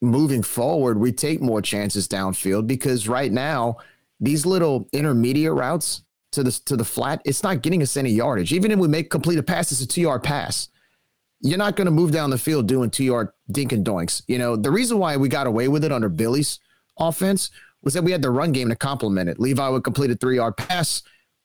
moving 0.00 0.42
forward, 0.42 0.98
we 0.98 1.12
take 1.12 1.42
more 1.42 1.60
chances 1.60 2.08
downfield 2.08 2.66
because 2.66 3.06
right 3.06 3.30
now, 3.30 3.76
these 4.22 4.46
little 4.46 4.88
intermediate 4.92 5.52
routes 5.52 6.04
to 6.30 6.42
the 6.42 6.52
to 6.66 6.76
the 6.76 6.84
flat, 6.84 7.20
it's 7.24 7.42
not 7.42 7.60
getting 7.60 7.82
us 7.82 7.96
any 7.96 8.10
yardage. 8.10 8.52
Even 8.52 8.70
if 8.70 8.78
we 8.78 8.88
make 8.88 9.10
complete 9.10 9.38
a 9.38 9.42
pass, 9.42 9.70
it's 9.72 9.82
a 9.82 9.86
two 9.86 10.00
yard 10.00 10.22
pass. 10.22 10.68
You're 11.40 11.58
not 11.58 11.74
going 11.74 11.86
to 11.86 11.90
move 11.90 12.12
down 12.12 12.30
the 12.30 12.38
field 12.38 12.68
doing 12.68 12.88
two 12.88 13.04
yard 13.04 13.30
dink 13.50 13.72
and 13.72 13.84
doinks. 13.84 14.22
You 14.28 14.38
know 14.38 14.56
the 14.56 14.70
reason 14.70 14.98
why 14.98 15.16
we 15.16 15.28
got 15.28 15.48
away 15.48 15.68
with 15.68 15.84
it 15.84 15.92
under 15.92 16.08
Billy's 16.08 16.60
offense 16.98 17.50
was 17.82 17.94
that 17.94 18.04
we 18.04 18.12
had 18.12 18.22
the 18.22 18.30
run 18.30 18.52
game 18.52 18.68
to 18.68 18.76
complement 18.76 19.28
it. 19.28 19.40
Levi 19.40 19.68
would 19.68 19.82
complete 19.82 20.12
a 20.12 20.14
three 20.14 20.36
yard 20.36 20.56
pass. 20.56 21.02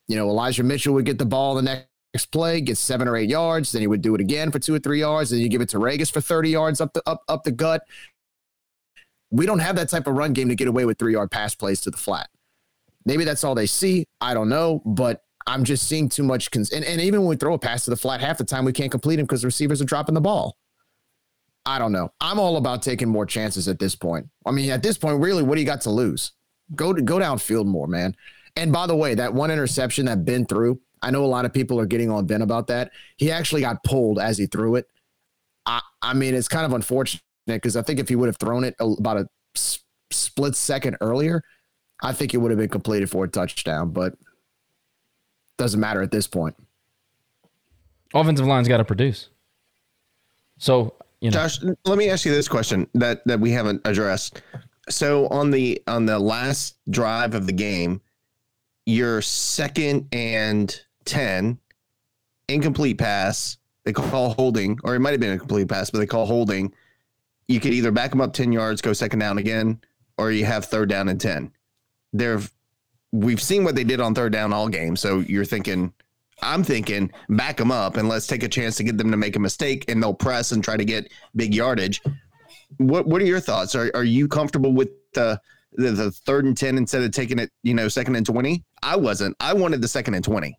You 0.08 0.16
know 0.16 0.30
Elijah 0.30 0.64
Mitchell 0.64 0.94
would 0.94 1.06
get 1.06 1.18
the 1.18 1.26
ball 1.26 1.56
the 1.56 1.64
next 1.64 2.28
play, 2.32 2.62
get 2.62 2.78
seven 2.78 3.08
or 3.08 3.18
eight 3.18 3.30
yards. 3.30 3.72
Then 3.72 3.82
he 3.82 3.88
would 3.88 4.04
do 4.04 4.14
it 4.14 4.22
again 4.22 4.52
for 4.52 4.60
two 4.60 4.76
or 4.76 4.80
three 4.80 5.00
yards. 5.00 5.32
Then 5.32 5.40
you 5.40 5.50
give 5.50 5.62
it 5.62 5.70
to 5.70 5.80
Ragas 5.80 6.12
for 6.12 6.22
30 6.22 6.52
yards 6.52 6.80
up 6.80 6.94
the 6.94 7.02
up, 7.08 7.24
up 7.28 7.44
the 7.44 7.52
gut. 7.52 7.82
We 9.32 9.48
don't 9.48 9.60
have 9.60 9.76
that 9.78 9.90
type 9.90 10.06
of 10.06 10.16
run 10.16 10.34
game 10.34 10.48
to 10.50 10.56
get 10.56 10.68
away 10.68 10.86
with 10.86 11.00
three 11.00 11.14
yard 11.14 11.32
pass 11.32 11.56
plays 11.56 11.82
to 11.82 11.90
the 11.90 11.98
flat. 11.98 12.30
Maybe 13.08 13.24
that's 13.24 13.44
all 13.46 13.56
they 13.56 13.66
see. 13.66 14.06
I 14.20 14.34
don't 14.34 14.50
know, 14.50 14.82
but 14.86 15.22
I'm 15.48 15.64
just 15.64 15.88
seeing 15.88 16.10
too 16.10 16.24
much. 16.24 16.52
Cons- 16.52 16.72
and, 16.72 16.84
and 16.84 17.00
even 17.00 17.22
when 17.22 17.30
we 17.30 17.36
throw 17.38 17.54
a 17.54 17.60
pass 17.60 17.86
to 17.86 17.90
the 17.90 17.96
flat, 17.96 18.20
half 18.20 18.38
the 18.38 18.44
time 18.44 18.66
we 18.66 18.74
can't 18.74 18.92
complete 18.92 19.16
them 19.16 19.26
because 19.26 19.42
the 19.42 19.48
receivers 19.48 19.82
are 19.82 19.86
dropping 19.86 20.14
the 20.14 20.22
ball. 20.22 20.58
I 21.66 21.80
don't 21.80 21.94
know. 21.94 22.12
I'm 22.20 22.38
all 22.38 22.58
about 22.58 22.82
taking 22.82 23.08
more 23.08 23.26
chances 23.26 23.70
at 23.70 23.80
this 23.80 23.96
point. 23.96 24.28
I 24.46 24.52
mean, 24.52 24.70
at 24.72 24.84
this 24.84 24.98
point, 24.98 25.22
really, 25.22 25.42
what 25.42 25.56
do 25.56 25.62
you 25.62 25.66
got 25.66 25.82
to 25.82 25.90
lose? 25.90 26.34
Go 26.76 26.92
to 26.92 27.02
go 27.02 27.18
downfield 27.18 27.66
more, 27.66 27.88
man. 27.88 28.14
And 28.58 28.74
by 28.74 28.88
the 28.88 28.96
way, 28.96 29.16
that 29.16 29.34
one 29.34 29.52
interception 29.52 30.06
that 30.08 30.26
Ben 30.26 30.46
threw, 30.46 30.82
I 31.02 31.12
know 31.12 31.24
a 31.24 31.28
lot 31.28 31.46
of 31.46 31.54
people 31.54 31.80
are 31.80 31.86
getting 31.86 32.12
on 32.12 32.26
Ben 32.26 32.42
about 32.42 32.68
that. 32.68 32.92
He 33.16 33.32
actually 33.32 33.62
got 33.62 33.84
pulled 33.84 34.20
as 34.20 34.38
he 34.38 34.48
threw 34.48 34.76
it. 34.76 34.88
I, 35.66 35.80
I 36.02 36.14
mean, 36.14 36.34
it's 36.36 36.50
kind 36.50 36.66
of 36.66 36.74
unfortunate 36.74 37.22
because 37.46 37.78
I 37.78 37.84
think 37.84 38.00
if 38.00 38.10
he 38.10 38.18
would 38.18 38.28
have 38.28 38.38
thrown 38.38 38.66
it 38.66 38.76
about 38.80 39.18
a 39.18 39.30
s- 39.56 39.80
split 40.12 40.56
second 40.56 40.98
earlier, 41.00 41.42
I 42.02 42.14
think 42.14 42.34
it 42.34 42.38
would 42.38 42.52
have 42.52 42.60
been 42.60 42.70
completed 42.70 43.10
for 43.10 43.24
a 43.26 43.28
touchdown, 43.28 43.90
but 43.90 44.16
doesn't 45.58 45.80
matter 45.80 46.02
at 46.02 46.12
this 46.12 46.28
point. 46.28 46.56
Offensive 48.14 48.46
line's 48.46 48.68
got 48.68 48.78
to 48.78 48.86
produce. 48.86 49.30
So, 50.58 50.96
you 51.20 51.32
know. 51.32 51.38
Josh, 51.38 51.60
let 51.86 51.98
me 51.98 52.10
ask 52.10 52.26
you 52.26 52.32
this 52.32 52.48
question 52.48 52.88
that 52.94 53.26
that 53.26 53.40
we 53.40 53.52
haven't 53.52 53.82
addressed. 53.86 54.42
So 54.90 55.28
on 55.28 55.52
the 55.52 55.82
on 55.88 56.06
the 56.06 56.20
last 56.20 56.78
drive 56.90 57.34
of 57.34 57.48
the 57.48 57.54
game, 57.54 58.02
your 58.86 59.22
second 59.22 60.08
and 60.12 60.80
10 61.06 61.60
incomplete 62.48 62.98
pass, 62.98 63.58
they 63.84 63.94
call 63.94 64.34
holding 64.34 64.80
or 64.84 64.96
it 64.96 65.00
might 65.00 65.12
have 65.12 65.20
been 65.20 65.34
a 65.34 65.40
complete 65.40 65.68
pass, 65.68 65.90
but 65.90 66.00
they 66.00 66.06
call 66.06 66.26
holding. 66.26 66.74
You 67.48 67.60
could 67.60 67.74
either 67.74 67.92
back 67.92 68.12
them 68.12 68.22
up 68.22 68.34
10 68.34 68.52
yards, 68.52 68.82
go 68.82 68.94
second 68.94 69.20
down 69.20 69.38
again, 69.38 69.82
or 70.18 70.32
you 70.32 70.46
have 70.46 70.66
third 70.66 70.90
down 70.90 71.10
and 71.10 71.20
10 71.20 71.52
they're 72.14 72.40
we've 73.12 73.42
seen 73.42 73.64
what 73.64 73.76
they 73.76 73.84
did 73.84 74.00
on 74.00 74.14
third 74.14 74.34
down 74.34 74.54
all 74.54 74.68
game. 74.68 74.96
So 74.96 75.20
you're 75.20 75.46
thinking, 75.46 75.94
I'm 76.42 76.64
thinking, 76.64 77.12
back 77.30 77.58
them 77.58 77.72
up 77.72 77.98
and 77.98 78.10
let's 78.10 78.28
take 78.28 78.44
a 78.44 78.50
chance 78.50 78.76
to 78.78 78.84
get 78.84 78.98
them 78.98 79.12
to 79.12 79.18
make 79.18 79.36
a 79.36 79.40
mistake 79.40 79.86
and 79.88 80.02
they'll 80.02 80.14
press 80.14 80.52
and 80.52 80.64
try 80.64 80.78
to 80.78 80.86
get 80.86 81.12
big 81.36 81.54
yardage. 81.54 82.02
What 82.78 83.08
What 83.08 83.22
are 83.22 83.26
your 83.26 83.40
thoughts? 83.40 83.76
Are 83.76 83.92
Are 83.94 84.04
you 84.04 84.28
comfortable 84.28 84.74
with 84.74 84.90
the 85.14 85.40
the, 85.74 85.92
the 85.92 86.12
third 86.12 86.46
and 86.46 86.58
ten 86.58 86.78
instead 86.78 87.04
of 87.04 87.12
taking 87.12 87.40
it, 87.40 87.52
you 87.64 87.74
know, 87.74 87.88
second 87.88 88.16
and 88.16 88.26
twenty? 88.26 88.66
I 88.84 88.96
wasn't. 88.96 89.36
I 89.40 89.54
wanted 89.54 89.82
the 89.82 89.88
second 89.88 90.16
and 90.16 90.24
twenty. 90.24 90.58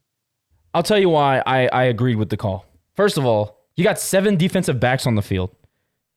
I'll 0.75 0.83
tell 0.83 0.99
you 0.99 1.09
why 1.09 1.43
I, 1.47 1.67
I 1.69 1.85
agreed 1.85 2.17
with 2.17 2.29
the 2.29 2.37
call. 2.37 2.67
First 2.95 3.19
of 3.19 3.25
all, 3.25 3.59
you 3.77 3.85
got 3.85 3.99
seven 3.99 4.37
defensive 4.37 4.81
backs 4.81 5.07
on 5.07 5.15
the 5.15 5.23
field. 5.23 5.51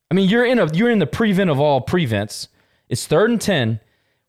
I 0.09 0.13
mean, 0.13 0.29
you're 0.29 0.45
in 0.45 0.59
a 0.59 0.71
you're 0.73 0.89
in 0.89 0.99
the 0.99 1.07
prevent 1.07 1.49
of 1.49 1.59
all 1.59 1.82
prevents. 1.82 2.47
It's 2.89 3.05
third 3.05 3.29
and 3.29 3.39
ten. 3.39 3.79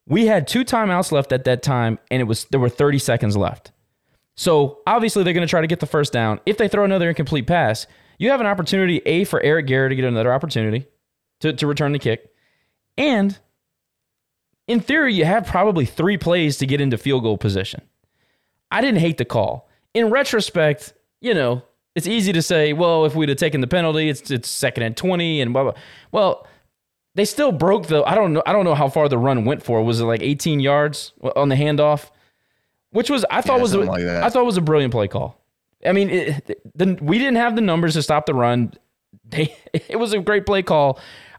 We 0.06 0.26
had 0.26 0.48
two 0.48 0.64
timeouts 0.64 1.12
left 1.12 1.32
at 1.32 1.44
that 1.44 1.62
time, 1.62 1.98
and 2.10 2.20
it 2.20 2.24
was 2.24 2.44
there 2.46 2.60
were 2.60 2.68
30 2.68 2.98
seconds 2.98 3.36
left. 3.36 3.72
So 4.34 4.78
obviously 4.86 5.22
they're 5.22 5.34
going 5.34 5.46
to 5.46 5.50
try 5.50 5.60
to 5.60 5.66
get 5.66 5.80
the 5.80 5.86
first 5.86 6.12
down. 6.12 6.40
If 6.46 6.58
they 6.58 6.68
throw 6.68 6.84
another 6.84 7.08
incomplete 7.08 7.46
pass, 7.46 7.86
you 8.18 8.30
have 8.30 8.40
an 8.40 8.46
opportunity 8.46 9.02
a 9.06 9.24
for 9.24 9.40
Eric 9.42 9.66
Garror 9.66 9.90
to 9.90 9.94
get 9.94 10.04
another 10.04 10.32
opportunity 10.32 10.86
to, 11.40 11.52
to 11.52 11.66
return 11.66 11.92
the 11.92 11.98
kick, 11.98 12.30
and 12.96 13.38
in 14.66 14.80
theory 14.80 15.14
you 15.14 15.24
have 15.24 15.46
probably 15.46 15.84
three 15.84 16.16
plays 16.16 16.56
to 16.58 16.66
get 16.66 16.80
into 16.80 16.96
field 16.96 17.22
goal 17.22 17.38
position. 17.38 17.82
I 18.70 18.80
didn't 18.80 19.00
hate 19.00 19.18
the 19.18 19.24
call. 19.24 19.68
In 19.92 20.10
retrospect, 20.10 20.94
you 21.20 21.34
know 21.34 21.62
it's 21.94 22.06
easy 22.06 22.32
to 22.32 22.42
say, 22.42 22.72
well, 22.72 23.04
if 23.04 23.14
we'd 23.14 23.28
have 23.28 23.38
taken 23.38 23.60
the 23.60 23.66
penalty, 23.66 24.08
it's 24.08 24.30
it's 24.30 24.48
second 24.48 24.84
and 24.84 24.96
20 24.96 25.40
and 25.40 25.52
blah 25.52 25.64
blah. 25.64 25.74
Well, 26.10 26.46
they 27.14 27.24
still 27.24 27.52
broke 27.52 27.86
the. 27.88 28.02
I 28.04 28.14
don't 28.14 28.32
know. 28.32 28.42
I 28.46 28.52
don't 28.52 28.64
know 28.64 28.74
how 28.74 28.88
far 28.88 29.08
the 29.08 29.18
run 29.18 29.44
went 29.44 29.62
for. 29.62 29.82
Was 29.82 30.00
it 30.00 30.04
like 30.04 30.22
18 30.22 30.60
yards 30.60 31.12
on 31.36 31.48
the 31.48 31.56
handoff? 31.56 32.10
Which 32.90 33.10
was 33.10 33.24
I 33.30 33.40
thought 33.40 33.56
Yeah, 33.56 33.62
was 33.62 33.72
a, 33.74 33.80
like. 33.80 34.04
I 34.04 34.28
thought 34.28 34.44
was 34.44 34.56
a 34.56 34.62
brilliant 34.62 34.92
play 34.92 35.08
call. 35.08 35.38
I 35.84 35.92
mean, 35.92 36.10
it, 36.10 36.76
the, 36.76 36.98
we 37.02 37.18
didn't 37.18 37.36
have 37.36 37.56
the 37.56 37.62
numbers 37.62 37.94
to 37.94 38.02
stop 38.02 38.26
the 38.26 38.34
run. 38.34 38.74
They 39.24 39.54
it 39.72 39.98
was 39.98 40.12
a 40.12 40.18
great 40.18 40.46
play 40.46 40.62
call. 40.62 40.98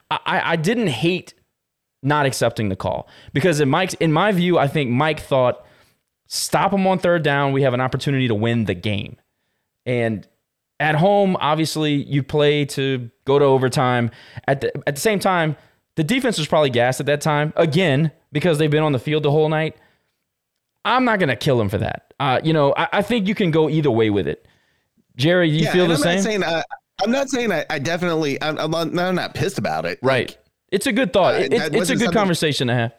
I, 0.09 0.19
I 0.25 0.51
I 0.51 0.55
didn't 0.55 0.87
hate 0.87 1.33
not 2.01 2.25
accepting 2.25 2.69
the 2.69 2.75
call 2.75 3.07
because 3.33 3.59
in 3.59 3.69
Mike's 3.69 3.93
in 3.95 4.11
my 4.11 4.31
view, 4.31 4.57
I 4.57 4.67
think 4.67 4.89
Mike 4.89 5.19
thought 5.19 5.65
stop 6.27 6.71
him 6.71 6.87
on 6.87 6.99
third 6.99 7.23
down. 7.23 7.51
We 7.51 7.63
have 7.63 7.73
an 7.73 7.81
opportunity 7.81 8.27
to 8.27 8.35
win 8.35 8.65
the 8.65 8.73
game, 8.73 9.17
and 9.85 10.27
at 10.83 10.95
home, 10.95 11.37
obviously, 11.39 11.93
you 11.93 12.21
play 12.23 12.65
to 12.65 13.09
go 13.25 13.39
to 13.39 13.45
overtime. 13.45 14.11
At 14.47 14.61
the 14.61 14.71
at 14.87 14.95
the 14.95 15.01
same 15.01 15.19
time, 15.19 15.55
the 15.95 16.03
defense 16.03 16.37
was 16.37 16.47
probably 16.47 16.69
gassed 16.69 16.99
at 16.99 17.05
that 17.07 17.21
time 17.21 17.53
again 17.55 18.11
because 18.31 18.57
they've 18.57 18.69
been 18.71 18.83
on 18.83 18.91
the 18.91 18.99
field 18.99 19.23
the 19.23 19.31
whole 19.31 19.49
night. 19.49 19.77
I'm 20.85 21.05
not 21.05 21.19
gonna 21.19 21.35
kill 21.35 21.59
him 21.61 21.69
for 21.69 21.77
that. 21.77 22.13
Uh, 22.19 22.39
you 22.43 22.51
know, 22.53 22.73
I, 22.75 22.87
I 22.93 23.01
think 23.01 23.27
you 23.27 23.35
can 23.35 23.51
go 23.51 23.69
either 23.69 23.89
way 23.91 24.09
with 24.09 24.27
it. 24.27 24.45
Jerry, 25.15 25.49
you 25.49 25.63
Yeah, 25.65 25.71
feel 25.71 25.87
the 25.87 25.93
I'm 25.93 25.99
same? 25.99 26.15
Not 26.15 26.23
saying 26.23 26.43
I, 26.43 26.63
I'm 27.03 27.11
not 27.11 27.29
saying 27.29 27.51
I, 27.51 27.65
I 27.69 27.79
definitely. 27.79 28.41
I'm, 28.41 28.57
I'm, 28.59 28.71
not, 28.71 28.97
I'm 28.99 29.15
not 29.15 29.33
pissed 29.33 29.57
about 29.57 29.85
it. 29.85 29.99
right. 30.01 30.37
It's 30.71 30.87
a 30.87 30.91
good 30.91 31.13
thought. 31.13 31.35
Uh, 31.35 31.37
It- 31.39 31.53
it's, 31.53 31.63
it's 31.65 31.89
a 31.89 31.93
good 31.93 31.99
something- 32.05 32.11
conversation 32.13 32.67
to 32.67 32.73
have. 32.73 32.93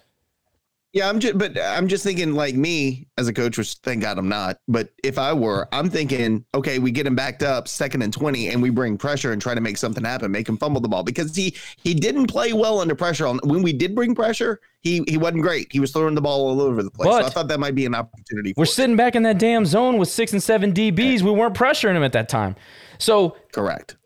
Yeah, 0.94 1.08
I'm 1.08 1.18
just, 1.18 1.36
but 1.36 1.58
I'm 1.60 1.88
just 1.88 2.04
thinking 2.04 2.34
like 2.34 2.54
me 2.54 3.08
as 3.18 3.26
a 3.26 3.32
coach, 3.32 3.58
which 3.58 3.74
thank 3.82 4.00
God 4.00 4.16
I'm 4.16 4.28
not. 4.28 4.58
But 4.68 4.90
if 5.02 5.18
I 5.18 5.32
were, 5.32 5.66
I'm 5.72 5.90
thinking, 5.90 6.44
okay, 6.54 6.78
we 6.78 6.92
get 6.92 7.04
him 7.04 7.16
backed 7.16 7.42
up 7.42 7.66
second 7.66 8.02
and 8.02 8.12
20 8.12 8.50
and 8.50 8.62
we 8.62 8.70
bring 8.70 8.96
pressure 8.96 9.32
and 9.32 9.42
try 9.42 9.56
to 9.56 9.60
make 9.60 9.76
something 9.76 10.04
happen, 10.04 10.30
make 10.30 10.48
him 10.48 10.56
fumble 10.56 10.80
the 10.80 10.88
ball 10.88 11.02
because 11.02 11.34
he, 11.34 11.56
he 11.82 11.94
didn't 11.94 12.28
play 12.28 12.52
well 12.52 12.78
under 12.78 12.94
pressure. 12.94 13.26
On 13.26 13.40
when 13.42 13.60
we 13.60 13.72
did 13.72 13.96
bring 13.96 14.14
pressure, 14.14 14.60
he, 14.82 15.02
he 15.08 15.16
wasn't 15.16 15.42
great. 15.42 15.66
He 15.72 15.80
was 15.80 15.90
throwing 15.90 16.14
the 16.14 16.20
ball 16.20 16.46
all 16.46 16.62
over 16.62 16.84
the 16.84 16.92
place. 16.92 17.10
so 17.10 17.26
I 17.26 17.28
thought 17.28 17.48
that 17.48 17.58
might 17.58 17.74
be 17.74 17.86
an 17.86 17.96
opportunity. 17.96 18.52
For 18.52 18.60
We're 18.60 18.66
sitting 18.66 18.94
back 18.94 19.16
in 19.16 19.24
that 19.24 19.38
damn 19.38 19.66
zone 19.66 19.98
with 19.98 20.08
six 20.08 20.32
and 20.32 20.40
seven 20.40 20.72
DBs. 20.72 21.22
We 21.22 21.32
weren't 21.32 21.56
pressuring 21.56 21.96
him 21.96 22.04
at 22.04 22.12
that 22.12 22.28
time. 22.28 22.54
So 22.98 23.36
correct. 23.52 23.96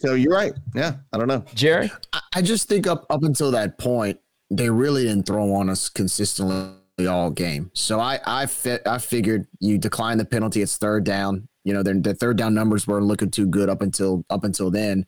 so 0.00 0.14
you're 0.14 0.34
right. 0.34 0.52
Yeah. 0.74 0.94
I 1.12 1.18
don't 1.18 1.28
know. 1.28 1.44
Jerry? 1.54 1.92
I, 2.12 2.20
I 2.34 2.42
just 2.42 2.68
think 2.68 2.88
up 2.88 3.06
up 3.08 3.22
until 3.22 3.52
that 3.52 3.78
point, 3.78 4.18
they 4.50 4.68
really 4.68 5.04
didn't 5.04 5.26
throw 5.26 5.54
on 5.54 5.70
us 5.70 5.88
consistently 5.88 6.74
all 7.06 7.30
game. 7.30 7.70
So 7.74 8.00
I 8.00 8.20
I 8.26 8.46
I 8.86 8.98
figured 8.98 9.46
you 9.60 9.78
decline 9.78 10.18
the 10.18 10.24
penalty. 10.24 10.62
It's 10.62 10.76
third 10.76 11.04
down. 11.04 11.48
You 11.64 11.74
know, 11.74 11.82
the 11.82 12.14
third 12.14 12.36
down 12.36 12.54
numbers 12.54 12.86
weren't 12.86 13.06
looking 13.06 13.30
too 13.30 13.46
good 13.46 13.68
up 13.68 13.82
until 13.82 14.24
up 14.30 14.44
until 14.44 14.70
then, 14.70 15.06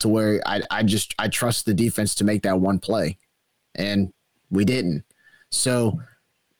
to 0.00 0.08
where 0.08 0.40
I 0.46 0.62
I 0.70 0.82
just 0.82 1.14
I 1.18 1.28
trust 1.28 1.66
the 1.66 1.74
defense 1.74 2.14
to 2.16 2.24
make 2.24 2.42
that 2.42 2.60
one 2.60 2.78
play, 2.78 3.18
and 3.74 4.12
we 4.50 4.64
didn't. 4.64 5.04
So 5.50 6.00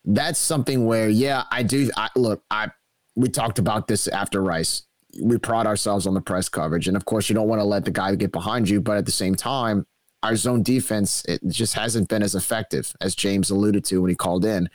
that's 0.05 0.39
something 0.39 0.87
where 0.87 1.09
yeah 1.09 1.45
I 1.51 1.63
do. 1.63 1.91
I 1.97 2.09
look 2.15 2.43
I 2.51 2.71
we 3.17 3.29
talked 3.29 3.59
about 3.59 3.89
this 3.89 4.07
after 4.09 4.43
Rice. 4.43 4.83
We 5.21 5.39
pride 5.39 5.67
ourselves 5.67 6.07
on 6.07 6.15
the 6.15 6.21
press 6.21 6.49
coverage, 6.49 6.87
and 6.87 6.97
of 6.97 7.05
course 7.05 7.29
you 7.29 7.35
don't 7.35 7.49
want 7.49 7.61
to 7.61 7.65
let 7.65 7.85
the 7.85 7.91
guy 7.91 8.15
get 8.15 8.33
behind 8.33 8.69
you, 8.69 8.81
but 8.81 8.97
at 8.97 9.07
the 9.07 9.13
same 9.13 9.35
time 9.35 9.87
our 10.23 10.37
zone 10.37 10.63
defense 10.63 11.25
it 11.29 11.41
just 11.49 11.75
hasn't 11.75 12.09
been 12.09 12.23
as 12.23 12.35
effective 12.35 12.93
as 13.01 13.15
James 13.15 13.51
alluded 13.51 13.85
to 13.87 14.03
when 14.03 14.09
he 14.09 14.17
called 14.17 14.45
in. 14.45 14.69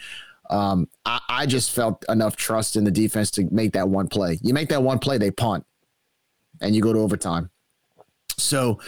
Um, 0.50 0.88
I, 1.06 1.20
I 1.30 1.46
just 1.46 1.72
felt 1.72 2.04
enough 2.10 2.36
trust 2.36 2.76
in 2.76 2.84
the 2.84 2.92
defense 2.92 3.32
to 3.32 3.48
make 3.52 3.74
that 3.74 3.90
one 3.90 4.08
play. 4.08 4.40
You 4.42 4.54
make 4.54 4.70
that 4.70 4.84
one 4.84 5.00
play, 5.00 5.18
they 5.18 5.32
punt, 5.32 5.66
and 6.62 6.76
you 6.76 6.82
go 6.82 6.94
to 6.94 7.00
overtime. 7.00 7.50
So 8.38 8.80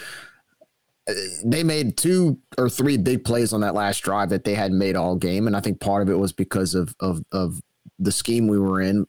uh, 1.08 1.12
they 1.44 1.64
made 1.64 1.96
two 1.96 2.38
or 2.58 2.68
three 2.68 2.96
big 2.96 3.24
plays 3.24 3.52
on 3.52 3.60
that 3.62 3.74
last 3.74 4.00
drive 4.00 4.28
that 4.30 4.44
they 4.44 4.54
hadn't 4.54 4.78
made 4.78 4.96
all 4.96 5.16
game, 5.16 5.46
and 5.46 5.56
I 5.56 5.60
think 5.60 5.80
part 5.80 6.02
of 6.02 6.08
it 6.10 6.18
was 6.18 6.32
because 6.32 6.74
of 6.74 6.94
of 7.00 7.22
of 7.32 7.62
the 7.98 8.12
scheme 8.12 8.48
we 8.48 8.58
were 8.58 8.80
in. 8.80 9.06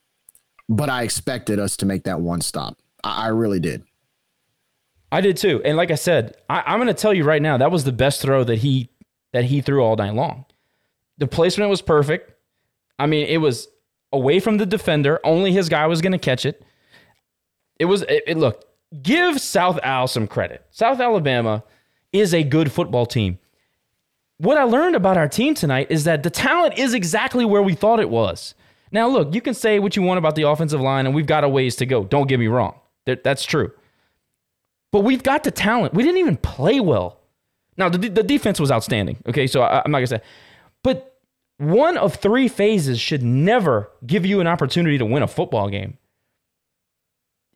but 0.70 0.90
I 0.90 1.04
expected 1.04 1.60
us 1.60 1.78
to 1.78 1.86
make 1.86 2.04
that 2.04 2.22
one 2.22 2.42
stop. 2.42 2.78
I, 3.04 3.26
I 3.26 3.28
really 3.28 3.60
did. 3.60 3.84
I 5.12 5.22
did 5.22 5.38
too. 5.38 5.62
And 5.64 5.78
like 5.78 5.92
I 5.92 5.96
said, 5.96 6.36
I, 6.50 6.64
I'm 6.66 6.80
going 6.80 6.88
to 6.88 6.94
tell 6.94 7.14
you 7.14 7.24
right 7.24 7.42
now, 7.42 7.58
that 7.58 7.72
was 7.72 7.84
the 7.84 7.92
best 7.92 8.22
throw 8.22 8.44
that 8.44 8.58
he 8.58 8.90
that 9.34 9.46
he 9.46 9.62
threw 9.62 9.84
all 9.84 9.96
night 9.96 10.14
long. 10.14 10.46
The 11.18 11.28
placement 11.28 11.70
was 11.70 11.82
perfect. 11.82 12.34
I 13.00 13.06
mean, 13.06 13.28
it 13.28 13.38
was 13.38 13.68
away 14.12 14.40
from 14.40 14.58
the 14.58 14.66
defender. 14.66 15.20
Only 15.24 15.52
his 15.52 15.70
guy 15.70 15.88
was 15.88 16.02
going 16.02 16.12
to 16.12 16.18
catch 16.18 16.46
it. 16.46 16.64
It 17.80 17.86
was. 17.86 18.02
It, 18.04 18.24
it, 18.28 18.38
look, 18.38 18.66
give 19.02 19.40
South 19.40 19.80
Al 19.84 20.08
some 20.08 20.28
credit. 20.28 20.66
South 20.72 21.00
Alabama 21.00 21.64
is 22.12 22.34
a 22.34 22.44
good 22.44 22.72
football 22.72 23.06
team. 23.06 23.40
What 24.40 24.58
I 24.58 24.64
learned 24.64 24.96
about 24.96 25.18
our 25.18 25.28
team 25.28 25.56
tonight 25.56 25.88
is 25.90 26.04
that 26.04 26.24
the 26.24 26.30
talent 26.30 26.78
is 26.78 26.94
exactly 26.94 27.44
where 27.44 27.64
we 27.64 27.74
thought 27.74 28.00
it 28.00 28.10
was. 28.10 28.54
Now, 28.92 29.08
look, 29.08 29.34
you 29.34 29.42
can 29.42 29.54
say 29.54 29.80
what 29.80 29.96
you 29.96 30.02
want 30.02 30.20
about 30.20 30.36
the 30.36 30.44
offensive 30.44 30.80
line, 30.80 31.06
and 31.06 31.16
we've 31.16 31.26
got 31.26 31.44
a 31.44 31.50
ways 31.50 31.76
to 31.78 31.86
go. 31.86 32.04
Don't 32.04 32.28
get 32.28 32.40
me 32.40 32.48
wrong. 32.48 32.80
That's 33.06 33.44
true. 33.44 33.72
But 34.92 35.02
we've 35.02 35.24
got 35.24 35.44
the 35.44 35.52
talent. 35.52 35.94
We 35.94 36.04
didn't 36.04 36.20
even 36.20 36.38
play 36.38 36.80
well. 36.80 37.20
Now, 37.78 37.90
the, 37.90 38.10
the 38.10 38.24
defense 38.24 38.60
was 38.60 38.72
outstanding. 38.72 39.18
Okay, 39.28 39.48
so 39.48 39.62
I, 39.62 39.82
I'm 39.84 39.92
not 39.92 40.00
going 40.00 40.08
to 40.08 40.18
say. 40.18 40.22
But 40.84 41.18
one 41.58 41.98
of 41.98 42.16
three 42.16 42.48
phases 42.48 43.00
should 43.00 43.24
never 43.24 43.92
give 44.06 44.26
you 44.26 44.40
an 44.40 44.48
opportunity 44.48 44.98
to 44.98 45.06
win 45.06 45.24
a 45.24 45.28
football 45.28 45.70
game. 45.70 45.98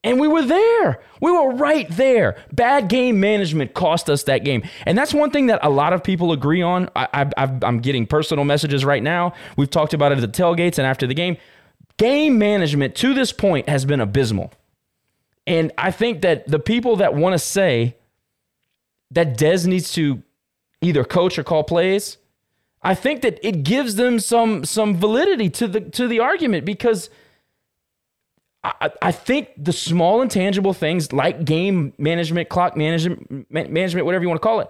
And 0.03 0.20
we 0.20 0.28
were 0.28 0.41
there. 0.41 0.99
We 1.22 1.32
were 1.32 1.52
right 1.52 1.88
there. 1.91 2.36
Bad 2.52 2.88
game 2.88 3.20
management 3.20 3.76
cost 3.76 4.10
us 4.10 4.24
that 4.24 4.44
game. 4.44 4.64
And 4.88 4.98
that's 4.98 5.14
one 5.14 5.30
thing 5.30 5.48
that 5.48 5.60
a 5.62 5.70
lot 5.70 5.94
of 5.94 6.03
people 6.03 6.32
agree 6.32 6.64
on. 6.64 6.90
I, 6.95 7.30
am 7.38 7.82
getting 7.82 8.08
personal 8.08 8.44
messages 8.44 8.84
right 8.84 9.03
now. 9.03 9.34
We've 9.58 9.70
talked 9.70 9.94
about 9.94 10.12
it 10.12 10.18
at 10.18 10.22
the 10.22 10.41
tailgates 10.41 10.80
and 10.80 10.88
after 10.88 11.06
the 11.06 11.14
game. 11.14 11.38
Game 11.98 12.40
management 12.40 12.95
to 12.95 13.14
this 13.14 13.32
point 13.32 13.70
has 13.70 13.86
been 13.86 14.02
abysmal. 14.02 14.52
And 15.47 15.72
I 15.77 15.91
think 15.91 16.22
that 16.22 16.47
the 16.47 16.59
people 16.59 16.97
that 16.97 17.13
want 17.13 17.34
to 17.34 17.39
say 17.39 17.95
that 19.11 19.38
Dez 19.38 19.65
needs 19.65 19.91
to 19.93 20.22
either 20.81 21.03
coach 21.03 21.38
or 21.38 21.43
call 21.43 21.63
plays, 21.63 22.18
I 22.81 22.95
think 22.95 23.22
that 23.22 23.39
it 23.45 23.63
gives 23.63 23.95
them 23.95 24.19
some 24.19 24.65
some 24.65 24.95
validity 24.95 25.49
to 25.51 25.68
the 25.68 25.81
to 25.81 26.07
the 26.07 26.19
argument 26.19 26.65
because 26.65 27.09
I, 28.63 28.91
I 29.01 29.11
think 29.11 29.49
the 29.57 29.73
small 29.73 30.22
intangible 30.22 30.73
things 30.73 31.11
like 31.11 31.45
game 31.45 31.93
management, 31.97 32.49
clock 32.49 32.77
management, 32.77 33.49
management, 33.51 34.05
whatever 34.05 34.23
you 34.23 34.30
want 34.30 34.41
to 34.41 34.47
call 34.47 34.59
it, 34.59 34.69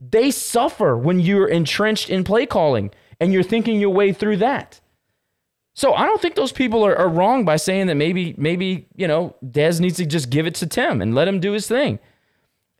they 0.00 0.30
suffer 0.30 0.96
when 0.96 1.20
you're 1.20 1.48
entrenched 1.48 2.10
in 2.10 2.24
play 2.24 2.46
calling 2.46 2.90
and 3.20 3.32
you're 3.32 3.42
thinking 3.42 3.80
your 3.80 3.90
way 3.90 4.12
through 4.12 4.38
that. 4.38 4.80
So 5.78 5.94
I 5.94 6.06
don't 6.06 6.20
think 6.20 6.34
those 6.34 6.50
people 6.50 6.84
are, 6.84 6.96
are 6.96 7.08
wrong 7.08 7.44
by 7.44 7.54
saying 7.54 7.86
that 7.86 7.94
maybe 7.94 8.34
maybe 8.36 8.88
you 8.96 9.06
know 9.06 9.36
Dez 9.44 9.78
needs 9.78 9.98
to 9.98 10.06
just 10.06 10.28
give 10.28 10.44
it 10.44 10.56
to 10.56 10.66
Tim 10.66 11.00
and 11.00 11.14
let 11.14 11.28
him 11.28 11.38
do 11.38 11.52
his 11.52 11.68
thing. 11.68 12.00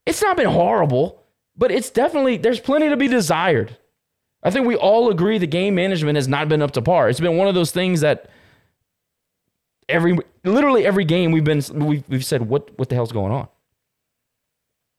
It's 0.04 0.20
not 0.20 0.36
been 0.36 0.48
horrible, 0.48 1.22
but 1.56 1.70
it's 1.70 1.90
definitely 1.90 2.38
there's 2.38 2.58
plenty 2.58 2.88
to 2.88 2.96
be 2.96 3.06
desired. 3.06 3.76
I 4.42 4.50
think 4.50 4.66
we 4.66 4.74
all 4.74 5.10
agree 5.10 5.38
the 5.38 5.46
game 5.46 5.76
management 5.76 6.16
has 6.16 6.26
not 6.26 6.48
been 6.48 6.60
up 6.60 6.72
to 6.72 6.82
par. 6.82 7.08
It's 7.08 7.20
been 7.20 7.36
one 7.36 7.46
of 7.46 7.54
those 7.54 7.70
things 7.70 8.00
that 8.00 8.28
every 9.88 10.18
literally 10.42 10.84
every 10.84 11.04
game 11.04 11.30
we've 11.30 11.44
been 11.44 11.62
we've, 11.74 12.02
we've 12.08 12.24
said 12.24 12.48
what 12.48 12.76
what 12.80 12.88
the 12.88 12.96
hell's 12.96 13.12
going 13.12 13.30
on. 13.30 13.46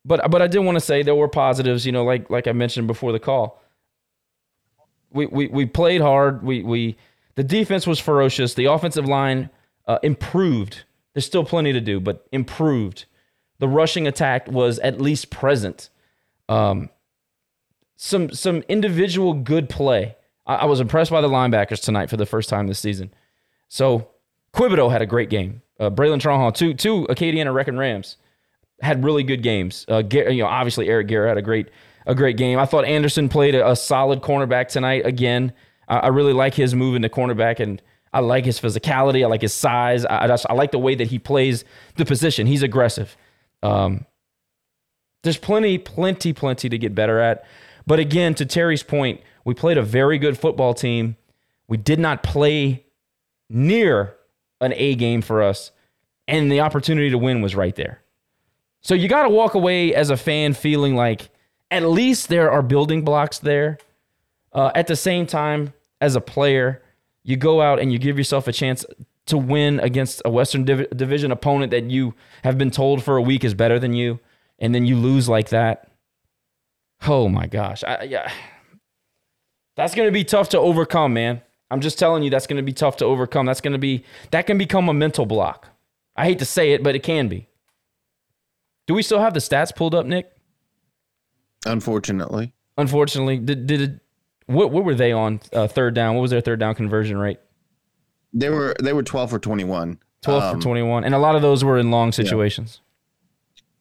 But 0.05 0.31
but 0.31 0.41
I 0.41 0.47
did 0.47 0.59
want 0.59 0.77
to 0.77 0.80
say 0.80 1.03
there 1.03 1.15
were 1.15 1.27
positives, 1.27 1.85
you 1.85 1.91
know, 1.91 2.05
like 2.05 2.30
like 2.30 2.47
I 2.47 2.53
mentioned 2.53 2.88
before 2.88 3.11
the 3.11 3.19
call. 3.19 3.61
We 5.11 5.26
we 5.26 5.47
we 5.47 5.65
played 5.65 5.99
hard. 5.99 6.43
We 6.43 6.63
we 6.63 6.95
the 7.40 7.44
defense 7.45 7.88
was 7.88 8.02
ferocious. 8.02 8.56
The 8.56 8.66
offensive 8.66 9.06
line 9.06 9.49
uh, 9.88 9.98
improved. 10.03 10.84
There's 11.14 11.26
still 11.26 11.45
plenty 11.45 11.72
to 11.72 11.80
do, 11.80 12.02
but 12.02 12.28
improved. 12.34 13.06
The 13.60 13.68
rushing 13.70 14.07
attack 14.07 14.52
was 14.52 14.78
at 14.80 14.99
least 14.99 15.30
present. 15.30 15.90
Um, 16.49 16.90
some 17.95 18.34
some 18.34 18.64
individual 18.68 19.34
good 19.34 19.70
play. 19.70 20.18
I, 20.45 20.56
I 20.56 20.66
was 20.66 20.82
impressed 20.82 21.11
by 21.11 21.22
the 21.22 21.30
linebackers 21.30 21.82
tonight 21.82 22.10
for 22.10 22.18
the 22.18 22.26
first 22.26 22.49
time 22.49 22.68
this 22.68 22.80
season. 22.82 23.14
So 23.70 24.10
Kibodi 24.52 24.91
had 24.91 25.02
a 25.02 25.06
great 25.06 25.30
game. 25.30 25.61
Uh, 25.80 25.90
Braylon 25.90 26.20
Tronhall, 26.20 26.53
two 26.53 26.74
two 26.74 27.07
Acadiana 27.10 27.53
Wrecking 27.53 27.78
Rams 27.78 28.18
had 28.82 29.02
really 29.02 29.24
good 29.24 29.44
games. 29.44 29.86
Uh, 29.88 30.03
you 30.11 30.44
know, 30.44 30.45
obviously 30.45 30.90
Eric 30.90 31.07
Garror 31.07 31.30
had 31.30 31.38
a 31.38 31.41
great 31.41 31.70
a 32.06 32.14
great 32.14 32.36
game. 32.36 32.60
I 32.60 32.66
thought 32.66 32.84
Anderson 32.84 33.30
played 33.30 33.56
a, 33.56 33.70
a 33.72 33.78
solid 33.78 34.20
cornerback 34.20 34.68
tonight. 34.68 35.06
Again, 35.06 35.53
I, 35.90 35.98
I, 35.98 36.07
really 36.07 36.34
like 36.34 36.53
his 36.53 36.74
move 36.76 36.95
into 36.95 37.10
cornerback, 37.10 37.60
and 37.60 37.82
I 38.14 38.20
like 38.20 38.45
his 38.45 38.60
physicality. 38.60 39.24
I 39.24 39.28
like 39.28 39.41
his 39.41 39.53
size. 39.53 40.06
I, 40.06 40.24
I, 40.24 40.28
just, 40.28 40.45
I 40.49 40.53
like 40.53 40.72
the 40.72 40.80
way 40.80 40.95
that 40.95 41.07
he 41.07 41.20
plays 41.20 41.66
the 41.95 42.06
position. 42.06 42.48
He's 42.48 42.64
aggressive. 42.64 43.18
Um, 43.61 44.06
there's 45.24 45.38
plenty, 45.38 45.78
plenty, 45.78 46.32
plenty 46.34 46.70
to 46.70 46.78
get 46.78 46.95
better 46.95 47.20
at. 47.20 47.45
But 47.86 47.99
again, 47.99 48.36
to 48.36 48.45
Terry's 48.45 48.84
point, 48.84 49.22
we 49.44 49.53
played 49.53 49.78
a 49.78 49.84
very 49.84 50.18
good 50.18 50.38
football 50.38 50.74
team. 50.74 51.18
We 51.68 51.78
did 51.78 51.99
not 51.99 52.24
play 52.24 52.86
near 53.49 54.16
an 54.61 54.74
A 54.76 54.95
game 54.95 55.22
for 55.22 55.41
us, 55.41 55.72
and 56.28 56.52
the 56.52 56.61
opportunity 56.61 57.10
to 57.10 57.18
win 57.18 57.41
was 57.41 57.56
right 57.56 57.76
there. 57.76 58.02
So 58.82 58.94
you 58.94 59.07
got 59.07 59.24
to 59.24 59.30
walk 59.30 59.56
away 59.56 59.94
as 59.94 60.10
a 60.10 60.18
fan 60.18 60.53
feeling 60.53 60.95
like 60.95 61.30
at 61.72 61.84
least 61.84 62.30
there 62.30 62.49
are 62.49 62.61
building 62.61 63.03
blocks 63.03 63.40
there. 63.40 63.78
Uh, 64.52 64.72
at 64.74 64.88
the 64.88 64.95
same 64.95 65.28
time, 65.28 65.74
as 66.01 66.15
a 66.15 66.21
player, 66.21 66.81
you 67.23 67.38
go 67.38 67.61
out 67.61 67.80
and 67.80 67.91
you 67.91 67.99
give 67.99 68.17
yourself 68.17 68.47
a 68.47 68.51
chance 68.51 68.85
to 69.27 69.38
win 69.38 69.80
against 69.80 70.21
a 70.26 70.30
Western 70.30 70.63
Div- 70.63 70.89
Division 70.95 71.31
opponent 71.31 71.71
that 71.71 71.89
you 71.89 72.13
have 72.43 72.57
been 72.57 72.71
told 72.71 73.03
for 73.03 73.17
a 73.17 73.21
week 73.21 73.43
is 73.43 73.53
better 73.53 73.80
than 73.80 73.93
you, 73.93 74.19
and 74.57 74.73
then 74.73 74.85
you 74.85 74.95
lose 74.95 75.30
like 75.30 75.49
that. 75.49 75.91
Oh 77.07 77.30
my 77.30 77.47
gosh, 77.47 77.84
I, 77.84 78.03
yeah, 78.03 78.31
that's 79.76 79.95
gonna 79.95 80.11
be 80.11 80.23
tough 80.23 80.49
to 80.49 80.59
overcome, 80.59 81.13
man. 81.13 81.41
I'm 81.71 81.81
just 81.81 81.99
telling 81.99 82.23
you, 82.23 82.30
that's 82.30 82.47
going 82.47 82.57
to 82.57 82.63
be 82.63 82.73
tough 82.73 82.97
to 82.97 83.05
overcome. 83.05 83.45
That's 83.45 83.61
going 83.61 83.73
to 83.73 83.80
be, 83.80 84.03
that 84.31 84.47
can 84.47 84.57
become 84.57 84.89
a 84.89 84.93
mental 84.93 85.26
block. 85.26 85.67
I 86.15 86.26
hate 86.26 86.39
to 86.39 86.45
say 86.45 86.71
it, 86.71 86.84
but 86.84 86.95
it 86.95 87.03
can 87.03 87.27
be. 87.27 87.47
Do 88.88 88.95
we 88.95 89.03
still 89.03 89.19
have 89.19 89.35
the 89.35 89.39
stats 89.39 89.76
pulled 89.76 89.93
up, 89.93 90.05
Nick? 90.05 90.31
Unfortunately. 91.65 92.53
Unfortunately. 92.77 93.38
Did, 93.38 93.67
did 93.67 93.81
it, 93.81 93.99
what, 94.49 94.71
what 94.71 94.84
were 94.84 94.95
they 94.95 95.11
on 95.11 95.39
uh, 95.53 95.67
third 95.67 95.93
down? 95.93 96.15
What 96.15 96.21
was 96.21 96.31
their 96.31 96.41
third 96.41 96.59
down 96.59 96.76
conversion 96.76 97.17
rate? 97.17 97.39
They 98.34 98.49
were, 98.49 98.76
they 98.81 98.93
were 98.93 99.03
12 99.03 99.30
for 99.30 99.39
21. 99.39 99.99
12 100.21 100.43
um, 100.43 100.55
for 100.55 100.61
21. 100.61 101.03
And 101.03 101.13
a 101.13 101.19
lot 101.19 101.35
of 101.35 101.41
those 101.41 101.63
were 101.63 101.77
in 101.77 101.91
long 101.91 102.11
situations. 102.11 102.81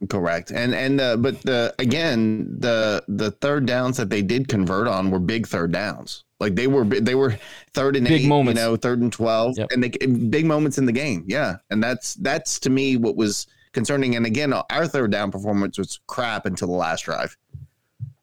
Yeah. 0.00 0.06
Correct. 0.08 0.50
And, 0.50 0.74
and, 0.74 1.00
uh, 1.00 1.16
but 1.16 1.42
the, 1.42 1.74
again, 1.78 2.54
the, 2.60 3.02
the 3.08 3.32
third 3.32 3.66
downs 3.66 3.96
that 3.96 4.10
they 4.10 4.22
did 4.22 4.46
convert 4.48 4.86
on 4.86 5.10
were 5.10 5.18
big 5.18 5.46
third 5.46 5.72
downs. 5.72 6.24
Like 6.40 6.54
they 6.54 6.66
were, 6.66 6.84
they 6.84 7.14
were 7.14 7.36
third 7.72 7.96
and 7.96 8.06
big 8.06 8.22
eight, 8.22 8.28
moments. 8.28 8.60
you 8.60 8.66
know, 8.66 8.76
third 8.76 9.00
and 9.00 9.12
twelve, 9.12 9.58
yep. 9.58 9.68
and 9.72 9.82
they 9.82 9.88
big 9.88 10.46
moments 10.46 10.78
in 10.78 10.86
the 10.86 10.92
game. 10.92 11.24
Yeah, 11.26 11.56
and 11.70 11.82
that's 11.82 12.14
that's 12.14 12.60
to 12.60 12.70
me 12.70 12.96
what 12.96 13.16
was 13.16 13.48
concerning. 13.72 14.14
And 14.14 14.24
again, 14.24 14.52
our 14.52 14.86
third 14.86 15.10
down 15.10 15.32
performance 15.32 15.78
was 15.78 15.98
crap 16.06 16.46
until 16.46 16.68
the 16.68 16.74
last 16.74 17.06
drive. 17.06 17.36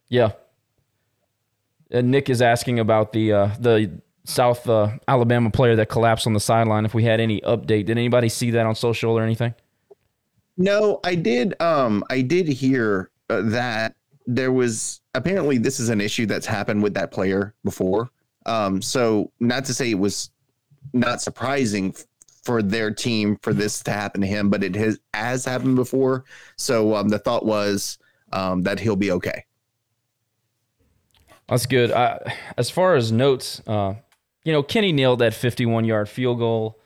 Yeah. 0.07 0.31
And 1.95 2.11
Nick 2.11 2.30
is 2.30 2.41
asking 2.41 2.80
about 2.80 3.13
the 3.13 3.31
uh, 3.31 3.49
the 3.59 4.01
South 4.26 4.67
uh, 4.67 4.89
Alabama 5.07 5.49
player 5.49 5.76
that 5.77 5.88
collapsed 5.88 6.27
on 6.27 6.34
the 6.34 6.39
sideline. 6.39 6.84
If 6.84 6.93
we 6.93 7.03
had 7.03 7.19
any 7.19 7.39
update, 7.41 7.85
did 7.85 7.91
anybody 7.91 8.27
see 8.27 8.51
that 8.51 8.65
on 8.65 8.76
social 8.76 9.17
or 9.17 9.23
anything? 9.23 9.53
No, 10.57 10.99
I 11.03 11.15
did. 11.15 11.59
Um, 11.61 12.03
I 12.09 12.22
did 12.22 12.47
hear 12.47 13.11
uh, 13.30 13.41
that 13.45 13.95
there 14.27 14.51
was 14.51 15.01
apparently 15.13 15.57
this 15.57 15.80
is 15.80 15.89
an 15.89 16.01
issue 16.01 16.26
that's 16.26 16.45
happened 16.45 16.84
with 16.84 16.93
that 16.95 17.11
player 17.11 17.53
before. 17.63 18.09
Um, 18.45 18.81
so 18.81 19.31
not 19.39 19.65
to 19.65 19.73
say 19.73 19.91
it 19.91 19.99
was 19.99 20.31
not 20.93 21.22
surprising 21.22 21.93
f- 21.95 22.05
for 22.43 22.61
their 22.61 22.91
team 22.91 23.38
for 23.41 23.53
this 23.53 23.81
to 23.84 23.91
happen 23.91 24.22
to 24.22 24.27
him, 24.27 24.49
but 24.49 24.63
it 24.63 24.76
has 24.76 24.99
has 25.13 25.45
happened 25.45 25.76
before. 25.76 26.26
So 26.57 26.95
um, 26.95 27.09
the 27.09 27.19
thought 27.19 27.45
was 27.45 27.97
um, 28.34 28.63
that 28.63 28.80
he'll 28.80 28.95
be 28.95 29.11
okay. 29.11 29.45
That's 31.47 31.65
good. 31.65 31.91
as 32.57 32.69
far 32.69 32.95
as 32.95 33.11
notes, 33.11 33.61
uh, 33.67 33.95
you 34.43 34.51
know, 34.51 34.63
Kenny 34.63 34.91
nailed 34.91 35.19
that 35.19 35.34
51 35.34 35.85
yard 35.85 36.09
field 36.09 36.39
goal, 36.39 36.80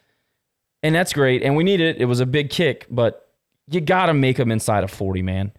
and 0.84 0.94
that's 0.94 1.14
great. 1.14 1.44
And 1.44 1.56
we 1.56 1.64
need 1.64 1.80
it. 1.80 1.98
It 1.98 2.06
was 2.06 2.20
a 2.20 2.26
big 2.26 2.50
kick, 2.50 2.86
but 2.90 3.30
you 3.70 3.82
got 3.82 4.08
to 4.08 4.14
make 4.14 4.38
them 4.38 4.52
inside 4.52 4.84
of 4.84 4.92
40, 4.92 5.22
man 5.22 5.52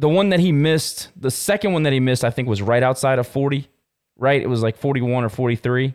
the 0.00 0.08
one 0.08 0.30
that 0.30 0.40
he 0.40 0.50
missed, 0.50 1.10
the 1.14 1.30
second 1.30 1.74
one 1.74 1.82
that 1.82 1.92
he 1.92 2.00
missed, 2.00 2.24
I 2.24 2.30
think 2.30 2.48
was 2.48 2.62
right 2.62 2.82
outside 2.82 3.18
of 3.18 3.26
40, 3.26 3.68
right? 4.16 4.40
It 4.40 4.46
was 4.46 4.62
like 4.62 4.78
41 4.78 5.24
or 5.24 5.28
43. 5.28 5.94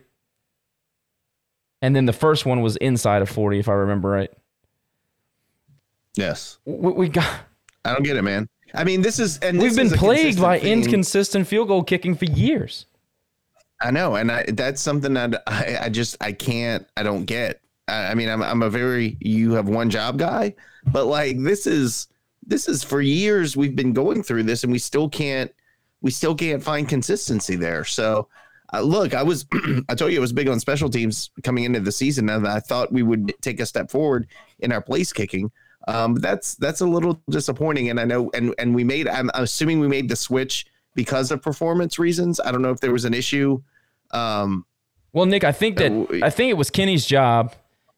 And 1.82 1.96
then 1.96 2.06
the 2.06 2.14
first 2.14 2.46
one 2.46 2.62
was 2.62 2.76
inside 2.78 3.24
of 3.24 3.30
40, 3.30 3.58
if 3.58 3.68
I 3.68 3.74
remember 3.74 4.10
right. 4.10 4.32
Yes. 6.14 6.60
We, 6.66 6.92
we 6.92 7.10
got. 7.10 7.28
I 7.84 7.94
don't 7.94 8.04
get 8.04 8.16
it, 8.16 8.22
man. 8.22 8.48
I 8.76 8.84
mean, 8.84 9.02
this 9.02 9.20
is 9.20 9.38
and 9.40 9.60
we've 9.60 9.76
been 9.76 9.90
plagued 9.90 10.40
by 10.40 10.60
thing. 10.60 10.84
inconsistent 10.84 11.48
field 11.48 11.68
goal 11.68 11.84
kicking 11.84 12.16
for 12.16 12.26
years. 12.26 12.86
I 13.82 13.92
know, 13.92 14.16
and 14.16 14.32
I, 14.32 14.46
that's 14.48 14.82
something 14.82 15.14
that 15.14 15.44
I, 15.48 15.78
I 15.84 15.90
just 15.90 16.18
I 16.22 16.32
can't 16.32 16.88
I 16.96 17.04
don't 17.04 17.26
get. 17.26 17.62
I, 17.88 18.08
I 18.08 18.16
mean, 18.16 18.30
I'm 18.30 18.42
I'm 18.42 18.62
a 18.62 18.70
very 18.70 19.18
you 19.20 19.54
have 19.54 19.68
one 19.68 19.90
job 19.90 20.18
guy, 20.18 20.56
but 20.86 21.06
like 21.06 21.42
this 21.42 21.68
is 21.68 22.08
this 22.46 22.68
is 22.68 22.84
for 22.84 23.02
years 23.02 23.58
we've 23.58 23.76
been 23.76 23.94
going 23.94 24.24
through 24.24 24.44
this 24.44 24.64
and 24.64 24.72
we 24.72 24.80
still 24.80 25.10
can't 25.10 25.52
we 26.02 26.12
still 26.12 26.36
can't 26.36 26.64
find 26.64 26.88
consistency 26.88 27.56
there. 27.56 27.84
So 27.84 28.28
uh, 28.74 28.82
look, 28.82 29.14
I 29.14 29.24
was 29.24 29.46
I 29.90 29.96
told 29.96 30.12
you 30.12 30.18
I 30.18 30.22
was 30.22 30.34
big 30.34 30.48
on 30.48 30.60
special 30.60 30.90
teams 30.90 31.32
coming 31.44 31.64
into 31.64 31.80
the 31.80 31.92
season, 31.92 32.30
and 32.30 32.48
I 32.48 32.60
thought 32.60 32.92
we 32.92 33.04
would 33.04 33.34
take 33.42 33.60
a 33.60 33.66
step 33.66 33.90
forward 33.90 34.28
in 34.60 34.72
our 34.72 34.82
place 34.82 35.14
kicking. 35.14 35.52
Um, 35.88 36.16
that's 36.16 36.56
that's 36.56 36.82
a 36.82 36.86
little 36.86 37.22
disappointing, 37.30 37.90
and 37.90 38.00
I 38.00 38.06
know, 38.06 38.32
and 38.34 38.54
and 38.58 38.74
we 38.74 38.84
made. 38.84 39.08
I'm 39.08 39.30
assuming 39.34 39.80
we 39.80 39.88
made 39.88 40.10
the 40.10 40.16
switch 40.16 40.66
because 40.96 41.32
of 41.32 41.42
performance 41.42 42.00
reasons. 42.00 42.40
I 42.40 42.52
don't 42.52 42.62
know 42.62 42.72
if 42.72 42.80
there 42.80 42.92
was 42.92 43.06
an 43.06 43.14
issue. 43.14 43.62
Um, 44.12 44.66
well, 45.14 45.26
Nick, 45.26 45.44
I 45.44 45.52
think 45.52 45.78
that 45.78 45.92
I 46.24 46.30
think 46.30 46.50
it 46.50 46.58
was 46.58 46.70
Kenny's 46.70 47.06
job, 47.06 47.54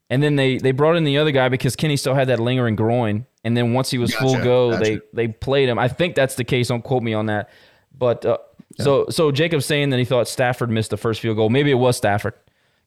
and 0.09 0.22
then 0.22 0.35
they 0.35 0.57
they 0.57 0.72
brought 0.72 0.95
in 0.97 1.03
the 1.03 1.18
other 1.18 1.31
guy 1.31 1.49
because 1.49 1.76
Kenny 1.76 1.95
still 1.97 2.14
had 2.14 2.27
that 2.27 2.39
lingering 2.39 2.76
groin, 2.76 3.26
and 3.43 3.55
then 3.55 3.73
once 3.73 3.89
he 3.89 3.97
was 3.97 4.11
Gotcha, 4.11 4.23
full 4.23 4.43
go, 4.43 4.72
gotcha. 4.72 4.84
they 4.84 4.99
they 5.14 5.27
played 5.30 5.69
him. 5.69 5.80
I 5.80 5.88
think 5.88 6.15
that's 6.15 6.35
the 6.35 6.43
case. 6.43 6.68
Don't 6.68 6.84
quote 6.84 7.03
me 7.03 7.14
on 7.14 7.27
that, 7.27 7.49
but 7.97 8.26
uh, 8.26 8.38
so 8.80 9.07
so 9.09 9.31
Jacob's 9.31 9.65
saying 9.65 9.89
that 9.91 9.97
he 9.99 10.05
thought 10.05 10.27
Stafford 10.27 10.69
missed 10.69 10.89
the 10.89 10.97
first 10.97 11.22
field 11.22 11.38
goal. 11.38 11.49
Maybe 11.49 11.72
it 11.72 11.76
was 11.76 11.95
Stafford. 11.97 12.34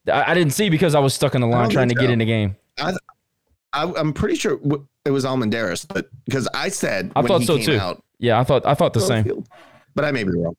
I, 0.07 0.33
I 0.33 0.35
didn't 0.35 0.53
see 0.53 0.69
because 0.69 0.95
I 0.95 1.01
was 1.01 1.15
stuck 1.15 1.35
in 1.35 1.41
the 1.41 1.47
line 1.47 1.71
trying 1.71 1.89
to 1.89 1.95
think 1.95 2.01
get 2.01 2.11
in 2.11 2.19
the 2.19 2.25
game. 2.25 2.57
I, 2.79 2.93
I 3.73 3.93
I'm 3.97 4.13
pretty 4.13 4.37
sure 4.37 4.57
w- 4.59 4.87
it 5.05 5.11
was 5.11 5.25
Almendares, 5.25 5.87
but 5.89 6.09
because 6.25 6.49
I 6.55 6.69
said 6.69 7.13
I 7.17 7.21
when 7.21 7.29
thought 7.29 7.41
he 7.41 7.47
so 7.47 7.57
came 7.57 7.67
too. 7.67 7.79
out, 7.79 8.03
yeah, 8.19 8.39
I 8.39 8.45
thought 8.45 8.67
I 8.67 8.75
thought 8.75 8.93
the 8.93 9.01
same. 9.01 9.25
field. 9.25 9.49
but 9.95 10.05
I 10.05 10.13
may 10.13 10.25
be 10.25 10.31
wrong. 10.33 10.55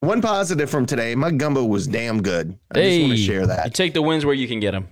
One 0.00 0.20
positive 0.20 0.68
from 0.68 0.84
today, 0.84 1.14
my 1.14 1.30
gumbo 1.30 1.64
was 1.64 1.86
damn 1.86 2.20
good. 2.22 2.58
I 2.74 2.82
just 2.82 3.00
want 3.00 3.12
to 3.12 3.16
share 3.16 3.46
that. 3.46 3.64
You 3.66 3.70
take 3.70 3.94
the 3.94 4.02
wins 4.02 4.24
where 4.26 4.34
you 4.34 4.46
can 4.46 4.60
get 4.60 4.72
them. 4.72 4.88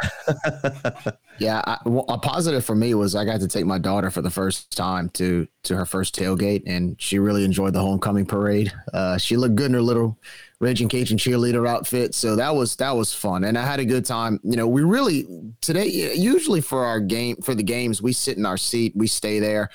Yeah, 1.40 1.62
I, 1.64 1.78
well, 1.86 2.04
a 2.08 2.18
positive 2.18 2.62
for 2.66 2.74
me 2.74 2.92
was 2.92 3.16
I 3.16 3.24
got 3.24 3.40
to 3.40 3.48
take 3.48 3.64
my 3.64 3.78
daughter 3.78 4.10
for 4.10 4.20
the 4.20 4.30
first 4.30 4.76
time 4.76 5.08
to 5.14 5.48
to 5.62 5.74
her 5.74 5.86
first 5.86 6.14
tailgate, 6.14 6.64
and 6.66 7.00
she 7.00 7.18
really 7.18 7.46
enjoyed 7.46 7.72
the 7.72 7.80
homecoming 7.80 8.26
parade. 8.26 8.70
Uh, 8.92 9.16
she 9.16 9.38
looked 9.38 9.54
good 9.54 9.66
in 9.66 9.72
her 9.72 9.80
little 9.80 10.18
Raging 10.60 10.90
Cajun 10.90 11.16
cheerleader 11.16 11.66
outfit, 11.66 12.14
so 12.14 12.36
that 12.36 12.54
was 12.54 12.76
that 12.76 12.94
was 12.94 13.14
fun, 13.14 13.44
and 13.44 13.56
I 13.56 13.64
had 13.64 13.80
a 13.80 13.86
good 13.86 14.04
time. 14.04 14.38
You 14.42 14.56
know, 14.56 14.68
we 14.68 14.82
really 14.82 15.26
today 15.62 15.86
usually 16.14 16.60
for 16.60 16.84
our 16.84 17.00
game 17.00 17.36
for 17.36 17.54
the 17.54 17.62
games 17.62 18.02
we 18.02 18.12
sit 18.12 18.36
in 18.36 18.44
our 18.44 18.58
seat, 18.58 18.92
we 18.94 19.06
stay 19.06 19.40
there. 19.40 19.70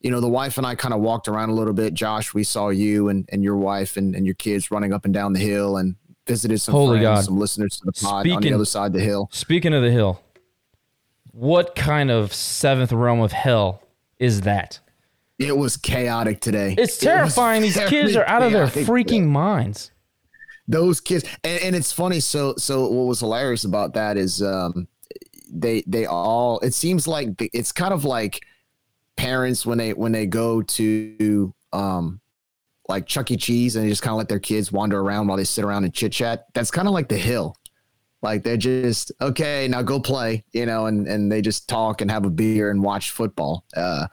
You 0.00 0.12
know, 0.12 0.20
the 0.20 0.28
wife 0.28 0.56
and 0.56 0.64
I 0.64 0.76
kind 0.76 0.94
of 0.94 1.00
walked 1.00 1.26
around 1.26 1.48
a 1.50 1.54
little 1.54 1.72
bit. 1.72 1.94
Josh, 1.94 2.32
we 2.32 2.44
saw 2.44 2.68
you 2.68 3.08
and, 3.08 3.28
and 3.32 3.42
your 3.42 3.56
wife 3.56 3.96
and, 3.96 4.14
and 4.14 4.24
your 4.24 4.36
kids 4.36 4.70
running 4.70 4.92
up 4.92 5.04
and 5.04 5.12
down 5.12 5.32
the 5.32 5.40
hill 5.40 5.78
and 5.78 5.96
visited 6.28 6.60
some 6.60 6.72
Holy 6.74 6.98
friends, 7.00 7.18
God. 7.18 7.24
some 7.24 7.38
listeners 7.38 7.78
to 7.78 7.86
the 7.86 7.92
pod 7.92 8.14
on 8.14 8.22
Speaking- 8.22 8.40
the 8.52 8.54
other 8.54 8.64
side 8.64 8.86
of 8.86 8.92
the 8.92 9.00
hill. 9.00 9.28
Speaking 9.32 9.74
of 9.74 9.82
the 9.82 9.90
hill, 9.90 10.20
what 11.32 11.74
kind 11.74 12.10
of 12.10 12.32
seventh 12.32 12.92
realm 12.92 13.20
of 13.20 13.32
hell 13.32 13.82
is 14.18 14.42
that? 14.42 14.78
It 15.38 15.56
was 15.56 15.76
chaotic 15.76 16.40
today. 16.40 16.74
It's 16.76 17.00
It 17.02 17.06
terrifying. 17.06 17.62
These 17.62 17.76
kids 17.86 18.16
are 18.16 18.26
out 18.26 18.42
of 18.42 18.52
their 18.52 18.66
freaking 18.66 19.26
minds. 19.26 19.90
those 20.66 21.00
kids 21.00 21.24
and, 21.44 21.62
and 21.62 21.74
it's 21.76 21.92
funny 21.92 22.20
so 22.20 22.54
so 22.58 22.82
what 22.90 23.04
was 23.06 23.20
hilarious 23.20 23.64
about 23.64 23.94
that 23.94 24.18
is 24.18 24.42
um 24.42 24.86
they 25.50 25.82
they 25.86 26.04
all 26.04 26.58
it 26.60 26.74
seems 26.74 27.08
like 27.08 27.38
the, 27.38 27.48
it's 27.54 27.72
kind 27.72 27.94
of 27.94 28.04
like 28.04 28.40
parents 29.16 29.64
when 29.64 29.78
they 29.78 29.94
when 29.94 30.12
they 30.12 30.26
go 30.26 30.60
to 30.60 31.54
um 31.72 32.20
like 32.88 33.06
Chuck 33.06 33.30
E. 33.30 33.36
Cheese 33.36 33.76
and 33.76 33.84
they 33.84 33.88
just 33.90 34.02
kind 34.02 34.12
of 34.12 34.18
let 34.18 34.28
their 34.28 34.38
kids 34.38 34.72
wander 34.72 34.98
around 35.00 35.26
while 35.26 35.36
they 35.36 35.44
sit 35.44 35.64
around 35.64 35.84
and 35.84 35.92
chit 35.92 36.12
chat. 36.12 36.46
That's 36.54 36.70
kind 36.70 36.88
of 36.88 36.94
like 36.94 37.08
the 37.08 37.18
hill. 37.18 37.54
Like 38.22 38.42
they're 38.42 38.56
just 38.56 39.12
okay, 39.20 39.68
now 39.68 39.82
go 39.82 40.00
play, 40.00 40.44
you 40.52 40.66
know, 40.66 40.86
and 40.86 41.06
and 41.06 41.30
they 41.30 41.40
just 41.42 41.68
talk 41.68 42.00
and 42.00 42.10
have 42.10 42.24
a 42.24 42.30
beer 42.30 42.70
and 42.70 42.82
watch 42.82 43.10
football. 43.12 43.64
Uh, 43.76 44.08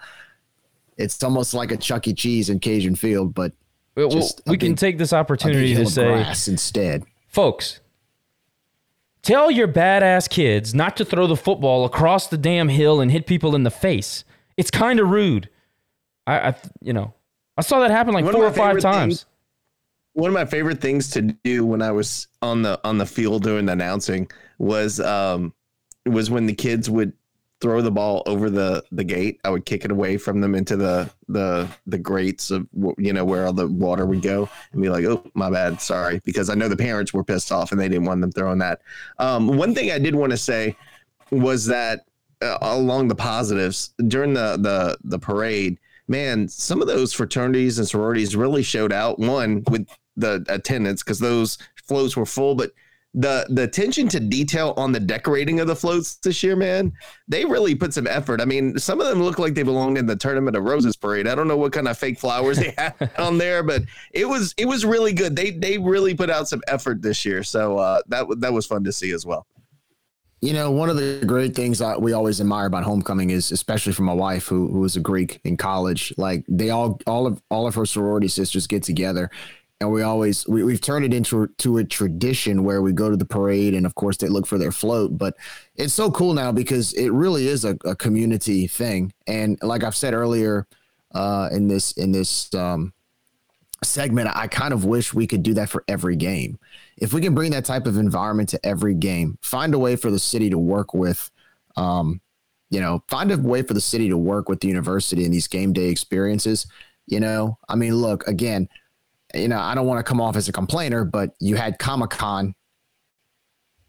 it's 0.98 1.24
almost 1.24 1.54
like 1.54 1.72
a 1.72 1.78
Chuck 1.78 2.08
E. 2.08 2.14
Cheese 2.14 2.50
in 2.50 2.60
Cajun 2.60 2.96
Field, 2.96 3.34
but 3.34 3.52
Well, 3.96 4.10
just 4.10 4.42
we 4.46 4.58
can 4.58 4.72
big- 4.74 4.78
take 4.78 4.98
this 4.98 5.12
opportunity 5.14 5.74
to 5.76 5.86
say, 5.86 6.22
instead. 6.48 7.04
folks, 7.28 7.80
tell 9.22 9.50
your 9.50 9.68
badass 9.68 10.30
kids 10.30 10.74
not 10.76 10.96
to 10.98 11.06
throw 11.06 11.28
the 11.28 11.36
football 11.36 11.86
across 11.86 12.28
the 12.28 12.38
damn 12.38 12.70
hill 12.70 13.02
and 13.02 13.12
hit 13.12 13.26
people 13.26 13.56
in 13.56 13.64
the 13.64 13.72
face. 13.72 14.24
It's 14.58 14.72
kind 14.72 15.00
of 15.00 15.10
rude. 15.10 15.50
I, 16.28 16.50
I, 16.50 16.56
you 16.82 16.94
know, 16.94 17.14
I 17.58 17.62
saw 17.62 17.80
that 17.80 17.92
happen 17.92 18.14
like 18.14 18.26
One 18.26 18.34
four 18.34 18.46
or 18.46 18.52
five 18.52 18.80
times. 18.80 19.22
things- 19.22 19.26
one 20.14 20.30
of 20.30 20.34
my 20.34 20.46
favorite 20.46 20.80
things 20.80 21.10
to 21.10 21.22
do 21.22 21.66
when 21.66 21.82
I 21.82 21.92
was 21.92 22.28
on 22.42 22.62
the 22.62 22.80
on 22.86 22.98
the 22.98 23.06
field 23.06 23.44
doing 23.44 23.66
the 23.66 23.74
announcing 23.74 24.30
was 24.60 25.00
um 25.02 25.54
was 26.06 26.30
when 26.30 26.46
the 26.46 26.54
kids 26.54 26.90
would 26.90 27.12
throw 27.62 27.82
the 27.82 27.92
ball 27.92 28.24
over 28.26 28.50
the 28.50 28.82
the 28.94 29.04
gate. 29.04 29.42
I 29.44 29.50
would 29.50 29.66
kick 29.66 29.84
it 29.84 29.92
away 29.92 30.16
from 30.16 30.40
them 30.40 30.56
into 30.56 30.78
the 30.78 31.10
the 31.28 31.68
the 31.86 31.98
grates 31.98 32.50
of 32.50 32.66
you 32.98 33.12
know 33.12 33.26
where 33.26 33.46
all 33.46 33.52
the 33.52 33.68
water 33.68 34.06
would 34.06 34.22
go 34.22 34.48
and 34.72 34.82
be 34.82 34.88
like, 34.88 35.04
oh 35.04 35.22
my 35.34 35.50
bad, 35.50 35.82
sorry, 35.82 36.22
because 36.24 36.50
I 36.50 36.56
know 36.56 36.70
the 36.70 36.78
parents 36.78 37.14
were 37.14 37.24
pissed 37.24 37.52
off 37.52 37.74
and 37.74 37.82
they 37.82 37.90
didn't 37.90 38.06
want 38.06 38.22
them 38.22 38.32
throwing 38.32 38.60
that. 38.60 38.82
Um, 39.20 39.48
one 39.58 39.76
thing 39.76 39.92
I 39.92 40.00
did 40.00 40.16
want 40.16 40.32
to 40.32 40.38
say 40.38 40.78
was 41.32 41.66
that 41.66 42.06
uh, 42.42 42.58
along 42.62 43.10
the 43.10 43.16
positives 43.16 43.94
during 44.08 44.34
the 44.34 44.56
the 44.62 44.98
the 45.04 45.20
parade 45.20 45.78
man 46.08 46.48
some 46.48 46.82
of 46.82 46.88
those 46.88 47.14
fraternities 47.14 47.80
and 47.80 47.88
sororities 47.88 48.36
really 48.36 48.64
showed 48.64 48.94
out 48.94 49.20
one 49.20 49.64
with 49.70 49.88
the 50.16 50.46
attendance 50.50 51.04
because 51.04 51.20
those 51.20 51.58
floats 51.88 52.16
were 52.16 52.26
full 52.26 52.56
but 52.56 52.72
the 53.16 53.46
the 53.50 53.64
attention 53.64 54.10
to 54.10 54.20
detail 54.20 54.74
on 54.76 54.92
the 54.92 55.00
decorating 55.00 55.62
of 55.62 55.68
the 55.68 55.76
floats 55.76 56.16
this 56.16 56.44
year 56.44 56.56
man 56.56 56.92
they 57.30 57.46
really 57.46 57.74
put 57.74 57.94
some 57.94 58.08
effort. 58.08 58.42
I 58.42 58.46
mean 58.46 58.78
some 58.78 59.00
of 59.00 59.08
them 59.08 59.24
look 59.24 59.40
like 59.40 59.56
they 59.56 59.64
belonged 59.64 59.98
in 59.98 60.06
the 60.06 60.18
tournament 60.18 60.58
of 60.58 60.64
roses 60.64 60.98
parade. 60.98 61.26
I 61.26 61.34
don't 61.34 61.48
know 61.48 61.58
what 61.58 61.72
kind 61.72 61.88
of 61.88 61.98
fake 61.98 62.20
flowers 62.20 62.58
they 62.58 62.74
had 62.78 62.94
on 63.18 63.38
there 63.38 63.64
but 63.64 63.84
it 64.12 64.28
was 64.28 64.54
it 64.58 64.66
was 64.66 64.86
really 64.86 65.14
good. 65.14 65.36
They 65.36 65.52
they 65.52 65.78
really 65.78 66.14
put 66.14 66.30
out 66.30 66.50
some 66.50 66.62
effort 66.68 67.02
this 67.02 67.24
year 67.24 67.42
so 67.44 67.78
uh 67.78 68.02
that 68.08 68.28
that 68.42 68.52
was 68.52 68.66
fun 68.66 68.84
to 68.84 68.92
see 68.92 69.12
as 69.12 69.26
well 69.26 69.48
You 70.46 70.54
know, 70.54 70.70
one 70.70 70.92
of 70.92 70.96
the 70.96 71.24
great 71.26 71.56
things 71.56 71.80
that 71.80 72.00
we 72.00 72.14
always 72.14 72.40
admire 72.40 72.68
about 72.68 72.84
homecoming 72.84 73.32
is, 73.32 73.52
especially 73.52 73.94
for 73.94 74.04
my 74.04 74.14
wife, 74.14 74.46
who 74.46 74.68
who 74.68 74.82
was 74.82 74.96
a 74.96 75.00
Greek 75.00 75.40
in 75.44 75.58
college, 75.58 76.14
like 76.18 76.46
they 76.48 76.70
all 76.70 77.00
all 77.08 77.26
of 77.26 77.42
all 77.50 77.66
of 77.66 77.74
her 77.74 77.86
sorority 77.88 78.28
sisters 78.28 78.68
get 78.68 78.84
together, 78.84 79.32
and 79.82 79.92
we 79.92 80.04
always 80.04 80.48
we, 80.48 80.64
we've 80.64 80.82
turned 80.82 81.04
it 81.04 81.16
into 81.16 81.48
to 81.48 81.78
a 81.80 81.84
tradition 81.84 82.64
where 82.64 82.84
we 82.84 82.94
go 82.94 83.10
to 83.10 83.18
the 83.18 83.26
parade, 83.26 83.74
and 83.74 83.88
of 83.88 83.96
course 83.96 84.18
they 84.18 84.28
look 84.28 84.46
for 84.46 84.60
their 84.60 84.72
float. 84.72 85.18
But 85.18 85.36
it's 85.78 85.96
so 85.96 86.12
cool 86.12 86.36
now 86.36 86.52
because 86.52 86.94
it 86.94 87.10
really 87.10 87.48
is 87.48 87.66
a, 87.66 87.76
a 87.84 87.96
community 87.96 88.68
thing, 88.68 89.14
and 89.26 89.58
like 89.64 89.84
I've 89.84 89.96
said 89.96 90.14
earlier, 90.14 90.68
uh, 91.16 91.50
in 91.52 91.70
this 91.70 91.92
in 91.94 92.12
this 92.12 92.54
um, 92.54 92.94
segment, 93.86 94.30
I 94.34 94.48
kind 94.48 94.74
of 94.74 94.86
wish 94.86 95.14
we 95.14 95.28
could 95.28 95.44
do 95.44 95.54
that 95.56 95.70
for 95.70 95.84
every 95.88 96.16
game. 96.16 96.60
If 96.98 97.14
we 97.14 97.22
can 97.22 97.34
bring 97.36 97.52
that 97.52 97.66
type 97.66 97.88
of 97.88 97.98
environment 97.98 98.50
to 98.50 98.66
every 98.66 98.94
game, 98.94 99.38
find 99.42 99.74
a 99.74 99.80
way 99.80 99.96
for 99.96 100.12
the 100.12 100.20
city 100.20 100.50
to 100.50 100.58
work 100.58 100.94
with, 100.94 101.30
um, 101.76 102.22
you 102.70 102.80
know, 102.80 103.04
find 103.08 103.32
a 103.32 103.38
way 103.38 103.62
for 103.62 103.74
the 103.74 103.82
city 103.82 104.10
to 104.10 104.18
work 104.18 104.50
with 104.50 104.60
the 104.62 104.68
university 104.68 105.26
in 105.26 105.32
these 105.32 105.48
game 105.48 105.72
day 105.74 105.90
experiences. 105.90 106.68
You 107.06 107.20
know, 107.20 107.58
I 107.70 107.76
mean, 107.76 107.96
look 107.96 108.28
again. 108.28 108.68
You 109.34 109.48
know, 109.48 109.60
I 109.60 109.76
don't 109.76 109.86
want 109.86 110.00
to 110.00 110.04
come 110.04 110.22
off 110.22 110.36
as 110.36 110.48
a 110.48 110.52
complainer, 110.52 111.04
but 111.04 111.36
you 111.40 111.56
had 111.56 111.78
Comic 111.78 112.10
Con 112.12 112.56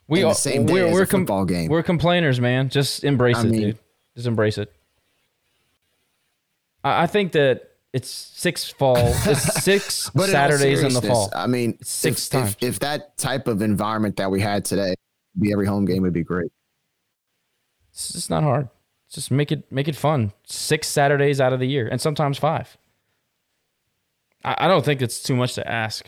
We 0.08 0.22
all, 0.22 0.30
the 0.30 0.34
same 0.34 0.66
day 0.66 0.72
we're, 0.72 0.86
as 0.86 0.92
we're 0.92 1.02
a 1.02 1.06
com- 1.06 1.20
football 1.22 1.44
game. 1.44 1.70
We're 1.70 1.82
complainers, 1.82 2.40
man. 2.40 2.68
Just 2.68 3.04
embrace 3.04 3.36
I 3.36 3.42
it, 3.42 3.50
mean- 3.50 3.60
dude. 3.60 3.78
Just 4.16 4.26
embrace 4.26 4.58
it. 4.58 4.72
I, 6.82 7.02
I 7.04 7.06
think 7.06 7.32
that 7.32 7.70
it's 7.96 8.10
six 8.10 8.70
fall. 8.70 8.98
It's 8.98 9.54
six 9.64 10.10
But 10.10 10.28
Saturdays 10.28 10.82
in 10.82 10.92
the 10.92 11.00
fall. 11.00 11.32
I 11.34 11.46
mean, 11.46 11.78
six 11.82 12.26
if, 12.26 12.30
times. 12.30 12.56
If, 12.60 12.74
if 12.74 12.78
that 12.80 13.16
type 13.16 13.48
of 13.48 13.62
environment 13.62 14.16
that 14.16 14.30
we 14.30 14.38
had 14.38 14.66
today, 14.66 14.94
be 15.40 15.50
every 15.50 15.66
home 15.66 15.86
game 15.86 16.02
would 16.02 16.12
be 16.12 16.22
great. 16.22 16.52
It's 17.92 18.12
just 18.12 18.28
not 18.28 18.42
hard. 18.42 18.68
Just 19.10 19.30
make 19.30 19.50
it 19.50 19.72
make 19.72 19.88
it 19.88 19.96
fun. 19.96 20.34
Six 20.44 20.88
Saturdays 20.88 21.40
out 21.40 21.54
of 21.54 21.58
the 21.58 21.66
year, 21.66 21.88
and 21.88 21.98
sometimes 21.98 22.36
five. 22.36 22.76
I, 24.44 24.56
I 24.58 24.68
don't 24.68 24.84
think 24.84 25.00
it's 25.00 25.22
too 25.22 25.34
much 25.34 25.54
to 25.54 25.66
ask. 25.66 26.06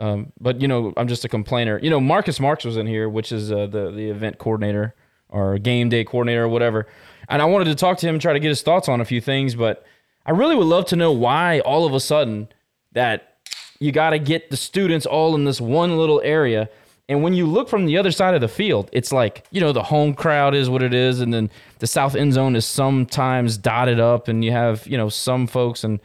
Um, 0.00 0.32
but 0.40 0.62
you 0.62 0.68
know, 0.68 0.94
I'm 0.96 1.08
just 1.08 1.26
a 1.26 1.28
complainer. 1.28 1.78
You 1.82 1.90
know, 1.90 2.00
Marcus 2.00 2.40
Marks 2.40 2.64
was 2.64 2.78
in 2.78 2.86
here, 2.86 3.10
which 3.10 3.32
is 3.32 3.52
uh, 3.52 3.66
the 3.66 3.90
the 3.90 4.08
event 4.08 4.38
coordinator 4.38 4.94
or 5.28 5.58
game 5.58 5.90
day 5.90 6.04
coordinator 6.04 6.44
or 6.44 6.48
whatever. 6.48 6.86
And 7.28 7.42
I 7.42 7.44
wanted 7.44 7.66
to 7.66 7.74
talk 7.74 7.98
to 7.98 8.08
him 8.08 8.14
and 8.14 8.22
try 8.22 8.32
to 8.32 8.40
get 8.40 8.48
his 8.48 8.62
thoughts 8.62 8.88
on 8.88 9.02
a 9.02 9.04
few 9.04 9.20
things. 9.20 9.54
But 9.54 9.84
I 10.28 10.32
really 10.32 10.54
would 10.54 10.66
love 10.66 10.84
to 10.86 10.96
know 10.96 11.10
why 11.10 11.60
all 11.60 11.86
of 11.86 11.94
a 11.94 12.00
sudden 12.00 12.48
that 12.92 13.38
you 13.80 13.90
got 13.90 14.10
to 14.10 14.18
get 14.18 14.50
the 14.50 14.56
students 14.56 15.06
all 15.06 15.34
in 15.34 15.44
this 15.44 15.60
one 15.60 15.96
little 15.96 16.20
area. 16.22 16.68
And 17.08 17.22
when 17.22 17.32
you 17.32 17.46
look 17.46 17.68
from 17.68 17.86
the 17.86 17.96
other 17.96 18.12
side 18.12 18.34
of 18.34 18.40
the 18.40 18.48
field, 18.48 18.90
it's 18.92 19.10
like, 19.10 19.44
you 19.50 19.60
know, 19.60 19.72
the 19.72 19.82
home 19.82 20.14
crowd 20.14 20.54
is 20.54 20.68
what 20.68 20.82
it 20.82 20.94
is. 20.94 21.20
And 21.20 21.34
then 21.34 21.50
the 21.80 21.86
south 21.86 22.14
end 22.14 22.34
zone 22.34 22.54
is 22.54 22.66
sometimes 22.66 23.56
dotted 23.56 23.98
up, 23.98 24.28
and 24.28 24.44
you 24.44 24.52
have, 24.52 24.86
you 24.86 24.98
know, 24.98 25.08
some 25.08 25.46
folks. 25.46 25.82
And 25.82 25.98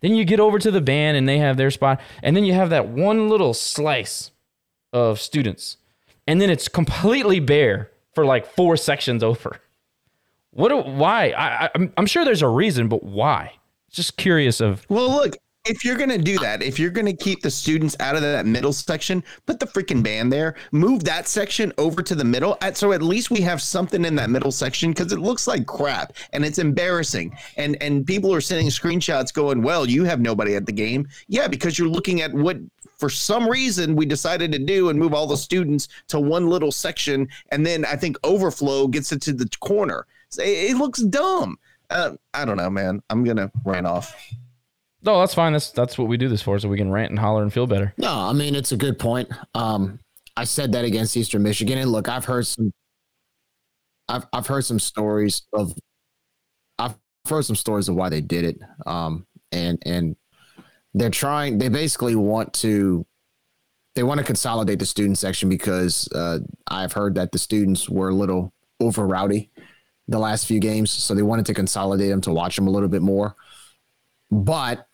then 0.00 0.14
you 0.14 0.24
get 0.24 0.38
over 0.38 0.58
to 0.58 0.70
the 0.70 0.82
band 0.82 1.16
and 1.16 1.26
they 1.26 1.38
have 1.38 1.56
their 1.56 1.70
spot. 1.70 2.00
And 2.22 2.36
then 2.36 2.44
you 2.44 2.52
have 2.52 2.70
that 2.70 2.88
one 2.88 3.30
little 3.30 3.54
slice 3.54 4.30
of 4.92 5.20
students 5.20 5.78
and 6.30 6.40
then 6.40 6.48
it's 6.48 6.68
completely 6.68 7.40
bare 7.40 7.90
for 8.14 8.24
like 8.24 8.46
four 8.46 8.76
sections 8.76 9.22
over. 9.24 9.58
What? 10.52 10.86
Why? 10.86 11.30
I, 11.30 11.64
I, 11.64 11.90
I'm 11.96 12.06
sure 12.06 12.24
there's 12.24 12.42
a 12.42 12.48
reason, 12.48 12.88
but 12.88 13.02
why? 13.02 13.54
Just 13.90 14.16
curious 14.16 14.60
of. 14.60 14.84
Well, 14.88 15.08
look, 15.10 15.36
if 15.66 15.84
you're 15.84 15.96
gonna 15.96 16.16
do 16.16 16.38
that, 16.38 16.62
if 16.62 16.78
you're 16.78 16.90
gonna 16.90 17.12
keep 17.12 17.42
the 17.42 17.50
students 17.50 17.94
out 18.00 18.16
of 18.16 18.22
that 18.22 18.46
middle 18.46 18.72
section, 18.72 19.22
put 19.44 19.60
the 19.60 19.66
freaking 19.66 20.02
band 20.02 20.32
there. 20.32 20.54
Move 20.72 21.04
that 21.04 21.28
section 21.28 21.70
over 21.76 22.02
to 22.02 22.14
the 22.14 22.24
middle, 22.24 22.56
so 22.72 22.92
at 22.92 23.02
least 23.02 23.30
we 23.30 23.40
have 23.42 23.60
something 23.60 24.04
in 24.04 24.14
that 24.14 24.30
middle 24.30 24.52
section 24.52 24.90
because 24.90 25.12
it 25.12 25.18
looks 25.18 25.46
like 25.46 25.66
crap 25.66 26.14
and 26.32 26.44
it's 26.44 26.58
embarrassing. 26.58 27.36
And 27.56 27.76
and 27.82 28.06
people 28.06 28.32
are 28.32 28.40
sending 28.40 28.68
screenshots 28.68 29.34
going, 29.34 29.62
"Well, 29.62 29.86
you 29.86 30.04
have 30.04 30.20
nobody 30.20 30.54
at 30.54 30.64
the 30.64 30.72
game." 30.72 31.06
Yeah, 31.28 31.46
because 31.46 31.78
you're 31.78 31.88
looking 31.88 32.22
at 32.22 32.32
what 32.32 32.56
for 32.96 33.10
some 33.10 33.46
reason 33.48 33.96
we 33.96 34.06
decided 34.06 34.52
to 34.52 34.58
do 34.58 34.88
and 34.88 34.98
move 34.98 35.12
all 35.12 35.26
the 35.26 35.36
students 35.36 35.88
to 36.08 36.20
one 36.20 36.48
little 36.48 36.72
section, 36.72 37.28
and 37.52 37.66
then 37.66 37.84
I 37.84 37.96
think 37.96 38.16
overflow 38.24 38.88
gets 38.88 39.12
it 39.12 39.20
to 39.22 39.32
the 39.34 39.48
corner. 39.60 40.06
It 40.38 40.76
looks 40.76 41.02
dumb. 41.02 41.58
Uh, 41.90 42.12
I 42.32 42.44
don't 42.44 42.56
know, 42.56 42.70
man. 42.70 43.02
I'm 43.10 43.24
gonna 43.24 43.50
rant 43.64 43.86
off. 43.86 44.14
No, 45.02 45.18
that's 45.18 45.34
fine. 45.34 45.52
That's 45.52 45.70
that's 45.70 45.98
what 45.98 46.08
we 46.08 46.16
do 46.16 46.28
this 46.28 46.42
for, 46.42 46.58
so 46.58 46.68
we 46.68 46.76
can 46.76 46.90
rant 46.90 47.10
and 47.10 47.18
holler 47.18 47.42
and 47.42 47.52
feel 47.52 47.66
better. 47.66 47.92
No, 47.96 48.12
I 48.12 48.32
mean 48.32 48.54
it's 48.54 48.72
a 48.72 48.76
good 48.76 48.98
point. 48.98 49.28
Um, 49.54 49.98
I 50.36 50.44
said 50.44 50.72
that 50.72 50.84
against 50.84 51.16
Eastern 51.16 51.42
Michigan, 51.42 51.78
and 51.78 51.90
look, 51.90 52.08
I've 52.08 52.24
heard 52.24 52.46
some, 52.46 52.72
I've 54.08 54.26
I've 54.32 54.46
heard 54.46 54.64
some 54.64 54.78
stories 54.78 55.42
of, 55.52 55.72
I've 56.78 56.94
heard 57.28 57.44
some 57.44 57.56
stories 57.56 57.88
of 57.88 57.96
why 57.96 58.08
they 58.08 58.20
did 58.20 58.44
it. 58.44 58.58
Um, 58.86 59.26
and 59.52 59.78
and 59.84 60.16
they're 60.94 61.10
trying. 61.10 61.58
They 61.58 61.68
basically 61.68 62.14
want 62.14 62.52
to, 62.54 63.06
they 63.94 64.02
want 64.02 64.18
to 64.18 64.24
consolidate 64.24 64.78
the 64.78 64.86
student 64.86 65.18
section 65.18 65.48
because 65.48 66.08
uh, 66.14 66.38
I've 66.68 66.92
heard 66.92 67.14
that 67.16 67.32
the 67.32 67.38
students 67.38 67.88
were 67.88 68.10
a 68.10 68.14
little 68.14 68.52
over 68.80 69.06
rowdy 69.06 69.49
the 70.10 70.18
last 70.18 70.46
few 70.46 70.58
games, 70.58 70.90
so 70.90 71.14
they 71.14 71.22
wanted 71.22 71.46
to 71.46 71.54
consolidate 71.54 72.10
them 72.10 72.20
to 72.22 72.32
watch 72.32 72.56
them 72.56 72.66
a 72.66 72.70
little 72.70 72.88
bit 72.88 73.00
more. 73.00 73.36
But 74.30 74.86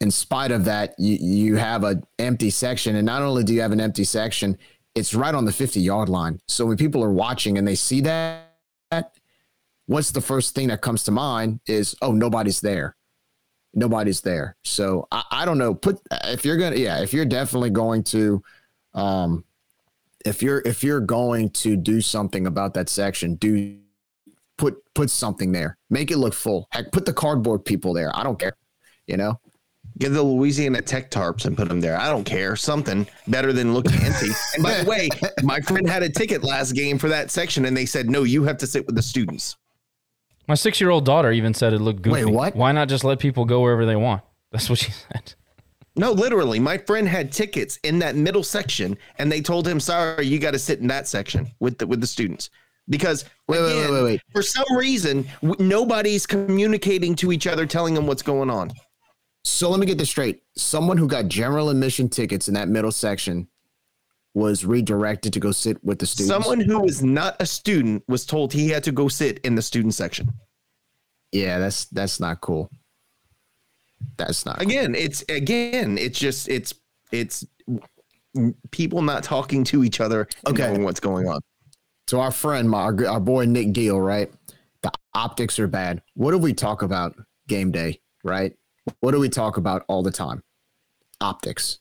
in 0.00 0.10
spite 0.10 0.52
of 0.52 0.66
that, 0.66 0.94
you, 0.98 1.16
you 1.16 1.56
have 1.56 1.84
an 1.84 2.04
empty 2.18 2.50
section. 2.50 2.96
And 2.96 3.06
not 3.06 3.22
only 3.22 3.44
do 3.44 3.54
you 3.54 3.62
have 3.62 3.72
an 3.72 3.80
empty 3.80 4.04
section, 4.04 4.58
it's 4.94 5.14
right 5.14 5.34
on 5.34 5.46
the 5.46 5.52
50 5.52 5.80
yard 5.80 6.10
line. 6.10 6.40
So 6.46 6.66
when 6.66 6.76
people 6.76 7.02
are 7.02 7.12
watching 7.12 7.56
and 7.56 7.66
they 7.66 7.74
see 7.74 8.02
that, 8.02 8.52
what's 9.86 10.10
the 10.10 10.20
first 10.20 10.54
thing 10.54 10.68
that 10.68 10.82
comes 10.82 11.04
to 11.04 11.12
mind 11.12 11.60
is, 11.66 11.96
oh, 12.02 12.12
nobody's 12.12 12.60
there. 12.60 12.94
Nobody's 13.72 14.20
there. 14.20 14.56
So 14.64 15.08
I, 15.10 15.24
I 15.30 15.44
don't 15.46 15.58
know. 15.58 15.74
Put 15.74 15.98
if 16.24 16.44
you're 16.44 16.58
gonna, 16.58 16.76
yeah, 16.76 17.00
if 17.00 17.14
you're 17.14 17.24
definitely 17.24 17.70
going 17.70 18.04
to, 18.04 18.42
um, 18.94 19.44
if 20.24 20.42
you're 20.42 20.62
if 20.64 20.82
you're 20.82 21.00
going 21.00 21.50
to 21.50 21.76
do 21.76 22.00
something 22.00 22.46
about 22.46 22.74
that 22.74 22.88
section, 22.88 23.34
do 23.36 23.78
put 24.58 24.76
put 24.94 25.10
something 25.10 25.52
there. 25.52 25.76
Make 25.90 26.10
it 26.10 26.18
look 26.18 26.34
full. 26.34 26.68
Heck, 26.70 26.92
put 26.92 27.04
the 27.06 27.12
cardboard 27.12 27.64
people 27.64 27.92
there. 27.92 28.10
I 28.14 28.22
don't 28.22 28.38
care. 28.38 28.56
You 29.06 29.16
know. 29.16 29.40
Get 29.98 30.10
the 30.10 30.22
Louisiana 30.22 30.82
Tech 30.82 31.10
tarps 31.10 31.46
and 31.46 31.56
put 31.56 31.68
them 31.68 31.80
there. 31.80 31.98
I 31.98 32.10
don't 32.10 32.24
care. 32.24 32.54
Something 32.54 33.06
better 33.28 33.52
than 33.54 33.72
looking 33.72 33.94
empty. 34.02 34.30
And 34.54 34.62
by 34.62 34.82
the 34.82 34.90
way, 34.90 35.08
my 35.42 35.60
friend 35.60 35.88
had 35.88 36.02
a 36.02 36.10
ticket 36.10 36.44
last 36.44 36.72
game 36.72 36.98
for 36.98 37.08
that 37.08 37.30
section, 37.30 37.64
and 37.64 37.74
they 37.74 37.86
said, 37.86 38.10
no, 38.10 38.22
you 38.22 38.44
have 38.44 38.58
to 38.58 38.66
sit 38.66 38.84
with 38.84 38.94
the 38.94 39.00
students. 39.00 39.56
My 40.48 40.54
six 40.54 40.80
year 40.82 40.90
old 40.90 41.06
daughter 41.06 41.32
even 41.32 41.54
said 41.54 41.72
it 41.72 41.80
looked 41.80 42.02
goofy. 42.02 42.26
Wait, 42.26 42.32
what? 42.32 42.54
Why 42.54 42.72
not 42.72 42.88
just 42.88 43.04
let 43.04 43.18
people 43.18 43.46
go 43.46 43.62
wherever 43.62 43.86
they 43.86 43.96
want? 43.96 44.22
That's 44.52 44.68
what 44.68 44.78
she 44.78 44.90
said. 45.12 45.34
No, 45.98 46.12
literally, 46.12 46.60
my 46.60 46.76
friend 46.76 47.08
had 47.08 47.32
tickets 47.32 47.78
in 47.82 47.98
that 48.00 48.16
middle 48.16 48.42
section, 48.42 48.98
and 49.18 49.32
they 49.32 49.40
told 49.40 49.66
him, 49.66 49.80
"Sorry, 49.80 50.26
you 50.26 50.38
got 50.38 50.50
to 50.50 50.58
sit 50.58 50.78
in 50.80 50.88
that 50.88 51.08
section 51.08 51.50
with 51.58 51.78
the 51.78 51.86
with 51.86 52.02
the 52.02 52.06
students." 52.06 52.50
Because 52.88 53.24
Wait, 53.48 53.60
wait, 53.60 53.72
again, 53.72 53.92
wait, 53.92 54.02
wait. 54.02 54.20
for 54.32 54.42
some 54.42 54.64
reason, 54.76 55.26
w- 55.42 55.66
nobody's 55.68 56.26
communicating 56.26 57.16
to 57.16 57.32
each 57.32 57.46
other, 57.46 57.66
telling 57.66 57.94
them 57.94 58.06
what's 58.06 58.22
going 58.22 58.48
on. 58.48 58.70
So 59.44 59.70
let 59.70 59.80
me 59.80 59.86
get 59.86 59.98
this 59.98 60.10
straight. 60.10 60.42
Someone 60.56 60.96
who 60.96 61.08
got 61.08 61.26
general 61.26 61.70
admission 61.70 62.08
tickets 62.08 62.48
in 62.48 62.54
that 62.54 62.68
middle 62.68 62.92
section 62.92 63.48
was 64.34 64.64
redirected 64.64 65.32
to 65.32 65.40
go 65.40 65.50
sit 65.50 65.82
with 65.82 65.98
the 65.98 66.06
students. 66.06 66.32
Someone 66.32 66.60
who 66.60 66.84
is 66.84 67.02
not 67.02 67.36
a 67.40 67.46
student 67.46 68.04
was 68.06 68.26
told 68.26 68.52
he 68.52 68.68
had 68.68 68.84
to 68.84 68.92
go 68.92 69.08
sit 69.08 69.38
in 69.38 69.54
the 69.54 69.62
student 69.62 69.94
section. 69.94 70.30
Yeah, 71.32 71.58
that's 71.58 71.86
that's 71.86 72.20
not 72.20 72.40
cool. 72.40 72.70
That's 74.16 74.44
not 74.44 74.60
again. 74.60 74.94
It's 74.94 75.24
again. 75.28 75.96
It's 75.98 76.18
just 76.18 76.48
it's 76.48 76.74
it's 77.12 77.46
people 78.70 79.02
not 79.02 79.22
talking 79.22 79.64
to 79.64 79.84
each 79.84 80.00
other. 80.00 80.28
Okay. 80.46 80.66
knowing 80.66 80.84
what's 80.84 81.00
going 81.00 81.26
on. 81.28 81.40
So 82.08 82.20
our 82.20 82.30
friend, 82.30 82.70
my, 82.70 82.82
our, 82.82 83.06
our 83.06 83.20
boy 83.20 83.46
Nick 83.46 83.72
Deal, 83.72 84.00
right? 84.00 84.30
The 84.82 84.92
optics 85.14 85.58
are 85.58 85.66
bad. 85.66 86.02
What 86.14 86.30
do 86.30 86.38
we 86.38 86.52
talk 86.54 86.82
about 86.82 87.16
game 87.48 87.72
day, 87.72 88.00
right? 88.22 88.56
What 89.00 89.12
do 89.12 89.18
we 89.18 89.28
talk 89.28 89.56
about 89.56 89.84
all 89.88 90.02
the 90.02 90.12
time? 90.12 90.42
Optics. 91.20 91.80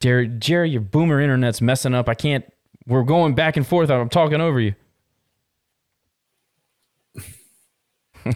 Jerry, 0.00 0.28
Jerry, 0.28 0.70
your 0.70 0.80
boomer 0.80 1.20
internet's 1.20 1.62
messing 1.62 1.94
up. 1.94 2.08
I 2.08 2.14
can't. 2.14 2.44
We're 2.86 3.04
going 3.04 3.34
back 3.34 3.56
and 3.56 3.66
forth. 3.66 3.90
I'm 3.90 4.08
talking 4.08 4.40
over 4.40 4.60
you. 4.60 4.74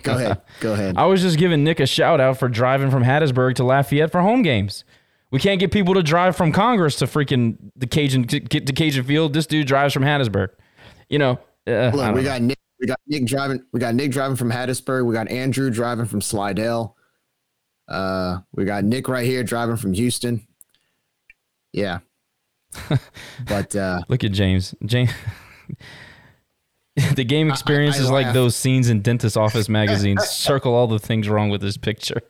Go 0.03 0.15
ahead. 0.15 0.41
Go 0.61 0.73
ahead. 0.73 0.97
I 0.99 1.07
was 1.07 1.21
just 1.23 1.37
giving 1.37 1.65
Nick 1.65 1.81
a 1.81 1.87
shout 1.87 2.21
out 2.21 2.39
for 2.39 2.49
driving 2.49 2.91
from 2.91 3.03
Hattiesburg 3.03 3.57
to 3.57 3.65
Lafayette 3.65 4.13
for 4.13 4.21
home 4.21 4.43
games. 4.43 4.85
We 5.31 5.39
can't 5.39 5.61
get 5.61 5.71
people 5.71 5.95
to 5.95 6.03
drive 6.03 6.37
from 6.37 6.53
Congress 6.53 6.97
to 6.97 7.07
freaking 7.07 7.57
the 7.77 7.87
Cajun 7.87 8.27
to 8.29 8.41
get 8.41 8.67
to 8.67 8.73
Cajun 8.73 9.05
Field. 9.05 9.33
This 9.33 9.47
dude 9.47 9.67
drives 9.67 9.95
from 9.95 10.03
Hattiesburg. 10.03 10.49
You 11.09 11.19
know, 11.19 11.39
uh, 11.67 11.91
Look, 11.95 12.15
we 12.15 12.23
know. 12.23 12.23
got 12.23 12.43
Nick. 12.43 12.59
We 12.81 12.87
got 12.87 12.99
Nick 13.07 13.27
driving. 13.27 13.63
We 13.73 13.81
got 13.81 13.95
Nick 13.95 14.11
driving 14.11 14.37
from 14.37 14.51
Hattiesburg. 14.51 15.07
We 15.07 15.15
got 15.15 15.31
Andrew 15.31 15.71
driving 15.71 16.07
from 16.07 16.21
Slidell. 16.21 16.97
Uh, 17.89 18.39
we 18.53 18.65
got 18.65 18.85
Nick 18.85 19.09
right 19.09 19.27
here 19.27 19.45
driving 19.45 19.77
from 19.77 19.93
Houston. 19.93 20.47
Yeah, 21.73 21.99
but 23.47 23.77
uh, 23.77 24.01
Look 24.09 24.25
at 24.25 24.33
James. 24.33 24.75
James. 24.85 25.11
the 27.15 27.25
game 27.25 27.51
experience 27.51 27.99
I 27.99 28.03
is 28.03 28.11
like 28.11 28.33
those 28.33 28.57
scenes 28.57 28.89
in 28.89 29.03
dentist 29.03 29.37
office 29.37 29.69
magazines. 29.69 30.25
Circle 30.29 30.75
all 30.75 30.87
the 30.87 30.99
things 30.99 31.29
wrong 31.29 31.51
with 31.51 31.61
this 31.61 31.77
picture. 31.77 32.21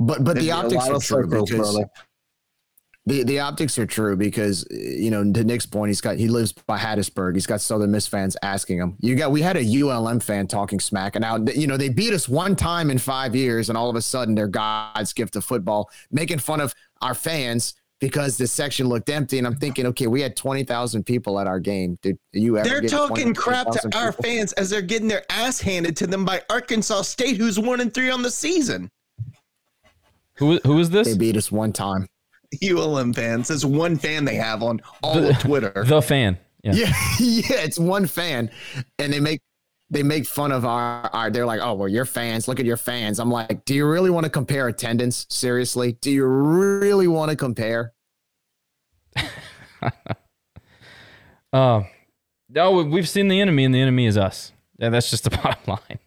But 0.00 0.24
but 0.24 0.34
There'd 0.34 0.46
the 0.46 0.50
optics 0.52 0.88
are 0.88 0.92
true 0.92 1.00
circles, 1.00 1.50
because 1.50 1.74
brother. 1.74 1.90
the 3.04 3.22
the 3.24 3.40
optics 3.40 3.78
are 3.78 3.84
true 3.84 4.16
because 4.16 4.66
you 4.70 5.10
know 5.10 5.30
to 5.30 5.44
Nick's 5.44 5.66
point, 5.66 5.90
he's 5.90 6.00
got 6.00 6.16
he 6.16 6.26
lives 6.26 6.52
by 6.52 6.78
Hattiesburg. 6.78 7.34
He's 7.34 7.46
got 7.46 7.60
Southern 7.60 7.90
Miss 7.90 8.06
fans 8.06 8.34
asking 8.42 8.78
him. 8.78 8.96
You 9.00 9.14
got 9.14 9.30
we 9.30 9.42
had 9.42 9.58
a 9.58 9.82
ULM 9.82 10.20
fan 10.20 10.46
talking 10.46 10.80
smack, 10.80 11.16
and 11.16 11.22
now 11.22 11.36
you 11.54 11.66
know 11.66 11.76
they 11.76 11.90
beat 11.90 12.14
us 12.14 12.30
one 12.30 12.56
time 12.56 12.90
in 12.90 12.96
five 12.96 13.36
years, 13.36 13.68
and 13.68 13.76
all 13.76 13.90
of 13.90 13.96
a 13.96 14.00
sudden 14.00 14.34
they're 14.34 14.48
God's 14.48 15.12
gift 15.12 15.34
to 15.34 15.42
football, 15.42 15.90
making 16.10 16.38
fun 16.38 16.60
of 16.60 16.74
our 17.02 17.14
fans 17.14 17.74
because 18.00 18.38
this 18.38 18.50
section 18.50 18.88
looked 18.88 19.10
empty. 19.10 19.36
And 19.36 19.46
I'm 19.46 19.56
thinking, 19.56 19.84
okay, 19.88 20.06
we 20.06 20.22
had 20.22 20.34
twenty 20.34 20.64
thousand 20.64 21.04
people 21.04 21.38
at 21.38 21.46
our 21.46 21.60
game. 21.60 21.98
Did 22.00 22.18
you 22.32 22.56
ever? 22.56 22.66
They're 22.66 22.80
get 22.80 22.90
talking 22.90 23.34
20 23.34 23.34
crap 23.34 23.66
to 23.72 23.80
20,000 23.80 23.94
our 23.94 24.12
people? 24.12 24.24
fans 24.24 24.52
as 24.54 24.70
they're 24.70 24.80
getting 24.80 25.08
their 25.08 25.24
ass 25.28 25.60
handed 25.60 25.94
to 25.98 26.06
them 26.06 26.24
by 26.24 26.40
Arkansas 26.48 27.02
State, 27.02 27.36
who's 27.36 27.58
one 27.58 27.82
and 27.82 27.92
three 27.92 28.10
on 28.10 28.22
the 28.22 28.30
season. 28.30 28.90
Who 30.40 30.58
who 30.64 30.78
is 30.80 30.90
this? 30.90 31.06
They 31.06 31.16
beat 31.16 31.36
us 31.36 31.52
one 31.52 31.72
time. 31.72 32.08
ULM 32.64 33.12
fans. 33.14 33.46
There's 33.48 33.64
one 33.64 33.96
fan 33.96 34.24
they 34.24 34.34
have 34.34 34.62
on 34.64 34.80
all 35.04 35.14
The- 35.20 35.30
of 35.30 35.38
Twitter. 35.38 35.84
The 35.86 36.02
fan. 36.02 36.36
Yeah. 36.64 36.72
Yeah, 36.74 36.86
yeah, 37.20 37.60
it's 37.62 37.78
one 37.78 38.06
fan, 38.06 38.50
and 38.98 39.12
they 39.12 39.20
make 39.20 39.40
they 39.88 40.02
make 40.02 40.26
fun 40.26 40.52
of 40.52 40.64
our, 40.66 41.08
our. 41.12 41.30
They're 41.30 41.46
like, 41.46 41.60
oh 41.62 41.74
well, 41.74 41.88
your 41.88 42.04
fans. 42.04 42.48
Look 42.48 42.58
at 42.60 42.66
your 42.66 42.76
fans. 42.76 43.18
I'm 43.18 43.30
like, 43.30 43.64
do 43.64 43.74
you 43.74 43.86
really 43.88 44.10
want 44.10 44.24
to 44.24 44.30
compare 44.30 44.66
attendance? 44.68 45.26
Seriously, 45.30 45.92
do 46.00 46.10
you 46.10 46.26
really 46.26 47.06
want 47.08 47.30
to 47.30 47.36
compare? 47.36 47.92
Uh, 51.52 51.82
no, 52.48 52.72
we- 52.72 52.84
we've 52.84 53.08
seen 53.08 53.28
the 53.28 53.40
enemy, 53.40 53.64
and 53.64 53.74
the 53.74 53.80
enemy 53.80 54.06
is 54.06 54.16
us. 54.16 54.52
And 54.78 54.94
that's 54.94 55.10
just 55.10 55.24
the 55.24 55.30
bottom 55.30 55.58
line. 55.66 55.98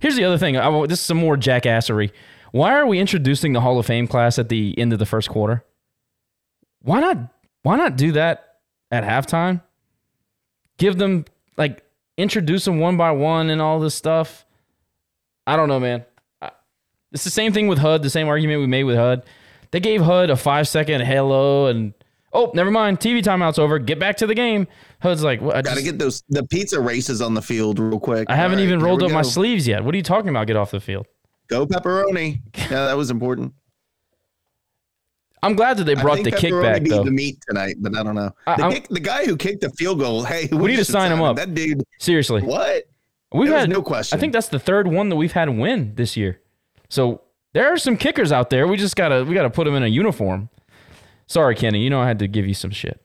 Here's 0.00 0.16
the 0.16 0.24
other 0.24 0.38
thing. 0.38 0.56
I, 0.56 0.86
this 0.86 0.98
is 0.98 1.04
some 1.04 1.18
more 1.18 1.36
jackassery. 1.36 2.10
Why 2.52 2.74
are 2.74 2.86
we 2.86 2.98
introducing 2.98 3.54
the 3.54 3.60
Hall 3.60 3.78
of 3.78 3.86
Fame 3.86 4.06
class 4.06 4.38
at 4.38 4.48
the 4.48 4.78
end 4.78 4.92
of 4.92 4.98
the 4.98 5.06
first 5.06 5.28
quarter? 5.28 5.64
Why 6.82 7.00
not? 7.00 7.16
Why 7.62 7.76
not 7.76 7.96
do 7.96 8.12
that 8.12 8.58
at 8.90 9.04
halftime? 9.04 9.62
Give 10.78 10.96
them 10.96 11.24
like 11.56 11.82
introduce 12.16 12.66
them 12.66 12.78
one 12.78 12.96
by 12.96 13.10
one 13.10 13.50
and 13.50 13.60
all 13.60 13.80
this 13.80 13.94
stuff. 13.94 14.44
I 15.46 15.56
don't 15.56 15.68
know, 15.68 15.80
man. 15.80 16.04
It's 17.12 17.24
the 17.24 17.30
same 17.30 17.52
thing 17.52 17.68
with 17.68 17.78
HUD. 17.78 18.02
The 18.02 18.10
same 18.10 18.28
argument 18.28 18.60
we 18.60 18.66
made 18.66 18.84
with 18.84 18.96
HUD. 18.96 19.24
They 19.70 19.80
gave 19.80 20.02
HUD 20.02 20.30
a 20.30 20.36
five 20.36 20.68
second 20.68 21.02
hello 21.02 21.66
and 21.66 21.94
oh, 22.34 22.50
never 22.54 22.70
mind. 22.70 23.00
TV 23.00 23.22
timeout's 23.22 23.58
over. 23.58 23.78
Get 23.78 23.98
back 23.98 24.16
to 24.18 24.26
the 24.26 24.34
game. 24.34 24.66
HUD's 25.00 25.22
like, 25.22 25.40
what? 25.40 25.56
I, 25.56 25.62
Got 25.62 25.70
to 25.70 25.74
just- 25.76 25.84
get 25.86 25.98
those 25.98 26.22
the 26.28 26.44
pizza 26.44 26.80
races 26.80 27.22
on 27.22 27.32
the 27.32 27.42
field 27.42 27.78
real 27.78 27.98
quick. 27.98 28.28
I 28.28 28.36
haven't 28.36 28.58
right, 28.58 28.64
even 28.64 28.80
rolled 28.80 29.02
up 29.02 29.10
my 29.10 29.22
sleeves 29.22 29.66
yet. 29.66 29.84
What 29.84 29.94
are 29.94 29.96
you 29.96 30.02
talking 30.02 30.28
about? 30.28 30.46
Get 30.46 30.56
off 30.56 30.70
the 30.70 30.80
field. 30.80 31.06
Go 31.48 31.66
pepperoni. 31.66 32.40
Yeah, 32.70 32.86
that 32.86 32.96
was 32.96 33.10
important. 33.10 33.52
I'm 35.42 35.54
glad 35.54 35.76
that 35.78 35.84
they 35.84 35.94
brought 35.94 36.22
the 36.22 36.30
kickback 36.30 36.88
though. 36.88 37.02
the 37.02 37.10
meat 37.10 37.38
tonight, 37.48 37.76
but 37.80 37.96
I 37.96 38.02
don't 38.02 38.14
know. 38.14 38.30
I- 38.46 38.56
the, 38.56 38.74
kick, 38.74 38.88
the 38.88 39.00
guy 39.00 39.24
who 39.26 39.36
kicked 39.36 39.60
the 39.62 39.70
field 39.70 39.98
goal, 39.98 40.22
hey, 40.22 40.48
We 40.52 40.68
need 40.70 40.76
to 40.76 40.84
sign 40.84 41.10
him 41.10 41.20
up. 41.20 41.36
That 41.36 41.52
dude, 41.54 41.82
Seriously, 41.98 42.42
what? 42.42 42.84
we've 43.32 43.50
There 43.50 43.58
had 43.58 43.68
no 43.68 43.82
question. 43.82 44.16
I 44.16 44.20
think 44.20 44.32
that's 44.32 44.48
the 44.48 44.60
third 44.60 44.86
one 44.86 45.08
that 45.08 45.16
we've 45.16 45.32
had 45.32 45.48
win 45.48 45.94
this 45.96 46.16
year. 46.16 46.40
So 46.88 47.22
there 47.52 47.72
are 47.72 47.76
some 47.76 47.96
kickers 47.96 48.30
out 48.32 48.50
there. 48.50 48.66
We 48.68 48.76
just 48.76 48.94
gotta 48.96 49.24
we 49.24 49.34
gotta 49.34 49.50
put 49.50 49.64
them 49.64 49.74
in 49.74 49.82
a 49.82 49.88
uniform. 49.88 50.48
Sorry, 51.26 51.54
Kenny. 51.56 51.82
You 51.82 51.90
know 51.90 52.00
I 52.00 52.06
had 52.06 52.20
to 52.20 52.28
give 52.28 52.46
you 52.46 52.54
some 52.54 52.70
shit. 52.70 53.00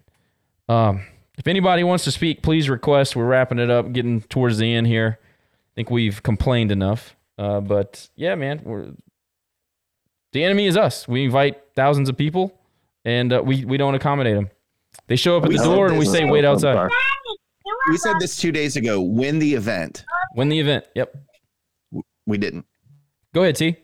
Um, 0.69 1.03
if 1.38 1.47
anybody 1.47 1.84
wants 1.84 2.03
to 2.05 2.11
speak, 2.11 2.43
please 2.43 2.69
request. 2.69 3.15
We're 3.15 3.26
wrapping 3.26 3.57
it 3.59 3.69
up, 3.69 3.91
getting 3.93 4.22
towards 4.22 4.57
the 4.57 4.73
end 4.73 4.88
here. 4.88 5.19
I 5.22 5.73
think 5.76 5.89
we've 5.89 6.22
complained 6.23 6.72
enough. 6.72 7.15
Uh, 7.38 7.61
but 7.61 8.09
yeah, 8.15 8.35
man, 8.35 8.61
we're 8.64 8.91
the 10.34 10.43
enemy 10.43 10.68
is 10.68 10.77
us. 10.77 11.07
We 11.07 11.26
invite 11.26 11.61
thousands 11.76 12.09
of 12.09 12.18
people, 12.18 12.59
and 13.05 13.31
uh, 13.31 13.41
we 13.43 13.65
we 13.65 13.77
don't 13.77 13.95
accommodate 13.95 14.35
them. 14.35 14.49
They 15.07 15.15
show 15.15 15.38
up 15.38 15.43
at 15.43 15.49
We 15.49 15.57
the 15.57 15.64
door, 15.64 15.88
and 15.88 15.97
we 15.97 16.05
say, 16.05 16.26
"Wait 16.26 16.45
outside." 16.45 16.89
We 17.89 17.97
said 17.97 18.15
this 18.19 18.35
two 18.38 18.51
days 18.51 18.76
ago. 18.76 19.01
Win 19.01 19.39
the 19.39 19.53
event. 19.53 20.03
Win 20.35 20.49
the 20.49 20.59
event. 20.59 20.85
Yep. 20.95 21.15
We 22.26 22.38
didn't. 22.38 22.65
Go 23.34 23.43
ahead, 23.43 23.55
T. 23.55 23.77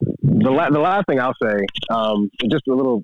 the 0.00 0.50
la- 0.50 0.70
the 0.70 0.78
last 0.78 1.06
thing 1.08 1.20
I'll 1.20 1.34
say, 1.42 1.56
um, 1.90 2.30
just 2.50 2.66
a 2.68 2.74
little 2.74 3.02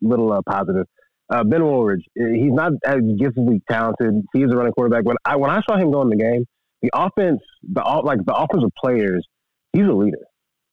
little 0.00 0.32
uh, 0.32 0.40
positive. 0.48 0.86
Uh, 1.28 1.44
ben 1.44 1.60
Wooldridge, 1.60 2.02
he's 2.16 2.52
not 2.52 2.72
as 2.84 2.96
giftedly 2.96 3.60
talented. 3.70 4.24
He's 4.32 4.50
a 4.50 4.56
running 4.56 4.72
quarterback. 4.72 5.04
When 5.04 5.16
I 5.24 5.36
when 5.36 5.50
I 5.50 5.60
saw 5.68 5.76
him 5.76 5.92
go 5.92 6.02
in 6.02 6.08
the 6.08 6.16
game, 6.16 6.44
the 6.82 6.90
offense, 6.94 7.40
the 7.62 7.82
like 8.04 8.24
the 8.24 8.34
offensive 8.34 8.70
players, 8.82 9.26
he's 9.72 9.86
a 9.86 9.92
leader. 9.92 10.18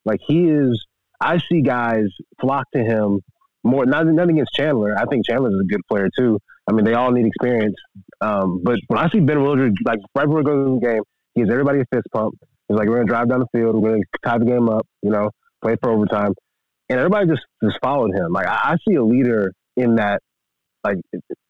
Like 0.06 0.20
he 0.26 0.50
is. 0.50 0.86
I 1.20 1.40
see 1.50 1.62
guys 1.62 2.06
flock 2.40 2.66
to 2.76 2.84
him 2.84 3.22
more. 3.64 3.86
Not 3.86 4.06
nothing 4.08 4.36
against 4.36 4.54
Chandler. 4.54 4.96
I 4.98 5.06
think 5.06 5.26
Chandler 5.26 5.50
is 5.50 5.60
a 5.62 5.68
good 5.68 5.82
player 5.90 6.10
too. 6.18 6.40
I 6.70 6.74
mean, 6.74 6.86
they 6.86 6.94
all 6.94 7.12
need 7.12 7.26
experience. 7.26 7.76
Um, 8.22 8.62
but 8.64 8.78
when 8.88 9.00
I 9.00 9.10
see 9.10 9.20
Ben 9.20 9.38
Wooldridge, 9.38 9.76
like 9.86 10.00
right 10.16 10.26
before 10.26 10.44
goes 10.44 10.68
in 10.68 10.76
the 10.76 10.80
game, 10.80 11.02
he 11.34 11.42
gives 11.42 11.52
everybody 11.52 11.80
a 11.80 11.86
fist 11.94 12.08
pump. 12.14 12.36
He's 12.68 12.78
like, 12.78 12.88
"We're 12.88 12.98
gonna 12.98 13.08
drive 13.08 13.30
down 13.30 13.40
the 13.40 13.58
field. 13.58 13.82
We're 13.82 13.92
gonna 13.92 14.04
tie 14.24 14.38
the 14.38 14.46
game 14.46 14.70
up. 14.70 14.86
You 15.02 15.12
know, 15.12 15.30
play 15.62 15.76
for 15.82 15.92
overtime." 15.92 16.34
And 16.90 17.00
everybody 17.00 17.28
just 17.28 17.42
just 17.64 17.78
followed 17.82 18.12
him. 18.16 18.32
Like 18.32 18.48
I, 18.48 18.74
I 18.74 18.76
see 18.88 18.96
a 18.96 19.04
leader 19.04 19.52
in 19.76 19.96
that, 19.96 20.22
like 20.84 20.98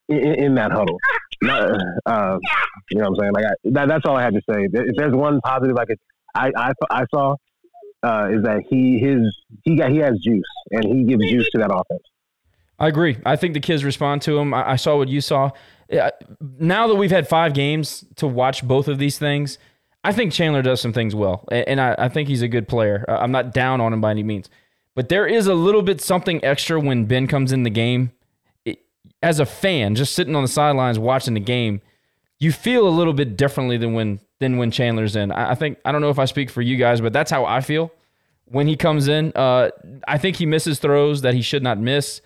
in, 0.08 0.18
in 0.18 0.54
that 0.54 0.72
huddle. 0.72 0.98
Uh, 1.44 2.38
you 2.90 2.98
know 2.98 3.08
what 3.08 3.08
I'm 3.08 3.14
saying? 3.20 3.32
Like 3.32 3.44
I, 3.44 3.50
that, 3.64 3.88
that's 3.88 4.06
all 4.06 4.16
I 4.16 4.22
had 4.22 4.34
to 4.34 4.40
say. 4.50 4.68
If 4.72 4.96
there's 4.96 5.14
one 5.14 5.40
positive 5.40 5.76
I 5.76 5.84
could, 5.84 5.98
I 6.34 6.50
I, 6.56 6.72
I 6.90 7.04
saw, 7.14 7.36
uh, 8.02 8.28
is 8.32 8.42
that 8.42 8.62
he 8.68 8.98
his 8.98 9.20
he 9.62 9.76
got 9.76 9.90
he 9.90 9.98
has 9.98 10.18
juice 10.24 10.42
and 10.70 10.84
he 10.84 11.04
gives 11.04 11.28
juice 11.30 11.48
to 11.52 11.58
that 11.58 11.70
offense. 11.72 12.02
I 12.78 12.88
agree. 12.88 13.18
I 13.26 13.36
think 13.36 13.54
the 13.54 13.60
kids 13.60 13.84
respond 13.84 14.22
to 14.22 14.38
him. 14.38 14.54
I, 14.54 14.72
I 14.72 14.76
saw 14.76 14.96
what 14.96 15.08
you 15.08 15.20
saw. 15.20 15.50
Now 16.58 16.86
that 16.86 16.94
we've 16.94 17.10
had 17.10 17.28
five 17.28 17.54
games 17.54 18.04
to 18.16 18.26
watch 18.26 18.66
both 18.66 18.88
of 18.88 18.98
these 18.98 19.18
things, 19.18 19.58
I 20.04 20.12
think 20.12 20.32
Chandler 20.32 20.62
does 20.62 20.80
some 20.80 20.92
things 20.92 21.14
well, 21.14 21.44
and 21.50 21.80
I, 21.80 21.94
I 21.98 22.08
think 22.08 22.28
he's 22.28 22.42
a 22.42 22.48
good 22.48 22.68
player. 22.68 23.04
I'm 23.08 23.32
not 23.32 23.52
down 23.52 23.80
on 23.80 23.92
him 23.92 24.00
by 24.00 24.10
any 24.10 24.22
means, 24.22 24.48
but 24.94 25.08
there 25.08 25.26
is 25.26 25.46
a 25.46 25.54
little 25.54 25.82
bit 25.82 26.00
something 26.00 26.44
extra 26.44 26.78
when 26.78 27.06
Ben 27.06 27.26
comes 27.26 27.52
in 27.52 27.62
the 27.62 27.70
game. 27.70 28.12
As 29.22 29.40
a 29.40 29.46
fan, 29.46 29.94
just 29.94 30.14
sitting 30.14 30.36
on 30.36 30.42
the 30.42 30.48
sidelines 30.48 30.98
watching 30.98 31.34
the 31.34 31.40
game, 31.40 31.80
you 32.38 32.52
feel 32.52 32.86
a 32.86 32.90
little 32.90 33.12
bit 33.12 33.36
differently 33.36 33.76
than 33.76 33.94
when 33.94 34.20
than 34.38 34.56
when 34.56 34.70
Chandler's 34.70 35.16
in. 35.16 35.32
I, 35.32 35.52
I 35.52 35.54
think 35.54 35.78
I 35.84 35.92
don't 35.92 36.00
know 36.00 36.10
if 36.10 36.18
I 36.18 36.24
speak 36.24 36.50
for 36.50 36.62
you 36.62 36.76
guys, 36.76 37.00
but 37.00 37.12
that's 37.12 37.30
how 37.30 37.44
I 37.44 37.60
feel 37.60 37.90
when 38.44 38.66
he 38.66 38.76
comes 38.76 39.08
in. 39.08 39.32
Uh, 39.34 39.70
I 40.06 40.18
think 40.18 40.36
he 40.36 40.46
misses 40.46 40.78
throws 40.78 41.22
that 41.22 41.34
he 41.34 41.42
should 41.42 41.62
not 41.62 41.78
miss. 41.78 42.20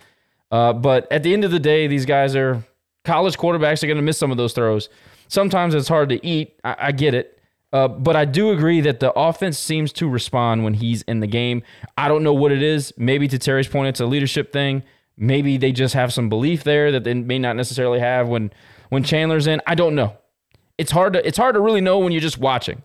Uh, 0.51 0.73
but 0.73 1.11
at 1.11 1.23
the 1.23 1.33
end 1.33 1.45
of 1.45 1.51
the 1.51 1.59
day, 1.59 1.87
these 1.87 2.05
guys 2.05 2.37
are 2.37 2.63
college 3.05 3.37
quarterbacks 3.37 3.83
are 3.83 3.87
going 3.87 3.97
to 3.97 4.03
miss 4.03 4.19
some 4.19 4.31
of 4.31 4.37
those 4.37 4.53
throws. 4.53 4.89
Sometimes 5.29 5.75
it's 5.75 5.89
hard 5.89 6.11
to 6.11 6.25
eat. 6.27 6.59
I, 6.63 6.77
I 6.79 6.93
get 6.93 7.15
it. 7.15 7.39
Uh, 7.73 7.89
but 7.89 8.17
I 8.17 8.27
do 8.27 8.51
agree 8.51 8.83
that 8.83 9.01
the 9.01 9.13
offense 9.19 9.59
seems 9.59 9.95
to 9.95 10.09
respond 10.09 10.63
when 10.63 10.75
he's 10.75 11.01
in 11.03 11.21
the 11.21 11.27
game. 11.27 11.63
I 11.97 12.09
don't 12.09 12.23
know 12.23 12.35
what 12.35 12.53
it 12.53 12.63
is. 12.63 12.93
Maybe 12.99 13.29
to 13.29 13.39
Terry's 13.39 13.67
point, 13.67 13.89
it's 13.89 14.01
a 14.01 14.07
leadership 14.07 14.53
thing. 14.53 14.83
Maybe 15.23 15.57
they 15.57 15.71
just 15.71 15.95
have 15.95 16.13
some 16.13 16.29
belief 16.29 16.65
there 16.65 16.91
that 16.91 17.05
they 17.05 17.15
may 17.15 17.39
not 17.39 17.55
necessarily 17.55 18.01
have 18.01 18.27
when 18.27 18.53
when 18.89 19.05
Chandler's 19.05 19.47
in. 19.47 19.63
I 19.69 19.77
don't 19.77 19.95
know. 19.95 20.17
It's 20.79 20.91
hard 20.91 21.13
to 21.13 21.25
it's 21.25 21.39
hard 21.39 21.55
to 21.55 21.61
really 21.61 21.81
know 21.81 22.01
when 22.01 22.11
you're 22.11 22.21
just 22.21 22.39
watching. 22.39 22.83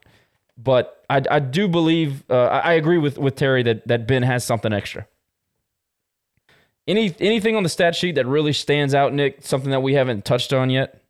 But 0.56 1.04
I, 1.10 1.24
I 1.32 1.40
do 1.40 1.68
believe 1.68 2.24
uh, 2.30 2.46
I 2.46 2.74
agree 2.74 3.00
with 3.00 3.18
with 3.18 3.36
Terry 3.36 3.64
that 3.64 3.88
that 3.88 4.08
Ben 4.08 4.22
has 4.22 4.46
something 4.46 4.72
extra. 4.72 5.08
Any 6.88 7.16
anything 7.20 7.56
on 7.56 7.64
the 7.64 7.70
stat 7.70 7.96
sheet 7.96 8.14
that 8.14 8.28
really 8.28 8.54
stands 8.54 8.94
out, 8.94 9.14
Nick? 9.14 9.40
Something 9.42 9.72
that 9.72 9.82
we 9.82 9.96
haven't 9.96 10.24
touched 10.24 10.54
on 10.54 10.70
yet? 10.70 11.02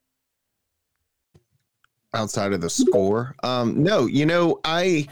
outside 2.13 2.53
of 2.53 2.61
the 2.61 2.69
score. 2.69 3.35
Um, 3.43 3.83
no, 3.83 4.05
you 4.05 4.25
know, 4.25 4.61
I 4.63 5.07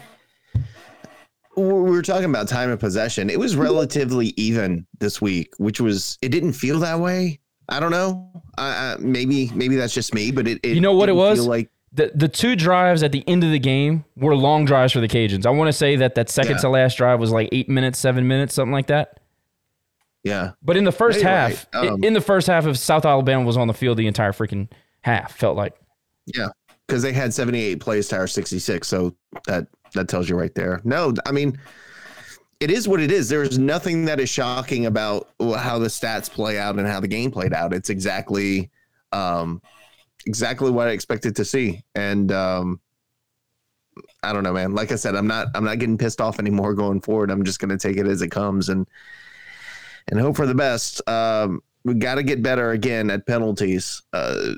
we 1.56 1.64
were 1.90 2.02
talking 2.02 2.26
about 2.30 2.48
time 2.48 2.70
of 2.70 2.78
possession. 2.78 3.30
It 3.30 3.38
was 3.38 3.56
relatively 3.56 4.34
even 4.36 4.86
this 4.98 5.20
week, 5.20 5.54
which 5.58 5.80
was 5.80 6.18
it 6.22 6.28
didn't 6.30 6.52
feel 6.52 6.78
that 6.80 7.00
way. 7.00 7.40
I 7.68 7.80
don't 7.80 7.90
know. 7.90 8.30
I, 8.58 8.96
maybe 8.98 9.50
maybe 9.54 9.76
that's 9.76 9.94
just 9.94 10.14
me, 10.14 10.30
but 10.30 10.46
it, 10.46 10.60
it 10.62 10.74
you 10.74 10.80
know 10.80 10.94
what 10.94 11.08
it 11.08 11.14
was? 11.16 11.46
like 11.46 11.70
the 11.92 12.12
the 12.14 12.28
two 12.28 12.54
drives 12.56 13.02
at 13.02 13.10
the 13.12 13.24
end 13.28 13.42
of 13.42 13.50
the 13.50 13.58
game 13.58 14.04
were 14.16 14.36
long 14.36 14.64
drives 14.66 14.92
for 14.92 15.00
the 15.00 15.08
Cajuns. 15.08 15.46
I 15.46 15.50
want 15.50 15.68
to 15.68 15.72
say 15.72 15.96
that 15.96 16.14
that 16.16 16.28
second 16.28 16.52
Yeah. 16.56 16.58
to 16.58 16.68
last 16.68 16.96
drive 16.98 17.18
was 17.18 17.32
like 17.32 17.48
eight 17.52 17.68
minutes, 17.68 17.98
seven 17.98 18.28
minutes, 18.28 18.54
something 18.54 18.72
like 18.72 18.86
that. 18.88 19.18
yeah. 20.22 20.52
But 20.62 20.76
in 20.76 20.84
the 20.84 20.92
first 20.92 21.20
You're 21.20 21.28
half. 21.28 21.66
Um, 21.72 22.02
in 22.04 22.12
the 22.12 22.20
first 22.20 22.46
half 22.46 22.66
of 22.66 22.78
South 22.78 23.04
Alabama 23.04 23.44
was 23.44 23.56
on 23.56 23.66
the 23.66 23.74
field 23.74 23.96
the 23.98 24.06
entire 24.06 24.32
freaking 24.32 24.68
half. 25.00 25.36
Felt 25.36 25.56
like 25.56 25.74
Yeah, 26.26 26.48
because 26.86 27.02
they 27.02 27.12
had 27.12 27.32
78 27.32 27.80
plays 27.80 28.08
to 28.08 28.16
our 28.16 28.26
66. 28.26 28.86
So 28.86 29.14
that 29.46 29.66
that 29.94 30.08
tells 30.08 30.28
you 30.28 30.36
right 30.36 30.54
there. 30.54 30.80
No, 30.84 31.12
I 31.24 31.32
mean, 31.32 31.58
it 32.60 32.70
is 32.70 32.88
what 32.88 33.00
it 33.00 33.10
is. 33.10 33.28
There's 33.28 33.58
nothing 33.58 34.04
that 34.06 34.20
is 34.20 34.28
shocking 34.28 34.86
about 34.86 35.30
how 35.40 35.78
the 35.78 35.88
stats 35.88 36.30
play 36.30 36.58
out 36.58 36.78
and 36.78 36.86
how 36.86 37.00
the 37.00 37.08
game 37.08 37.30
played 37.30 37.52
out. 37.52 37.74
It's 37.74 37.90
exactly 37.90 38.70
um 39.12 39.62
exactly 40.26 40.70
what 40.70 40.88
I 40.88 40.90
expected 40.90 41.36
to 41.36 41.44
see. 41.44 41.84
And 41.94 42.32
um 42.32 42.80
I 44.22 44.32
don't 44.32 44.42
know, 44.42 44.52
man. 44.52 44.74
Like 44.74 44.92
I 44.92 44.96
said, 44.96 45.14
I'm 45.14 45.26
not 45.26 45.48
I'm 45.54 45.64
not 45.64 45.78
getting 45.78 45.98
pissed 45.98 46.20
off 46.20 46.38
anymore 46.38 46.74
going 46.74 47.00
forward. 47.00 47.30
I'm 47.30 47.44
just 47.44 47.60
gonna 47.60 47.78
take 47.78 47.96
it 47.96 48.06
as 48.06 48.22
it 48.22 48.30
comes 48.30 48.68
and 48.68 48.86
and 50.08 50.20
hope 50.20 50.36
for 50.36 50.46
the 50.46 50.54
best. 50.54 51.06
Um 51.08 51.62
we 51.86 51.94
got 51.94 52.16
to 52.16 52.24
get 52.24 52.42
better 52.42 52.72
again 52.72 53.10
at 53.10 53.26
penalties. 53.26 54.02
Uh, 54.12 54.54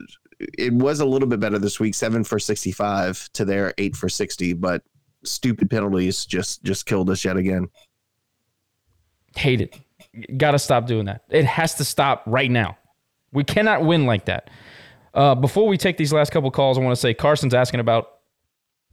it 0.57 0.73
was 0.73 1.01
a 1.01 1.05
little 1.05 1.29
bit 1.29 1.41
better 1.41 1.59
this 1.59 1.79
week, 1.79 1.95
seven 1.95 2.25
for 2.25 2.39
sixty-five 2.39 3.29
to 3.35 3.45
their 3.45 3.75
eight 3.77 3.95
for 3.95 4.09
sixty, 4.09 4.55
but 4.55 4.83
stupid 5.25 5.71
penalties 5.71 6.25
just 6.25 6.63
just 6.63 6.87
killed 6.87 7.11
us 7.11 7.25
yet 7.25 7.37
again. 7.37 7.69
hate 9.37 9.61
it. 9.61 9.79
Got 10.39 10.53
to 10.53 10.59
stop 10.59 10.87
doing 10.87 11.07
that. 11.07 11.23
It 11.31 11.45
has 11.45 11.75
to 11.75 11.85
stop 11.85 12.23
right 12.27 12.51
now. 12.51 12.77
We 13.33 13.45
cannot 13.45 13.85
win 13.85 14.07
like 14.07 14.25
that. 14.25 14.51
Uh, 15.15 15.35
before 15.35 15.67
we 15.67 15.77
take 15.77 15.97
these 15.97 16.13
last 16.13 16.31
couple 16.31 16.51
calls, 16.51 16.79
I 16.79 16.81
want 16.81 16.95
to 16.95 17.01
say 17.01 17.15
Carson's 17.15 17.55
asking 17.55 17.81
about 17.81 18.19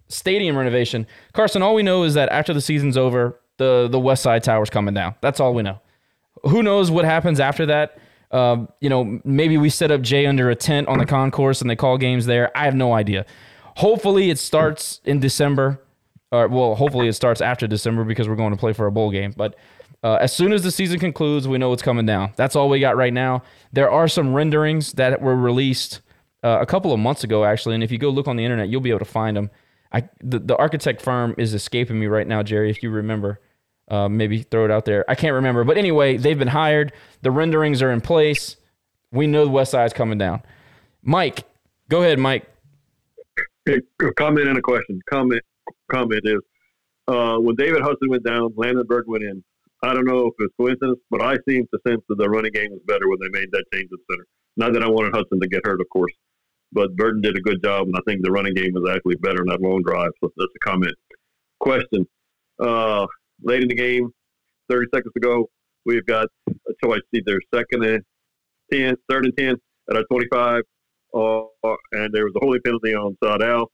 stadium 0.08 0.58
renovation. 0.58 1.08
Carson, 1.34 1.62
all 1.62 1.76
we 1.76 1.84
know 1.84 2.04
is 2.04 2.14
that 2.16 2.30
after 2.30 2.54
the 2.54 2.62
season's 2.62 2.98
over, 2.98 3.40
the 3.58 3.88
the 3.90 4.00
West 4.00 4.24
Side 4.24 4.44
Tower's 4.44 4.70
coming 4.70 4.94
down. 4.94 5.16
That's 5.22 5.40
all 5.40 5.54
we 5.54 5.64
know. 5.64 5.80
Who 6.44 6.62
knows 6.64 6.92
what 6.92 7.06
happens 7.06 7.40
after 7.40 7.66
that? 7.68 7.98
Um, 8.32 8.68
you 8.82 8.90
know, 8.90 9.20
maybe 9.24 9.58
we 9.58 9.70
set 9.70 9.92
up 9.92 10.02
Jay 10.02 10.26
under 10.26 10.50
a 10.50 10.56
tent 10.56 10.88
on 10.88 10.98
the 10.98 11.06
concourse 11.06 11.62
and 11.62 11.70
they 11.70 11.76
call 11.76 11.98
games 11.98 12.26
there. 12.26 12.56
I 12.58 12.66
have 12.66 12.76
no 12.76 12.94
idea. 12.94 13.26
Hopefully, 13.78 14.30
it 14.30 14.40
starts 14.40 15.00
in 15.06 15.20
December. 15.20 15.82
Or, 16.36 16.48
well, 16.48 16.76
hopefully, 16.76 17.08
it 17.08 17.14
starts 17.14 17.42
after 17.42 17.68
December 17.68 18.04
because 18.04 18.28
we're 18.28 18.36
going 18.36 18.52
to 18.52 18.58
play 18.58 18.74
for 18.74 18.88
a 18.88 18.92
bowl 18.92 19.12
game. 19.12 19.34
But 19.36 19.56
uh, 20.04 20.16
as 20.16 20.34
soon 20.34 20.52
as 20.54 20.64
the 20.64 20.72
season 20.72 21.00
concludes, 21.00 21.48
we 21.48 21.58
know 21.58 21.72
it's 21.74 21.82
coming 21.82 22.06
down. 22.06 22.34
That's 22.36 22.56
all 22.56 22.70
we 22.70 22.80
got 22.80 22.98
right 22.98 23.14
now. 23.14 23.42
There 23.72 23.90
are 23.90 24.08
some 24.08 24.34
renderings 24.34 24.94
that 24.94 25.22
were 25.22 25.36
released 25.36 26.02
uh, 26.44 26.60
a 26.62 26.66
couple 26.66 26.94
of 26.94 27.00
months 27.00 27.24
ago, 27.24 27.46
actually. 27.46 27.76
And 27.76 27.84
if 27.84 27.92
you 27.92 27.98
go 27.98 28.10
look 28.10 28.28
on 28.28 28.36
the 28.36 28.44
internet, 28.44 28.70
you'll 28.70 28.82
be 28.82 28.90
able 28.90 29.00
to 29.00 29.06
find 29.06 29.36
them. 29.36 29.50
I, 29.92 30.10
the, 30.22 30.40
the 30.40 30.58
architect 30.58 31.02
firm 31.02 31.36
is 31.38 31.54
escaping 31.54 32.00
me 32.00 32.08
right 32.08 32.28
now, 32.28 32.44
Jerry, 32.44 32.70
if 32.70 32.84
you 32.84 32.90
remember. 32.90 33.40
Uh, 33.88 34.10
maybe 34.10 34.42
throw 34.42 34.66
it 34.66 34.72
out 34.72 34.86
there. 34.86 35.06
I 35.10 35.16
can't 35.16 35.34
remember. 35.34 35.64
But 35.64 35.78
anyway, 35.78 36.18
they've 36.18 36.38
been 36.38 36.48
hired. 36.50 36.92
The 37.22 37.32
renderings 37.32 37.82
are 37.82 37.92
in 37.92 38.02
place. 38.02 38.58
We 39.12 39.28
know 39.28 39.46
the 39.46 39.52
West 39.52 39.72
Side's 39.72 39.94
coming 39.94 40.18
down. 40.18 40.42
Mike, 41.02 41.44
go 41.88 42.02
ahead, 42.02 42.20
Mike. 42.20 42.48
A 43.68 43.80
comment 44.18 44.48
and 44.48 44.58
a 44.58 44.62
question. 44.62 45.02
Comment 45.10 45.42
comment 45.92 46.22
is 46.26 46.42
uh, 47.08 47.38
when 47.38 47.56
David 47.56 47.82
Hudson 47.82 48.10
went 48.10 48.24
down, 48.24 48.54
Landon 48.56 48.86
Berg 48.88 49.06
went 49.08 49.24
in. 49.24 49.44
I 49.84 49.94
don't 49.94 50.06
know 50.06 50.28
if 50.28 50.34
it's 50.40 50.54
coincidence, 50.60 51.00
but 51.12 51.22
I 51.22 51.36
seem 51.48 51.68
to 51.68 51.80
sense 51.88 52.02
that 52.10 52.18
the 52.18 52.30
running 52.30 52.52
game 52.54 52.72
was 52.72 52.82
better 52.88 53.08
when 53.08 53.20
they 53.22 53.40
made 53.40 53.52
that 53.52 53.66
change 53.74 53.90
at 53.94 54.00
center. 54.10 54.26
Not 54.58 54.74
that 54.74 54.84
I 54.84 54.88
wanted 54.88 55.14
Hudson 55.14 55.40
to 55.40 55.48
get 55.48 55.62
hurt, 55.66 55.82
of 55.82 55.88
course, 55.92 56.14
but 56.72 56.96
Burton 56.96 57.22
did 57.22 57.38
a 57.38 57.42
good 57.42 57.62
job, 57.64 57.88
and 57.88 57.96
I 57.96 58.00
think 58.08 58.24
the 58.24 58.32
running 58.32 58.54
game 58.54 58.74
was 58.74 58.90
actually 58.90 59.18
better 59.18 59.42
in 59.42 59.48
that 59.50 59.62
long 59.62 59.84
drive. 59.84 60.12
So 60.24 60.32
that's 60.38 60.52
a 60.56 60.66
comment. 60.68 60.94
Question: 61.60 62.08
uh, 62.60 63.06
Late 63.44 63.64
in 63.64 63.68
the 63.68 63.76
game, 63.76 64.10
thirty 64.70 64.88
seconds 64.94 65.14
to 65.14 65.20
go, 65.20 65.50
we've 65.86 66.06
got 66.06 66.28
a 66.50 66.74
choice 66.84 67.02
either 67.14 67.40
second 67.54 67.84
and 67.84 68.04
10, 68.72 68.96
third 69.10 69.26
and 69.26 69.38
10 69.38 69.56
at 69.90 69.98
our 69.98 70.04
25, 70.12 70.64
uh, 71.14 71.42
and 71.92 72.14
there 72.14 72.26
was 72.26 72.34
a 72.36 72.40
holding 72.40 72.62
penalty 72.64 72.96
on 72.96 73.16
Sadal. 73.24 73.68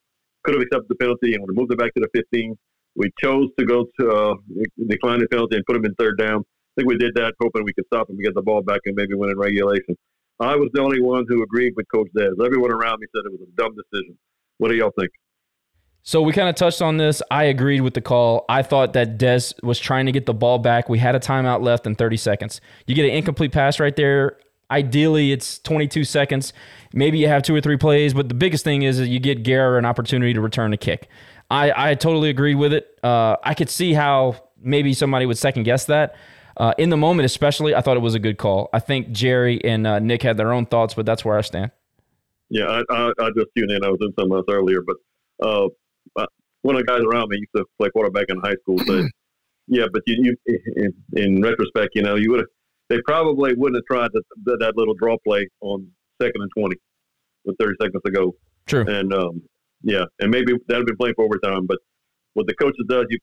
Could 0.43 0.55
have 0.55 0.63
accepted 0.63 0.87
the 0.89 0.95
penalty 0.95 1.33
and 1.33 1.41
would 1.41 1.51
have 1.51 1.57
moved 1.57 1.71
it 1.71 1.77
back 1.77 1.93
to 1.93 2.01
the 2.01 2.09
15. 2.15 2.57
We 2.95 3.11
chose 3.19 3.47
to 3.57 3.65
go 3.65 3.85
to 3.99 4.09
uh, 4.09 4.35
decline 4.87 5.19
the 5.19 5.27
penalty 5.27 5.55
and 5.55 5.65
put 5.65 5.75
him 5.75 5.85
in 5.85 5.93
third 5.95 6.17
down. 6.17 6.39
I 6.41 6.81
think 6.81 6.89
we 6.89 6.97
did 6.97 7.13
that 7.15 7.33
hoping 7.41 7.63
we 7.63 7.73
could 7.73 7.85
stop 7.87 8.09
him 8.09 8.15
and 8.15 8.23
get 8.23 8.33
the 8.33 8.41
ball 8.41 8.61
back 8.61 8.81
and 8.85 8.95
maybe 8.95 9.13
win 9.13 9.29
in 9.29 9.37
regulation. 9.37 9.95
I 10.39 10.55
was 10.55 10.69
the 10.73 10.81
only 10.81 10.99
one 10.99 11.25
who 11.27 11.43
agreed 11.43 11.73
with 11.75 11.85
Coach 11.93 12.07
Dez. 12.17 12.33
Everyone 12.43 12.71
around 12.71 12.99
me 12.99 13.07
said 13.15 13.21
it 13.25 13.31
was 13.31 13.41
a 13.41 13.61
dumb 13.61 13.75
decision. 13.75 14.17
What 14.57 14.69
do 14.69 14.75
y'all 14.75 14.91
think? 14.97 15.11
So 16.03 16.21
we 16.21 16.33
kind 16.33 16.49
of 16.49 16.55
touched 16.55 16.81
on 16.81 16.97
this. 16.97 17.21
I 17.29 17.43
agreed 17.43 17.81
with 17.81 17.93
the 17.93 18.01
call. 18.01 18.45
I 18.49 18.63
thought 18.63 18.93
that 18.93 19.19
Dez 19.19 19.53
was 19.63 19.79
trying 19.79 20.07
to 20.07 20.11
get 20.11 20.25
the 20.25 20.33
ball 20.33 20.57
back. 20.57 20.89
We 20.89 20.97
had 20.97 21.15
a 21.15 21.19
timeout 21.19 21.61
left 21.61 21.85
in 21.85 21.93
30 21.93 22.17
seconds. 22.17 22.61
You 22.87 22.95
get 22.95 23.05
an 23.05 23.11
incomplete 23.11 23.51
pass 23.51 23.79
right 23.79 23.95
there. 23.95 24.39
Ideally, 24.71 25.31
it's 25.31 25.59
22 25.59 26.03
seconds. 26.05 26.53
Maybe 26.93 27.19
you 27.19 27.27
have 27.27 27.43
two 27.43 27.53
or 27.53 27.61
three 27.61 27.77
plays, 27.77 28.13
but 28.13 28.29
the 28.29 28.35
biggest 28.35 28.63
thing 28.63 28.83
is 28.83 28.97
that 28.97 29.07
you 29.07 29.19
get 29.19 29.43
Guerra 29.43 29.77
an 29.77 29.85
opportunity 29.85 30.33
to 30.33 30.41
return 30.41 30.73
a 30.73 30.77
kick. 30.77 31.09
I, 31.49 31.91
I 31.91 31.95
totally 31.95 32.29
agree 32.29 32.55
with 32.55 32.73
it. 32.73 32.97
Uh, 33.03 33.35
I 33.43 33.53
could 33.53 33.69
see 33.69 33.93
how 33.93 34.41
maybe 34.61 34.93
somebody 34.93 35.25
would 35.25 35.37
second 35.37 35.63
guess 35.63 35.85
that. 35.85 36.15
Uh, 36.57 36.73
in 36.77 36.89
the 36.89 36.97
moment, 36.97 37.25
especially, 37.25 37.75
I 37.75 37.81
thought 37.81 37.97
it 37.97 38.01
was 38.01 38.15
a 38.15 38.19
good 38.19 38.37
call. 38.37 38.69
I 38.73 38.79
think 38.79 39.11
Jerry 39.11 39.63
and 39.63 39.85
uh, 39.85 39.99
Nick 39.99 40.23
had 40.23 40.37
their 40.37 40.53
own 40.53 40.65
thoughts, 40.65 40.93
but 40.93 41.05
that's 41.05 41.25
where 41.25 41.37
I 41.37 41.41
stand. 41.41 41.71
Yeah, 42.49 42.65
I, 42.65 42.81
I, 42.89 43.11
I 43.19 43.29
just 43.35 43.47
tuned 43.55 43.71
in. 43.71 43.83
I 43.83 43.89
was 43.89 43.99
in 44.01 44.13
some 44.19 44.31
else 44.31 44.45
earlier, 44.49 44.81
but 44.81 44.97
uh, 45.41 45.67
uh, 46.17 46.25
one 46.61 46.75
of 46.75 46.81
the 46.81 46.85
guys 46.85 47.01
around 47.01 47.29
me 47.29 47.37
used 47.37 47.51
to 47.55 47.65
play 47.79 47.89
quarterback 47.89 48.25
in 48.29 48.39
high 48.39 48.55
school. 48.61 48.77
Said, 48.79 49.05
"Yeah, 49.67 49.85
but 49.91 50.03
you, 50.05 50.35
you 50.45 50.59
in, 50.75 50.93
in, 51.13 51.41
retrospect, 51.41 51.95
you 51.95 52.01
know, 52.01 52.15
you 52.15 52.31
would 52.31 52.41
have. 52.41 52.49
They 52.91 53.01
probably 53.07 53.53
wouldn't 53.55 53.77
have 53.77 53.85
tried 53.85 54.11
that, 54.13 54.57
that 54.59 54.73
little 54.75 54.95
draw 54.95 55.15
play 55.25 55.47
on 55.61 55.87
second 56.21 56.41
and 56.41 56.51
twenty 56.57 56.75
with 57.45 57.55
thirty 57.57 57.75
seconds 57.81 58.01
to 58.05 58.11
go. 58.11 58.35
True. 58.65 58.85
And 58.85 59.13
um, 59.13 59.41
yeah, 59.81 60.03
and 60.19 60.29
maybe 60.29 60.51
that'd 60.67 60.81
have 60.81 60.85
been 60.85 60.97
playing 60.97 61.15
for 61.15 61.23
overtime. 61.23 61.65
But 61.67 61.77
what 62.33 62.47
the 62.47 62.53
coaches 62.55 62.85
does, 62.89 63.05
you 63.09 63.17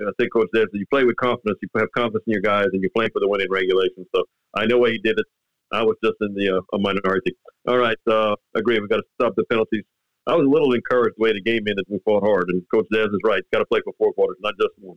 I 0.00 0.12
think 0.18 0.32
coach 0.32 0.48
says 0.54 0.66
you 0.72 0.86
play 0.90 1.04
with 1.04 1.16
confidence. 1.16 1.58
You 1.60 1.68
have 1.76 1.92
confidence 1.94 2.24
in 2.26 2.32
your 2.32 2.40
guys, 2.40 2.68
and 2.72 2.80
you're 2.80 2.96
playing 2.96 3.10
for 3.12 3.20
the 3.20 3.28
winning 3.28 3.50
regulation. 3.50 4.06
So 4.14 4.24
I 4.54 4.64
know 4.64 4.78
why 4.78 4.92
he 4.92 4.98
did 4.98 5.18
it. 5.18 5.26
I 5.72 5.82
was 5.82 5.96
just 6.02 6.16
in 6.20 6.34
the 6.34 6.58
uh, 6.58 6.78
minority. 6.78 7.36
All 7.68 7.78
right, 7.78 7.96
uh, 8.10 8.34
agree. 8.54 8.80
We've 8.80 8.88
got 8.88 8.96
to 8.96 9.08
stop 9.20 9.34
the 9.36 9.44
penalties. 9.50 9.84
I 10.26 10.34
was 10.34 10.46
a 10.46 10.50
little 10.50 10.72
encouraged 10.72 11.16
the 11.18 11.22
way 11.24 11.32
the 11.32 11.42
game 11.42 11.64
ended. 11.68 11.84
We 11.88 11.98
fought 12.04 12.24
hard, 12.24 12.46
and 12.48 12.62
Coach 12.72 12.86
Dez 12.94 13.06
is 13.06 13.20
right. 13.24 13.42
Got 13.52 13.60
to 13.60 13.66
play 13.66 13.80
for 13.84 13.92
four 13.98 14.12
quarters, 14.14 14.36
not 14.40 14.54
just 14.60 14.70
one. 14.78 14.96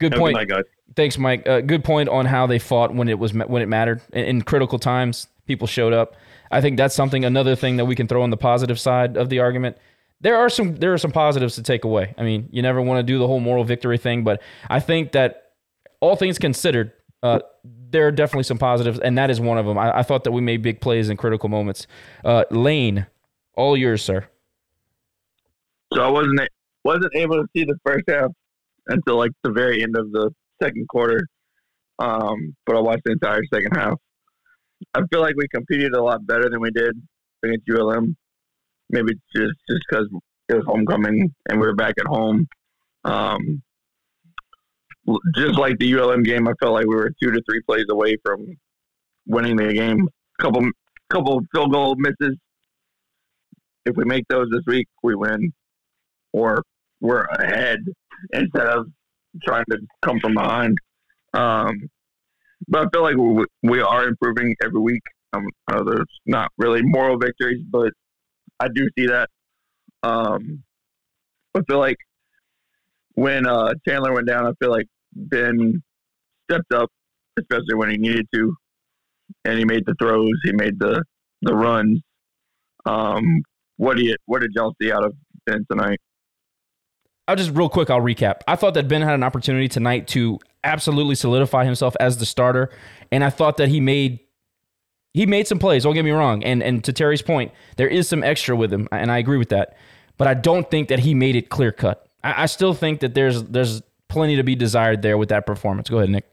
Good 0.00 0.12
Have 0.12 0.20
point, 0.20 0.34
night, 0.34 0.48
guys. 0.48 0.64
Thanks, 0.96 1.18
Mike. 1.18 1.48
Uh, 1.48 1.60
good 1.60 1.84
point 1.84 2.08
on 2.08 2.26
how 2.26 2.46
they 2.46 2.58
fought 2.58 2.94
when 2.94 3.08
it 3.08 3.18
was 3.18 3.32
when 3.32 3.62
it 3.62 3.68
mattered 3.68 4.00
in, 4.12 4.24
in 4.24 4.42
critical 4.42 4.78
times. 4.78 5.28
People 5.46 5.66
showed 5.66 5.92
up. 5.92 6.16
I 6.50 6.60
think 6.60 6.76
that's 6.76 6.94
something. 6.94 7.24
Another 7.24 7.56
thing 7.56 7.76
that 7.76 7.84
we 7.84 7.94
can 7.94 8.06
throw 8.06 8.22
on 8.22 8.30
the 8.30 8.36
positive 8.36 8.78
side 8.78 9.16
of 9.16 9.28
the 9.28 9.40
argument. 9.40 9.76
There 10.20 10.36
are 10.36 10.48
some 10.48 10.76
there 10.76 10.92
are 10.92 10.98
some 10.98 11.12
positives 11.12 11.54
to 11.56 11.62
take 11.62 11.84
away. 11.84 12.14
I 12.16 12.22
mean, 12.22 12.48
you 12.50 12.62
never 12.62 12.80
want 12.80 12.98
to 12.98 13.02
do 13.02 13.18
the 13.18 13.26
whole 13.26 13.40
moral 13.40 13.64
victory 13.64 13.98
thing, 13.98 14.24
but 14.24 14.42
I 14.68 14.80
think 14.80 15.12
that 15.12 15.52
all 16.00 16.16
things 16.16 16.38
considered, 16.38 16.92
uh, 17.22 17.40
there 17.90 18.06
are 18.06 18.12
definitely 18.12 18.44
some 18.44 18.58
positives, 18.58 18.98
and 18.98 19.16
that 19.18 19.30
is 19.30 19.40
one 19.40 19.58
of 19.58 19.66
them. 19.66 19.78
I, 19.78 19.98
I 19.98 20.02
thought 20.02 20.24
that 20.24 20.32
we 20.32 20.40
made 20.40 20.62
big 20.62 20.80
plays 20.80 21.08
in 21.08 21.16
critical 21.16 21.48
moments. 21.48 21.86
Uh, 22.24 22.44
Lane, 22.50 23.06
all 23.54 23.76
yours, 23.76 24.02
sir. 24.02 24.26
So 25.92 26.02
I 26.02 26.08
wasn't 26.08 26.40
wasn't 26.84 27.14
able 27.14 27.42
to 27.42 27.48
see 27.56 27.64
the 27.64 27.78
first 27.84 28.04
half 28.08 28.30
until 28.88 29.16
like 29.16 29.32
the 29.42 29.50
very 29.50 29.82
end 29.82 29.96
of 29.96 30.10
the 30.12 30.30
second 30.62 30.88
quarter. 30.88 31.26
Um, 31.98 32.54
but 32.66 32.76
I 32.76 32.80
watched 32.80 33.04
the 33.04 33.12
entire 33.12 33.42
second 33.52 33.76
half. 33.76 33.94
I 34.94 35.00
feel 35.10 35.20
like 35.20 35.36
we 35.36 35.46
competed 35.48 35.92
a 35.94 36.02
lot 36.02 36.26
better 36.26 36.50
than 36.50 36.60
we 36.60 36.70
did 36.70 36.94
against 37.44 37.68
ULM. 37.70 38.16
Maybe 38.90 39.14
just 39.34 39.54
just 39.68 39.82
because 39.88 40.08
it 40.48 40.54
was 40.54 40.64
homecoming 40.66 41.32
and 41.48 41.60
we 41.60 41.66
were 41.66 41.74
back 41.74 41.94
at 41.98 42.06
home. 42.06 42.46
Um, 43.04 43.62
just 45.34 45.58
like 45.58 45.78
the 45.78 45.94
ULM 45.94 46.22
game, 46.22 46.48
I 46.48 46.52
felt 46.60 46.72
like 46.72 46.86
we 46.86 46.94
were 46.94 47.12
two 47.22 47.30
to 47.30 47.40
three 47.48 47.60
plays 47.62 47.86
away 47.90 48.16
from 48.24 48.46
winning 49.26 49.56
the 49.56 49.72
game. 49.72 50.08
Couple 50.40 50.68
couple 51.10 51.40
field 51.52 51.72
goal 51.72 51.94
misses. 51.96 52.36
If 53.86 53.96
we 53.96 54.04
make 54.04 54.24
those 54.28 54.48
this 54.50 54.62
week, 54.66 54.88
we 55.02 55.14
win, 55.14 55.52
or 56.32 56.62
we're 57.04 57.24
ahead 57.24 57.80
instead 58.32 58.66
of 58.66 58.86
trying 59.44 59.64
to 59.70 59.78
come 60.00 60.18
from 60.20 60.34
behind. 60.34 60.78
Um, 61.34 61.90
but 62.66 62.86
I 62.86 62.88
feel 62.92 63.02
like 63.02 63.16
we, 63.16 63.44
we 63.62 63.80
are 63.82 64.08
improving 64.08 64.56
every 64.64 64.80
week. 64.80 65.02
Um, 65.34 65.46
uh, 65.70 65.82
there's 65.82 66.06
not 66.24 66.50
really 66.56 66.80
moral 66.82 67.18
victories, 67.18 67.62
but 67.70 67.92
I 68.58 68.68
do 68.74 68.88
see 68.98 69.06
that. 69.08 69.28
Um, 70.02 70.62
I 71.54 71.60
feel 71.68 71.78
like 71.78 71.98
when 73.16 73.46
uh, 73.46 73.74
Chandler 73.86 74.14
went 74.14 74.26
down, 74.26 74.46
I 74.46 74.52
feel 74.58 74.70
like 74.70 74.86
Ben 75.14 75.82
stepped 76.50 76.72
up, 76.72 76.88
especially 77.38 77.74
when 77.74 77.90
he 77.90 77.98
needed 77.98 78.26
to, 78.34 78.54
and 79.44 79.58
he 79.58 79.66
made 79.66 79.84
the 79.84 79.94
throws, 80.00 80.32
he 80.42 80.52
made 80.52 80.78
the 80.78 81.02
the 81.42 81.54
runs. 81.54 82.00
Um, 82.86 83.42
what 83.76 83.98
you 83.98 84.16
what 84.24 84.40
did 84.40 84.52
y'all 84.54 84.74
see 84.80 84.90
out 84.90 85.04
of 85.04 85.12
Ben 85.44 85.66
tonight? 85.70 85.98
I'll 87.26 87.36
just 87.36 87.50
real 87.50 87.68
quick. 87.68 87.90
I'll 87.90 88.00
recap. 88.00 88.40
I 88.46 88.56
thought 88.56 88.74
that 88.74 88.88
Ben 88.88 89.02
had 89.02 89.14
an 89.14 89.22
opportunity 89.22 89.68
tonight 89.68 90.08
to 90.08 90.38
absolutely 90.62 91.14
solidify 91.14 91.64
himself 91.64 91.96
as 92.00 92.18
the 92.18 92.26
starter, 92.26 92.70
and 93.10 93.24
I 93.24 93.30
thought 93.30 93.56
that 93.56 93.68
he 93.68 93.80
made 93.80 94.20
he 95.14 95.26
made 95.26 95.46
some 95.46 95.58
plays. 95.58 95.84
Don't 95.84 95.94
get 95.94 96.04
me 96.04 96.10
wrong. 96.10 96.42
And 96.44 96.62
and 96.62 96.84
to 96.84 96.92
Terry's 96.92 97.22
point, 97.22 97.52
there 97.76 97.88
is 97.88 98.08
some 98.08 98.22
extra 98.22 98.54
with 98.54 98.72
him, 98.72 98.88
and 98.92 99.10
I 99.10 99.18
agree 99.18 99.38
with 99.38 99.48
that. 99.50 99.76
But 100.18 100.28
I 100.28 100.34
don't 100.34 100.70
think 100.70 100.88
that 100.88 100.98
he 100.98 101.14
made 101.14 101.36
it 101.36 101.48
clear 101.48 101.72
cut. 101.72 102.06
I, 102.22 102.42
I 102.42 102.46
still 102.46 102.74
think 102.74 103.00
that 103.00 103.14
there's 103.14 103.42
there's 103.44 103.82
plenty 104.08 104.36
to 104.36 104.42
be 104.42 104.54
desired 104.54 105.02
there 105.02 105.16
with 105.16 105.30
that 105.30 105.46
performance. 105.46 105.88
Go 105.88 105.98
ahead, 105.98 106.10
Nick. 106.10 106.26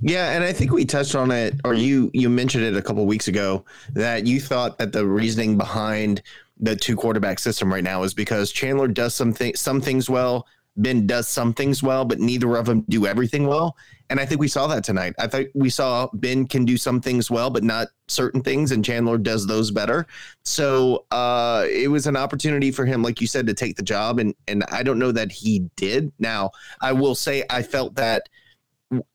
Yeah, 0.00 0.32
and 0.32 0.42
I 0.42 0.52
think 0.52 0.72
we 0.72 0.84
touched 0.84 1.14
on 1.14 1.30
it, 1.30 1.54
or 1.64 1.72
you 1.74 2.10
you 2.12 2.28
mentioned 2.28 2.64
it 2.64 2.76
a 2.76 2.82
couple 2.82 3.06
weeks 3.06 3.28
ago 3.28 3.64
that 3.92 4.26
you 4.26 4.40
thought 4.40 4.78
that 4.78 4.92
the 4.92 5.06
reasoning 5.06 5.56
behind 5.56 6.20
the 6.58 6.76
two 6.76 6.96
quarterback 6.96 7.38
system 7.38 7.72
right 7.72 7.84
now 7.84 8.02
is 8.02 8.14
because 8.14 8.52
Chandler 8.52 8.88
does 8.88 9.14
some 9.14 9.32
th- 9.32 9.56
some 9.56 9.80
things 9.80 10.08
well, 10.08 10.46
Ben 10.76 11.06
does 11.06 11.28
some 11.28 11.52
things 11.52 11.82
well, 11.82 12.04
but 12.04 12.18
neither 12.18 12.56
of 12.56 12.66
them 12.66 12.84
do 12.88 13.06
everything 13.06 13.46
well. 13.46 13.76
And 14.10 14.20
I 14.20 14.26
think 14.26 14.40
we 14.40 14.48
saw 14.48 14.66
that 14.66 14.84
tonight. 14.84 15.14
I 15.18 15.26
think 15.26 15.50
we 15.54 15.70
saw 15.70 16.08
Ben 16.14 16.46
can 16.46 16.64
do 16.64 16.76
some 16.76 17.00
things 17.00 17.30
well, 17.30 17.48
but 17.48 17.62
not 17.64 17.88
certain 18.08 18.42
things, 18.42 18.72
and 18.72 18.84
Chandler 18.84 19.16
does 19.16 19.46
those 19.46 19.70
better. 19.70 20.06
So 20.44 21.06
uh, 21.10 21.66
it 21.70 21.88
was 21.88 22.06
an 22.06 22.16
opportunity 22.16 22.70
for 22.70 22.84
him, 22.84 23.02
like 23.02 23.20
you 23.20 23.26
said, 23.26 23.46
to 23.46 23.54
take 23.54 23.76
the 23.76 23.82
job, 23.82 24.18
and 24.18 24.34
and 24.46 24.64
I 24.70 24.82
don't 24.82 24.98
know 24.98 25.12
that 25.12 25.32
he 25.32 25.70
did. 25.76 26.12
Now 26.18 26.50
I 26.80 26.92
will 26.92 27.14
say 27.14 27.44
I 27.48 27.62
felt 27.62 27.94
that 27.94 28.28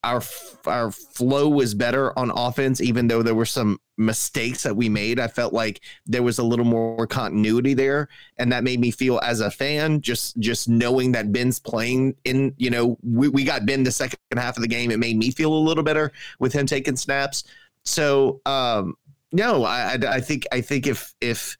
our 0.03 0.22
our 0.65 0.91
flow 0.91 1.49
was 1.49 1.73
better 1.73 2.18
on 2.18 2.31
offense, 2.31 2.81
even 2.81 3.07
though 3.07 3.23
there 3.23 3.35
were 3.35 3.45
some 3.45 3.80
mistakes 3.97 4.64
that 4.64 4.76
we 4.76 4.89
made. 4.89 5.19
I 5.19 5.27
felt 5.27 5.53
like 5.53 5.81
there 6.06 6.23
was 6.23 6.39
a 6.39 6.43
little 6.43 6.65
more 6.65 7.06
continuity 7.07 7.73
there, 7.73 8.07
and 8.38 8.51
that 8.51 8.64
made 8.64 8.80
me 8.80 8.91
feel 8.91 9.19
as 9.23 9.41
a 9.41 9.51
fan, 9.51 10.01
just 10.01 10.39
just 10.39 10.69
knowing 10.69 11.11
that 11.11 11.31
Ben's 11.31 11.60
playing 11.60 12.15
in. 12.23 12.53
You 12.57 12.69
know, 12.69 12.97
we, 13.03 13.30
we 13.30 13.43
got 13.43 13.65
Ben 13.65 13.84
the 13.84 13.91
second 13.91 14.19
half 14.35 14.57
of 14.57 14.61
the 14.61 14.68
game. 14.68 14.91
It 14.91 14.99
made 14.99 15.18
me 15.18 15.31
feel 15.31 15.53
a 15.53 15.56
little 15.56 15.84
better 15.84 16.11
with 16.39 16.53
him 16.53 16.65
taking 16.65 16.95
snaps. 16.95 17.43
So 17.84 18.41
um, 18.45 18.95
no, 19.31 19.64
I, 19.64 19.93
I 19.93 20.15
I 20.15 20.22
think 20.22 20.47
I 20.51 20.61
think 20.61 20.88
if 20.88 21.14
if 21.22 21.57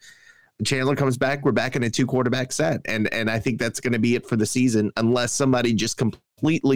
Chandler 0.66 0.96
comes 0.96 1.18
back, 1.18 1.46
we're 1.46 1.52
back 1.52 1.76
in 1.76 1.84
a 1.84 1.90
two 1.90 2.06
quarterback 2.06 2.52
set, 2.52 2.82
and 2.86 3.12
and 3.14 3.30
I 3.30 3.40
think 3.40 3.60
that's 3.60 3.80
going 3.80 3.94
to 3.94 4.00
be 4.00 4.16
it 4.16 4.28
for 4.28 4.36
the 4.36 4.46
season, 4.46 4.92
unless 4.98 5.34
somebody 5.34 5.74
just 5.74 5.98
completely 5.98 6.29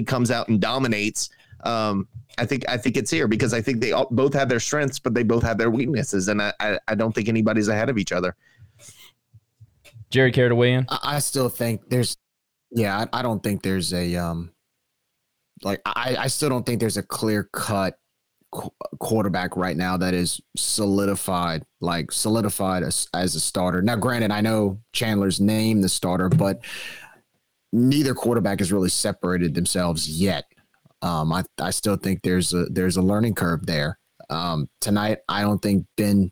comes 0.05 0.31
out 0.31 0.47
and 0.47 0.59
dominates. 0.59 1.29
Um, 1.63 2.07
I 2.37 2.45
think 2.45 2.67
I 2.67 2.77
think 2.77 2.97
it's 2.97 3.11
here 3.11 3.27
because 3.27 3.53
I 3.53 3.61
think 3.61 3.79
they 3.79 3.91
all, 3.91 4.07
both 4.11 4.33
have 4.33 4.49
their 4.49 4.59
strengths, 4.59 4.99
but 4.99 5.13
they 5.13 5.23
both 5.23 5.43
have 5.43 5.57
their 5.57 5.69
weaknesses, 5.69 6.27
and 6.27 6.41
I, 6.41 6.53
I, 6.59 6.79
I 6.87 6.95
don't 6.95 7.13
think 7.13 7.29
anybody's 7.29 7.67
ahead 7.67 7.89
of 7.89 7.97
each 7.97 8.11
other. 8.11 8.35
Jerry, 10.09 10.31
care 10.31 10.49
to 10.49 10.55
weigh 10.55 10.73
in? 10.73 10.85
I, 10.89 10.99
I 11.03 11.19
still 11.19 11.49
think 11.49 11.89
there's, 11.89 12.17
yeah, 12.71 13.05
I, 13.13 13.19
I 13.19 13.21
don't 13.21 13.41
think 13.41 13.61
there's 13.61 13.93
a 13.93 14.15
um, 14.15 14.51
like 15.63 15.81
I 15.85 16.15
I 16.19 16.27
still 16.27 16.49
don't 16.49 16.65
think 16.65 16.79
there's 16.79 16.97
a 16.97 17.03
clear 17.03 17.49
cut 17.51 17.97
quarterback 18.99 19.57
right 19.57 19.75
now 19.75 19.97
that 19.97 20.13
is 20.13 20.39
solidified, 20.55 21.63
like 21.81 22.11
solidified 22.11 22.83
as, 22.83 23.07
as 23.13 23.35
a 23.35 23.39
starter. 23.39 23.81
Now, 23.81 23.95
granted, 23.95 24.31
I 24.31 24.41
know 24.41 24.79
Chandler's 24.91 25.39
named 25.39 25.83
the 25.83 25.89
starter, 25.89 26.29
but 26.29 26.61
neither 27.73 28.13
quarterback 28.13 28.59
has 28.59 28.71
really 28.71 28.89
separated 28.89 29.55
themselves 29.55 30.07
yet. 30.07 30.45
Um, 31.01 31.33
I, 31.33 31.43
I 31.59 31.71
still 31.71 31.97
think 31.97 32.21
there's 32.21 32.53
a 32.53 32.65
there's 32.65 32.95
a 32.95 33.01
learning 33.01 33.35
curve 33.35 33.65
there. 33.65 33.97
Um, 34.29 34.69
tonight, 34.79 35.19
I 35.27 35.41
don't 35.41 35.61
think 35.61 35.85
Ben, 35.97 36.31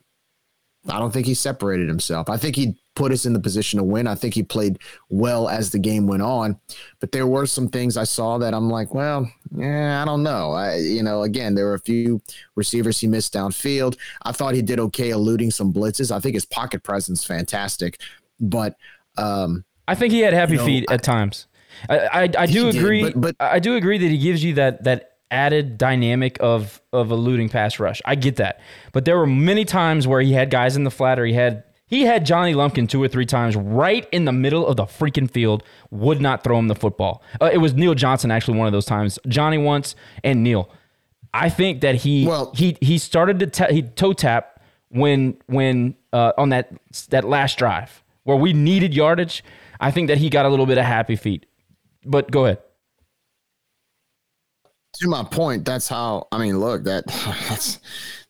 I 0.88 0.98
don't 0.98 1.10
think 1.10 1.26
he 1.26 1.34
separated 1.34 1.88
himself. 1.88 2.30
I 2.30 2.38
think 2.38 2.56
he 2.56 2.78
put 2.94 3.12
us 3.12 3.26
in 3.26 3.32
the 3.32 3.40
position 3.40 3.78
to 3.78 3.84
win. 3.84 4.06
I 4.06 4.14
think 4.14 4.34
he 4.34 4.42
played 4.42 4.78
well 5.10 5.48
as 5.48 5.70
the 5.70 5.78
game 5.78 6.06
went 6.06 6.22
on, 6.22 6.58
but 7.00 7.12
there 7.12 7.26
were 7.26 7.46
some 7.46 7.68
things 7.68 7.96
I 7.96 8.04
saw 8.04 8.38
that 8.38 8.54
I'm 8.54 8.70
like, 8.70 8.94
well, 8.94 9.30
yeah, 9.54 10.00
I 10.00 10.04
don't 10.06 10.22
know. 10.22 10.52
I, 10.52 10.76
you 10.76 11.02
know, 11.02 11.22
again, 11.22 11.54
there 11.54 11.66
were 11.66 11.74
a 11.74 11.80
few 11.80 12.22
receivers 12.54 12.98
he 12.98 13.08
missed 13.08 13.34
downfield. 13.34 13.98
I 14.22 14.32
thought 14.32 14.54
he 14.54 14.62
did 14.62 14.80
okay 14.80 15.10
eluding 15.10 15.50
some 15.50 15.72
blitzes. 15.72 16.10
I 16.10 16.20
think 16.20 16.34
his 16.34 16.46
pocket 16.46 16.82
presence 16.82 17.24
fantastic, 17.24 18.00
but 18.40 18.76
um, 19.18 19.64
I 19.88 19.94
think 19.94 20.12
he 20.12 20.20
had 20.20 20.32
happy 20.32 20.52
you 20.52 20.58
know, 20.58 20.64
feet 20.66 20.90
at 20.90 21.02
times. 21.02 21.46
I 21.88 21.98
I, 21.98 22.22
I 22.38 22.46
do 22.46 22.66
He 22.66 22.72
did, 22.72 22.76
agree, 22.76 23.02
but- 23.04 23.20
but- 23.20 23.36
I 23.40 23.58
do 23.58 23.76
agree 23.76 23.98
that 23.98 24.08
he 24.08 24.18
gives 24.18 24.42
you 24.44 24.54
that 24.54 24.84
that 24.84 25.08
added 25.30 25.78
dynamic 25.78 26.36
of 26.40 26.80
of 26.92 27.10
eluding 27.10 27.48
pass 27.48 27.78
rush. 27.80 28.00
I 28.04 28.14
get 28.14 28.36
that, 28.36 28.60
but 28.92 29.04
there 29.04 29.16
were 29.18 29.26
many 29.26 29.64
times 29.64 30.06
where 30.06 30.20
he 30.20 30.32
had 30.34 30.50
guys 30.50 30.76
in 30.76 30.84
the 30.84 30.90
flat, 30.90 31.18
or 31.18 31.24
he 31.24 31.32
had 31.32 31.64
he 31.86 32.02
had 32.02 32.24
Johnny 32.24 32.54
Lumpkin 32.54 32.86
two 32.86 33.02
or 33.02 33.08
three 33.08 33.26
times 33.26 33.56
right 33.56 34.06
in 34.12 34.24
the 34.24 34.32
middle 34.32 34.66
of 34.66 34.76
the 34.76 34.84
freaking 34.84 35.30
field, 35.30 35.62
would 35.90 36.20
not 36.20 36.44
throw 36.44 36.58
him 36.58 36.68
the 36.68 36.74
football. 36.74 37.22
Uh, 37.40 37.50
it 37.52 37.58
was 37.58 37.74
Neil 37.74 37.94
Johnson 37.94 38.30
actually 38.30 38.58
one 38.58 38.66
of 38.66 38.72
those 38.72 38.86
times. 38.86 39.18
Johnny 39.26 39.58
once 39.58 39.94
and 40.22 40.42
Neil. 40.42 40.70
I 41.34 41.48
think 41.48 41.80
that 41.80 41.94
he 41.96 42.26
well, 42.26 42.52
he 42.54 42.76
he 42.82 42.98
started 42.98 43.38
to 43.40 43.46
ta- 43.46 43.68
he 43.70 43.82
toe 43.82 44.12
tap 44.12 44.60
when 44.90 45.38
when 45.46 45.94
uh, 46.12 46.32
on 46.36 46.50
that 46.50 46.70
that 47.08 47.24
last 47.24 47.56
drive 47.56 48.02
where 48.24 48.36
we 48.36 48.52
needed 48.52 48.94
yardage. 48.94 49.42
I 49.82 49.90
think 49.90 50.08
that 50.08 50.18
he 50.18 50.30
got 50.30 50.46
a 50.46 50.48
little 50.48 50.66
bit 50.66 50.78
of 50.78 50.84
happy 50.84 51.16
feet. 51.16 51.46
But 52.06 52.30
go 52.30 52.46
ahead. 52.46 52.58
to 54.94 55.08
my 55.08 55.24
point, 55.24 55.64
that's 55.64 55.88
how 55.88 56.28
I 56.32 56.38
mean, 56.38 56.60
look, 56.60 56.84
that 56.84 57.06
that's 57.48 57.80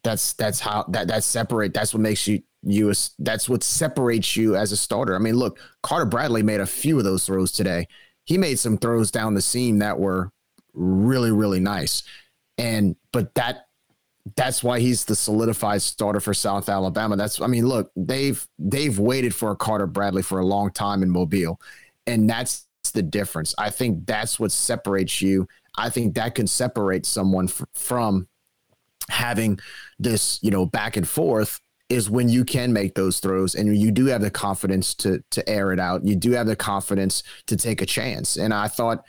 that's 0.02 0.32
that's 0.34 0.60
how 0.60 0.84
that 0.88 1.08
that 1.08 1.24
separate 1.24 1.74
that's 1.74 1.94
what 1.94 2.00
makes 2.00 2.26
you 2.26 2.42
you 2.62 2.92
that's 3.18 3.48
what 3.48 3.62
separates 3.62 4.36
you 4.36 4.56
as 4.56 4.72
a 4.72 4.76
starter. 4.76 5.14
I 5.14 5.18
mean, 5.18 5.36
look, 5.36 5.58
Carter 5.82 6.06
Bradley 6.06 6.42
made 6.42 6.60
a 6.60 6.66
few 6.66 6.98
of 6.98 7.04
those 7.04 7.26
throws 7.26 7.52
today. 7.52 7.86
He 8.24 8.38
made 8.38 8.58
some 8.58 8.78
throws 8.78 9.10
down 9.10 9.34
the 9.34 9.42
seam 9.42 9.78
that 9.80 9.98
were 9.98 10.30
really, 10.74 11.32
really 11.32 11.60
nice. 11.60 12.02
And 12.58 12.96
but 13.12 13.34
that 13.34 13.66
that's 14.36 14.62
why 14.62 14.78
he's 14.78 15.04
the 15.04 15.16
solidified 15.16 15.82
starter 15.82 16.20
for 16.20 16.32
South 16.34 16.68
Alabama. 16.68 17.16
That's 17.16 17.40
I 17.40 17.46
mean, 17.46 17.66
look, 17.66 17.90
they've 17.96 18.46
they've 18.58 18.98
waited 18.98 19.34
for 19.34 19.50
a 19.50 19.56
Carter 19.56 19.86
Bradley 19.86 20.22
for 20.22 20.38
a 20.38 20.46
long 20.46 20.70
time 20.70 21.02
in 21.02 21.10
Mobile. 21.10 21.60
And 22.06 22.28
that's 22.28 22.66
the 22.94 23.02
difference. 23.02 23.54
I 23.58 23.70
think 23.70 24.06
that's 24.06 24.38
what 24.38 24.52
separates 24.52 25.20
you. 25.22 25.48
I 25.76 25.90
think 25.90 26.14
that 26.14 26.34
can 26.34 26.46
separate 26.46 27.06
someone 27.06 27.48
f- 27.48 27.64
from 27.74 28.28
having 29.08 29.58
this, 29.98 30.38
you 30.42 30.50
know, 30.50 30.66
back 30.66 30.96
and 30.96 31.08
forth 31.08 31.60
is 31.88 32.08
when 32.08 32.28
you 32.28 32.44
can 32.44 32.72
make 32.72 32.94
those 32.94 33.18
throws 33.20 33.54
and 33.54 33.76
you 33.76 33.90
do 33.90 34.06
have 34.06 34.22
the 34.22 34.30
confidence 34.30 34.94
to 34.94 35.22
to 35.30 35.46
air 35.48 35.72
it 35.72 35.80
out. 35.80 36.04
You 36.06 36.16
do 36.16 36.32
have 36.32 36.46
the 36.46 36.56
confidence 36.56 37.22
to 37.46 37.56
take 37.56 37.82
a 37.82 37.86
chance. 37.86 38.36
And 38.36 38.54
I 38.54 38.68
thought 38.68 39.04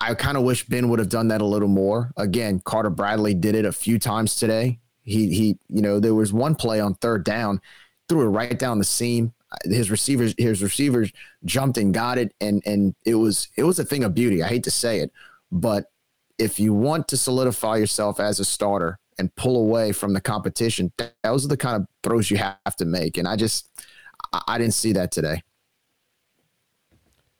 I 0.00 0.14
kind 0.14 0.36
of 0.36 0.42
wish 0.42 0.66
Ben 0.66 0.88
would 0.88 0.98
have 0.98 1.08
done 1.08 1.28
that 1.28 1.40
a 1.40 1.46
little 1.46 1.68
more. 1.68 2.12
Again, 2.16 2.60
Carter 2.64 2.90
Bradley 2.90 3.34
did 3.34 3.54
it 3.54 3.64
a 3.64 3.72
few 3.72 3.98
times 3.98 4.36
today. 4.36 4.80
He 5.02 5.34
he, 5.34 5.58
you 5.68 5.80
know, 5.80 5.98
there 6.00 6.14
was 6.14 6.32
one 6.32 6.54
play 6.54 6.80
on 6.80 6.94
third 6.94 7.24
down, 7.24 7.60
threw 8.08 8.22
it 8.22 8.30
right 8.30 8.58
down 8.58 8.78
the 8.78 8.84
seam. 8.84 9.32
His 9.64 9.90
receivers 9.90 10.34
his 10.36 10.62
receivers 10.62 11.10
jumped 11.44 11.78
and 11.78 11.94
got 11.94 12.18
it 12.18 12.34
and 12.40 12.62
and 12.66 12.94
it 13.06 13.14
was 13.14 13.48
it 13.56 13.64
was 13.64 13.78
a 13.78 13.84
thing 13.84 14.04
of 14.04 14.14
beauty. 14.14 14.42
I 14.42 14.48
hate 14.48 14.64
to 14.64 14.70
say 14.70 15.00
it, 15.00 15.10
but 15.50 15.86
if 16.38 16.60
you 16.60 16.74
want 16.74 17.08
to 17.08 17.16
solidify 17.16 17.76
yourself 17.76 18.20
as 18.20 18.38
a 18.40 18.44
starter 18.44 18.98
and 19.18 19.34
pull 19.34 19.56
away 19.56 19.92
from 19.92 20.12
the 20.12 20.20
competition, 20.20 20.92
those 21.24 21.44
are 21.46 21.48
the 21.48 21.56
kind 21.56 21.76
of 21.76 21.88
throws 22.02 22.30
you 22.30 22.36
have 22.36 22.76
to 22.76 22.84
make. 22.84 23.16
And 23.16 23.26
I 23.26 23.36
just 23.36 23.70
I, 24.34 24.42
I 24.46 24.58
didn't 24.58 24.74
see 24.74 24.92
that 24.92 25.10
today. 25.10 25.42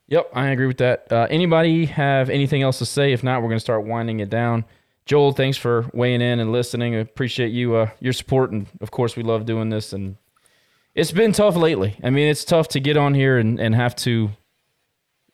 Yep, 0.09 0.31
I 0.33 0.49
agree 0.49 0.67
with 0.67 0.79
that. 0.79 1.13
Uh, 1.13 1.27
anybody 1.29 1.85
have 1.87 2.31
anything 2.31 2.63
else 2.63 2.79
to 2.79 2.87
say? 2.87 3.13
If 3.13 3.23
not, 3.23 3.43
we're 3.43 3.49
going 3.49 3.59
to 3.59 3.61
start 3.61 3.85
winding 3.85 4.21
it 4.21 4.31
down. 4.31 4.65
Joel, 5.05 5.33
thanks 5.33 5.57
for 5.57 5.89
weighing 5.93 6.23
in 6.23 6.41
and 6.41 6.51
listening. 6.51 6.95
I 6.95 6.99
appreciate 6.99 7.53
you 7.53 7.77
uh, 7.77 7.91
your 8.01 8.15
support, 8.15 8.51
and 8.51 8.67
of 8.81 8.91
course, 8.91 9.17
we 9.17 9.23
love 9.23 9.45
doing 9.45 9.69
this. 9.69 9.93
And 9.93 10.17
it's 10.95 11.13
been 11.13 11.33
tough 11.33 11.57
lately. 11.57 11.99
I 12.03 12.11
mean, 12.11 12.29
it's 12.29 12.45
tough 12.45 12.69
to 12.69 12.81
get 12.81 12.97
on 12.97 13.15
here 13.15 13.39
and, 13.39 13.61
and 13.61 13.75
have 13.75 13.95
to 13.97 14.31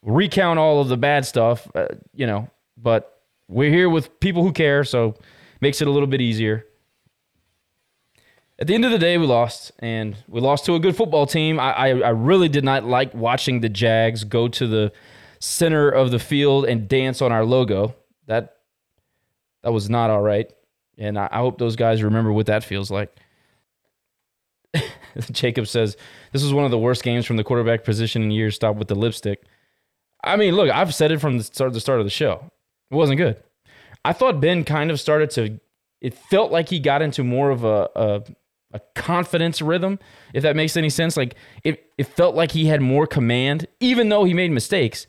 recount 0.02 0.58
all 0.58 0.80
of 0.80 0.88
the 0.88 0.96
bad 0.96 1.24
stuff, 1.24 1.68
uh, 1.74 1.86
you 2.12 2.26
know. 2.26 2.50
But 2.76 3.20
we're 3.48 3.70
here 3.70 3.88
with 3.88 4.18
people 4.18 4.42
who 4.42 4.52
care, 4.52 4.82
so 4.82 5.14
makes 5.60 5.80
it 5.80 5.88
a 5.88 5.90
little 5.90 6.08
bit 6.08 6.20
easier. 6.20 6.66
At 8.58 8.68
the 8.68 8.74
end 8.74 8.84
of 8.84 8.92
the 8.92 8.98
day, 8.98 9.18
we 9.18 9.26
lost, 9.26 9.72
and 9.80 10.16
we 10.28 10.40
lost 10.40 10.64
to 10.66 10.76
a 10.76 10.80
good 10.80 10.96
football 10.96 11.26
team. 11.26 11.58
I, 11.58 11.72
I, 11.72 11.88
I 11.88 12.08
really 12.10 12.48
did 12.48 12.62
not 12.62 12.84
like 12.84 13.12
watching 13.12 13.60
the 13.60 13.68
Jags 13.68 14.22
go 14.22 14.46
to 14.46 14.66
the 14.66 14.92
center 15.40 15.90
of 15.90 16.12
the 16.12 16.20
field 16.20 16.64
and 16.64 16.88
dance 16.88 17.20
on 17.20 17.32
our 17.32 17.44
logo. 17.44 17.96
That 18.26 18.56
that 19.62 19.72
was 19.72 19.90
not 19.90 20.10
all 20.10 20.22
right, 20.22 20.50
and 20.96 21.18
I, 21.18 21.28
I 21.32 21.38
hope 21.38 21.58
those 21.58 21.74
guys 21.74 22.02
remember 22.02 22.32
what 22.32 22.46
that 22.46 22.62
feels 22.62 22.92
like. 22.92 23.14
Jacob 25.32 25.66
says 25.66 25.96
this 26.32 26.42
was 26.42 26.52
one 26.52 26.64
of 26.64 26.70
the 26.70 26.78
worst 26.78 27.02
games 27.02 27.26
from 27.26 27.36
the 27.36 27.44
quarterback 27.44 27.82
position 27.82 28.22
in 28.22 28.30
years. 28.30 28.54
Stop 28.54 28.76
with 28.76 28.88
the 28.88 28.94
lipstick. 28.94 29.42
I 30.22 30.36
mean, 30.36 30.54
look, 30.54 30.70
I've 30.70 30.94
said 30.94 31.10
it 31.10 31.20
from 31.20 31.38
the 31.38 31.44
start, 31.44 31.72
the 31.72 31.80
start 31.80 31.98
of 31.98 32.06
the 32.06 32.10
show. 32.10 32.50
It 32.90 32.94
wasn't 32.94 33.18
good. 33.18 33.42
I 34.04 34.12
thought 34.12 34.40
Ben 34.40 34.62
kind 34.64 34.92
of 34.92 35.00
started 35.00 35.30
to. 35.30 35.58
It 36.00 36.14
felt 36.14 36.52
like 36.52 36.68
he 36.68 36.78
got 36.78 37.02
into 37.02 37.24
more 37.24 37.50
of 37.50 37.64
a, 37.64 37.88
a 37.96 38.22
a 38.74 38.80
confidence 38.94 39.62
rhythm, 39.62 39.98
if 40.34 40.42
that 40.42 40.56
makes 40.56 40.76
any 40.76 40.90
sense. 40.90 41.16
Like 41.16 41.36
it, 41.62 41.90
it 41.96 42.04
felt 42.04 42.34
like 42.34 42.50
he 42.50 42.66
had 42.66 42.82
more 42.82 43.06
command, 43.06 43.66
even 43.80 44.10
though 44.10 44.24
he 44.24 44.34
made 44.34 44.50
mistakes. 44.50 45.06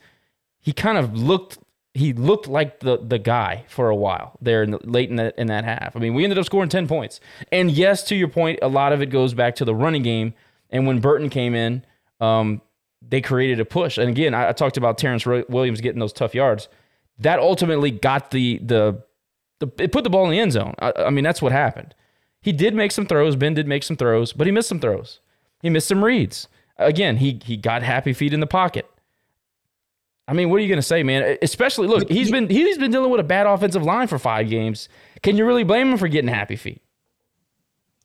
He 0.61 0.71
kind 0.71 0.97
of 0.97 1.17
looked 1.17 1.57
he 1.93 2.11
looked 2.13 2.47
like 2.47 2.81
the 2.81 2.97
the 2.97 3.17
guy 3.17 3.65
for 3.67 3.89
a 3.89 3.95
while 3.95 4.37
there 4.41 4.63
in 4.63 4.71
the, 4.71 4.79
late 4.83 5.09
in 5.09 5.15
that 5.15 5.37
in 5.37 5.47
that 5.47 5.63
half. 5.63 5.95
I 5.95 5.99
mean, 5.99 6.13
we 6.13 6.23
ended 6.23 6.37
up 6.37 6.45
scoring 6.45 6.69
ten 6.69 6.87
points, 6.87 7.19
and 7.51 7.71
yes, 7.71 8.03
to 8.05 8.15
your 8.15 8.27
point, 8.27 8.59
a 8.61 8.67
lot 8.67 8.93
of 8.93 9.01
it 9.01 9.07
goes 9.07 9.33
back 9.33 9.55
to 9.55 9.65
the 9.65 9.73
running 9.73 10.03
game. 10.03 10.33
And 10.69 10.87
when 10.87 10.99
Burton 10.99 11.29
came 11.29 11.55
in, 11.55 11.85
um, 12.19 12.61
they 13.01 13.21
created 13.21 13.59
a 13.59 13.65
push. 13.65 13.97
And 13.97 14.09
again, 14.09 14.33
I, 14.33 14.49
I 14.49 14.51
talked 14.51 14.77
about 14.77 14.97
Terrence 14.97 15.25
Williams 15.25 15.79
getting 15.79 15.99
those 15.99 16.13
tough 16.13 16.35
yards. 16.35 16.67
That 17.19 17.39
ultimately 17.39 17.91
got 17.91 18.31
the 18.31 18.59
the, 18.59 19.01
the 19.59 19.71
it 19.79 19.91
put 19.91 20.03
the 20.03 20.09
ball 20.09 20.25
in 20.25 20.31
the 20.31 20.39
end 20.39 20.51
zone. 20.51 20.75
I, 20.79 20.91
I 20.97 21.09
mean, 21.11 21.23
that's 21.23 21.41
what 21.41 21.51
happened. 21.51 21.95
He 22.45 22.51
did 22.51 22.75
make 22.75 22.91
some 22.91 23.07
throws. 23.07 23.35
Ben 23.35 23.55
did 23.55 23.67
make 23.67 23.81
some 23.81 23.97
throws, 23.97 24.31
but 24.31 24.45
he 24.45 24.51
missed 24.51 24.69
some 24.69 24.79
throws. 24.79 25.19
He 25.63 25.69
missed 25.71 25.87
some 25.87 26.05
reads. 26.05 26.47
Again, 26.77 27.17
he 27.17 27.41
he 27.43 27.57
got 27.57 27.81
happy 27.81 28.13
feet 28.13 28.33
in 28.33 28.39
the 28.39 28.45
pocket. 28.45 28.87
I 30.27 30.33
mean, 30.33 30.51
what 30.51 30.57
are 30.57 30.59
you 30.59 30.67
going 30.67 30.77
to 30.77 30.83
say, 30.83 31.01
man? 31.01 31.39
Especially 31.41 31.87
look, 31.87 32.07
he's 32.07 32.29
been 32.29 32.47
he's 32.47 32.77
been 32.77 32.91
dealing 32.91 33.09
with 33.09 33.19
a 33.19 33.23
bad 33.23 33.47
offensive 33.47 33.81
line 33.81 34.05
for 34.05 34.19
five 34.19 34.47
games. 34.47 34.89
Can 35.23 35.37
you 35.37 35.45
really 35.47 35.63
blame 35.63 35.91
him 35.91 35.97
for 35.97 36.07
getting 36.07 36.27
happy 36.27 36.55
feet? 36.55 36.83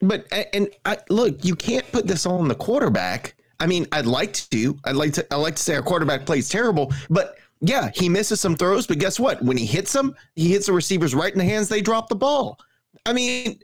But 0.00 0.26
and 0.54 0.70
I, 0.86 0.96
look, 1.10 1.44
you 1.44 1.54
can't 1.54 1.92
put 1.92 2.06
this 2.06 2.24
all 2.24 2.38
on 2.38 2.48
the 2.48 2.54
quarterback. 2.54 3.34
I 3.58 3.66
mean, 3.66 3.86
I'd 3.92 4.06
like 4.06 4.32
to. 4.32 4.78
I'd 4.84 4.96
like 4.96 5.12
to. 5.12 5.26
I 5.30 5.36
like 5.36 5.56
to 5.56 5.62
say 5.62 5.74
our 5.74 5.82
quarterback 5.82 6.24
plays 6.24 6.48
terrible, 6.48 6.94
but 7.10 7.36
yeah, 7.60 7.90
he 7.94 8.08
misses 8.08 8.40
some 8.40 8.56
throws. 8.56 8.86
But 8.86 9.00
guess 9.00 9.20
what? 9.20 9.42
When 9.42 9.58
he 9.58 9.66
hits 9.66 9.92
them, 9.92 10.16
he 10.34 10.50
hits 10.50 10.64
the 10.64 10.72
receivers 10.72 11.14
right 11.14 11.30
in 11.30 11.38
the 11.38 11.44
hands. 11.44 11.68
They 11.68 11.82
drop 11.82 12.08
the 12.08 12.16
ball. 12.16 12.58
I 13.06 13.12
mean, 13.12 13.60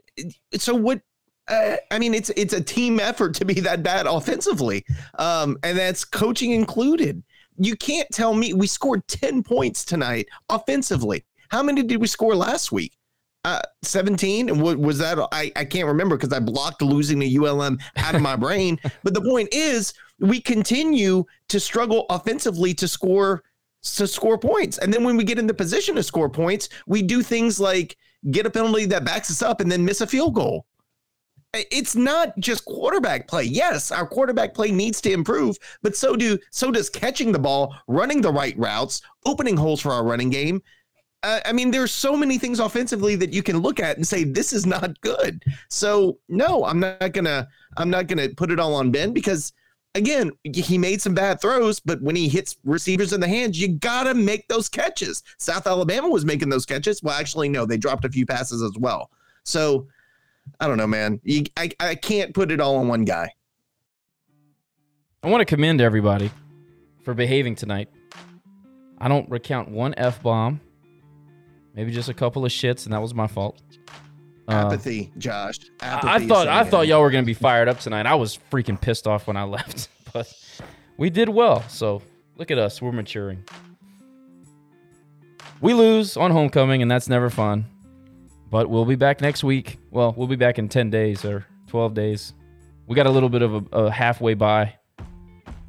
so 0.53 0.75
what? 0.75 1.01
Uh, 1.47 1.77
I 1.91 1.99
mean, 1.99 2.13
it's 2.13 2.29
it's 2.31 2.53
a 2.53 2.61
team 2.61 2.99
effort 2.99 3.33
to 3.35 3.45
be 3.45 3.59
that 3.61 3.83
bad 3.83 4.05
offensively, 4.05 4.85
um, 5.17 5.57
and 5.63 5.77
that's 5.77 6.03
coaching 6.03 6.51
included. 6.51 7.23
You 7.57 7.75
can't 7.75 8.07
tell 8.11 8.33
me 8.33 8.53
we 8.53 8.67
scored 8.67 9.07
ten 9.07 9.43
points 9.43 9.85
tonight 9.85 10.27
offensively. 10.49 11.25
How 11.49 11.63
many 11.63 11.83
did 11.83 12.01
we 12.01 12.07
score 12.07 12.35
last 12.35 12.71
week? 12.71 12.97
Uh, 13.45 13.61
17 13.83 14.49
and 14.49 14.61
what 14.61 14.77
was 14.77 14.97
that 14.97 15.17
I, 15.31 15.49
I 15.55 15.63
can't 15.63 15.87
remember 15.87 16.17
because 16.17 16.33
i 16.33 16.39
blocked 16.39 16.81
losing 16.81 17.19
the 17.19 17.37
ulm 17.37 17.77
out 17.95 18.13
of 18.13 18.21
my 18.21 18.35
brain 18.45 18.77
but 19.03 19.13
the 19.13 19.21
point 19.21 19.47
is 19.53 19.93
we 20.19 20.41
continue 20.41 21.23
to 21.47 21.57
struggle 21.57 22.07
offensively 22.09 22.73
to 22.73 22.89
score 22.89 23.43
to 23.83 24.05
score 24.05 24.37
points 24.37 24.79
and 24.79 24.93
then 24.93 25.05
when 25.05 25.15
we 25.15 25.23
get 25.23 25.39
in 25.39 25.47
the 25.47 25.53
position 25.53 25.95
to 25.95 26.03
score 26.03 26.29
points 26.29 26.67
we 26.87 27.01
do 27.01 27.23
things 27.23 27.57
like 27.57 27.95
get 28.31 28.45
a 28.45 28.49
penalty 28.49 28.85
that 28.85 29.05
backs 29.05 29.31
us 29.31 29.41
up 29.41 29.61
and 29.61 29.71
then 29.71 29.85
miss 29.85 30.01
a 30.01 30.07
field 30.07 30.35
goal. 30.35 30.65
It's 31.53 31.95
not 31.95 32.37
just 32.39 32.65
quarterback 32.65 33.27
play. 33.27 33.43
Yes 33.43 33.91
our 33.91 34.05
quarterback 34.05 34.53
play 34.53 34.71
needs 34.71 35.01
to 35.01 35.11
improve 35.11 35.57
but 35.81 35.95
so 35.95 36.15
do 36.15 36.37
so 36.51 36.71
does 36.71 36.89
catching 36.89 37.31
the 37.31 37.39
ball 37.39 37.75
running 37.87 38.21
the 38.21 38.31
right 38.31 38.57
routes 38.57 39.01
opening 39.25 39.57
holes 39.57 39.81
for 39.81 39.91
our 39.91 40.03
running 40.03 40.29
game. 40.29 40.61
Uh, 41.23 41.39
I 41.45 41.51
mean, 41.51 41.71
there's 41.71 41.91
so 41.91 42.15
many 42.15 42.37
things 42.37 42.59
offensively 42.59 43.15
that 43.15 43.33
you 43.33 43.41
can 43.41 43.57
look 43.57 43.79
at 43.79 43.97
and 43.97 44.05
say 44.05 44.23
this 44.23 44.53
is 44.53 44.65
not 44.65 44.99
good. 45.01 45.43
So 45.69 46.19
no, 46.29 46.63
I'm 46.63 46.79
not 46.79 47.11
gonna 47.11 47.47
I'm 47.77 47.89
not 47.89 48.07
gonna 48.07 48.29
put 48.29 48.51
it 48.51 48.59
all 48.59 48.75
on 48.75 48.91
Ben 48.91 49.13
because 49.13 49.51
again, 49.95 50.31
he 50.43 50.77
made 50.77 51.01
some 51.01 51.13
bad 51.13 51.41
throws, 51.41 51.79
but 51.79 52.01
when 52.01 52.15
he 52.15 52.27
hits 52.29 52.57
receivers 52.63 53.13
in 53.13 53.19
the 53.19 53.27
hands, 53.27 53.59
you 53.59 53.69
gotta 53.69 54.13
make 54.13 54.47
those 54.47 54.69
catches. 54.69 55.23
South 55.37 55.67
Alabama 55.67 56.09
was 56.09 56.25
making 56.25 56.49
those 56.49 56.65
catches. 56.65 57.01
Well, 57.01 57.17
actually, 57.17 57.49
no, 57.49 57.65
they 57.65 57.77
dropped 57.77 58.05
a 58.05 58.09
few 58.09 58.25
passes 58.25 58.61
as 58.61 58.73
well. 58.77 59.09
So 59.43 59.87
I 60.59 60.67
don't 60.67 60.77
know, 60.77 60.87
man. 60.87 61.19
You, 61.23 61.43
I 61.57 61.71
I 61.79 61.95
can't 61.95 62.33
put 62.33 62.51
it 62.51 62.61
all 62.61 62.77
on 62.77 62.87
one 62.87 63.05
guy. 63.05 63.31
I 65.23 65.29
want 65.29 65.41
to 65.41 65.45
commend 65.45 65.81
everybody 65.81 66.31
for 67.03 67.13
behaving 67.13 67.55
tonight. 67.55 67.89
I 68.99 69.07
don't 69.07 69.29
recount 69.29 69.69
one 69.69 69.93
f 69.97 70.21
bomb, 70.21 70.59
maybe 71.73 71.91
just 71.91 72.09
a 72.09 72.13
couple 72.13 72.45
of 72.45 72.51
shits, 72.51 72.85
and 72.85 72.93
that 72.93 73.01
was 73.01 73.13
my 73.13 73.27
fault. 73.27 73.61
Uh, 74.47 74.51
Apathy, 74.67 75.11
Josh. 75.17 75.59
I, 75.81 75.85
Apathy 75.87 76.07
I 76.07 76.27
thought 76.27 76.47
I 76.47 76.63
thought 76.63 76.87
y'all 76.87 77.01
were 77.01 77.11
gonna 77.11 77.25
be 77.25 77.33
fired 77.33 77.67
up 77.67 77.79
tonight. 77.79 78.05
I 78.05 78.15
was 78.15 78.39
freaking 78.51 78.79
pissed 78.79 79.05
off 79.05 79.27
when 79.27 79.35
I 79.35 79.43
left, 79.57 79.89
but 80.13 80.31
we 80.97 81.09
did 81.09 81.29
well. 81.29 81.67
So 81.67 82.01
look 82.37 82.49
at 82.51 82.57
us, 82.57 82.81
we're 82.81 82.91
maturing. 82.91 83.43
We 85.59 85.73
lose 85.73 86.15
on 86.17 86.31
homecoming, 86.31 86.81
and 86.81 86.89
that's 86.89 87.09
never 87.09 87.29
fun. 87.29 87.65
But 88.49 88.69
we'll 88.69 88.85
be 88.85 88.95
back 88.95 89.19
next 89.19 89.43
week. 89.43 89.77
Well, 89.91 90.13
we'll 90.15 90.27
be 90.27 90.35
back 90.37 90.59
in 90.59 90.69
ten 90.69 90.89
days 90.89 91.25
or 91.25 91.45
twelve 91.67 91.93
days. 91.93 92.33
We 92.85 92.95
got 92.95 93.05
a 93.05 93.09
little 93.11 93.29
bit 93.29 93.41
of 93.41 93.53
a, 93.53 93.77
a 93.77 93.91
halfway 93.91 94.33
by, 94.33 94.75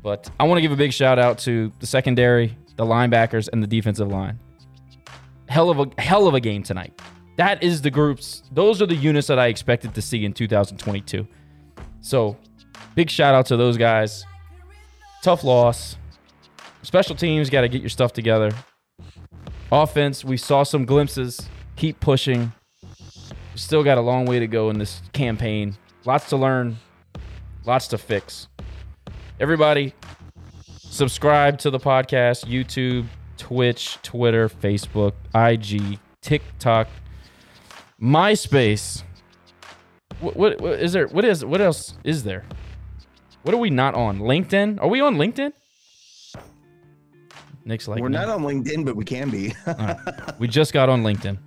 but 0.05 0.31
I 0.39 0.45
want 0.45 0.59
to 0.59 0.63
give 0.63 0.71
a 0.71 0.77
big 0.77 0.93
shout 0.93 1.19
out 1.19 1.39
to 1.39 1.73
the 1.81 1.87
secondary, 1.87 2.57
the 2.77 2.85
linebackers, 2.85 3.49
and 3.53 3.61
the 3.61 3.67
defensive 3.67 4.07
line. 4.07 4.39
Hell 5.49 5.71
of 5.71 5.81
a 5.81 6.01
hell 6.01 6.29
of 6.29 6.35
a 6.35 6.41
game 6.41 6.63
tonight. 6.63 7.01
That 7.39 7.63
is 7.63 7.83
the 7.83 7.91
groups. 7.91 8.43
Those 8.51 8.83
are 8.83 8.87
the 8.87 8.97
units 8.97 9.29
that 9.29 9.39
I 9.39 9.47
expected 9.47 9.95
to 9.95 10.03
see 10.03 10.25
in 10.25 10.33
2022. 10.33 11.27
So, 12.01 12.37
big 12.97 13.09
shout 13.09 13.33
out 13.33 13.47
to 13.47 13.57
those 13.57 13.77
guys. 13.77 14.27
Tough 15.23 15.45
loss. 15.45 15.97
Special 16.83 17.15
teams 17.15 17.49
got 17.49 17.61
to 17.61 17.69
get 17.69 17.81
your 17.81 17.91
stuff 17.91 18.13
together. 18.13 18.51
Offense, 19.71 20.25
we 20.25 20.37
saw 20.37 20.65
some 20.65 20.85
glimpses. 20.85 21.49
Keep 21.77 22.01
pushing. 22.01 22.53
Still 23.55 23.85
got 23.85 23.99
a 23.99 24.01
long 24.01 24.25
way 24.27 24.41
to 24.41 24.49
go 24.49 24.71
in 24.71 24.79
this 24.79 25.01
campaign. 25.13 25.77
Lots 26.05 26.29
to 26.31 26.37
learn, 26.37 26.79
lots 27.65 27.87
to 27.89 27.99
fix. 27.99 28.49
Everybody, 29.39 29.95
subscribe 30.79 31.59
to 31.59 31.71
the 31.71 31.79
podcast 31.79 32.47
YouTube, 32.47 33.07
Twitch, 33.37 33.99
Twitter, 34.03 34.49
Facebook, 34.49 35.13
IG, 35.35 36.01
TikTok, 36.23 36.89
MySpace. 38.01 39.03
What, 40.21 40.37
what, 40.37 40.61
what 40.61 40.81
is 40.81 40.93
there? 40.93 41.07
What 41.09 41.25
is 41.25 41.45
what 41.45 41.61
else 41.61 41.95
is 42.05 42.25
there? 42.25 42.45
What 43.43 43.55
are 43.55 43.59
we 43.59 43.71
not 43.71 43.95
on? 43.95 44.19
LinkedIn? 44.21 44.81
Are 44.81 44.89
we 44.89 45.01
on 45.01 45.17
LinkedIn? 45.17 45.53
Nick's 47.65 47.87
like 47.87 48.01
We're 48.01 48.09
no. 48.09 48.25
not 48.25 48.29
on 48.31 48.43
LinkedIn, 48.43 48.85
but 48.85 48.97
we 48.97 49.05
can 49.05 49.31
be. 49.31 49.55
We 50.39 50.49
just 50.49 50.73
got 50.73 50.89
on 50.89 51.03
LinkedIn. 51.03 51.39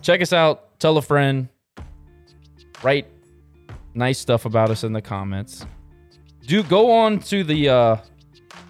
Check 0.00 0.22
us 0.22 0.32
out. 0.32 0.78
Tell 0.78 0.96
a 0.96 1.02
friend. 1.02 1.48
Write 2.82 3.06
nice 3.94 4.18
stuff 4.18 4.44
about 4.44 4.70
us 4.70 4.84
in 4.84 4.92
the 4.92 5.02
comments. 5.02 5.66
Do 6.46 6.62
go 6.62 6.92
on 6.92 7.18
to 7.20 7.42
the 7.44 7.68
uh, 7.68 7.96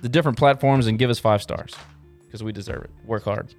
the 0.02 0.08
different 0.08 0.38
platforms 0.38 0.86
and 0.86 0.98
give 0.98 1.10
us 1.10 1.18
five 1.18 1.42
stars 1.42 1.74
because 2.24 2.42
we 2.42 2.52
deserve 2.52 2.84
it. 2.84 2.90
Work 3.04 3.24
hard. 3.24 3.54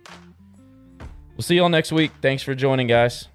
We'll 1.35 1.43
see 1.43 1.55
y'all 1.55 1.69
next 1.69 1.91
week. 1.91 2.11
Thanks 2.21 2.43
for 2.43 2.55
joining, 2.55 2.87
guys. 2.87 3.27